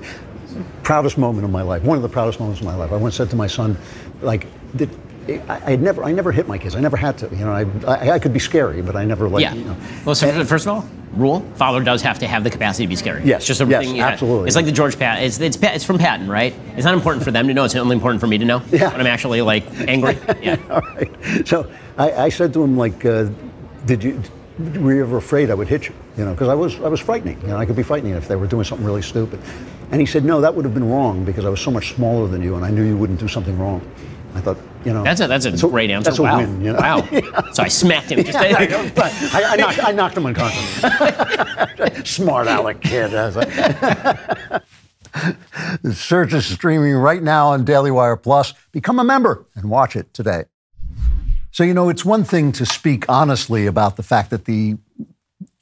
proudest 0.84 1.18
moment 1.18 1.45
of 1.45 1.52
my 1.52 1.62
life, 1.62 1.84
one 1.84 1.97
of 1.97 2.04
the 2.04 2.10
proudest 2.10 2.39
moments 2.39 2.60
of 2.62 2.66
my 2.66 2.76
life. 2.76 2.91
I 2.91 2.95
once 2.97 3.16
said 3.16 3.30
to 3.32 3.36
my 3.36 3.47
son, 3.47 3.78
like, 4.22 4.47
did, 4.76 4.89
I, 5.28 5.62
I 5.66 5.70
had 5.72 5.82
never, 5.82 6.04
I 6.04 6.12
never 6.12 6.32
hit 6.32 6.47
my 6.47 6.58
kids. 6.58 6.76
I 6.76 6.80
never 6.80 6.97
had 6.97 7.18
to. 7.20 7.28
You 7.30 7.45
know, 7.45 7.52
I, 7.52 7.66
I, 7.88 8.12
I 8.12 8.20
could 8.20 8.34
be 8.34 8.39
scary, 8.39 8.82
but 8.82 8.95
I 8.95 9.06
never 9.06 9.30
like, 9.30 9.41
yeah. 9.43 9.54
you 9.54 9.64
know. 9.64 9.78
Well, 10.06 10.16
so 10.16 10.43
first 10.45 10.66
of 10.66 10.74
all, 10.74 10.89
rule: 11.14 11.41
father 11.56 11.84
does 11.84 12.02
have 12.02 12.20
to 12.20 12.28
have 12.28 12.43
the 12.43 12.50
capacity 12.50 12.86
to 12.86 12.88
be 12.88 12.95
scary. 12.95 13.24
Yes, 13.24 13.41
It's 13.41 13.47
just 13.47 13.62
a 13.62 13.66
yes, 13.66 13.86
thing. 13.86 13.95
you 13.95 14.02
have- 14.02 14.14
absolutely. 14.14 14.47
It's 14.47 14.56
like 14.56 14.66
the 14.66 14.72
George 14.72 14.97
Pat. 14.97 15.22
It's 15.24 15.39
it's 15.39 15.58
it's 15.62 15.84
from 15.84 15.97
Patton, 15.97 16.28
right? 16.30 16.54
It's 16.76 16.86
not 16.86 16.93
important 16.93 17.24
for 17.24 17.32
them 17.32 17.47
to 17.47 17.54
know. 17.54 17.64
It's 17.64 17.76
only 17.76 17.95
important 17.95 18.22
for 18.22 18.28
me 18.28 18.38
to 18.39 18.45
know. 18.45 18.62
Yeah. 18.72 18.91
When 18.91 19.02
I'm 19.02 19.08
actually 19.08 19.41
like 19.41 19.66
angry. 19.88 20.18
Yeah. 20.41 20.58
All 20.70 20.82
right. 20.82 21.47
So 21.47 21.70
I, 21.97 22.12
I 22.12 22.30
said 22.30 22.54
to 22.54 22.64
him, 22.64 22.78
like, 22.78 23.06
uh, 23.06 23.30
did 23.86 24.04
you, 24.04 24.22
were 24.58 24.93
you 24.93 25.02
ever 25.02 25.18
afraid 25.18 25.52
I 25.52 25.54
would 25.54 25.68
hit 25.68 25.88
you? 25.89 25.93
You 26.18 26.26
know, 26.26 26.32
because 26.32 26.47
I 26.47 26.54
was, 26.54 26.80
I 26.80 26.88
was 26.88 27.00
frightening. 27.00 27.39
You 27.41 27.47
know, 27.47 27.58
I 27.58 27.66
could 27.66 27.76
be 27.76 27.84
frightening 27.84 28.14
if 28.14 28.28
they 28.28 28.36
were 28.36 28.47
doing 28.47 28.64
something 28.64 28.86
really 28.86 29.02
stupid. 29.02 29.39
And 29.92 30.00
he 30.00 30.06
said, 30.06 30.24
no, 30.24 30.42
that 30.42 30.54
would 30.54 30.66
have 30.66 30.74
been 30.74 30.90
wrong 30.90 31.26
because 31.26 31.46
I 31.46 31.50
was 31.50 31.60
so 31.60 31.72
much 31.72 31.96
smaller 31.96 32.28
than 32.28 32.42
you 32.44 32.56
and 32.56 32.64
I 32.64 32.70
knew 32.70 32.84
you 32.84 32.96
wouldn't 32.96 33.20
do 33.20 33.28
something 33.28 33.58
wrong. 33.58 33.82
I 34.36 34.42
thought, 34.42 34.58
you 34.86 34.94
know. 34.94 35.04
That's 35.04 35.22
a 35.22 35.28
that's 35.28 35.46
a 35.46 35.52
that's 35.52 35.64
great 35.64 35.90
answer. 35.90 36.12
That's 36.12 36.20
a 36.20 36.24
wow. 36.24 36.38
win, 36.38 36.62
you 36.62 36.74
know? 36.74 36.80
Wow. 36.80 37.08
So 37.54 37.64
I 37.64 37.68
smacked 37.68 38.12
him. 38.12 38.24
Just 38.24 38.34
Yeah, 38.34 38.58
I, 38.58 38.66
know, 38.68 38.92
but 38.96 39.12
I, 39.34 39.54
I, 39.54 39.56
knocked, 39.56 39.84
I 39.84 39.92
knocked 39.92 40.18
him 40.18 40.28
unconscious. 40.28 40.82
Smart 42.10 42.48
aleck 42.48 42.82
kid. 42.82 43.16
I 43.16 43.26
was 43.26 43.36
the 45.82 45.94
search 45.94 46.34
is 46.34 46.46
streaming 46.46 46.94
right 46.94 47.24
now 47.24 47.48
on 47.50 47.66
Daily 47.66 47.90
Wire 47.90 48.16
Plus. 48.16 48.54
Become 48.72 49.00
a 49.00 49.04
member 49.04 49.46
and 49.56 49.70
watch 49.72 49.96
it 49.96 50.14
today. 50.14 50.44
So, 51.52 51.64
you 51.64 51.74
know, 51.74 51.90
it's 51.90 52.06
one 52.06 52.24
thing 52.24 52.52
to 52.54 52.66
speak 52.66 53.06
honestly 53.10 53.66
about 53.66 53.98
the 53.98 54.04
fact 54.04 54.30
that 54.30 54.46
the 54.46 54.78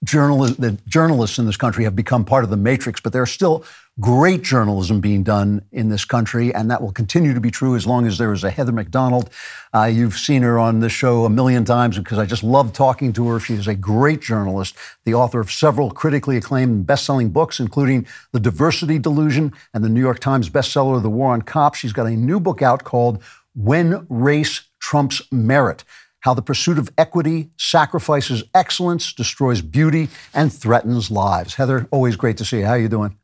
the 0.07 0.77
journalists 0.87 1.37
in 1.37 1.45
this 1.45 1.57
country 1.57 1.83
have 1.83 1.95
become 1.95 2.25
part 2.25 2.43
of 2.43 2.49
the 2.49 2.57
matrix, 2.57 2.99
but 2.99 3.13
there 3.13 3.21
are 3.21 3.25
still 3.25 3.63
great 3.99 4.43
journalism 4.43 5.01
being 5.01 5.23
done 5.23 5.61
in 5.71 5.89
this 5.89 6.05
country, 6.05 6.53
and 6.53 6.69
that 6.69 6.81
will 6.81 6.91
continue 6.91 7.33
to 7.33 7.41
be 7.41 7.49
true 7.49 7.75
as 7.75 7.87
long 7.87 8.05
as 8.05 8.17
there 8.17 8.31
is 8.31 8.43
a 8.43 8.51
Heather 8.51 8.71
Mac 8.71 8.91
Donald. 8.91 9.29
Uh, 9.73 9.85
you've 9.85 10.17
seen 10.17 10.43
her 10.43 10.59
on 10.59 10.81
this 10.81 10.91
show 10.91 11.25
a 11.25 11.29
million 11.29 11.65
times 11.65 11.97
because 11.97 12.19
I 12.19 12.25
just 12.25 12.43
love 12.43 12.73
talking 12.73 13.11
to 13.13 13.27
her. 13.29 13.39
She 13.39 13.55
is 13.55 13.67
a 13.67 13.75
great 13.75 14.21
journalist, 14.21 14.75
the 15.03 15.15
author 15.15 15.39
of 15.39 15.51
several 15.51 15.89
critically 15.89 16.37
acclaimed 16.37 16.85
best-selling 16.85 17.29
books, 17.29 17.59
including 17.59 18.05
The 18.33 18.39
Diversity 18.39 18.99
Delusion 18.99 19.53
and 19.73 19.83
the 19.83 19.89
New 19.89 20.01
York 20.01 20.19
Times 20.19 20.49
bestseller 20.49 21.01
The 21.01 21.09
War 21.09 21.33
on 21.33 21.41
Cops. 21.41 21.79
She's 21.79 21.93
got 21.93 22.05
a 22.05 22.11
new 22.11 22.39
book 22.39 22.61
out 22.61 22.83
called 22.83 23.21
When 23.55 24.05
Race 24.09 24.61
Trumps 24.79 25.21
Merit 25.31 25.83
how 26.21 26.33
the 26.33 26.41
pursuit 26.41 26.77
of 26.77 26.89
equity 26.97 27.49
sacrifices 27.57 28.43
excellence, 28.53 29.13
destroys 29.13 29.61
beauty, 29.61 30.09
and 30.33 30.51
threatens 30.51 31.11
lives. 31.11 31.55
Heather, 31.55 31.87
always 31.91 32.15
great 32.15 32.37
to 32.37 32.45
see 32.45 32.59
you. 32.59 32.65
How 32.65 32.71
are 32.71 32.79
you 32.79 32.89
doing? 32.89 33.17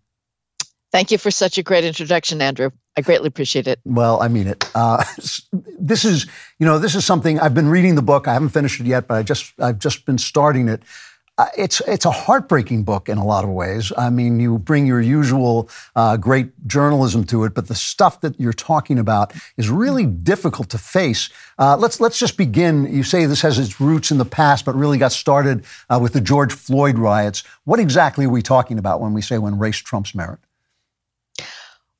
Thank 0.91 1.09
you 1.09 1.17
for 1.17 1.31
such 1.31 1.57
a 1.57 1.63
great 1.63 1.83
introduction, 1.83 2.39
Andrew. 2.39 2.69
I 2.95 3.01
greatly 3.01 3.27
appreciate 3.27 3.67
it. 3.67 3.79
Well, 3.83 4.21
I 4.21 4.27
mean 4.27 4.45
it. 4.45 4.69
Uh, 4.75 5.03
this 5.79 6.05
is, 6.05 6.27
you 6.59 6.67
know, 6.67 6.77
this 6.77 6.93
is 6.93 7.03
something 7.03 7.39
I've 7.39 7.55
been 7.55 7.67
reading 7.67 7.95
the 7.95 8.03
book. 8.03 8.27
I 8.27 8.33
haven't 8.33 8.49
finished 8.49 8.79
it 8.79 8.85
yet, 8.85 9.07
but 9.07 9.15
I 9.15 9.23
just, 9.23 9.53
I've 9.59 9.79
just 9.79 10.05
been 10.05 10.19
starting 10.19 10.69
it. 10.69 10.83
Uh, 11.39 11.47
it's 11.57 11.81
it's 11.87 12.05
a 12.05 12.11
heartbreaking 12.11 12.83
book 12.83 13.09
in 13.09 13.17
a 13.17 13.25
lot 13.25 13.43
of 13.43 13.49
ways. 13.49 13.91
I 13.97 14.11
mean, 14.11 14.39
you 14.39 14.59
bring 14.59 14.85
your 14.85 15.01
usual 15.01 15.67
uh, 15.95 16.15
great 16.15 16.51
journalism 16.67 17.23
to 17.25 17.43
it, 17.43 17.55
but 17.55 17.67
the 17.67 17.73
stuff 17.73 18.21
that 18.21 18.39
you're 18.39 18.53
talking 18.53 18.99
about 18.99 19.33
is 19.57 19.67
really 19.67 20.05
difficult 20.05 20.69
to 20.69 20.77
face. 20.77 21.31
Uh, 21.57 21.75
let's 21.75 21.99
let's 21.99 22.19
just 22.19 22.37
begin. 22.37 22.85
You 22.85 23.01
say 23.01 23.25
this 23.25 23.41
has 23.41 23.57
its 23.57 23.81
roots 23.81 24.11
in 24.11 24.19
the 24.19 24.25
past, 24.25 24.63
but 24.63 24.75
really 24.75 24.99
got 24.99 25.11
started 25.11 25.65
uh, 25.89 25.97
with 25.99 26.13
the 26.13 26.21
George 26.21 26.53
Floyd 26.53 26.99
riots. 26.99 27.43
What 27.63 27.79
exactly 27.79 28.25
are 28.25 28.29
we 28.29 28.43
talking 28.43 28.77
about 28.77 29.01
when 29.01 29.13
we 29.13 29.21
say 29.23 29.39
when 29.39 29.57
race 29.57 29.77
trumps 29.77 30.13
merit? 30.13 30.39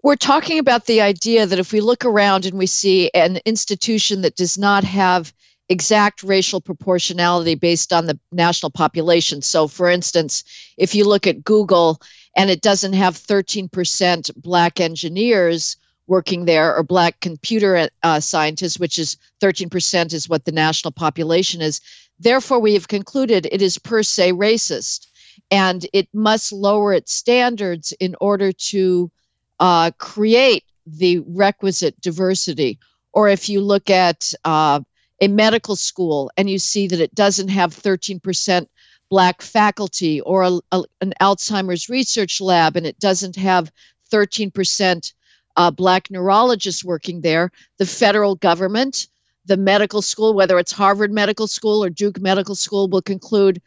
We're 0.03 0.15
talking 0.15 0.59
about 0.59 0.85
the 0.85 1.01
idea 1.01 1.47
that 1.47 1.57
if 1.57 1.71
we 1.71 1.81
look 1.81 2.05
around 2.05 2.45
and 2.45 2.55
we 2.55 2.67
see 2.67 3.09
an 3.15 3.39
institution 3.45 4.21
that 4.21 4.35
does 4.35 4.59
not 4.59 4.83
have 4.83 5.33
exact 5.73 6.23
racial 6.23 6.61
proportionality 6.61 7.55
based 7.55 7.91
on 7.91 8.05
the 8.05 8.17
national 8.31 8.69
population. 8.69 9.41
So, 9.41 9.67
for 9.67 9.89
instance, 9.89 10.43
if 10.77 10.95
you 10.95 11.03
look 11.03 11.27
at 11.27 11.43
Google 11.43 11.99
and 12.37 12.49
it 12.49 12.61
doesn't 12.61 12.93
have 12.93 13.15
13% 13.15 14.31
black 14.35 14.79
engineers 14.79 15.75
working 16.07 16.45
there 16.45 16.75
or 16.75 16.83
black 16.83 17.19
computer 17.21 17.89
uh, 18.03 18.19
scientists, 18.19 18.79
which 18.79 18.99
is 18.99 19.17
13% 19.41 20.13
is 20.13 20.29
what 20.29 20.45
the 20.45 20.51
national 20.51 20.91
population 20.91 21.61
is. 21.61 21.81
Therefore, 22.19 22.59
we 22.59 22.73
have 22.73 22.87
concluded 22.87 23.47
it 23.51 23.61
is 23.61 23.77
per 23.77 24.03
se 24.03 24.31
racist 24.33 25.07
and 25.49 25.85
it 25.91 26.07
must 26.13 26.51
lower 26.51 26.93
its 26.93 27.13
standards 27.13 27.93
in 27.99 28.15
order 28.21 28.51
to 28.51 29.11
uh, 29.59 29.91
create 29.97 30.63
the 30.85 31.19
requisite 31.19 31.99
diversity. 32.01 32.79
Or 33.11 33.29
if 33.29 33.49
you 33.49 33.61
look 33.61 33.89
at 33.89 34.33
uh, 34.43 34.81
a 35.23 35.27
medical 35.29 35.77
school 35.77 36.29
and 36.35 36.49
you 36.49 36.59
see 36.59 36.85
that 36.85 36.99
it 36.99 37.15
doesn't 37.15 37.47
have 37.47 37.73
13% 37.73 38.67
black 39.09 39.41
faculty 39.41 40.19
or 40.19 40.43
a, 40.43 40.59
a, 40.73 40.83
an 40.99 41.13
Alzheimer's 41.21 41.87
research 41.87 42.41
lab 42.41 42.75
and 42.75 42.85
it 42.85 42.99
doesn't 42.99 43.37
have 43.37 43.71
13% 44.11 45.13
uh, 45.55 45.71
black 45.71 46.11
neurologists 46.11 46.83
working 46.83 47.21
there, 47.21 47.53
the 47.77 47.85
federal 47.85 48.35
government, 48.35 49.07
the 49.45 49.55
medical 49.55 50.01
school, 50.01 50.33
whether 50.33 50.59
it's 50.59 50.73
Harvard 50.73 51.13
Medical 51.13 51.47
School 51.47 51.81
or 51.81 51.89
Duke 51.89 52.19
Medical 52.19 52.55
School, 52.55 52.89
will 52.89 53.01
conclude 53.01 53.61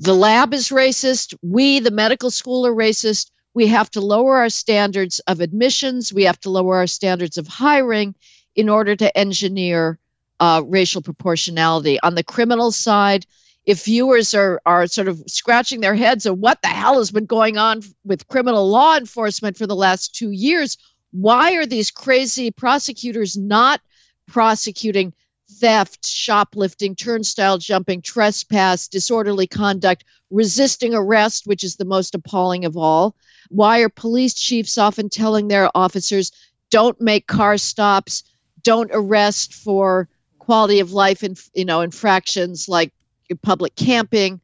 the 0.00 0.14
lab 0.14 0.52
is 0.52 0.70
racist. 0.70 1.34
We, 1.40 1.78
the 1.78 1.92
medical 1.92 2.32
school, 2.32 2.66
are 2.66 2.74
racist. 2.74 3.30
We 3.54 3.68
have 3.68 3.90
to 3.92 4.00
lower 4.00 4.38
our 4.38 4.48
standards 4.48 5.20
of 5.28 5.40
admissions. 5.40 6.12
We 6.12 6.24
have 6.24 6.40
to 6.40 6.50
lower 6.50 6.78
our 6.78 6.88
standards 6.88 7.38
of 7.38 7.46
hiring 7.46 8.16
in 8.56 8.68
order 8.68 8.96
to 8.96 9.16
engineer 9.16 9.99
uh, 10.40 10.62
racial 10.66 11.02
proportionality. 11.02 12.00
On 12.00 12.14
the 12.14 12.24
criminal 12.24 12.72
side, 12.72 13.26
if 13.66 13.84
viewers 13.84 14.34
are, 14.34 14.60
are 14.64 14.86
sort 14.86 15.06
of 15.06 15.22
scratching 15.26 15.80
their 15.80 15.94
heads 15.94 16.26
of 16.26 16.38
what 16.38 16.60
the 16.62 16.68
hell 16.68 16.98
has 16.98 17.10
been 17.10 17.26
going 17.26 17.58
on 17.58 17.82
with 18.04 18.26
criminal 18.26 18.68
law 18.68 18.96
enforcement 18.96 19.56
for 19.56 19.66
the 19.66 19.76
last 19.76 20.14
two 20.14 20.30
years, 20.30 20.78
why 21.12 21.54
are 21.54 21.66
these 21.66 21.90
crazy 21.90 22.50
prosecutors 22.50 23.36
not 23.36 23.80
prosecuting 24.26 25.12
theft, 25.58 26.06
shoplifting, 26.06 26.94
turnstile 26.94 27.58
jumping, 27.58 28.00
trespass, 28.00 28.88
disorderly 28.88 29.46
conduct, 29.46 30.04
resisting 30.30 30.94
arrest, 30.94 31.46
which 31.46 31.64
is 31.64 31.76
the 31.76 31.84
most 31.84 32.14
appalling 32.14 32.64
of 32.64 32.76
all? 32.76 33.14
Why 33.50 33.80
are 33.80 33.88
police 33.88 34.34
chiefs 34.34 34.78
often 34.78 35.10
telling 35.10 35.48
their 35.48 35.70
officers, 35.76 36.32
don't 36.70 36.98
make 37.00 37.26
car 37.26 37.58
stops, 37.58 38.22
don't 38.62 38.90
arrest 38.92 39.54
for 39.54 40.08
quality 40.50 40.80
of 40.80 40.90
life 40.90 41.22
and 41.22 41.40
you 41.54 41.64
know 41.64 41.80
infractions 41.80 42.68
like 42.68 42.92
public 43.40 43.76
camping. 43.76 44.40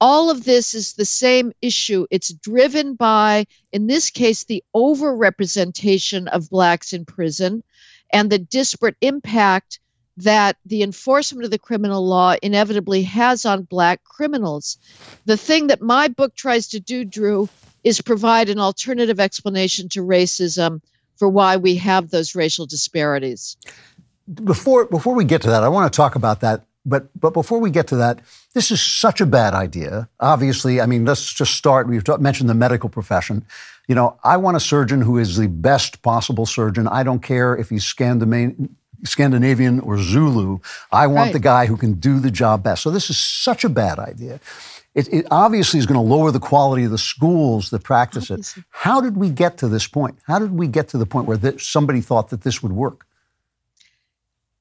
All 0.00 0.28
of 0.28 0.42
this 0.42 0.74
is 0.74 0.94
the 0.94 1.04
same 1.04 1.52
issue. 1.62 2.04
It's 2.10 2.32
driven 2.32 2.96
by 2.96 3.46
in 3.70 3.86
this 3.86 4.10
case 4.10 4.42
the 4.42 4.64
overrepresentation 4.74 6.26
of 6.26 6.50
blacks 6.50 6.92
in 6.92 7.04
prison 7.04 7.62
and 8.12 8.28
the 8.28 8.40
disparate 8.40 8.96
impact 9.00 9.78
that 10.16 10.56
the 10.66 10.82
enforcement 10.82 11.44
of 11.44 11.52
the 11.52 11.60
criminal 11.60 12.04
law 12.04 12.34
inevitably 12.42 13.04
has 13.04 13.44
on 13.44 13.62
black 13.62 14.02
criminals. 14.02 14.78
The 15.26 15.36
thing 15.36 15.68
that 15.68 15.80
my 15.80 16.08
book 16.08 16.34
tries 16.34 16.66
to 16.70 16.80
do 16.80 17.04
drew 17.04 17.48
is 17.84 18.00
provide 18.00 18.48
an 18.48 18.58
alternative 18.58 19.20
explanation 19.20 19.88
to 19.90 20.00
racism 20.00 20.80
for 21.14 21.28
why 21.28 21.56
we 21.56 21.76
have 21.76 22.10
those 22.10 22.34
racial 22.34 22.66
disparities 22.66 23.56
before 24.32 24.86
before 24.86 25.14
we 25.14 25.24
get 25.24 25.42
to 25.42 25.48
that, 25.48 25.62
I 25.62 25.68
want 25.68 25.92
to 25.92 25.96
talk 25.96 26.16
about 26.16 26.40
that. 26.40 26.64
But 26.84 27.08
but 27.18 27.32
before 27.32 27.58
we 27.58 27.70
get 27.70 27.88
to 27.88 27.96
that, 27.96 28.20
this 28.54 28.70
is 28.70 28.80
such 28.80 29.20
a 29.20 29.26
bad 29.26 29.54
idea. 29.54 30.08
Obviously, 30.20 30.80
I 30.80 30.86
mean, 30.86 31.04
let's 31.04 31.32
just 31.32 31.54
start. 31.54 31.88
We've 31.88 32.06
mentioned 32.20 32.48
the 32.48 32.54
medical 32.54 32.88
profession. 32.88 33.44
You 33.88 33.94
know, 33.94 34.18
I 34.24 34.36
want 34.36 34.56
a 34.56 34.60
surgeon 34.60 35.00
who 35.00 35.18
is 35.18 35.36
the 35.36 35.48
best 35.48 36.02
possible 36.02 36.46
surgeon. 36.46 36.88
I 36.88 37.02
don't 37.02 37.22
care 37.22 37.56
if 37.56 37.70
he's 37.70 37.84
Scandinavian 37.84 39.80
or 39.80 39.98
Zulu. 39.98 40.58
I 40.90 41.06
want 41.06 41.28
right. 41.28 41.32
the 41.32 41.38
guy 41.40 41.66
who 41.66 41.76
can 41.76 41.94
do 41.94 42.18
the 42.18 42.30
job 42.30 42.62
best. 42.62 42.82
So 42.82 42.90
this 42.90 43.10
is 43.10 43.18
such 43.18 43.64
a 43.64 43.68
bad 43.68 43.98
idea. 43.98 44.40
It, 44.94 45.12
it 45.12 45.26
obviously 45.30 45.78
is 45.78 45.86
going 45.86 46.00
to 46.00 46.14
lower 46.14 46.30
the 46.30 46.40
quality 46.40 46.84
of 46.84 46.90
the 46.90 46.98
schools 46.98 47.70
that 47.70 47.82
practice 47.82 48.30
it. 48.30 48.54
How 48.70 49.00
did 49.00 49.16
we 49.16 49.28
get 49.28 49.58
to 49.58 49.68
this 49.68 49.86
point? 49.86 50.18
How 50.26 50.38
did 50.38 50.52
we 50.52 50.66
get 50.66 50.88
to 50.88 50.98
the 50.98 51.06
point 51.06 51.26
where 51.26 51.36
th- 51.36 51.64
somebody 51.64 52.00
thought 52.00 52.30
that 52.30 52.42
this 52.42 52.62
would 52.62 52.72
work? 52.72 53.06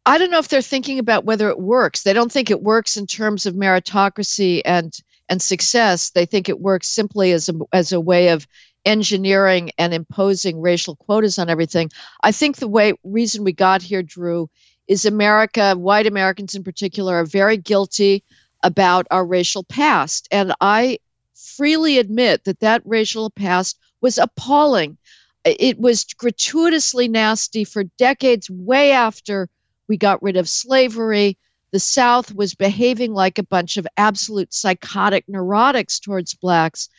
I 0.07 0.19
don't 0.19 0.29
know 0.29 0.39
if 0.39 0.49
they're 0.49 0.61
thinking 0.61 0.99
about 0.99 1.25
whether 1.25 1.49
it 1.49 1.59
works. 1.59 2.03
They 2.03 2.13
don't 2.13 2.31
think 2.31 2.51
it 2.51 2.61
works 2.61 2.95
in 2.95 3.07
terms 3.07 3.45
of 3.45 3.55
meritocracy 3.55 4.61
and 4.63 4.97
and 5.27 5.41
success. 5.41 6.11
They 6.11 6.27
think 6.27 6.47
it 6.47 6.59
works 6.59 6.87
simply 6.87 7.31
as 7.31 7.49
a 7.49 7.53
as 7.73 7.91
a 7.91 7.99
way 7.99 8.29
of 8.29 8.47
engineering 8.85 9.71
and 9.79 9.93
imposing 9.93 10.61
racial 10.61 10.95
quotas 10.95 11.39
on 11.39 11.49
everything. 11.49 11.89
I 12.21 12.31
think 12.31 12.57
the 12.57 12.67
way 12.67 12.93
reason 13.03 13.43
we 13.43 13.51
got 13.51 13.81
here, 13.81 14.03
Drew, 14.03 14.47
is 14.87 15.05
America, 15.05 15.73
white 15.73 16.05
Americans 16.05 16.53
in 16.53 16.63
particular, 16.63 17.15
are 17.15 17.25
very 17.25 17.57
guilty 17.57 18.23
about 18.61 19.07
our 19.09 19.25
racial 19.25 19.63
past, 19.63 20.27
and 20.31 20.53
I 20.61 20.99
freely 21.33 21.97
admit 21.97 22.43
that 22.43 22.59
that 22.59 22.83
racial 22.85 23.31
past 23.31 23.79
was 24.01 24.19
appalling. 24.19 24.97
It 25.43 25.79
was 25.79 26.03
gratuitously 26.03 27.07
nasty 27.07 27.63
for 27.63 27.83
decades, 27.97 28.49
way 28.49 28.91
after 28.91 29.49
we 29.87 29.97
got 29.97 30.23
rid 30.23 30.37
of 30.37 30.49
slavery. 30.49 31.37
The 31.71 31.79
South 31.79 32.33
was 32.33 32.55
behaving 32.55 33.13
like 33.13 33.37
a 33.37 33.43
bunch 33.43 33.77
of 33.77 33.87
absolute 33.97 34.53
psychotic 34.53 35.25
neurotics 35.27 36.01
towards 36.01 36.33
blacks. 36.33 36.89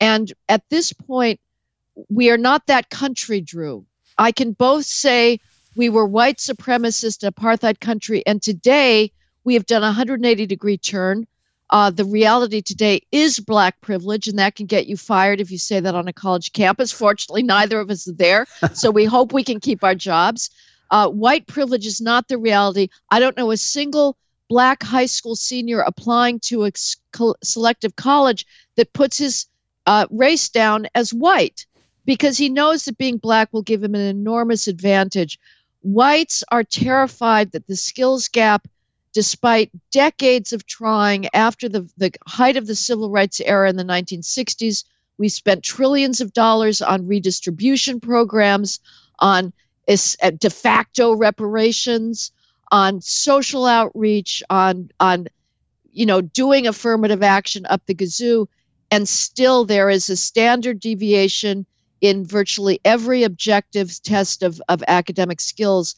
And 0.00 0.32
at 0.48 0.62
this 0.68 0.92
point, 0.92 1.40
we 2.10 2.30
are 2.30 2.36
not 2.36 2.66
that 2.66 2.90
country, 2.90 3.40
Drew. 3.40 3.86
I 4.18 4.32
can 4.32 4.52
both 4.52 4.84
say 4.84 5.40
we 5.74 5.88
were 5.88 6.06
white 6.06 6.38
supremacist 6.38 7.28
apartheid 7.28 7.80
country, 7.80 8.24
and 8.26 8.42
today 8.42 9.12
we 9.44 9.54
have 9.54 9.66
done 9.66 9.82
a 9.82 9.86
180 9.86 10.46
degree 10.46 10.78
turn. 10.78 11.26
Uh, 11.68 11.90
the 11.90 12.04
reality 12.04 12.62
today 12.62 13.00
is 13.10 13.40
black 13.40 13.80
privilege, 13.80 14.28
and 14.28 14.38
that 14.38 14.54
can 14.54 14.66
get 14.66 14.86
you 14.86 14.96
fired 14.96 15.40
if 15.40 15.50
you 15.50 15.58
say 15.58 15.80
that 15.80 15.94
on 15.94 16.08
a 16.08 16.12
college 16.12 16.52
campus. 16.52 16.92
Fortunately, 16.92 17.42
neither 17.42 17.80
of 17.80 17.90
us 17.90 18.06
are 18.08 18.12
there, 18.12 18.46
so 18.72 18.90
we 18.90 19.04
hope 19.04 19.32
we 19.32 19.44
can 19.44 19.60
keep 19.60 19.82
our 19.82 19.94
jobs. 19.94 20.50
Uh, 20.90 21.08
white 21.08 21.46
privilege 21.46 21.86
is 21.86 22.00
not 22.00 22.28
the 22.28 22.38
reality. 22.38 22.88
I 23.10 23.20
don't 23.20 23.36
know 23.36 23.50
a 23.50 23.56
single 23.56 24.16
black 24.48 24.82
high 24.82 25.06
school 25.06 25.34
senior 25.34 25.80
applying 25.80 26.38
to 26.40 26.64
a 26.64 26.72
selective 27.42 27.96
college 27.96 28.46
that 28.76 28.92
puts 28.92 29.18
his 29.18 29.46
uh, 29.86 30.06
race 30.10 30.48
down 30.48 30.86
as 30.94 31.12
white 31.12 31.66
because 32.04 32.38
he 32.38 32.48
knows 32.48 32.84
that 32.84 32.98
being 32.98 33.18
black 33.18 33.52
will 33.52 33.62
give 33.62 33.82
him 33.82 33.94
an 33.94 34.00
enormous 34.00 34.68
advantage. 34.68 35.38
Whites 35.82 36.44
are 36.50 36.64
terrified 36.64 37.52
that 37.52 37.66
the 37.66 37.76
skills 37.76 38.28
gap 38.28 38.68
despite 39.12 39.70
decades 39.90 40.52
of 40.52 40.66
trying 40.66 41.26
after 41.34 41.68
the, 41.68 41.88
the 41.96 42.12
height 42.26 42.56
of 42.56 42.66
the 42.66 42.74
civil 42.74 43.10
rights 43.10 43.40
era 43.40 43.68
in 43.68 43.76
the 43.76 43.84
1960s. 43.84 44.84
We 45.18 45.28
spent 45.30 45.62
trillions 45.62 46.20
of 46.20 46.34
dollars 46.34 46.82
on 46.82 47.06
redistribution 47.06 47.98
programs, 47.98 48.78
on 49.18 49.54
uh, 49.88 50.30
de 50.30 50.50
facto 50.50 51.14
reparations, 51.14 52.32
on 52.72 53.00
social 53.00 53.66
outreach, 53.66 54.42
on 54.50 54.90
on 55.00 55.28
you 55.92 56.06
know 56.06 56.20
doing 56.20 56.66
affirmative 56.66 57.22
action 57.22 57.66
up 57.66 57.82
the 57.86 57.94
gazoo, 57.94 58.46
and 58.90 59.08
still 59.08 59.64
there 59.64 59.88
is 59.90 60.08
a 60.08 60.16
standard 60.16 60.80
deviation 60.80 61.66
in 62.00 62.26
virtually 62.26 62.80
every 62.84 63.22
objective 63.22 64.02
test 64.02 64.42
of, 64.42 64.60
of 64.68 64.82
academic 64.88 65.40
skills. 65.40 65.96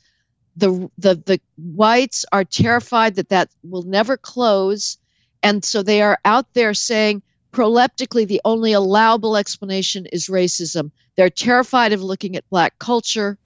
The 0.56 0.90
the 0.98 1.14
the 1.14 1.40
whites 1.56 2.24
are 2.32 2.44
terrified 2.44 3.14
that 3.16 3.30
that 3.30 3.50
will 3.62 3.82
never 3.82 4.16
close 4.16 4.98
and 5.42 5.64
so 5.64 5.82
they 5.82 6.02
are 6.02 6.18
out 6.24 6.52
there 6.54 6.74
saying 6.74 7.22
proleptically 7.52 8.26
the 8.26 8.40
only 8.44 8.72
allowable 8.72 9.36
explanation 9.36 10.06
is 10.06 10.28
racism. 10.28 10.90
They're 11.16 11.30
terrified 11.30 11.92
of 11.92 12.02
looking 12.02 12.36
at 12.36 12.48
black 12.50 12.78
culture 12.78 13.38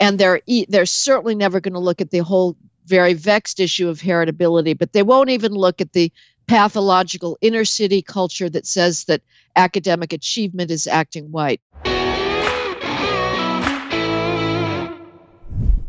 and 0.00 0.18
they're 0.18 0.40
they're 0.68 0.86
certainly 0.86 1.34
never 1.34 1.60
going 1.60 1.74
to 1.74 1.80
look 1.80 2.00
at 2.00 2.10
the 2.10 2.18
whole 2.18 2.56
very 2.86 3.14
vexed 3.14 3.60
issue 3.60 3.88
of 3.88 4.00
heritability 4.00 4.76
but 4.76 4.92
they 4.92 5.02
won't 5.02 5.30
even 5.30 5.52
look 5.52 5.80
at 5.80 5.92
the 5.92 6.12
pathological 6.46 7.36
inner 7.40 7.64
city 7.64 8.00
culture 8.00 8.48
that 8.48 8.66
says 8.66 9.04
that 9.04 9.22
academic 9.56 10.12
achievement 10.12 10.70
is 10.70 10.86
acting 10.86 11.30
white 11.32 11.60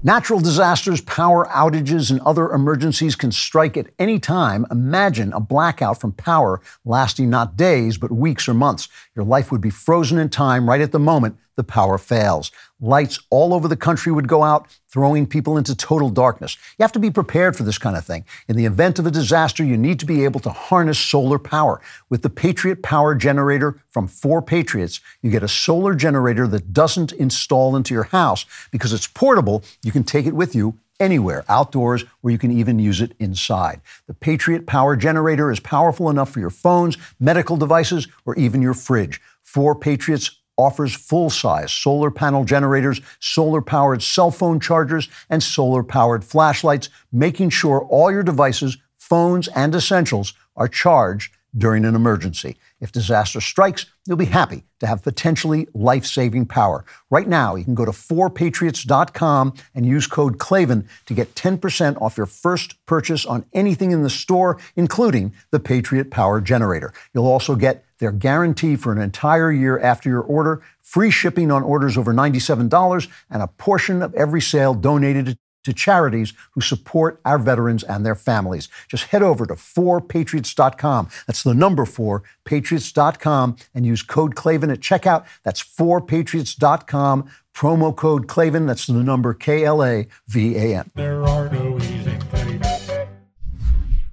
Natural 0.08 0.40
disasters, 0.40 1.02
power 1.02 1.48
outages, 1.48 2.10
and 2.10 2.22
other 2.22 2.52
emergencies 2.54 3.14
can 3.14 3.30
strike 3.30 3.76
at 3.76 3.88
any 4.00 4.20
time. 4.20 4.66
Imagine 4.72 5.34
a 5.34 5.42
blackout 5.42 6.00
from 6.00 6.14
power 6.14 6.62
lasting 6.86 7.30
not 7.30 7.58
days, 7.58 7.98
but 7.98 8.10
weeks 8.10 8.48
or 8.48 8.54
months. 8.54 8.88
Your 9.18 9.26
life 9.26 9.52
would 9.52 9.60
be 9.60 9.70
frozen 9.70 10.18
in 10.18 10.30
time 10.30 10.70
right 10.70 10.80
at 10.80 10.94
the 10.94 11.00
moment 11.00 11.36
the 11.58 11.64
power 11.66 11.98
fails. 11.98 12.52
Lights 12.80 13.20
all 13.32 13.56
over 13.56 13.68
the 13.68 13.76
country 13.76 14.12
would 14.12 14.28
go 14.28 14.44
out, 14.44 14.68
throwing 14.88 15.26
people 15.26 15.58
into 15.58 15.76
total 15.76 16.12
darkness. 16.12 16.58
You 16.78 16.84
have 16.84 16.92
to 16.92 17.00
be 17.00 17.10
prepared 17.10 17.56
for 17.56 17.64
this 17.64 17.80
kind 17.80 17.98
of 17.98 18.06
thing. 18.06 18.24
In 18.48 18.56
the 18.56 18.66
event 18.66 19.00
of 19.00 19.08
a 19.08 19.12
disaster, 19.12 19.64
you 19.64 19.78
need 19.78 20.00
to 20.00 20.06
be 20.06 20.24
able 20.24 20.40
to 20.42 20.52
harness 20.52 21.00
solar 21.00 21.40
power. 21.40 21.82
With 22.10 22.22
the 22.22 22.30
Patriot 22.30 22.84
Power 22.84 23.16
Generator 23.16 23.82
from 23.90 24.08
4Patriots, 24.08 25.00
you 25.24 25.32
get 25.32 25.42
a 25.42 25.48
solar 25.48 25.96
generator 25.96 26.48
that 26.48 26.72
doesn't 26.72 27.14
install 27.14 27.76
into 27.76 27.96
your 27.96 28.04
house 28.04 28.46
because 28.70 28.94
it's 28.94 29.08
portable. 29.08 29.64
You 29.82 29.92
can 29.92 30.04
take 30.04 30.28
it 30.28 30.36
with 30.36 30.54
you 30.54 30.78
anywhere, 31.00 31.46
outdoors, 31.50 32.06
or 32.22 32.30
you 32.30 32.38
can 32.38 32.52
even 32.52 32.78
use 32.78 33.02
it 33.02 33.14
inside. 33.20 33.82
The 34.06 34.14
Patriot 34.14 34.68
Power 34.68 34.96
Generator 34.96 35.52
is 35.52 35.60
powerful 35.60 36.12
enough 36.12 36.30
for 36.30 36.40
your 36.40 36.50
phones, 36.52 36.98
medical 37.20 37.58
devices, 37.58 38.08
or 38.26 38.36
even 38.36 38.62
your 38.62 38.74
fridge. 38.76 39.20
4Patriots 39.46 40.36
offers 40.58 40.96
full 40.96 41.30
size 41.30 41.72
solar 41.72 42.12
panel 42.12 42.44
generators, 42.44 43.00
solar 43.20 43.62
powered 43.62 44.02
cell 44.02 44.32
phone 44.32 44.60
chargers, 44.60 45.08
and 45.30 45.42
solar 45.42 45.84
powered 45.84 46.24
flashlights, 46.24 46.90
making 47.12 47.50
sure 47.50 47.82
all 47.90 48.12
your 48.12 48.24
devices, 48.24 48.78
phones, 48.96 49.48
and 49.50 49.74
essentials 49.74 50.34
are 50.56 50.68
charged 50.68 51.32
during 51.56 51.86
an 51.86 51.96
emergency. 51.96 52.58
If 52.80 52.92
disaster 52.92 53.42
strikes, 53.42 53.88
you'll 54.06 54.18
be 54.18 54.26
happy 54.26 54.64
to 54.80 54.88
have 54.88 55.02
potentially 55.02 55.68
life 55.74 56.06
saving 56.06 56.46
power. 56.46 56.86
Right 57.10 57.28
now, 57.28 57.56
you 57.56 57.64
can 57.64 57.74
go 57.74 57.86
to 57.86 57.92
4patriots.com 57.92 59.54
and 59.74 59.86
use 59.86 60.06
code 60.06 60.38
KLAVAN 60.38 60.88
to 61.08 61.14
get 61.14 61.34
10% 61.34 62.00
off 62.02 62.18
your 62.18 62.28
first 62.28 62.86
purchase 62.86 63.26
on 63.26 63.46
anything 63.54 63.92
in 63.92 64.04
the 64.04 64.10
store, 64.10 64.60
including 64.76 65.34
the 65.52 65.60
Patriot 65.60 66.12
Power 66.12 66.40
Generator. 66.42 66.94
You'll 67.14 67.26
also 67.26 67.56
get 67.56 67.84
their 68.00 68.12
guarantee 68.12 68.76
for 68.76 68.92
an 68.92 69.02
entire 69.02 69.52
year 69.52 69.80
after 69.80 70.10
your 70.10 70.22
order, 70.22 70.62
free 70.82 71.12
shipping 71.12 71.52
on 71.52 71.64
orders 71.64 71.98
over 71.98 72.14
$97, 72.14 73.08
and 73.30 73.42
a 73.42 73.48
portion 73.48 74.02
of 74.02 74.14
every 74.16 74.42
sale 74.42 74.74
donated 74.74 75.38
to 75.68 75.74
charities 75.74 76.34
who 76.52 76.62
support 76.62 77.20
our 77.26 77.38
veterans 77.38 77.84
and 77.84 78.06
their 78.06 78.16
families. 78.16 78.70
Just 78.88 79.06
head 79.06 79.22
over 79.22 79.46
to 79.46 79.54
4patriots.com. 79.56 81.10
That's 81.28 81.44
the 81.44 81.54
number 81.54 81.86
4, 81.86 82.24
patriots.com, 82.46 83.58
and 83.76 83.86
use 83.86 84.02
code 84.02 84.36
Klavan 84.36 84.72
at 84.72 84.80
checkout. 84.80 85.26
That's 85.44 85.62
4patriots.com, 85.62 87.30
promo 87.54 87.94
code 87.94 88.30
Klavan. 88.30 88.66
That's 88.66 88.88
the 88.88 88.94
number 88.94 89.34
K 89.34 89.66
L 89.66 89.84
A 89.84 90.08
V 90.30 90.56
A 90.56 90.78
N. 90.78 90.92
There 90.96 91.24
are 91.24 91.50
no 91.50 91.76
easy 91.78 92.18
things. 92.32 92.90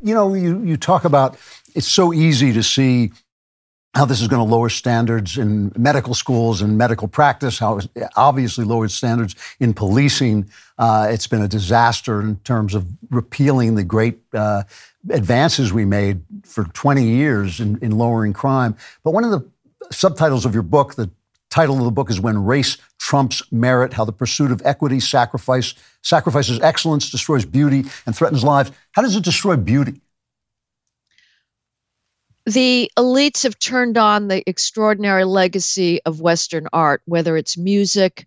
You 0.02 0.12
know, 0.12 0.35
you, 0.35 0.61
you 0.65 0.77
talk 0.77 1.05
about 1.05 1.39
it's 1.74 1.86
so 1.86 2.12
easy 2.12 2.52
to 2.52 2.62
see 2.65 3.12
how 3.94 4.04
this 4.04 4.20
is 4.20 4.28
going 4.28 4.44
to 4.44 4.50
lower 4.50 4.68
standards 4.68 5.38
in 5.38 5.72
medical 5.76 6.14
schools 6.14 6.60
and 6.60 6.76
medical 6.76 7.06
practice, 7.06 7.58
how 7.58 7.78
it's 7.78 7.88
obviously 8.16 8.64
lowered 8.64 8.90
standards 8.90 9.36
in 9.60 9.72
policing. 9.72 10.50
Uh, 10.78 11.06
it's 11.10 11.28
been 11.28 11.42
a 11.42 11.48
disaster 11.48 12.20
in 12.20 12.36
terms 12.40 12.74
of 12.74 12.86
repealing 13.10 13.76
the 13.76 13.84
great 13.84 14.18
uh, 14.34 14.64
advances 15.10 15.72
we 15.72 15.84
made 15.84 16.22
for 16.44 16.64
20 16.64 17.04
years 17.04 17.60
in, 17.60 17.78
in 17.82 17.96
lowering 17.96 18.32
crime. 18.32 18.76
But 19.04 19.12
one 19.12 19.24
of 19.24 19.30
the 19.30 19.48
subtitles 19.92 20.44
of 20.44 20.54
your 20.54 20.64
book, 20.64 20.96
the 20.96 21.10
title 21.50 21.78
of 21.78 21.84
the 21.84 21.92
book 21.92 22.10
is 22.10 22.20
When 22.20 22.44
Race 22.44 22.78
Trumps 22.98 23.42
Merit 23.52 23.92
How 23.92 24.04
the 24.04 24.12
Pursuit 24.12 24.50
of 24.50 24.60
Equity 24.64 24.98
sacrifice, 24.98 25.74
Sacrifices 26.02 26.58
Excellence, 26.60 27.10
Destroys 27.10 27.44
Beauty, 27.44 27.84
and 28.06 28.16
Threatens 28.16 28.42
Lives. 28.42 28.72
How 28.92 29.02
does 29.02 29.14
it 29.14 29.22
destroy 29.22 29.56
beauty? 29.56 30.00
The 32.46 32.90
elites 32.96 33.42
have 33.44 33.58
turned 33.58 33.96
on 33.96 34.28
the 34.28 34.48
extraordinary 34.48 35.24
legacy 35.24 36.00
of 36.04 36.20
Western 36.20 36.68
art, 36.72 37.02
whether 37.06 37.36
it's 37.36 37.56
music, 37.56 38.26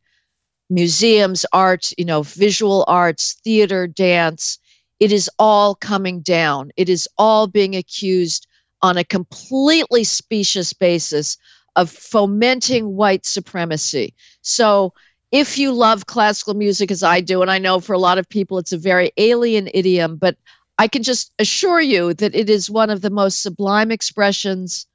museums, 0.70 1.46
art, 1.54 1.92
you 1.98 2.06
know, 2.06 2.24
visual 2.24 2.84
arts, 2.88 3.40
theater, 3.44 3.88
dance. 3.88 4.58
It 5.00 5.12
is 5.12 5.30
all 5.38 5.76
coming 5.76 6.22
down. 6.22 6.72
It 6.76 6.90
is 6.90 7.08
all 7.18 7.48
being 7.48 7.76
accused 7.76 8.48
on 8.82 8.98
a 8.98 9.04
completely 9.04 10.04
specious 10.04 10.74
basis 10.74 11.38
of 11.76 11.92
fomenting 11.92 12.96
white 12.96 13.26
supremacy. 13.26 14.16
So, 14.42 14.94
if 15.32 15.58
you 15.58 15.74
love 15.74 16.06
classical 16.06 16.54
music 16.54 16.90
as 16.90 17.04
I 17.04 17.20
do, 17.20 17.42
and 17.42 17.52
I 17.52 17.60
know 17.60 17.82
for 17.82 17.94
a 17.94 18.00
lot 18.00 18.18
of 18.18 18.30
people 18.30 18.58
it's 18.58 18.72
a 18.72 18.78
very 18.78 19.12
alien 19.18 19.70
idiom, 19.74 20.16
but 20.16 20.38
I 20.78 20.88
can 20.88 21.04
just 21.04 21.32
assure 21.40 21.82
you 21.82 22.14
that 22.16 22.36
it 22.36 22.50
is 22.50 22.70
one 22.70 22.90
of 22.90 23.02
the 23.02 23.10
most 23.10 23.42
sublime 23.42 23.92
expressions 23.92 24.86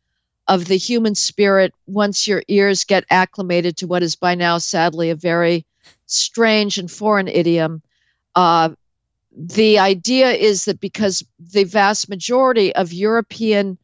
of 0.48 0.66
the 0.66 0.76
human 0.76 1.14
spirit 1.14 1.72
once 1.86 2.26
your 2.26 2.42
ears 2.48 2.84
get 2.84 3.04
acclimated 3.10 3.76
to 3.78 3.86
what 3.86 4.02
is 4.02 4.16
by 4.16 4.34
now, 4.34 4.58
sadly, 4.58 5.10
a 5.10 5.14
very 5.14 5.64
strange 6.06 6.78
and 6.78 6.90
foreign 6.90 7.28
idiom. 7.28 7.82
Uh, 8.34 8.70
the 9.34 9.78
idea 9.78 10.30
is 10.30 10.66
that 10.66 10.80
because 10.80 11.24
the 11.38 11.64
vast 11.64 12.08
majority 12.08 12.74
of 12.74 12.92
European 12.92 13.78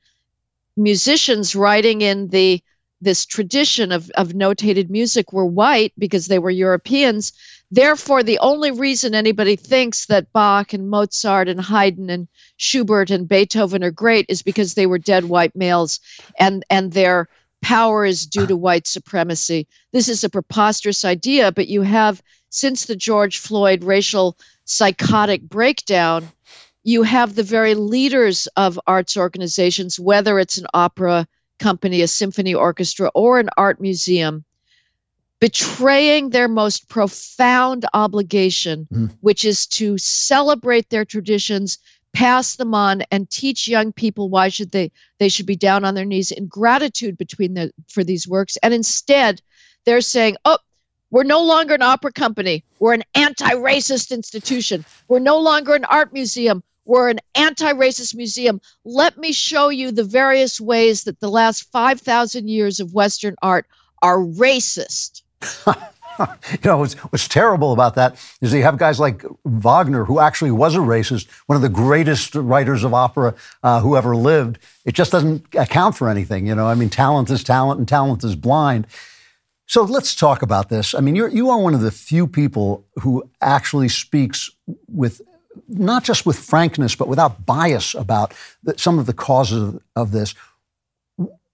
musicians 0.77 1.57
writing 1.57 2.03
in 2.03 2.29
the 2.29 2.63
this 3.01 3.25
tradition 3.25 3.93
of, 3.93 4.11
of 4.11 4.31
notated 4.31 4.91
music 4.91 5.33
were 5.33 5.47
white 5.47 5.93
because 5.99 6.27
they 6.27 6.41
were 6.41 6.51
Europeans, 6.51 7.33
Therefore, 7.71 8.23
the 8.23 8.39
only 8.39 8.71
reason 8.71 9.15
anybody 9.15 9.55
thinks 9.55 10.07
that 10.07 10.33
Bach 10.33 10.73
and 10.73 10.89
Mozart 10.89 11.49
and 11.49 11.61
Haydn 11.61 12.09
and 12.09 12.27
Schubert 12.57 13.11
and 13.11 13.29
Beethoven 13.29 13.85
are 13.85 13.91
great 13.91 14.25
is 14.29 14.43
because 14.43 14.75
they 14.75 14.87
were 14.87 14.99
dead 14.99 15.27
white 15.27 15.55
males 15.55 16.01
and, 16.39 16.65
and 16.71 16.93
their 16.93 17.29
power 17.61 18.07
is 18.07 18.25
due 18.25 18.47
to 18.47 18.57
white 18.57 18.87
supremacy. 18.87 19.67
This 19.93 20.09
is 20.09 20.25
a 20.25 20.31
preposterous 20.31 21.05
idea, 21.05 21.53
but 21.53 21.69
you 21.69 21.83
have, 21.83 22.23
since 22.49 22.87
the 22.87 22.97
George 22.97 23.39
Floyd 23.39 23.85
racial 23.85 24.39
psychotic 24.65 25.43
breakdown, 25.43 26.31
you 26.85 27.03
have 27.03 27.35
the 27.35 27.43
very 27.43 27.75
leaders 27.75 28.47
of 28.57 28.81
arts 28.87 29.17
organizations, 29.17 30.01
whether 30.01 30.39
it's 30.39 30.57
an 30.57 30.67
opera 30.73 31.27
company, 31.59 32.01
a 32.01 32.09
symphony 32.09 32.55
orchestra, 32.55 33.11
or 33.15 33.39
an 33.39 33.51
art 33.59 33.79
museum 33.79 34.45
betraying 35.41 36.31
their 36.31 36.49
most 36.49 36.89
profound 36.89 37.87
obligation, 37.95 38.89
mm. 38.93 39.17
which 39.21 39.45
is 39.45 39.67
to 39.67 39.97
celebrate 39.99 40.91
their 40.91 41.05
traditions, 41.05 41.79
pass 42.13 42.57
them 42.57 42.75
on, 42.75 43.03
and 43.11 43.31
teach 43.31 43.69
young 43.69 43.93
people 43.93 44.29
why 44.29 44.49
should 44.49 44.73
they 44.73 44.91
they 45.19 45.29
should 45.29 45.47
be 45.47 45.57
down 45.57 45.85
on 45.85 45.95
their 45.95 46.05
knees 46.05 46.31
in 46.31 46.47
gratitude 46.47 47.17
between 47.17 47.55
the 47.55 47.73
for 47.89 48.03
these 48.03 48.27
works. 48.27 48.57
And 48.63 48.75
instead, 48.75 49.41
they're 49.85 50.01
saying, 50.01 50.37
"Oh, 50.45 50.59
we're 51.11 51.25
no 51.25 51.43
longer 51.43 51.75
an 51.75 51.83
opera 51.83 52.13
company. 52.13 52.65
We're 52.81 52.95
an 52.95 53.05
anti-racist 53.15 54.11
institution. 54.11 54.85
We're 55.09 55.21
no 55.21 55.39
longer 55.39 55.75
an 55.75 55.85
art 55.85 56.13
museum. 56.13 56.63
We're 56.85 57.11
an 57.11 57.21
anti 57.35 57.73
racist 57.73 58.15
museum. 58.15 58.61
Let 58.85 59.19
me 59.19 59.33
show 59.33 59.69
you 59.69 59.93
the 59.93 60.05
various 60.05 60.61
ways 60.61 61.05
that 61.05 61.21
the 61.21 61.31
last 61.31 61.71
5,000 61.71 62.49
years 62.49 62.81
of 62.81 62.95
Western 62.95 63.37
art 63.43 63.67
are 64.03 64.19
racist. 64.19 65.23
you 66.19 66.59
know, 66.65 66.79
what's, 66.79 66.95
what's 66.95 67.29
terrible 67.29 67.73
about 67.73 67.95
that 67.95 68.17
is 68.41 68.53
you 68.53 68.63
have 68.63 68.79
guys 68.79 68.99
like 68.99 69.25
Wagner, 69.45 70.05
who 70.05 70.19
actually 70.19 70.51
was 70.51 70.75
a 70.75 70.79
racist, 70.79 71.29
one 71.47 71.57
of 71.57 71.63
the 71.63 71.69
greatest 71.69 72.35
writers 72.35 72.85
of 72.85 72.95
opera 72.95 73.35
uh, 73.63 73.81
who 73.81 73.97
ever 73.97 74.17
lived. 74.17 74.59
It 74.85 74.95
just 74.95 75.13
doesn't 75.13 75.47
account 75.55 75.97
for 75.97 76.09
anything. 76.09 76.47
You 76.47 76.55
know, 76.55 76.67
I 76.67 76.75
mean, 76.75 76.91
talent 76.91 77.31
is 77.31 77.45
talent 77.45 77.79
and 77.79 77.89
talent 77.89 78.25
is 78.25 78.37
blind. 78.37 78.87
So 79.67 79.83
let's 79.83 80.15
talk 80.15 80.43
about 80.43 80.71
this. 80.71 80.95
I 80.95 81.01
mean, 81.01 81.15
you're, 81.15 81.29
you 81.29 81.51
are 81.51 81.59
one 81.59 81.75
of 81.75 81.83
the 81.83 81.91
few 81.91 82.27
people 82.27 82.87
who 83.01 83.29
actually 83.41 83.91
speaks 83.91 84.51
with 84.89 85.21
not 85.69 86.05
just 86.05 86.25
with 86.25 86.39
frankness, 86.39 86.95
but 86.95 87.09
without 87.09 87.45
bias 87.45 87.95
about 87.95 88.33
the, 88.63 88.79
some 88.79 88.99
of 88.99 89.07
the 89.07 89.13
causes 89.13 89.75
of, 89.75 89.83
of 89.95 90.13
this. 90.13 90.35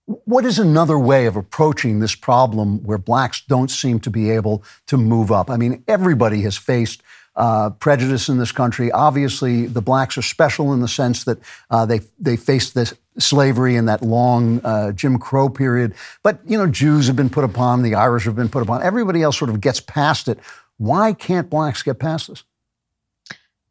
What 0.07 0.45
is 0.45 0.59
another 0.59 0.99
way 0.99 1.27
of 1.27 1.35
approaching 1.35 2.01
this 2.01 2.15
problem 2.15 2.83
where 2.85 2.99
blacks 2.99 3.43
don't 3.47 3.71
seem 3.71 4.01
to 4.01 4.11
be 4.11 4.31
able 4.31 4.63
to 4.87 4.99
move 4.99 5.33
up? 5.33 5.51
I 5.51 5.57
mean, 5.57 5.83
everybody 5.89 6.43
has 6.43 6.57
faced 6.57 7.03
uh, 7.37 7.71
prejudice 7.71 8.29
in 8.29 8.39
this 8.39 8.53
country. 8.53 8.93
Obviously, 8.93 9.67
the 9.67 9.83
blacks 9.83 10.17
are 10.19 10.23
special 10.23 10.73
in 10.73 10.81
the 10.81 10.89
sense 10.89 11.25
that 11.25 11.39
uh, 11.71 11.87
they 11.87 12.01
they 12.19 12.37
faced 12.37 12.75
this 12.75 12.95
slavery 13.19 13.77
in 13.77 13.87
that 13.87 14.03
long 14.03 14.61
uh, 14.65 14.93
Jim 14.93 15.19
Crow 15.19 15.49
period. 15.49 15.95
But 16.23 16.41
you 16.47 16.59
know, 16.59 16.67
Jews 16.67 17.07
have 17.07 17.17
been 17.17 17.31
put 17.31 17.45
upon, 17.45 17.83
the 17.83 17.95
Irish 17.95 18.25
have 18.25 18.37
been 18.37 18.49
put 18.49 18.63
upon. 18.63 18.83
Everybody 18.83 19.23
else 19.23 19.39
sort 19.39 19.51
of 19.51 19.61
gets 19.61 19.81
past 19.81 20.29
it. 20.29 20.39
Why 20.77 21.13
can't 21.13 21.49
blacks 21.49 21.83
get 21.83 21.99
past 21.99 22.29
this? 22.29 22.45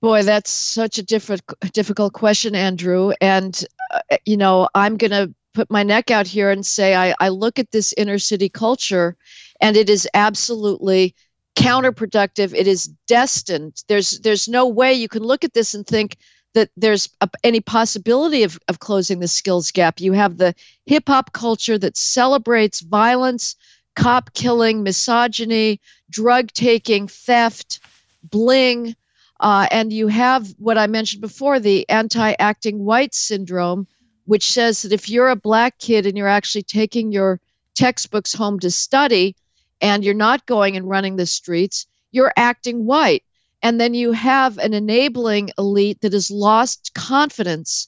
Boy, 0.01 0.23
that's 0.23 0.49
such 0.49 0.97
a 0.97 1.03
different, 1.03 1.43
difficult 1.71 2.11
question, 2.11 2.55
Andrew. 2.55 3.13
And 3.21 3.63
uh, 3.93 4.17
you 4.25 4.35
know, 4.35 4.67
I'm 4.75 4.97
going 4.97 5.11
to 5.11 5.33
put 5.53 5.71
my 5.71 5.83
neck 5.83 6.11
out 6.11 6.27
here 6.27 6.49
and 6.49 6.65
say 6.65 6.95
I, 6.95 7.15
I 7.19 7.29
look 7.29 7.59
at 7.59 7.71
this 7.71 7.93
inner 7.93 8.19
city 8.19 8.49
culture 8.49 9.15
and 9.61 9.77
it 9.77 9.89
is 9.89 10.07
absolutely 10.13 11.15
counterproductive. 11.55 12.53
It 12.53 12.67
is 12.67 12.85
destined. 13.07 13.83
There's 13.87 14.19
there's 14.19 14.47
no 14.47 14.67
way 14.67 14.93
you 14.93 15.07
can 15.07 15.23
look 15.23 15.43
at 15.43 15.53
this 15.53 15.73
and 15.73 15.85
think 15.85 16.17
that 16.53 16.69
there's 16.77 17.09
a, 17.21 17.29
any 17.43 17.59
possibility 17.61 18.43
of, 18.43 18.59
of 18.67 18.79
closing 18.79 19.19
the 19.19 19.27
skills 19.27 19.71
gap. 19.71 19.99
You 19.99 20.13
have 20.13 20.37
the 20.37 20.53
hip 20.85 21.07
hop 21.07 21.33
culture 21.33 21.77
that 21.77 21.97
celebrates 21.97 22.81
violence 22.81 23.55
cop 23.95 24.33
killing 24.33 24.83
misogyny 24.83 25.79
drug 26.09 26.51
taking 26.51 27.07
theft 27.07 27.79
bling 28.23 28.95
uh, 29.39 29.67
and 29.71 29.91
you 29.93 30.07
have 30.07 30.47
what 30.57 30.77
i 30.77 30.87
mentioned 30.87 31.21
before 31.21 31.59
the 31.59 31.87
anti-acting 31.89 32.83
white 32.83 33.13
syndrome 33.13 33.87
which 34.25 34.51
says 34.51 34.81
that 34.81 34.91
if 34.91 35.09
you're 35.09 35.29
a 35.29 35.35
black 35.35 35.77
kid 35.79 36.05
and 36.05 36.17
you're 36.17 36.27
actually 36.27 36.63
taking 36.63 37.11
your 37.11 37.39
textbooks 37.75 38.33
home 38.33 38.59
to 38.59 38.71
study 38.71 39.35
and 39.81 40.03
you're 40.03 40.13
not 40.13 40.45
going 40.45 40.77
and 40.77 40.89
running 40.89 41.15
the 41.15 41.25
streets, 41.25 41.87
you're 42.11 42.33
acting 42.37 42.85
white. 42.85 43.23
And 43.61 43.79
then 43.79 43.93
you 43.93 44.11
have 44.11 44.57
an 44.57 44.73
enabling 44.73 45.51
elite 45.57 46.01
that 46.01 46.13
has 46.13 46.29
lost 46.29 46.93
confidence 46.93 47.87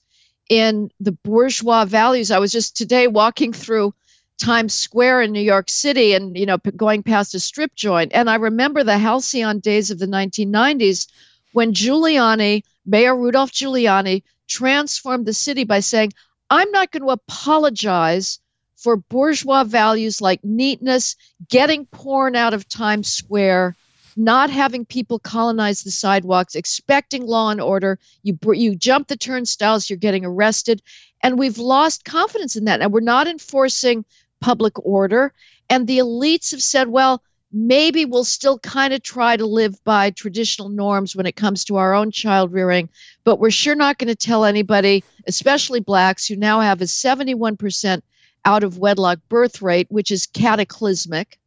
in 0.49 0.89
the 0.99 1.11
bourgeois 1.11 1.85
values. 1.85 2.31
I 2.31 2.39
was 2.39 2.51
just 2.51 2.77
today 2.77 3.07
walking 3.07 3.51
through 3.51 3.93
Times 4.37 4.73
Square 4.73 5.21
in 5.23 5.31
New 5.31 5.41
York 5.41 5.69
City 5.69 6.13
and 6.13 6.37
you 6.37 6.45
know 6.45 6.57
going 6.57 7.03
past 7.03 7.33
a 7.35 7.39
strip 7.39 7.73
joint 7.75 8.11
and 8.13 8.29
I 8.29 8.35
remember 8.35 8.83
the 8.83 8.97
halcyon 8.97 9.59
days 9.59 9.91
of 9.91 9.99
the 9.99 10.07
1990s 10.07 11.07
when 11.53 11.73
Giuliani, 11.73 12.63
Mayor 12.85 13.15
Rudolph 13.15 13.53
Giuliani 13.53 14.23
transformed 14.47 15.25
the 15.25 15.33
city 15.33 15.63
by 15.63 15.79
saying, 15.79 16.13
I'm 16.49 16.71
not 16.71 16.91
going 16.91 17.03
to 17.03 17.09
apologize 17.09 18.39
for 18.75 18.97
bourgeois 18.97 19.63
values 19.63 20.21
like 20.21 20.43
neatness, 20.43 21.15
getting 21.49 21.85
porn 21.87 22.35
out 22.35 22.53
of 22.53 22.67
Times 22.67 23.11
Square, 23.11 23.75
not 24.15 24.49
having 24.49 24.85
people 24.85 25.19
colonize 25.19 25.83
the 25.83 25.91
sidewalks, 25.91 26.55
expecting 26.55 27.25
law 27.25 27.49
and 27.49 27.59
order. 27.59 27.99
You 28.23 28.37
you 28.53 28.75
jump 28.75 29.07
the 29.07 29.17
turnstiles, 29.17 29.89
you're 29.89 29.97
getting 29.97 30.25
arrested, 30.25 30.81
and 31.21 31.39
we've 31.39 31.57
lost 31.57 32.05
confidence 32.05 32.55
in 32.55 32.65
that. 32.65 32.81
And 32.81 32.93
we're 32.93 33.01
not 33.01 33.27
enforcing 33.27 34.05
public 34.39 34.73
order. 34.85 35.33
And 35.69 35.87
the 35.87 35.97
elites 35.97 36.51
have 36.51 36.61
said, 36.61 36.87
well, 36.87 37.23
maybe 37.55 38.03
we'll 38.03 38.25
still 38.25 38.59
kind 38.59 38.93
of 38.93 39.01
try 39.01 39.37
to 39.37 39.45
live 39.45 39.81
by 39.85 40.11
traditional 40.11 40.67
norms 40.67 41.15
when 41.15 41.25
it 41.25 41.37
comes 41.37 41.63
to 41.63 41.77
our 41.77 41.93
own 41.93 42.11
child 42.11 42.51
rearing, 42.51 42.89
but 43.23 43.39
we're 43.39 43.49
sure 43.49 43.75
not 43.75 43.97
going 43.97 44.09
to 44.09 44.15
tell 44.15 44.43
anybody, 44.43 45.05
especially 45.25 45.79
blacks 45.79 46.27
who 46.27 46.35
now 46.35 46.59
have 46.59 46.81
a 46.81 46.85
71% 46.85 48.01
out 48.43 48.65
of 48.65 48.77
wedlock 48.77 49.19
birth 49.29 49.61
rate, 49.61 49.87
which 49.89 50.11
is 50.11 50.25
cataclysmic. 50.25 51.39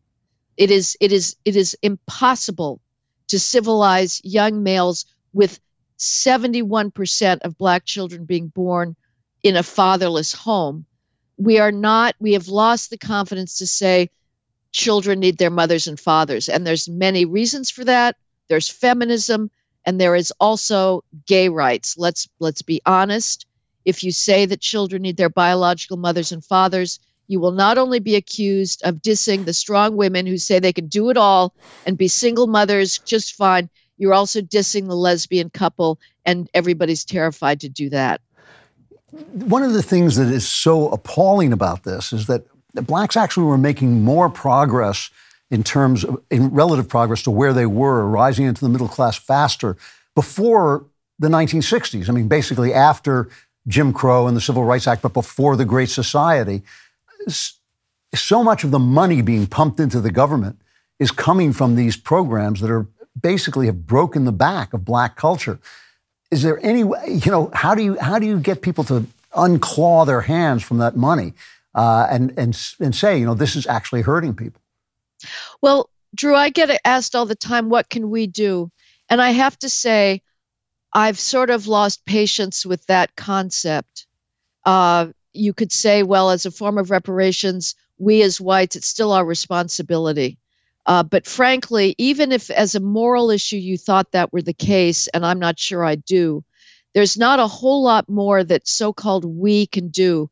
It 0.56 0.70
is 0.70 0.96
it 0.98 1.12
is 1.12 1.36
it 1.44 1.56
is 1.56 1.76
impossible 1.82 2.80
to 3.28 3.38
civilize 3.38 4.22
young 4.24 4.62
males 4.62 5.04
with 5.34 5.60
71% 5.98 7.40
of 7.42 7.58
black 7.58 7.84
children 7.84 8.24
being 8.24 8.48
born 8.48 8.96
in 9.42 9.56
a 9.56 9.62
fatherless 9.62 10.32
home. 10.32 10.86
We 11.36 11.58
are 11.58 11.70
not 11.70 12.14
we 12.18 12.32
have 12.32 12.48
lost 12.48 12.88
the 12.88 12.98
confidence 12.98 13.58
to 13.58 13.66
say 13.66 14.10
children 14.72 15.20
need 15.20 15.38
their 15.38 15.50
mothers 15.50 15.86
and 15.86 15.98
fathers. 15.98 16.48
And 16.48 16.66
there's 16.66 16.88
many 16.88 17.24
reasons 17.24 17.70
for 17.70 17.84
that. 17.84 18.16
There's 18.48 18.68
feminism 18.68 19.50
and 19.84 20.00
there 20.00 20.14
is 20.14 20.32
also 20.40 21.04
gay 21.26 21.48
rights. 21.48 21.96
Let's 21.96 22.28
let's 22.40 22.62
be 22.62 22.80
honest. 22.86 23.46
If 23.84 24.04
you 24.04 24.12
say 24.12 24.44
that 24.46 24.60
children 24.60 25.02
need 25.02 25.16
their 25.16 25.30
biological 25.30 25.96
mothers 25.96 26.32
and 26.32 26.44
fathers 26.44 27.00
you 27.30 27.38
will 27.38 27.52
not 27.52 27.76
only 27.76 27.98
be 27.98 28.16
accused 28.16 28.80
of 28.84 29.02
dissing 29.02 29.44
the 29.44 29.52
strong 29.52 29.98
women 29.98 30.24
who 30.24 30.38
say 30.38 30.58
they 30.58 30.72
can 30.72 30.86
do 30.86 31.10
it 31.10 31.18
all 31.18 31.54
and 31.84 31.98
be 31.98 32.08
single 32.08 32.46
mothers 32.46 32.96
just 33.00 33.34
fine 33.34 33.68
you're 33.98 34.14
also 34.14 34.40
dissing 34.40 34.86
the 34.86 34.96
lesbian 34.96 35.50
couple 35.50 35.98
and 36.24 36.48
everybody's 36.54 37.04
terrified 37.04 37.60
to 37.60 37.68
do 37.68 37.90
that. 37.90 38.20
One 39.32 39.62
of 39.62 39.72
the 39.72 39.82
things 39.82 40.16
that 40.16 40.28
is 40.28 40.46
so 40.46 40.88
appalling 40.90 41.52
about 41.52 41.82
this 41.82 42.12
is 42.12 42.26
that 42.26 42.44
blacks 42.86 43.16
actually 43.16 43.46
were 43.46 43.58
making 43.58 44.02
more 44.02 44.28
progress 44.28 45.10
in 45.50 45.64
terms 45.64 46.04
of 46.04 46.22
in 46.30 46.50
relative 46.50 46.88
progress 46.88 47.22
to 47.22 47.30
where 47.30 47.52
they 47.52 47.66
were, 47.66 48.06
rising 48.06 48.46
into 48.46 48.60
the 48.60 48.68
middle 48.68 48.88
class 48.88 49.16
faster 49.16 49.76
before 50.14 50.84
the 51.18 51.28
1960s. 51.28 52.08
I 52.08 52.12
mean, 52.12 52.28
basically 52.28 52.72
after 52.72 53.28
Jim 53.68 53.92
Crow 53.92 54.26
and 54.26 54.36
the 54.36 54.40
Civil 54.40 54.64
Rights 54.64 54.86
Act, 54.86 55.02
but 55.02 55.12
before 55.12 55.56
the 55.56 55.64
Great 55.64 55.90
Society. 55.90 56.62
So 58.14 58.42
much 58.42 58.64
of 58.64 58.70
the 58.70 58.78
money 58.78 59.20
being 59.20 59.46
pumped 59.46 59.78
into 59.78 60.00
the 60.00 60.10
government 60.10 60.58
is 60.98 61.10
coming 61.10 61.52
from 61.52 61.76
these 61.76 61.96
programs 61.96 62.60
that 62.60 62.70
are 62.70 62.86
basically 63.20 63.66
have 63.66 63.86
broken 63.86 64.24
the 64.24 64.32
back 64.32 64.72
of 64.72 64.84
black 64.84 65.16
culture. 65.16 65.58
Is 66.30 66.42
there 66.42 66.58
any 66.64 66.84
way, 66.84 67.20
you 67.24 67.30
know, 67.30 67.50
how 67.52 67.74
do 67.74 67.82
you 67.82 67.98
how 67.98 68.18
do 68.18 68.26
you 68.26 68.40
get 68.40 68.62
people 68.62 68.84
to 68.84 69.06
unclaw 69.32 70.06
their 70.06 70.22
hands 70.22 70.62
from 70.62 70.78
that 70.78 70.96
money? 70.96 71.34
Uh, 71.78 72.08
and 72.10 72.34
and 72.36 72.60
and 72.80 72.94
say, 72.94 73.16
you 73.16 73.24
know, 73.24 73.34
this 73.34 73.54
is 73.54 73.64
actually 73.68 74.02
hurting 74.02 74.34
people. 74.34 74.60
Well, 75.62 75.88
Drew, 76.12 76.34
I 76.34 76.50
get 76.50 76.80
asked 76.84 77.14
all 77.14 77.24
the 77.24 77.36
time, 77.36 77.68
what 77.68 77.88
can 77.88 78.10
we 78.10 78.26
do? 78.26 78.72
And 79.08 79.22
I 79.22 79.30
have 79.30 79.56
to 79.60 79.68
say, 79.68 80.20
I've 80.92 81.20
sort 81.20 81.50
of 81.50 81.68
lost 81.68 82.04
patience 82.04 82.66
with 82.66 82.84
that 82.86 83.14
concept. 83.14 84.06
Uh, 84.64 85.08
you 85.32 85.52
could 85.52 85.70
say, 85.70 86.02
well, 86.02 86.30
as 86.30 86.44
a 86.44 86.50
form 86.50 86.78
of 86.78 86.90
reparations, 86.90 87.76
we 87.98 88.22
as 88.22 88.40
whites, 88.40 88.74
it's 88.74 88.88
still 88.88 89.12
our 89.12 89.24
responsibility. 89.24 90.36
Uh, 90.86 91.04
but 91.04 91.26
frankly, 91.26 91.94
even 91.96 92.32
if 92.32 92.50
as 92.50 92.74
a 92.74 92.80
moral 92.80 93.30
issue 93.30 93.56
you 93.56 93.78
thought 93.78 94.10
that 94.10 94.32
were 94.32 94.42
the 94.42 94.52
case, 94.52 95.06
and 95.08 95.24
I'm 95.24 95.38
not 95.38 95.60
sure 95.60 95.84
I 95.84 95.94
do, 95.94 96.42
there's 96.94 97.16
not 97.16 97.38
a 97.38 97.46
whole 97.46 97.84
lot 97.84 98.08
more 98.08 98.42
that 98.42 98.66
so 98.66 98.92
called 98.92 99.24
we 99.24 99.66
can 99.66 99.88
do 99.88 100.28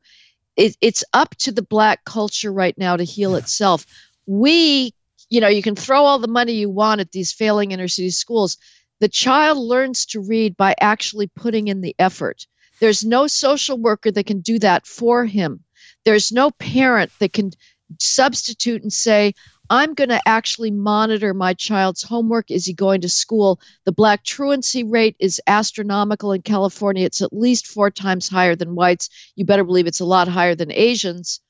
it, 0.57 0.77
it's 0.81 1.05
up 1.13 1.37
to 1.37 1.53
the 1.53 1.63
black 1.63 2.05
culture 2.05 2.53
right 2.53 2.77
now 2.79 2.97
to 2.97 3.05
heal 3.05 3.37
itself. 3.37 3.87
We, 4.27 4.93
you 5.29 5.41
know, 5.41 5.49
you 5.49 5.63
can 5.63 5.77
throw 5.77 6.05
all 6.05 6.19
the 6.19 6.29
money 6.29 6.53
you 6.55 6.71
want 6.71 7.01
at 7.01 7.13
these 7.13 7.33
failing 7.33 7.73
inner 7.73 7.89
city 7.89 8.11
schools. 8.11 8.57
The 9.01 9.09
child 9.09 9.59
learns 9.59 10.07
to 10.07 10.21
read 10.21 10.57
by 10.57 10.75
actually 10.81 11.27
putting 11.29 11.69
in 11.69 11.83
the 11.83 11.95
effort. 11.99 12.47
There's 12.81 13.05
no 13.05 13.27
social 13.27 13.79
worker 13.79 14.11
that 14.11 14.27
can 14.27 14.41
do 14.41 14.59
that 14.59 14.87
for 14.87 15.25
him. 15.25 15.63
There's 16.05 16.33
no 16.33 16.51
parent 16.53 17.11
that 17.21 17.33
can 17.33 17.53
substitute 17.99 18.83
and 18.83 18.93
say, 18.93 19.35
I'm 19.71 19.95
going 19.95 20.11
to 20.11 20.21
actually 20.27 20.71
monitor 20.71 21.35
my 21.35 21.55
child's 21.55 22.03
homework. 22.03 22.51
Is 22.51 22.67
he 22.67 22.73
going 22.73 23.01
to 23.01 23.09
school? 23.09 23.61
The 23.85 23.93
black 23.93 24.23
truancy 24.25 24.85
rate 24.85 25.17
is 25.19 25.41
astronomical 25.47 26.33
in 26.33 26.43
California. 26.43 27.05
It's 27.05 27.23
at 27.23 27.33
least 27.33 27.67
four 27.67 27.91
times 27.91 28.29
higher 28.29 28.55
than 28.55 28.75
whites. 28.75 29.11
You 29.35 29.45
better 29.45 29.65
believe 29.65 29.87
it's 29.87 30.01
a 30.01 30.05
lot 30.05 30.29
higher 30.29 30.55
than 30.55 30.73
Asians. 30.73 31.41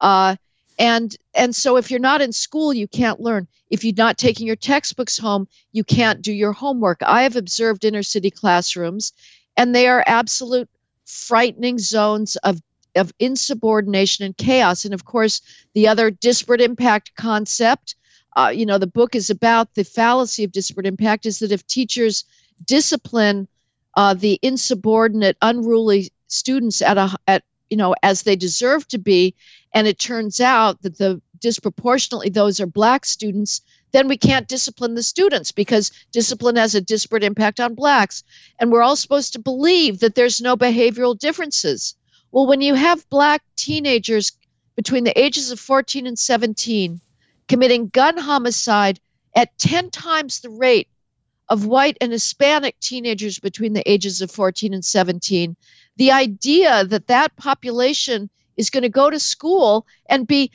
Uh, 0.00 0.36
and 0.78 1.16
and 1.34 1.54
so 1.54 1.76
if 1.76 1.90
you're 1.90 2.00
not 2.00 2.20
in 2.20 2.32
school, 2.32 2.72
you 2.72 2.86
can't 2.86 3.20
learn. 3.20 3.48
If 3.70 3.82
you're 3.84 3.94
not 3.96 4.18
taking 4.18 4.46
your 4.46 4.56
textbooks 4.56 5.18
home, 5.18 5.48
you 5.72 5.84
can't 5.84 6.22
do 6.22 6.32
your 6.32 6.52
homework. 6.52 7.00
I 7.02 7.22
have 7.22 7.36
observed 7.36 7.84
inner 7.84 8.02
city 8.02 8.30
classrooms, 8.30 9.12
and 9.56 9.74
they 9.74 9.88
are 9.88 10.04
absolute 10.06 10.68
frightening 11.06 11.78
zones 11.78 12.36
of 12.36 12.60
of 12.96 13.12
insubordination 13.18 14.24
and 14.24 14.36
chaos. 14.36 14.84
And 14.84 14.94
of 14.94 15.04
course, 15.04 15.40
the 15.74 15.88
other 15.88 16.10
disparate 16.10 16.60
impact 16.60 17.14
concept 17.16 17.94
uh, 18.36 18.50
you 18.50 18.66
know, 18.66 18.76
the 18.76 18.86
book 18.86 19.14
is 19.14 19.30
about 19.30 19.74
the 19.74 19.82
fallacy 19.82 20.44
of 20.44 20.52
disparate 20.52 20.86
impact 20.86 21.24
is 21.24 21.38
that 21.38 21.52
if 21.52 21.66
teachers 21.66 22.24
discipline 22.66 23.48
uh, 23.96 24.12
the 24.12 24.38
insubordinate, 24.42 25.38
unruly 25.40 26.12
students 26.28 26.82
at 26.82 26.98
a 26.98 27.16
at 27.26 27.42
you 27.70 27.76
know 27.76 27.94
as 28.02 28.22
they 28.22 28.36
deserve 28.36 28.86
to 28.88 28.98
be, 28.98 29.34
and 29.72 29.86
it 29.86 29.98
turns 29.98 30.38
out 30.38 30.82
that 30.82 30.98
the 30.98 31.20
disproportionately 31.40 32.28
those 32.28 32.60
are 32.60 32.66
black 32.66 33.06
students, 33.06 33.62
then 33.92 34.06
we 34.06 34.18
can't 34.18 34.48
discipline 34.48 34.94
the 34.94 35.02
students 35.02 35.50
because 35.50 35.90
discipline 36.12 36.56
has 36.56 36.74
a 36.74 36.80
disparate 36.80 37.24
impact 37.24 37.58
on 37.58 37.74
blacks, 37.74 38.22
and 38.58 38.70
we're 38.70 38.82
all 38.82 38.96
supposed 38.96 39.32
to 39.32 39.38
believe 39.38 40.00
that 40.00 40.14
there's 40.14 40.42
no 40.42 40.58
behavioral 40.58 41.18
differences. 41.18 41.95
Well, 42.32 42.46
when 42.46 42.60
you 42.60 42.74
have 42.74 43.08
black 43.08 43.42
teenagers 43.56 44.32
between 44.74 45.04
the 45.04 45.18
ages 45.18 45.50
of 45.50 45.60
14 45.60 46.06
and 46.06 46.18
17 46.18 47.00
committing 47.48 47.88
gun 47.88 48.16
homicide 48.18 49.00
at 49.34 49.56
10 49.58 49.90
times 49.90 50.40
the 50.40 50.50
rate 50.50 50.88
of 51.48 51.66
white 51.66 51.96
and 52.00 52.10
Hispanic 52.10 52.78
teenagers 52.80 53.38
between 53.38 53.72
the 53.72 53.88
ages 53.88 54.20
of 54.20 54.30
14 54.30 54.74
and 54.74 54.84
17. 54.84 55.56
The 55.96 56.10
idea 56.10 56.84
that 56.84 57.06
that 57.06 57.36
population 57.36 58.28
is 58.56 58.70
going 58.70 58.82
to 58.82 58.88
go 58.88 59.10
to 59.10 59.20
school 59.20 59.86
and 60.08 60.26
be 60.26 60.50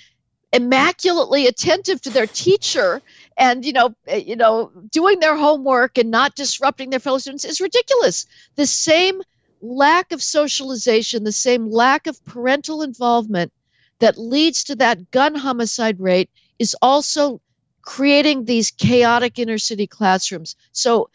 immaculately 0.54 1.48
attentive 1.48 2.02
to 2.02 2.10
their 2.10 2.28
teacher 2.28 3.02
and 3.38 3.64
you 3.64 3.72
know 3.72 3.96
eh, 4.08 4.18
you 4.18 4.36
know 4.36 4.70
doing 4.92 5.20
their 5.22 5.38
homework 5.38 5.98
and 5.98 6.12
not 6.12 6.36
disrupting 6.36 6.90
their 6.90 7.00
fellow 7.00 7.18
students 7.18 7.46
is 7.46 7.62
ridiculous 7.62 8.26
the 8.56 8.66
same 8.66 9.22
lack 9.62 10.12
of 10.12 10.22
socialization 10.22 11.24
the 11.24 11.32
same 11.32 11.70
lack 11.70 12.08
of 12.08 12.24
parental 12.26 12.82
involvement 12.82 13.52
that 14.00 14.18
leads 14.18 14.64
to 14.64 14.76
that 14.76 15.12
gun 15.12 15.36
homicide 15.36 16.00
rate 16.00 16.30
is 16.60 16.76
also 16.82 17.40
creating 17.82 18.46
these 18.46 18.72
chaotic 18.72 19.40
inner 19.40 19.58
city 19.58 19.88
classrooms. 19.88 20.56
So 20.72 21.10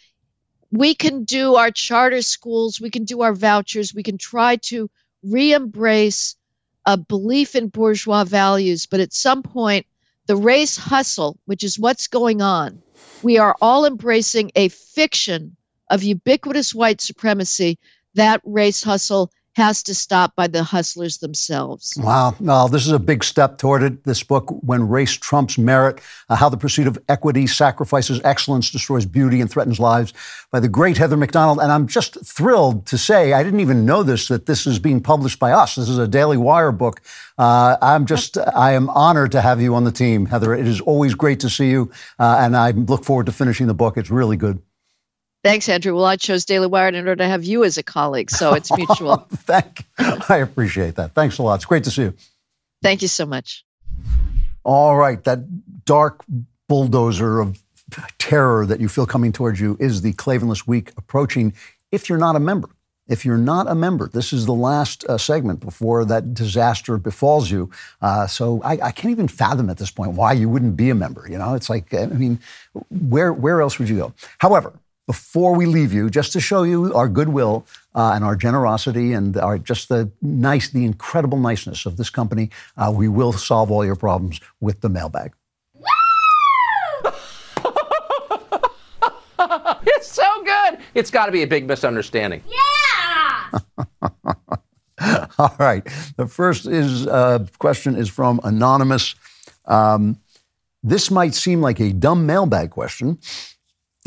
we 0.71 0.95
can 0.95 1.25
do 1.25 1.55
our 1.57 1.71
charter 1.71 2.23
schools, 2.23 2.81
we 2.81 2.91
can 2.91 3.05
do 3.05 3.23
our 3.23 3.35
vouchers, 3.35 3.95
we 3.95 4.03
can 4.03 4.19
try 4.19 4.57
to 4.57 4.91
re 5.23 5.53
embrace 5.53 6.37
a 6.85 6.97
belief 6.97 7.55
in 7.55 7.69
bourgeois 7.69 8.25
values, 8.25 8.87
but 8.87 9.01
at 9.01 9.13
some 9.13 9.43
point, 9.43 9.87
the 10.27 10.37
race 10.37 10.77
hustle, 10.77 11.39
which 11.47 11.65
is 11.65 11.79
what's 11.79 12.07
going 12.07 12.43
on, 12.43 12.83
we 13.23 13.39
are 13.39 13.57
all 13.61 13.85
embracing 13.85 14.51
a 14.55 14.69
fiction 14.69 15.57
of 15.91 16.03
ubiquitous 16.03 16.75
white 16.75 17.01
supremacy. 17.01 17.79
That 18.17 18.41
race 18.45 18.83
hustle 18.83 19.31
has 19.57 19.83
to 19.83 19.95
stop 19.95 20.37
by 20.37 20.47
the 20.47 20.63
hustlers 20.63 21.19
themselves. 21.19 21.95
Wow. 21.97 22.35
Well, 22.39 22.69
this 22.69 22.87
is 22.87 22.93
a 22.93 22.99
big 22.99 23.25
step 23.25 23.57
toward 23.57 23.83
it. 23.83 24.05
This 24.05 24.23
book, 24.23 24.51
When 24.63 24.87
Race 24.87 25.15
Trumps 25.15 25.57
Merit 25.57 25.99
uh, 26.29 26.37
How 26.37 26.51
the 26.51 26.59
Pursuit 26.59 26.87
of 26.87 26.99
Equity 27.09 27.47
Sacrifices 27.47 28.21
Excellence, 28.23 28.71
Destroys 28.71 29.07
Beauty, 29.07 29.41
and 29.41 29.51
Threatens 29.51 29.81
Lives 29.81 30.13
by 30.53 30.61
the 30.61 30.69
great 30.69 30.99
Heather 30.99 31.17
Mac 31.17 31.33
Donald. 31.33 31.59
And 31.59 31.73
I'm 31.73 31.87
just 31.87 32.23
thrilled 32.23 32.85
to 32.87 32.99
say, 32.99 33.33
I 33.33 33.43
didn't 33.43 33.61
even 33.61 33.87
know 33.87 34.03
this, 34.03 34.29
that 34.29 34.45
this 34.45 34.67
is 34.67 34.79
being 34.79 35.01
published 35.01 35.39
by 35.39 35.53
us. 35.53 35.77
This 35.77 35.89
is 35.89 35.97
a 35.97 36.07
Daily 36.07 36.37
Wire 36.37 36.73
book. 36.73 37.01
Uh, 37.39 37.79
I'm 37.81 38.05
just, 38.05 38.37
I 38.37 38.73
am 38.73 38.91
honored 38.91 39.33
to 39.33 39.41
have 39.41 39.63
you 39.63 39.75
on 39.75 39.85
the 39.85 39.93
team, 39.93 40.27
Heather. 40.27 40.55
It 40.55 40.67
is 40.67 40.83
always 40.83 41.15
great 41.15 41.41
to 41.41 41.49
see 41.49 41.71
you. 41.71 41.91
Uh, 42.19 42.37
and 42.41 42.55
I 42.55 42.73
look 42.73 43.07
forward 43.07 43.25
to 43.25 43.33
finishing 43.33 43.69
the 43.69 43.75
book. 43.75 43.97
It's 43.97 44.11
really 44.11 44.37
good. 44.37 44.61
Thanks, 45.47 45.69
Andrew. 45.69 45.95
Well, 45.95 46.07
I 46.07 46.17
chose 46.17 46.45
Daily 46.45 46.67
Wire 46.67 46.89
in 46.89 46.97
order 46.97 47.15
to 47.15 47.29
have 47.29 47.45
you 47.45 47.63
as 47.63 47.79
a 47.79 47.83
colleague, 47.85 48.33
so 48.33 48.55
it's 48.55 48.69
mutual. 48.77 49.29
Thank 49.33 49.85
I 50.29 50.39
appreciate 50.39 50.97
that. 50.97 51.15
Thanks 51.15 51.39
a 51.39 51.45
lot. 51.45 51.55
It's 51.55 51.65
great 51.65 51.85
to 51.85 51.91
see 51.93 52.03
you. 52.03 52.15
Thank 52.83 53.01
you 53.01 53.07
so 53.07 53.27
much. 53.27 53.65
All 54.65 54.97
right. 54.97 55.23
That 55.23 55.85
dark 55.85 56.25
bulldozer 56.69 57.39
of 57.39 57.63
terror 58.19 58.67
that 58.67 58.81
you 58.81 58.89
feel 58.89 59.07
coming 59.07 59.31
towards 59.31 59.61
you 59.61 59.77
is 59.79 60.03
the 60.03 60.15
Klavanless 60.15 60.67
Week 60.67 60.91
approaching 60.97 61.53
if 61.93 62.09
you're 62.09 62.19
not 62.19 62.35
a 62.35 62.41
member. 62.41 62.69
If 63.07 63.25
you're 63.25 63.39
not 63.39 63.69
a 63.69 63.77
member, 63.77 64.09
this 64.09 64.33
is 64.33 64.47
the 64.47 64.53
last 64.53 65.05
uh, 65.05 65.17
segment 65.17 65.61
before 65.61 66.05
that 66.07 66.35
disaster 66.35 66.99
befalls 66.99 67.53
you. 67.53 67.71
Uh, 68.03 68.27
so 68.27 68.61
I, 68.65 68.73
I, 68.83 68.91
can't 68.91 69.13
even 69.13 69.29
fathom 69.29 69.71
at 69.71 69.77
this 69.77 69.93
point 69.93 70.15
why 70.15 70.33
you 70.33 70.49
wouldn't 70.49 70.77
be 70.77 70.91
a 70.91 70.95
member. 70.97 71.25
You 71.31 71.39
know, 71.39 71.55
it's 71.55 71.71
like, 71.71 71.95
I 71.95 72.07
mean, 72.07 72.41
where, 72.91 73.33
where 73.33 73.63
else 73.63 73.79
would 73.79 73.89
you 73.89 73.97
go? 73.97 74.13
However, 74.39 74.73
before 75.07 75.55
we 75.55 75.67
leave 75.67 75.93
you, 75.93 76.11
just 76.11 76.33
to 76.33 76.41
show 76.41 76.65
you 76.65 76.93
our 76.95 77.09
goodwill 77.09 77.65
uh, 77.95 78.13
and 78.15 78.25
our 78.25 78.35
generosity 78.37 79.13
and 79.13 79.37
our 79.37 79.59
just 79.59 79.89
the 79.89 80.11
nice, 80.21 80.71
the 80.71 80.85
incredible 80.85 81.39
niceness 81.39 81.87
of 81.87 81.97
this 81.97 82.11
company, 82.11 82.51
uh, 82.77 82.93
we 82.95 83.09
will 83.09 83.33
solve 83.33 83.71
all 83.71 83.85
your 83.85 83.97
problems 83.97 84.41
with 84.61 84.81
the 84.81 84.89
mailbag. 84.89 85.33
it's 89.87 90.09
so 90.09 90.29
good. 90.45 90.79
It's 90.95 91.11
got 91.11 91.27
to 91.27 91.33
be 91.33 91.43
a 91.43 91.47
big 91.47 91.67
misunderstanding. 91.67 92.43
Yeah. 93.53 93.59
all 95.39 95.55
right. 95.59 95.85
The 96.17 96.27
first 96.27 96.67
is 96.67 97.07
uh, 97.07 97.47
question 97.59 97.97
is 97.97 98.09
from 98.09 98.41
anonymous. 98.45 99.15
Um, 99.67 100.19
this 100.83 101.11
might 101.11 101.35
seem 101.35 101.61
like 101.61 101.81
a 101.81 101.93
dumb 101.93 102.27
mailbag 102.27 102.71
question. 102.71 103.19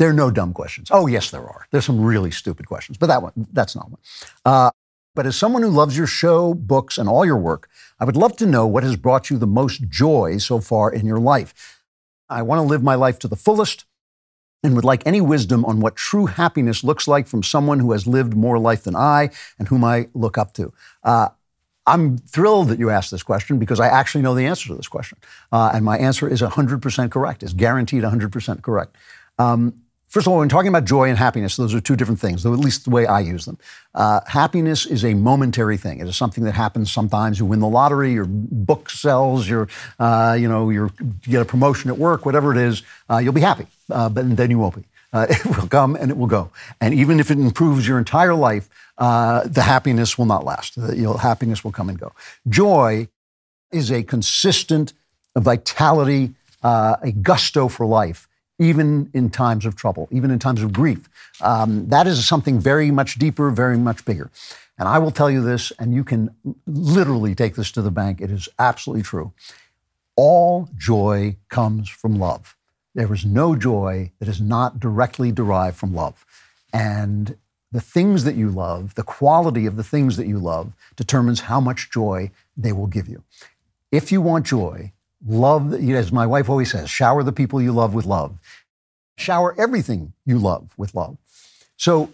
There 0.00 0.08
are 0.08 0.14
no 0.14 0.30
dumb 0.30 0.54
questions. 0.54 0.88
Oh, 0.90 1.06
yes, 1.06 1.30
there 1.30 1.46
are. 1.46 1.66
There's 1.70 1.84
some 1.84 2.00
really 2.00 2.30
stupid 2.30 2.66
questions, 2.66 2.96
but 2.96 3.08
that 3.08 3.20
one, 3.20 3.32
that's 3.52 3.76
not 3.76 3.90
one. 3.90 4.00
Uh, 4.46 4.70
but 5.14 5.26
as 5.26 5.36
someone 5.36 5.60
who 5.60 5.68
loves 5.68 5.94
your 5.94 6.06
show, 6.06 6.54
books, 6.54 6.96
and 6.96 7.06
all 7.06 7.26
your 7.26 7.36
work, 7.36 7.68
I 8.00 8.06
would 8.06 8.16
love 8.16 8.34
to 8.38 8.46
know 8.46 8.66
what 8.66 8.82
has 8.82 8.96
brought 8.96 9.28
you 9.28 9.36
the 9.36 9.46
most 9.46 9.90
joy 9.90 10.38
so 10.38 10.58
far 10.58 10.90
in 10.90 11.04
your 11.04 11.18
life. 11.18 11.82
I 12.30 12.40
want 12.40 12.60
to 12.60 12.62
live 12.62 12.82
my 12.82 12.94
life 12.94 13.18
to 13.18 13.28
the 13.28 13.36
fullest 13.36 13.84
and 14.62 14.74
would 14.74 14.86
like 14.86 15.02
any 15.06 15.20
wisdom 15.20 15.66
on 15.66 15.80
what 15.80 15.96
true 15.96 16.24
happiness 16.24 16.82
looks 16.82 17.06
like 17.06 17.26
from 17.28 17.42
someone 17.42 17.78
who 17.78 17.92
has 17.92 18.06
lived 18.06 18.34
more 18.34 18.58
life 18.58 18.84
than 18.84 18.96
I 18.96 19.28
and 19.58 19.68
whom 19.68 19.84
I 19.84 20.08
look 20.14 20.38
up 20.38 20.54
to. 20.54 20.72
Uh, 21.04 21.28
I'm 21.86 22.16
thrilled 22.16 22.68
that 22.68 22.78
you 22.78 22.88
asked 22.88 23.10
this 23.10 23.22
question 23.22 23.58
because 23.58 23.80
I 23.80 23.88
actually 23.88 24.22
know 24.22 24.34
the 24.34 24.46
answer 24.46 24.68
to 24.68 24.74
this 24.74 24.88
question. 24.88 25.18
Uh, 25.52 25.72
and 25.74 25.84
my 25.84 25.98
answer 25.98 26.26
is 26.26 26.40
100% 26.40 27.10
correct, 27.10 27.42
is 27.42 27.52
guaranteed 27.52 28.02
100% 28.02 28.62
correct. 28.62 28.96
Um, 29.38 29.74
First 30.10 30.26
of 30.26 30.32
all, 30.32 30.40
when 30.40 30.48
talking 30.48 30.68
about 30.68 30.86
joy 30.86 31.08
and 31.08 31.16
happiness, 31.16 31.54
those 31.54 31.72
are 31.72 31.80
two 31.80 31.94
different 31.94 32.18
things, 32.18 32.42
though 32.42 32.52
at 32.52 32.58
least 32.58 32.82
the 32.84 32.90
way 32.90 33.06
I 33.06 33.20
use 33.20 33.44
them. 33.44 33.58
Uh, 33.94 34.20
happiness 34.26 34.84
is 34.84 35.04
a 35.04 35.14
momentary 35.14 35.76
thing. 35.76 36.00
It 36.00 36.08
is 36.08 36.16
something 36.16 36.42
that 36.44 36.54
happens 36.54 36.90
sometimes. 36.90 37.38
You 37.38 37.46
win 37.46 37.60
the 37.60 37.68
lottery, 37.68 38.12
your 38.12 38.26
book 38.26 38.90
sells, 38.90 39.48
your, 39.48 39.68
uh, 40.00 40.36
you 40.38 40.48
know, 40.48 40.68
you 40.68 40.90
get 41.22 41.42
a 41.42 41.44
promotion 41.44 41.90
at 41.90 41.96
work, 41.96 42.26
whatever 42.26 42.50
it 42.50 42.58
is, 42.58 42.82
uh, 43.08 43.18
you'll 43.18 43.32
be 43.32 43.40
happy, 43.40 43.68
uh, 43.88 44.08
but 44.08 44.36
then 44.36 44.50
you 44.50 44.58
won't 44.58 44.74
be. 44.74 44.84
Uh, 45.12 45.26
it 45.30 45.46
will 45.46 45.68
come 45.68 45.94
and 45.94 46.10
it 46.10 46.16
will 46.16 46.26
go. 46.26 46.50
And 46.80 46.92
even 46.92 47.20
if 47.20 47.30
it 47.30 47.38
improves 47.38 47.86
your 47.86 47.96
entire 47.96 48.34
life, 48.34 48.68
uh, 48.98 49.46
the 49.46 49.62
happiness 49.62 50.18
will 50.18 50.26
not 50.26 50.44
last. 50.44 50.74
The 50.74 51.18
happiness 51.22 51.62
will 51.62 51.72
come 51.72 51.88
and 51.88 52.00
go. 52.00 52.10
Joy 52.48 53.06
is 53.70 53.92
a 53.92 54.02
consistent 54.02 54.92
vitality, 55.36 56.34
a 56.64 57.14
gusto 57.22 57.68
for 57.68 57.86
life 57.86 58.26
even 58.60 59.10
in 59.14 59.30
times 59.30 59.64
of 59.64 59.74
trouble, 59.74 60.06
even 60.12 60.30
in 60.30 60.38
times 60.38 60.62
of 60.62 60.72
grief. 60.72 61.08
Um, 61.40 61.88
that 61.88 62.06
is 62.06 62.24
something 62.28 62.60
very 62.60 62.90
much 62.90 63.18
deeper, 63.18 63.50
very 63.50 63.78
much 63.78 64.04
bigger. 64.04 64.30
And 64.78 64.86
I 64.86 64.98
will 64.98 65.10
tell 65.10 65.30
you 65.30 65.42
this, 65.42 65.72
and 65.78 65.94
you 65.94 66.04
can 66.04 66.30
literally 66.66 67.34
take 67.34 67.54
this 67.56 67.72
to 67.72 67.82
the 67.82 67.90
bank. 67.90 68.20
It 68.20 68.30
is 68.30 68.48
absolutely 68.58 69.02
true. 69.02 69.32
All 70.14 70.68
joy 70.76 71.36
comes 71.48 71.88
from 71.88 72.18
love. 72.18 72.54
There 72.94 73.12
is 73.14 73.24
no 73.24 73.56
joy 73.56 74.12
that 74.18 74.28
is 74.28 74.40
not 74.40 74.78
directly 74.78 75.32
derived 75.32 75.76
from 75.76 75.94
love. 75.94 76.26
And 76.72 77.36
the 77.72 77.80
things 77.80 78.24
that 78.24 78.34
you 78.34 78.50
love, 78.50 78.94
the 78.94 79.02
quality 79.02 79.64
of 79.64 79.76
the 79.76 79.84
things 79.84 80.18
that 80.18 80.26
you 80.26 80.38
love, 80.38 80.74
determines 80.96 81.40
how 81.42 81.60
much 81.60 81.90
joy 81.90 82.30
they 82.56 82.72
will 82.72 82.88
give 82.88 83.08
you. 83.08 83.22
If 83.90 84.12
you 84.12 84.20
want 84.20 84.44
joy, 84.46 84.92
Love, 85.26 85.74
as 85.74 86.12
my 86.12 86.26
wife 86.26 86.48
always 86.48 86.70
says, 86.70 86.88
shower 86.88 87.22
the 87.22 87.32
people 87.32 87.60
you 87.60 87.72
love 87.72 87.94
with 87.94 88.06
love. 88.06 88.38
Shower 89.18 89.54
everything 89.58 90.14
you 90.24 90.38
love 90.38 90.72
with 90.76 90.94
love. 90.94 91.18
So 91.76 92.12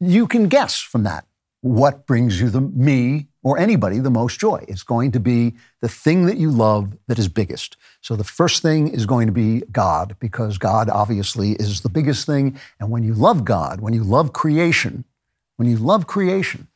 you 0.00 0.26
can 0.26 0.48
guess 0.48 0.80
from 0.80 1.04
that 1.04 1.24
what 1.60 2.06
brings 2.06 2.40
you 2.40 2.50
the 2.50 2.60
me 2.60 3.28
or 3.44 3.58
anybody 3.58 3.98
the 3.98 4.10
most 4.10 4.38
joy. 4.38 4.64
It's 4.68 4.82
going 4.82 5.12
to 5.12 5.20
be 5.20 5.54
the 5.80 5.88
thing 5.88 6.26
that 6.26 6.36
you 6.36 6.50
love 6.50 6.96
that 7.06 7.18
is 7.18 7.28
biggest. 7.28 7.76
So 8.00 8.16
the 8.16 8.24
first 8.24 8.62
thing 8.62 8.88
is 8.88 9.06
going 9.06 9.26
to 9.26 9.32
be 9.32 9.62
God 9.70 10.16
because 10.18 10.58
God 10.58 10.88
obviously 10.88 11.52
is 11.52 11.80
the 11.80 11.88
biggest 11.88 12.26
thing. 12.26 12.58
And 12.80 12.90
when 12.90 13.04
you 13.04 13.14
love 13.14 13.44
God, 13.44 13.80
when 13.80 13.94
you 13.94 14.02
love 14.02 14.32
creation, 14.32 15.04
when 15.56 15.68
you 15.68 15.76
love 15.76 16.06
creation, 16.06 16.66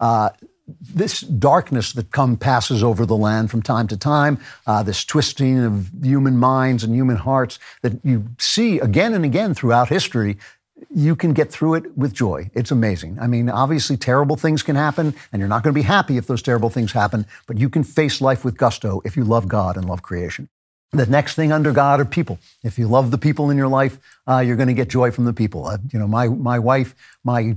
uh, 0.00 0.30
this 0.66 1.20
darkness 1.20 1.92
that 1.92 2.10
come 2.10 2.36
passes 2.36 2.82
over 2.82 3.04
the 3.04 3.16
land 3.16 3.50
from 3.50 3.62
time 3.62 3.86
to 3.88 3.96
time, 3.96 4.38
uh, 4.66 4.82
this 4.82 5.04
twisting 5.04 5.62
of 5.62 5.90
human 6.02 6.38
minds 6.38 6.82
and 6.82 6.94
human 6.94 7.16
hearts 7.16 7.58
that 7.82 7.92
you 8.04 8.28
see 8.38 8.78
again 8.78 9.14
and 9.14 9.24
again 9.24 9.54
throughout 9.54 9.88
history, 9.88 10.38
you 10.94 11.16
can 11.16 11.32
get 11.32 11.50
through 11.50 11.74
it 11.74 11.96
with 11.96 12.14
joy. 12.14 12.50
It's 12.54 12.70
amazing. 12.70 13.18
I 13.20 13.26
mean, 13.26 13.48
obviously, 13.48 13.96
terrible 13.96 14.36
things 14.36 14.62
can 14.62 14.76
happen, 14.76 15.14
and 15.32 15.40
you're 15.40 15.48
not 15.48 15.62
going 15.62 15.74
to 15.74 15.78
be 15.78 15.82
happy 15.82 16.16
if 16.16 16.26
those 16.26 16.42
terrible 16.42 16.70
things 16.70 16.92
happen, 16.92 17.26
but 17.46 17.58
you 17.58 17.68
can 17.68 17.84
face 17.84 18.20
life 18.20 18.44
with 18.44 18.56
gusto 18.56 19.00
if 19.04 19.16
you 19.16 19.24
love 19.24 19.48
God 19.48 19.76
and 19.76 19.86
love 19.86 20.02
creation. 20.02 20.48
The 20.92 21.06
next 21.06 21.34
thing 21.34 21.50
under 21.50 21.72
God 21.72 22.00
are 22.00 22.04
people. 22.04 22.38
If 22.62 22.78
you 22.78 22.86
love 22.86 23.10
the 23.10 23.18
people 23.18 23.50
in 23.50 23.56
your 23.56 23.68
life, 23.68 23.98
uh, 24.28 24.38
you're 24.38 24.56
going 24.56 24.68
to 24.68 24.74
get 24.74 24.88
joy 24.88 25.10
from 25.10 25.24
the 25.24 25.32
people. 25.32 25.66
Uh, 25.66 25.78
you 25.92 25.98
know, 25.98 26.06
my 26.06 26.28
my 26.28 26.58
wife, 26.58 26.94
my 27.24 27.56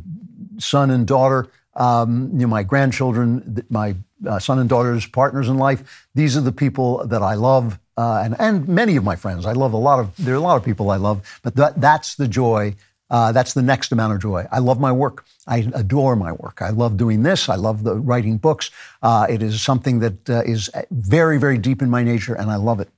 son 0.58 0.90
and 0.90 1.06
daughter, 1.06 1.48
um, 1.78 2.32
you 2.34 2.40
know, 2.40 2.48
my 2.48 2.64
grandchildren, 2.64 3.64
my 3.70 3.96
uh, 4.28 4.40
son 4.40 4.60
and 4.60 4.68
daughter's 4.68 5.06
partners 5.06 5.48
in 5.48 5.58
life. 5.58 6.08
These 6.16 6.36
are 6.36 6.42
the 6.42 6.52
people 6.52 7.06
that 7.08 7.22
I 7.22 7.36
love, 7.36 7.80
uh, 7.96 8.22
and 8.26 8.36
and 8.40 8.68
many 8.68 8.96
of 8.96 9.04
my 9.04 9.16
friends. 9.16 9.46
I 9.46 9.54
love 9.54 9.74
a 9.74 9.78
lot 9.78 10.00
of. 10.00 10.16
There 10.18 10.34
are 10.34 10.38
a 10.38 10.42
lot 10.42 10.58
of 10.58 10.66
people 10.66 10.90
I 10.90 10.98
love, 10.98 11.40
but 11.44 11.56
that 11.56 11.80
that's 11.80 12.16
the 12.16 12.28
joy. 12.28 12.76
Uh, 13.10 13.32
that's 13.32 13.54
the 13.54 13.62
next 13.62 13.94
amount 13.94 14.12
of 14.14 14.20
joy. 14.20 14.46
I 14.52 14.60
love 14.60 14.82
my 14.82 14.92
work. 14.92 15.24
I 15.48 15.60
adore 15.74 16.18
my 16.18 16.34
work. 16.34 16.62
I 16.62 16.72
love 16.72 16.98
doing 16.98 17.24
this. 17.24 17.48
I 17.48 17.56
love 17.56 17.84
the 17.84 17.96
writing 17.96 18.38
books. 18.38 18.70
Uh, 19.02 19.26
it 19.30 19.42
is 19.42 19.62
something 19.62 20.00
that 20.00 20.30
uh, 20.30 20.44
is 20.46 20.70
very, 20.92 21.38
very 21.40 21.58
deep 21.58 21.82
in 21.82 21.90
my 21.90 22.04
nature, 22.04 22.34
and 22.34 22.52
I 22.52 22.58
love 22.58 22.82
it. 22.82 22.90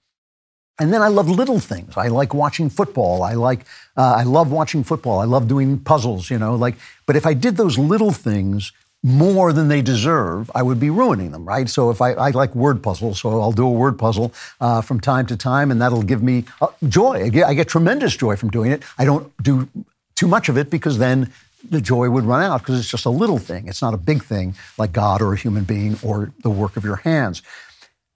And 0.80 0.94
then 0.94 1.02
I 1.02 1.10
love 1.10 1.30
little 1.30 1.60
things. 1.60 1.98
I 1.98 2.08
like 2.08 2.34
watching 2.34 2.70
football. 2.70 3.22
I 3.24 3.34
like, 3.34 3.62
uh, 3.98 4.16
I 4.18 4.24
love 4.24 4.52
watching 4.52 4.84
football. 4.84 5.20
I 5.20 5.26
love 5.26 5.48
doing 5.48 5.80
puzzles. 5.80 6.30
You 6.30 6.40
know, 6.40 6.56
like. 6.56 6.76
But 7.06 7.16
if 7.16 7.26
I 7.26 7.34
did 7.34 7.58
those 7.58 7.78
little 7.78 8.12
things 8.12 8.72
more 9.02 9.54
than 9.54 9.70
they 9.70 9.82
deserve, 9.82 10.52
I 10.54 10.62
would 10.62 10.80
be 10.80 10.90
ruining 10.90 11.32
them, 11.32 11.46
right? 11.48 11.70
So 11.70 11.90
if 11.90 12.02
I, 12.02 12.12
I 12.14 12.32
like 12.32 12.54
word 12.54 12.84
puzzles, 12.84 13.22
so 13.22 13.40
I'll 13.42 13.54
do 13.54 13.66
a 13.66 13.72
word 13.72 13.98
puzzle 13.98 14.34
uh, 14.60 14.82
from 14.82 15.00
time 15.00 15.26
to 15.28 15.38
time, 15.38 15.72
and 15.72 15.82
that'll 15.82 16.04
give 16.04 16.22
me 16.22 16.44
uh, 16.62 16.68
joy. 16.88 17.26
I 17.26 17.30
get, 17.30 17.48
I 17.48 17.54
get 17.54 17.70
tremendous 17.70 18.16
joy 18.16 18.36
from 18.36 18.50
doing 18.50 18.72
it. 18.72 18.84
I 18.98 19.06
don't 19.06 19.32
do 19.42 19.70
too 20.16 20.28
much 20.28 20.50
of 20.50 20.58
it 20.58 20.70
because 20.70 20.98
then 20.98 21.32
the 21.70 21.82
joy 21.82 22.10
would 22.10 22.26
run 22.26 22.44
out 22.44 22.60
because 22.60 22.80
it's 22.80 22.90
just 22.90 23.06
a 23.06 23.10
little 23.10 23.38
thing. 23.38 23.68
It's 23.68 23.82
not 23.82 23.94
a 23.94 23.98
big 23.98 24.24
thing 24.24 24.56
like 24.78 24.92
God 24.92 25.22
or 25.22 25.34
a 25.34 25.38
human 25.38 25.64
being 25.64 25.98
or 26.04 26.32
the 26.44 26.50
work 26.50 26.76
of 26.78 26.84
your 26.84 26.98
hands. 26.98 27.42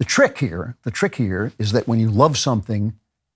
The 0.03 0.09
trick 0.09 0.37
here, 0.39 0.75
the 0.83 0.91
trick 0.91 1.15
here 1.15 1.53
is 1.57 1.71
that 1.71 1.87
when 1.87 1.97
you 1.97 2.09
love 2.09 2.37
something, 2.37 2.91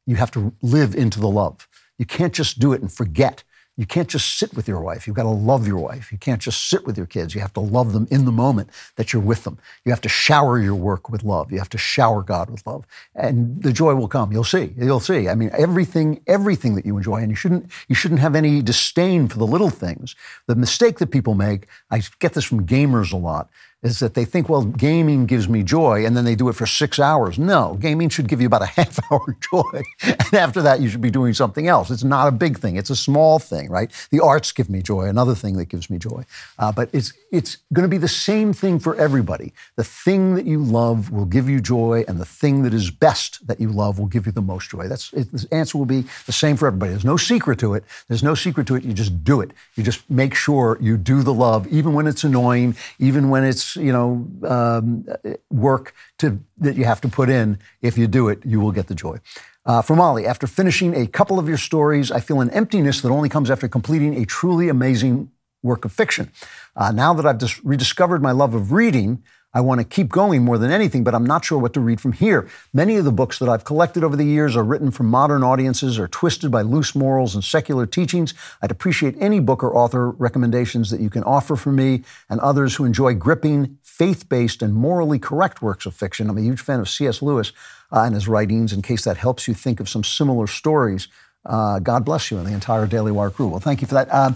you 0.06 0.18
have 0.18 0.32
to 0.32 0.52
live 0.62 0.96
into 0.96 1.18
the 1.18 1.30
love. 1.30 1.66
You 1.98 2.06
can't 2.06 2.34
just 2.34 2.60
do 2.60 2.74
it 2.74 2.82
and 2.82 2.92
forget. 2.92 3.46
You 3.78 3.86
can't 3.86 4.10
just 4.10 4.38
sit 4.38 4.54
with 4.54 4.68
your 4.68 4.82
wife. 4.82 5.08
You've 5.08 5.16
got 5.16 5.24
to 5.24 5.30
love 5.30 5.66
your 5.66 5.78
wife. 5.78 6.12
You 6.12 6.18
can't 6.18 6.42
just 6.42 6.68
sit 6.68 6.86
with 6.86 6.98
your 6.98 7.06
kids. 7.06 7.34
You 7.34 7.40
have 7.40 7.54
to 7.54 7.62
love 7.62 7.94
them 7.94 8.06
in 8.12 8.26
the 8.26 8.34
moment 8.34 8.70
that 8.98 9.14
you're 9.14 9.22
with 9.22 9.46
them. 9.46 9.60
You 9.86 9.94
have 9.94 10.02
to 10.02 10.10
shower 10.10 10.60
your 10.60 10.76
work 10.76 11.10
with 11.10 11.24
love. 11.24 11.54
You 11.54 11.60
have 11.60 11.70
to 11.70 11.78
shower 11.78 12.22
God 12.22 12.50
with 12.50 12.68
love. 12.68 12.86
And 13.16 13.64
the 13.64 13.72
joy 13.72 13.96
will 13.96 14.10
come. 14.10 14.34
You'll 14.34 14.44
see. 14.44 14.74
You'll 14.78 15.00
see. 15.00 15.30
I 15.30 15.36
mean, 15.36 15.52
everything, 15.54 16.22
everything 16.28 16.76
that 16.76 16.86
you 16.86 16.98
enjoy, 16.98 17.22
and 17.22 17.30
you 17.30 17.36
shouldn't, 17.38 17.72
you 17.88 17.96
shouldn't 17.96 18.20
have 18.20 18.36
any 18.36 18.62
disdain 18.62 19.30
for 19.30 19.38
the 19.38 19.48
little 19.48 19.70
things. 19.70 20.18
The 20.48 20.56
mistake 20.56 20.98
that 21.00 21.12
people 21.12 21.34
make, 21.34 21.68
I 21.92 22.02
get 22.20 22.34
this 22.34 22.44
from 22.44 22.68
gamers 22.68 23.14
a 23.14 23.18
lot, 23.18 23.50
is 23.84 24.00
that 24.00 24.16
they 24.16 24.26
think, 24.26 24.50
well, 24.50 24.64
gaming 24.64 25.28
gives 25.28 25.48
me 25.48 25.62
joy, 25.62 26.04
and 26.06 26.18
then 26.18 26.26
they 26.26 26.36
do 26.36 26.50
it 26.50 26.54
for 26.54 26.66
six 26.66 27.00
hours. 27.00 27.38
No, 27.38 27.78
gaming 27.80 28.10
should 28.10 28.28
give 28.28 28.42
you 28.42 28.48
about 28.48 28.64
a 28.64 28.66
half 28.78 29.00
hour 29.12 29.38
joy. 29.52 29.84
and 30.04 30.34
after 30.34 30.62
that, 30.64 30.82
you 30.82 30.90
should 30.90 31.02
be 31.02 31.12
doing 31.12 31.34
something 31.34 31.68
else. 31.68 31.92
It's 31.92 32.04
not 32.04 32.28
a 32.28 32.32
big 32.32 32.58
thing, 32.58 32.76
it's 32.76 32.90
a 32.90 32.96
small 32.96 33.38
thing, 33.38 33.70
right? 33.70 33.92
The 34.10 34.20
arts 34.20 34.52
give 34.52 34.70
me 34.70 34.82
joy, 34.82 35.04
another 35.04 35.36
thing 35.36 35.58
that 35.58 35.66
gives 35.66 35.90
me 35.90 36.00
joy. 36.00 36.26
Uh, 36.58 36.72
but 36.72 36.90
it's, 36.92 37.14
it's 37.32 37.58
going 37.72 37.84
to 37.84 37.90
be 37.90 37.98
the 37.98 38.08
same 38.08 38.52
thing 38.52 38.80
for 38.80 38.96
everybody. 38.96 39.54
The 39.76 39.84
thing 39.84 40.36
that 40.36 40.46
you 40.46 40.64
love 40.64 41.12
will 41.12 41.26
give 41.26 41.48
you 41.48 41.62
joy, 41.62 42.04
and 42.08 42.20
the 42.20 42.26
thing 42.26 42.64
that 42.64 42.74
is 42.74 42.90
best 42.90 43.46
that 43.48 43.62
you 43.62 43.70
love 43.70 44.00
will 44.00 44.08
give 44.08 44.26
you 44.26 44.32
the 44.32 44.42
most 44.42 44.72
joy. 44.72 44.88
That's 44.88 45.14
it, 45.14 45.32
the 45.32 45.48
answer 45.52 45.78
will 45.78 45.86
be 45.86 46.06
the 46.26 46.32
same 46.32 46.58
for 46.58 46.68
everybody. 46.68 46.92
There's 46.92 47.06
no 47.06 47.18
secret 47.18 47.60
to 47.60 47.76
it. 47.76 47.84
There's 48.08 48.24
no 48.24 48.34
secret 48.34 48.66
to 48.68 48.76
it. 48.76 48.84
You 48.84 48.94
just 48.94 49.24
do 49.24 49.42
it. 49.42 49.52
You 49.76 49.84
just 49.84 50.10
make 50.10 50.34
sure 50.34 50.78
you 50.82 50.98
do 50.98 51.22
the 51.22 51.34
love, 51.34 51.68
even 51.68 51.94
when 51.94 52.08
it's 52.08 52.24
annoying, 52.24 52.76
even 53.00 53.30
when 53.30 53.44
it's 53.44 53.67
you 53.76 53.92
know 53.92 54.28
um, 54.48 55.06
work 55.50 55.94
to 56.20 56.40
that 56.58 56.76
you 56.76 56.86
have 56.86 57.02
to 57.02 57.08
put 57.08 57.30
in. 57.30 57.60
If 57.82 57.98
you 57.98 58.08
do 58.08 58.30
it, 58.30 58.40
you 58.46 58.60
will 58.60 58.72
get 58.72 58.88
the 58.88 58.96
joy. 58.96 59.20
Uh, 59.66 59.82
from 59.82 60.00
Ollie, 60.00 60.26
after 60.26 60.48
finishing 60.48 60.96
a 60.96 61.06
couple 61.08 61.40
of 61.40 61.48
your 61.48 61.58
stories, 61.58 62.10
I 62.10 62.22
feel 62.22 62.40
an 62.40 62.50
emptiness 62.52 63.02
that 63.02 63.10
only 63.10 63.28
comes 63.28 63.52
after 63.52 63.68
completing 63.68 64.16
a 64.16 64.26
truly 64.26 64.70
amazing 64.70 65.30
work 65.62 65.84
of 65.84 65.92
fiction. 65.92 66.32
Uh, 66.76 66.92
now 66.92 67.14
that 67.14 67.26
I've 67.26 67.38
just 67.38 67.62
rediscovered 67.64 68.22
my 68.22 68.32
love 68.32 68.54
of 68.54 68.72
reading, 68.72 69.24
I 69.58 69.60
want 69.60 69.82
to 69.82 69.84
keep 69.84 70.10
going 70.10 70.46
more 70.46 70.60
than 70.60 70.70
anything, 70.70 71.04
but 71.04 71.16
I'm 71.16 71.26
not 71.26 71.44
sure 71.44 71.58
what 71.58 71.74
to 71.74 71.80
read 71.80 72.00
from 72.00 72.12
here. 72.12 72.48
Many 72.74 72.98
of 72.98 73.06
the 73.06 73.12
books 73.12 73.40
that 73.40 73.50
I've 73.50 73.64
collected 73.64 74.04
over 74.04 74.16
the 74.16 74.24
years 74.24 74.56
are 74.56 74.64
written 74.64 74.92
for 74.92 75.02
modern 75.02 75.42
audiences 75.42 75.98
or 75.98 76.08
twisted 76.08 76.52
by 76.52 76.62
loose 76.62 76.94
morals 76.94 77.34
and 77.34 77.44
secular 77.44 77.88
teachings. 77.88 78.36
I'd 78.62 78.70
appreciate 78.70 79.16
any 79.20 79.40
book 79.40 79.64
or 79.64 79.76
author 79.76 80.12
recommendations 80.12 80.92
that 80.92 81.02
you 81.02 81.10
can 81.10 81.24
offer 81.24 81.56
for 81.56 81.72
me 81.72 82.04
and 82.30 82.40
others 82.40 82.76
who 82.76 82.86
enjoy 82.86 83.16
gripping, 83.16 83.80
faith 83.82 84.30
based, 84.30 84.62
and 84.62 84.76
morally 84.76 85.18
correct 85.18 85.60
works 85.60 85.88
of 85.88 85.96
fiction. 85.96 86.30
I'm 86.30 86.38
a 86.38 86.42
huge 86.42 86.62
fan 86.62 86.80
of 86.80 86.88
C.S. 86.88 87.24
Lewis 87.24 87.52
uh, 87.92 88.02
and 88.02 88.14
his 88.14 88.28
writings, 88.28 88.72
in 88.72 88.84
case 88.84 89.06
that 89.06 89.18
helps 89.18 89.48
you 89.48 89.56
think 89.56 89.80
of 89.80 89.90
some 89.90 90.04
similar 90.04 90.46
stories. 90.46 91.08
Uh, 91.44 91.80
God 91.80 92.06
bless 92.06 92.30
you 92.30 92.38
and 92.38 92.46
the 92.46 92.54
entire 92.54 92.86
Daily 92.86 93.12
Wire 93.12 93.32
crew. 93.32 93.48
Well, 93.48 93.60
thank 93.60 93.82
you 93.82 93.88
for 93.88 93.96
that. 93.96 94.08
Uh, 94.12 94.34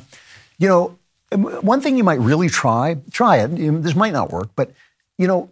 you 0.58 0.68
know, 0.68 0.98
one 1.32 1.80
thing 1.80 1.96
you 1.96 2.04
might 2.04 2.20
really 2.20 2.50
try, 2.50 2.98
try 3.12 3.38
it. 3.38 3.50
This 3.84 3.94
might 3.94 4.14
not 4.14 4.32
work, 4.32 4.50
but 4.56 4.72
you 5.18 5.28
know, 5.28 5.52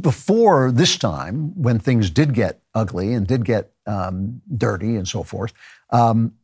before 0.00 0.70
this 0.70 0.96
time, 0.96 1.60
when 1.60 1.78
things 1.78 2.10
did 2.10 2.34
get 2.34 2.60
ugly 2.74 3.12
and 3.12 3.26
did 3.26 3.44
get 3.44 3.72
um, 3.86 4.40
dirty 4.56 4.96
and 4.96 5.06
so 5.06 5.22
forth, 5.22 5.52
um, 5.90 6.34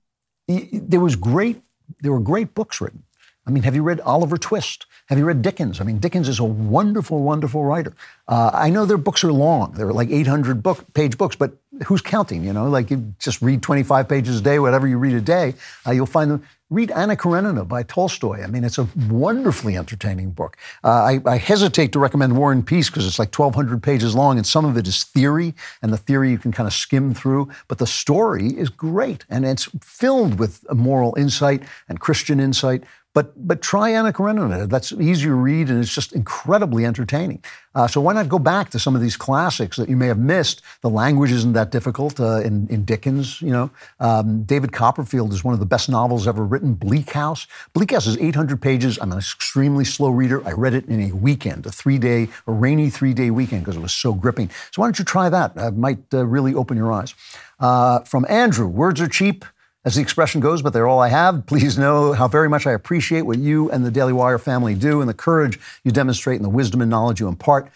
there 0.49 1.01
was 1.01 1.17
great. 1.17 1.63
There 2.01 2.13
were 2.13 2.21
great 2.21 2.55
books 2.55 2.81
written. 2.81 3.05
I 3.47 3.53
mean, 3.53 3.63
have 3.63 3.77
you 3.77 3.83
read 3.83 4.01
Oliver 4.01 4.37
Twist? 4.37 4.87
Have 5.07 5.19
you 5.19 5.25
read 5.25 5.41
Dickens? 5.41 5.81
I 5.81 5.85
mean, 5.85 5.99
Dickens 5.99 6.29
is 6.29 6.41
a 6.41 6.45
wonderful, 6.45 7.23
wonderful 7.23 7.65
writer. 7.65 7.95
Uh, 8.27 8.51
I 8.53 8.71
know 8.71 8.85
their 8.85 8.97
books 8.97 9.23
are 9.23 9.33
long; 9.33 9.73
they're 9.73 9.93
like 9.93 10.11
800 10.11 10.63
book 10.63 10.93
page 10.95 11.17
books, 11.17 11.37
but 11.37 11.53
who's 11.87 12.01
counting? 12.01 12.45
You 12.45 12.53
know, 12.53 12.69
like 12.69 12.91
you 12.91 13.15
just 13.21 13.41
read 13.41 13.63
25 13.63 14.09
pages 14.09 14.41
a 14.41 14.43
day, 14.43 14.59
whatever 14.59 14.89
you 14.89 14.99
read 14.99 15.15
a 15.15 15.21
day, 15.21 15.55
uh, 15.87 15.93
you'll 15.93 16.07
find 16.07 16.31
them. 16.31 16.43
Read 16.69 16.91
Anna 16.91 17.15
Karenina 17.15 17.65
by 17.65 17.85
Tolstoy. 17.85 18.43
I 18.43 18.49
mean, 18.49 18.65
it's 18.65 18.77
a 18.79 18.89
wonderfully 19.09 19.77
entertaining 19.77 20.33
book. 20.33 20.57
Uh, 20.83 20.89
I, 20.89 21.21
I, 21.25 21.37
hesitate 21.37 21.93
to 21.93 22.01
recommend 22.01 22.37
War 22.37 22.51
and 22.51 22.67
Peace 22.67 22.91
because 22.91 23.07
it's 23.07 23.21
like 23.21 23.33
1,200 23.33 23.81
pages 23.81 24.17
long, 24.17 24.37
and 24.37 24.45
some 24.45 24.65
of 24.65 24.77
it 24.77 24.89
is 24.89 25.05
theory, 25.05 25.55
and 25.81 25.93
the 25.93 25.97
theory 25.97 26.33
you 26.33 26.39
can 26.39 26.51
kind 26.51 26.67
of 26.67 26.73
skim 26.73 27.15
through. 27.15 27.51
But 27.69 27.79
the 27.79 27.87
story 27.87 28.49
is 28.49 28.69
great, 28.69 29.25
and 29.31 29.47
it's 29.47 29.69
filled 29.81 30.41
with 30.41 30.69
moral 30.75 31.15
insight 31.17 31.63
and 31.89 32.01
Christian 32.01 32.41
insight. 32.41 32.83
But, 33.17 33.33
but 33.49 33.63
try 33.63 33.93
Anna 33.93 34.13
Karenina. 34.13 34.67
That's 34.67 34.93
easy 34.93 35.25
to 35.25 35.35
read 35.35 35.71
and 35.71 35.83
it's 35.83 35.95
just 35.95 36.13
incredibly 36.13 36.85
entertaining. 36.85 37.43
Uh, 37.75 37.89
so 37.89 37.99
why 37.99 38.13
not 38.13 38.29
go 38.29 38.39
back 38.39 38.69
to 38.73 38.79
some 38.79 38.95
of 38.95 39.01
these 39.01 39.17
classics 39.17 39.79
that 39.79 39.89
you 39.89 39.97
may 39.97 40.07
have 40.07 40.19
missed? 40.19 40.61
The 40.83 40.91
language 40.91 41.33
isn't 41.33 41.55
that 41.55 41.71
difficult 41.71 42.21
uh, 42.21 42.41
in, 42.41 42.69
in 42.69 42.85
Dickens. 42.85 43.41
You 43.41 43.53
know, 43.53 43.71
um, 44.01 44.43
David 44.43 44.73
Copperfield 44.73 45.33
is 45.33 45.43
one 45.43 45.55
of 45.55 45.61
the 45.61 45.67
best 45.67 45.89
novels 45.89 46.29
ever 46.29 46.45
written. 46.45 46.75
Bleak 46.75 47.13
House. 47.13 47.47
Bleak 47.73 47.93
House 47.93 48.07
is 48.07 48.19
800 48.19 48.61
pages. 48.61 48.99
I'm 49.01 49.13
an 49.13 49.19
extremely 49.19 49.87
slow 49.87 50.11
reader. 50.11 50.47
I 50.47 50.53
read 50.53 50.75
it 50.75 50.85
in 50.85 51.01
a 51.01 51.13
weekend, 51.13 51.65
a 51.65 51.73
three-day, 51.73 52.29
a 52.47 52.53
rainy 52.53 52.91
three-day 52.91 53.31
weekend 53.31 53.63
because 53.63 53.77
it 53.77 53.83
was 53.83 53.95
so 53.95 54.13
gripping. 54.13 54.51
So 54.73 54.83
why 54.83 54.89
don't 54.89 54.99
you 54.99 55.07
try 55.07 55.31
that? 55.31 55.53
It 55.57 55.75
might 55.75 56.01
uh, 56.13 56.27
really 56.27 56.55
open 56.55 56.77
your 56.77 56.93
eyes. 56.93 57.15
Uh, 57.59 58.01
from 58.01 58.27
Andrew, 58.29 58.67
words 58.67 59.01
are 59.01 59.09
cheap 59.09 59.47
as 59.87 59.95
the 59.95 60.03
expression 60.03 60.41
goes, 60.41 60.61
but 60.61 60.73
they're 60.73 60.89
all 60.89 61.01
I 61.01 61.09
have. 61.09 61.47
Please 61.47 61.79
know 61.79 62.13
how 62.13 62.27
very 62.27 62.49
much 62.49 62.67
I 62.67 62.73
appreciate 62.73 63.23
what 63.23 63.39
you 63.39 63.71
and 63.71 63.87
the 63.87 63.91
Daily 63.91 64.13
Wire 64.13 64.39
family 64.39 64.75
do 64.75 65.01
and 65.01 65.09
the 65.09 65.15
courage 65.15 65.61
you 65.85 65.93
demonstrate 65.93 66.37
and 66.37 66.45
the 66.45 66.51
wisdom 66.51 66.83
and 66.83 66.91
knowledge 66.91 67.21
you 67.21 67.29
impart. 67.29 67.71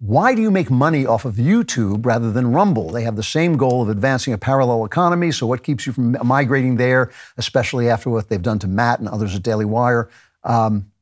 Why 0.00 0.34
do 0.34 0.42
you 0.42 0.50
make 0.50 0.68
money 0.68 1.06
off 1.06 1.24
of 1.24 1.36
YouTube 1.36 2.04
rather 2.04 2.32
than 2.32 2.50
Rumble? 2.50 2.90
They 2.90 3.04
have 3.04 3.14
the 3.14 3.22
same 3.22 3.56
goal 3.56 3.80
of 3.80 3.88
advancing 3.88 4.34
a 4.34 4.38
parallel 4.38 4.84
economy. 4.84 5.30
So, 5.30 5.46
what 5.46 5.62
keeps 5.62 5.86
you 5.86 5.92
from 5.92 6.16
migrating 6.24 6.74
there, 6.74 7.12
especially 7.36 7.88
after 7.88 8.10
what 8.10 8.28
they've 8.28 8.42
done 8.42 8.58
to 8.58 8.66
Matt 8.66 8.98
and 8.98 9.08
others 9.08 9.36
at 9.36 9.44
Daily 9.44 9.64
Wire? 9.64 10.10
Um, 10.42 10.92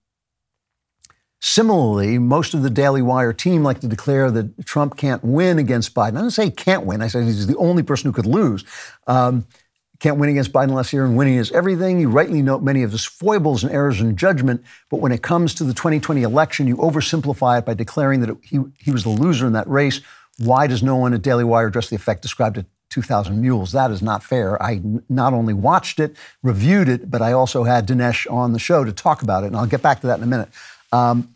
Similarly, 1.42 2.18
most 2.18 2.52
of 2.52 2.62
the 2.62 2.68
Daily 2.68 3.00
Wire 3.00 3.32
team 3.32 3.62
like 3.62 3.80
to 3.80 3.88
declare 3.88 4.30
that 4.30 4.66
Trump 4.66 4.98
can't 4.98 5.24
win 5.24 5.58
against 5.58 5.94
Biden. 5.94 6.18
I 6.18 6.20
don't 6.20 6.30
say 6.30 6.44
he 6.44 6.50
can't 6.50 6.84
win. 6.84 7.00
I 7.00 7.08
say 7.08 7.24
he's 7.24 7.46
the 7.46 7.56
only 7.56 7.82
person 7.82 8.08
who 8.08 8.12
could 8.12 8.26
lose. 8.26 8.62
Um, 9.06 9.46
can't 10.00 10.16
win 10.16 10.30
against 10.30 10.52
Biden 10.52 10.72
last 10.72 10.92
year, 10.92 11.04
and 11.04 11.16
winning 11.16 11.36
is 11.36 11.52
everything. 11.52 12.00
You 12.00 12.08
rightly 12.08 12.40
note 12.40 12.62
many 12.62 12.82
of 12.82 12.90
his 12.90 13.04
foibles 13.04 13.62
and 13.62 13.72
errors 13.72 14.00
in 14.00 14.16
judgment, 14.16 14.64
but 14.88 14.96
when 14.96 15.12
it 15.12 15.22
comes 15.22 15.54
to 15.54 15.64
the 15.64 15.74
2020 15.74 16.22
election, 16.22 16.66
you 16.66 16.76
oversimplify 16.76 17.58
it 17.58 17.66
by 17.66 17.74
declaring 17.74 18.20
that 18.20 18.30
it, 18.30 18.36
he, 18.42 18.60
he 18.78 18.90
was 18.90 19.04
the 19.04 19.10
loser 19.10 19.46
in 19.46 19.52
that 19.52 19.68
race. 19.68 20.00
Why 20.38 20.66
does 20.66 20.82
no 20.82 20.96
one 20.96 21.12
at 21.12 21.20
Daily 21.20 21.44
Wire 21.44 21.66
address 21.66 21.90
the 21.90 21.96
effect 21.96 22.22
described 22.22 22.56
at 22.56 22.64
2,000 22.88 23.38
Mules? 23.40 23.72
That 23.72 23.90
is 23.90 24.00
not 24.00 24.24
fair. 24.24 24.60
I 24.62 24.80
not 25.10 25.34
only 25.34 25.52
watched 25.52 26.00
it, 26.00 26.16
reviewed 26.42 26.88
it, 26.88 27.10
but 27.10 27.20
I 27.20 27.32
also 27.32 27.64
had 27.64 27.86
Dinesh 27.86 28.30
on 28.32 28.54
the 28.54 28.58
show 28.58 28.84
to 28.84 28.92
talk 28.92 29.20
about 29.20 29.44
it, 29.44 29.48
and 29.48 29.56
I'll 29.56 29.66
get 29.66 29.82
back 29.82 30.00
to 30.00 30.06
that 30.06 30.16
in 30.16 30.24
a 30.24 30.26
minute. 30.26 30.48
Um, 30.92 31.34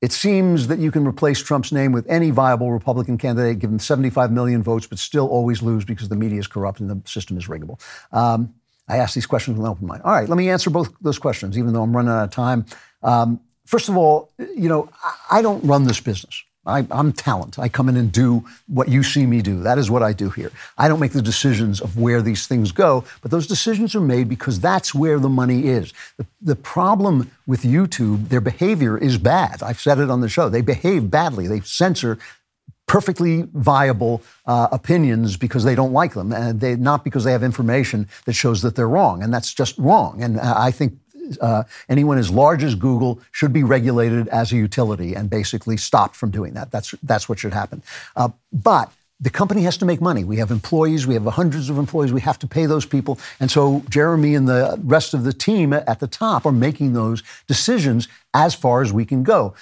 it 0.00 0.12
seems 0.12 0.68
that 0.68 0.78
you 0.78 0.92
can 0.92 1.06
replace 1.06 1.42
Trump's 1.42 1.72
name 1.72 1.92
with 1.92 2.06
any 2.08 2.30
viable 2.30 2.70
Republican 2.70 3.18
candidate, 3.18 3.58
give 3.58 3.70
him 3.70 3.78
75 3.78 4.30
million 4.30 4.62
votes, 4.62 4.86
but 4.86 4.98
still 4.98 5.26
always 5.26 5.60
lose 5.60 5.84
because 5.84 6.08
the 6.08 6.16
media 6.16 6.38
is 6.38 6.46
corrupt 6.46 6.80
and 6.80 6.88
the 6.88 7.00
system 7.08 7.36
is 7.36 7.48
riggable. 7.48 7.80
Um, 8.12 8.54
I 8.88 8.98
ask 8.98 9.14
these 9.14 9.26
questions 9.26 9.56
with 9.58 9.66
an 9.66 9.70
open 9.70 9.86
mind. 9.86 10.02
All 10.04 10.12
right, 10.12 10.28
let 10.28 10.36
me 10.36 10.48
answer 10.50 10.70
both 10.70 10.94
those 11.00 11.18
questions, 11.18 11.58
even 11.58 11.72
though 11.72 11.82
I'm 11.82 11.94
running 11.94 12.12
out 12.12 12.24
of 12.24 12.30
time. 12.30 12.64
Um, 13.02 13.40
first 13.66 13.88
of 13.88 13.96
all, 13.96 14.30
you 14.38 14.68
know, 14.68 14.88
I 15.30 15.42
don't 15.42 15.62
run 15.64 15.84
this 15.84 16.00
business. 16.00 16.42
I, 16.68 16.86
am 16.90 17.12
talent. 17.12 17.58
I 17.58 17.68
come 17.68 17.88
in 17.88 17.96
and 17.96 18.12
do 18.12 18.44
what 18.66 18.88
you 18.88 19.02
see 19.02 19.26
me 19.26 19.40
do. 19.40 19.60
That 19.62 19.78
is 19.78 19.90
what 19.90 20.02
I 20.02 20.12
do 20.12 20.28
here. 20.28 20.52
I 20.76 20.86
don't 20.86 21.00
make 21.00 21.12
the 21.12 21.22
decisions 21.22 21.80
of 21.80 21.98
where 21.98 22.20
these 22.22 22.46
things 22.46 22.72
go, 22.72 23.04
but 23.22 23.30
those 23.30 23.46
decisions 23.46 23.94
are 23.94 24.00
made 24.00 24.28
because 24.28 24.60
that's 24.60 24.94
where 24.94 25.18
the 25.18 25.28
money 25.28 25.66
is. 25.66 25.92
The, 26.18 26.26
the 26.42 26.56
problem 26.56 27.30
with 27.46 27.62
YouTube, 27.62 28.28
their 28.28 28.42
behavior 28.42 28.98
is 28.98 29.16
bad. 29.18 29.62
I've 29.62 29.80
said 29.80 29.98
it 29.98 30.10
on 30.10 30.20
the 30.20 30.28
show. 30.28 30.48
They 30.48 30.60
behave 30.60 31.10
badly. 31.10 31.46
They 31.46 31.60
censor 31.60 32.18
perfectly 32.86 33.44
viable 33.52 34.22
uh, 34.46 34.68
opinions 34.72 35.36
because 35.36 35.62
they 35.62 35.74
don't 35.74 35.92
like 35.92 36.14
them, 36.14 36.32
and 36.32 36.58
they 36.60 36.74
not 36.74 37.04
because 37.04 37.22
they 37.22 37.32
have 37.32 37.42
information 37.42 38.08
that 38.24 38.32
shows 38.32 38.62
that 38.62 38.74
they're 38.74 38.88
wrong, 38.88 39.22
and 39.22 39.32
that's 39.32 39.54
just 39.54 39.78
wrong. 39.78 40.22
And 40.22 40.40
uh, 40.40 40.54
I 40.56 40.70
think 40.70 40.98
uh, 41.40 41.64
anyone 41.88 42.18
as 42.18 42.30
large 42.30 42.62
as 42.64 42.74
Google 42.74 43.20
should 43.32 43.52
be 43.52 43.62
regulated 43.62 44.28
as 44.28 44.52
a 44.52 44.56
utility 44.56 45.14
and 45.14 45.28
basically 45.28 45.76
stopped 45.76 46.16
from 46.16 46.30
doing 46.30 46.54
that. 46.54 46.70
That's 46.70 46.94
that's 47.02 47.28
what 47.28 47.38
should 47.38 47.52
happen. 47.52 47.82
Uh, 48.16 48.30
but 48.52 48.92
the 49.20 49.30
company 49.30 49.62
has 49.62 49.76
to 49.78 49.84
make 49.84 50.00
money. 50.00 50.22
We 50.22 50.36
have 50.36 50.52
employees, 50.52 51.06
we 51.06 51.14
have 51.14 51.24
hundreds 51.24 51.68
of 51.68 51.76
employees, 51.76 52.12
we 52.12 52.20
have 52.20 52.38
to 52.38 52.46
pay 52.46 52.66
those 52.66 52.86
people. 52.86 53.18
And 53.40 53.50
so 53.50 53.82
Jeremy 53.90 54.36
and 54.36 54.48
the 54.48 54.78
rest 54.84 55.12
of 55.12 55.24
the 55.24 55.32
team 55.32 55.72
at 55.72 55.98
the 55.98 56.06
top 56.06 56.46
are 56.46 56.52
making 56.52 56.92
those 56.92 57.24
decisions 57.48 58.06
as 58.32 58.54
far 58.54 58.80
as 58.80 58.92
we 58.92 59.04
can 59.04 59.24
go. 59.24 59.54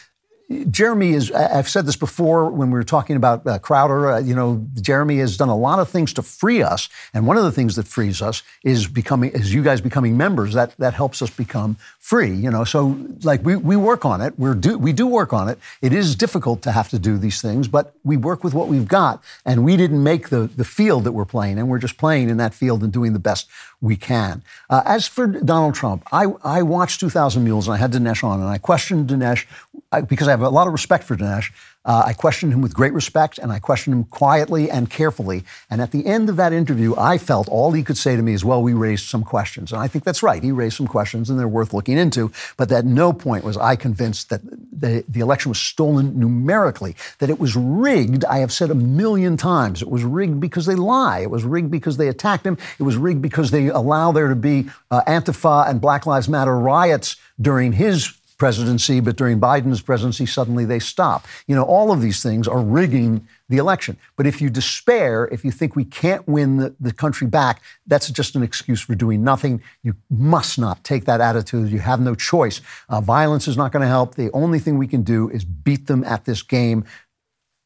Jeremy 0.70 1.10
is, 1.10 1.32
I've 1.32 1.68
said 1.68 1.86
this 1.86 1.96
before 1.96 2.50
when 2.50 2.70
we 2.70 2.74
were 2.74 2.84
talking 2.84 3.16
about 3.16 3.44
uh, 3.46 3.58
Crowder. 3.58 4.12
Uh, 4.12 4.18
you 4.20 4.34
know, 4.34 4.64
Jeremy 4.80 5.18
has 5.18 5.36
done 5.36 5.48
a 5.48 5.56
lot 5.56 5.80
of 5.80 5.88
things 5.88 6.12
to 6.14 6.22
free 6.22 6.62
us. 6.62 6.88
And 7.12 7.26
one 7.26 7.36
of 7.36 7.42
the 7.42 7.50
things 7.50 7.74
that 7.74 7.88
frees 7.88 8.22
us 8.22 8.44
is 8.62 8.86
becoming, 8.86 9.32
is 9.32 9.52
you 9.52 9.64
guys 9.64 9.80
becoming 9.80 10.16
members. 10.16 10.54
That, 10.54 10.76
that 10.78 10.94
helps 10.94 11.20
us 11.20 11.30
become 11.30 11.76
free, 11.98 12.32
you 12.32 12.48
know. 12.48 12.62
So, 12.62 12.96
like, 13.24 13.44
we, 13.44 13.56
we 13.56 13.74
work 13.74 14.04
on 14.04 14.20
it. 14.20 14.38
We're 14.38 14.54
do, 14.54 14.78
we 14.78 14.92
do 14.92 15.08
work 15.08 15.32
on 15.32 15.48
it. 15.48 15.58
It 15.82 15.92
is 15.92 16.14
difficult 16.14 16.62
to 16.62 16.70
have 16.70 16.88
to 16.90 16.98
do 16.98 17.18
these 17.18 17.42
things, 17.42 17.66
but 17.66 17.94
we 18.04 18.16
work 18.16 18.44
with 18.44 18.54
what 18.54 18.68
we've 18.68 18.86
got. 18.86 19.24
And 19.44 19.64
we 19.64 19.76
didn't 19.76 20.02
make 20.02 20.28
the, 20.28 20.46
the 20.46 20.64
field 20.64 21.02
that 21.04 21.12
we're 21.12 21.24
playing, 21.24 21.58
and 21.58 21.68
we're 21.68 21.78
just 21.80 21.96
playing 21.98 22.28
in 22.28 22.36
that 22.36 22.54
field 22.54 22.84
and 22.84 22.92
doing 22.92 23.14
the 23.14 23.18
best 23.18 23.48
we 23.80 23.96
can. 23.96 24.42
Uh, 24.70 24.82
as 24.84 25.06
for 25.06 25.26
Donald 25.26 25.74
Trump, 25.74 26.02
I, 26.12 26.26
I 26.42 26.62
watched 26.62 27.00
2000 27.00 27.44
Mules 27.44 27.68
and 27.68 27.74
I 27.74 27.78
had 27.78 27.92
Dinesh 27.92 28.24
on, 28.24 28.40
and 28.40 28.48
I 28.48 28.58
questioned 28.58 29.08
Dinesh 29.08 29.46
I, 29.92 30.00
because 30.00 30.28
I 30.28 30.30
have 30.30 30.42
a 30.42 30.48
lot 30.48 30.66
of 30.66 30.72
respect 30.72 31.04
for 31.04 31.16
Dinesh. 31.16 31.52
Uh, 31.86 32.02
I 32.04 32.12
questioned 32.12 32.52
him 32.52 32.60
with 32.60 32.74
great 32.74 32.92
respect 32.92 33.38
and 33.38 33.52
I 33.52 33.60
questioned 33.60 33.94
him 33.94 34.04
quietly 34.04 34.68
and 34.68 34.90
carefully. 34.90 35.44
And 35.70 35.80
at 35.80 35.92
the 35.92 36.04
end 36.04 36.28
of 36.28 36.36
that 36.36 36.52
interview, 36.52 36.94
I 36.98 37.16
felt 37.16 37.48
all 37.48 37.72
he 37.72 37.84
could 37.84 37.96
say 37.96 38.16
to 38.16 38.22
me 38.22 38.34
is, 38.34 38.44
well, 38.44 38.60
we 38.60 38.74
raised 38.74 39.06
some 39.06 39.22
questions. 39.22 39.72
And 39.72 39.80
I 39.80 39.86
think 39.86 40.04
that's 40.04 40.22
right. 40.22 40.42
He 40.42 40.50
raised 40.50 40.76
some 40.76 40.88
questions 40.88 41.30
and 41.30 41.38
they're 41.38 41.46
worth 41.46 41.72
looking 41.72 41.96
into. 41.96 42.32
But 42.56 42.72
at 42.72 42.84
no 42.84 43.12
point 43.12 43.44
was 43.44 43.56
I 43.56 43.76
convinced 43.76 44.30
that 44.30 44.42
the, 44.44 45.04
the 45.08 45.20
election 45.20 45.50
was 45.50 45.60
stolen 45.60 46.18
numerically, 46.18 46.96
that 47.20 47.30
it 47.30 47.38
was 47.38 47.54
rigged. 47.54 48.24
I 48.24 48.38
have 48.38 48.52
said 48.52 48.70
a 48.70 48.74
million 48.74 49.36
times 49.36 49.80
it 49.80 49.88
was 49.88 50.02
rigged 50.02 50.40
because 50.40 50.66
they 50.66 50.74
lie. 50.74 51.20
It 51.20 51.30
was 51.30 51.44
rigged 51.44 51.70
because 51.70 51.96
they 51.96 52.08
attacked 52.08 52.44
him. 52.44 52.58
It 52.80 52.82
was 52.82 52.96
rigged 52.96 53.22
because 53.22 53.52
they 53.52 53.68
allow 53.68 54.10
there 54.10 54.28
to 54.28 54.36
be 54.36 54.68
uh, 54.90 55.02
Antifa 55.06 55.68
and 55.68 55.80
Black 55.80 56.04
Lives 56.04 56.28
Matter 56.28 56.58
riots 56.58 57.16
during 57.40 57.72
his 57.72 58.12
presidency, 58.38 59.00
but 59.00 59.16
during 59.16 59.40
Biden's 59.40 59.80
presidency, 59.80 60.26
suddenly 60.26 60.64
they 60.64 60.78
stop. 60.78 61.26
You 61.46 61.54
know, 61.54 61.64
all 61.64 61.92
of 61.92 62.00
these 62.00 62.22
things 62.22 62.46
are 62.46 62.60
rigging 62.60 63.26
the 63.48 63.58
election. 63.58 63.96
But 64.16 64.26
if 64.26 64.42
you 64.42 64.50
despair, 64.50 65.28
if 65.30 65.44
you 65.44 65.50
think 65.50 65.76
we 65.76 65.84
can't 65.84 66.26
win 66.26 66.56
the, 66.56 66.74
the 66.80 66.92
country 66.92 67.26
back, 67.26 67.62
that's 67.86 68.10
just 68.10 68.34
an 68.34 68.42
excuse 68.42 68.80
for 68.80 68.94
doing 68.94 69.22
nothing. 69.22 69.62
You 69.82 69.94
must 70.10 70.58
not 70.58 70.82
take 70.84 71.04
that 71.04 71.20
attitude. 71.20 71.70
You 71.70 71.78
have 71.78 72.00
no 72.00 72.14
choice. 72.14 72.60
Uh, 72.88 73.00
violence 73.00 73.46
is 73.46 73.56
not 73.56 73.72
going 73.72 73.82
to 73.82 73.88
help. 73.88 74.16
The 74.16 74.30
only 74.32 74.58
thing 74.58 74.78
we 74.78 74.88
can 74.88 75.02
do 75.02 75.28
is 75.30 75.44
beat 75.44 75.86
them 75.86 76.02
at 76.04 76.24
this 76.24 76.42
game. 76.42 76.84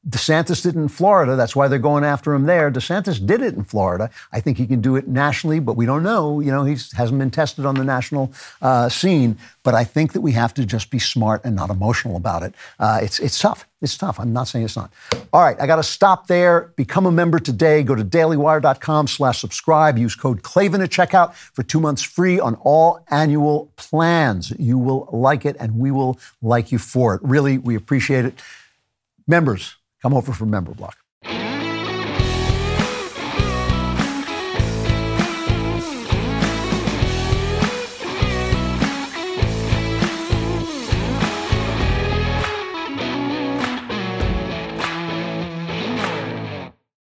DeSantis 0.09 0.62
did 0.62 0.77
it 0.77 0.78
in 0.78 0.89
Florida. 0.89 1.36
That's 1.36 1.55
why 1.55 1.68
they're 1.68 1.78
going 1.78 2.05
after 2.05 2.32
him 2.32 2.47
there. 2.47 2.70
DeSantis 2.70 3.24
did 3.24 3.43
it 3.43 3.55
in 3.55 3.64
Florida. 3.64 4.09
I 4.32 4.40
think 4.40 4.56
he 4.56 4.66
can 4.66 4.81
do 4.81 4.97
it 4.97 5.06
nationally, 5.06 5.60
but 5.60 5.77
we 5.77 5.85
don't 5.85 6.02
know. 6.02 6.40
You 6.40 6.51
know, 6.51 6.64
he 6.64 6.72
hasn't 6.72 7.18
been 7.18 7.31
tested 7.31 7.66
on 7.66 7.74
the 7.74 7.85
national 7.85 8.32
uh, 8.62 8.89
scene. 8.89 9.36
But 9.62 9.74
I 9.74 9.85
think 9.85 10.14
that 10.14 10.22
we 10.22 10.32
have 10.32 10.55
to 10.55 10.64
just 10.64 10.90
be 10.90 10.98
smart 10.98 11.44
and 11.44 11.55
not 11.55 11.68
emotional 11.68 12.16
about 12.16 12.43
it. 12.43 12.55
Uh, 12.78 13.01
it's 13.02 13.18
it's 13.18 13.39
tough. 13.39 13.68
It's 13.82 13.98
tough. 13.98 14.18
I'm 14.18 14.32
not 14.32 14.44
saying 14.44 14.64
it's 14.64 14.77
not. 14.77 14.90
All 15.35 15.43
right, 15.43 15.60
I 15.60 15.66
got 15.66 15.77
to 15.77 15.82
stop 15.82 16.28
there. 16.28 16.72
Become 16.77 17.05
a 17.05 17.12
member 17.12 17.39
today. 17.39 17.82
Go 17.82 17.94
to 17.94 18.05
dailywire.com 18.05 19.06
slash 19.06 19.39
subscribe. 19.39 19.98
Use 19.98 20.14
code 20.14 20.43
Klavan 20.43 20.81
at 20.81 20.89
checkout 20.89 21.35
for 21.35 21.62
two 21.62 21.78
months 21.78 22.02
free 22.02 22.40
on 22.40 22.55
all 22.62 23.05
annual 23.10 23.70
plans. 23.77 24.51
You 24.59 24.78
will 24.78 25.10
like 25.12 25.44
it, 25.44 25.56
and 25.60 25.78
we 25.78 25.90
will 25.90 26.18
like 26.40 26.72
you 26.72 26.78
for 26.78 27.14
it. 27.16 27.20
Really, 27.22 27.59
we 27.59 27.74
appreciate 27.74 28.24
it. 28.24 28.35
Members 29.27 29.77
Come 30.02 30.14
over 30.14 30.32
for 30.32 30.47
Member 30.47 30.72
Block. 30.72 30.99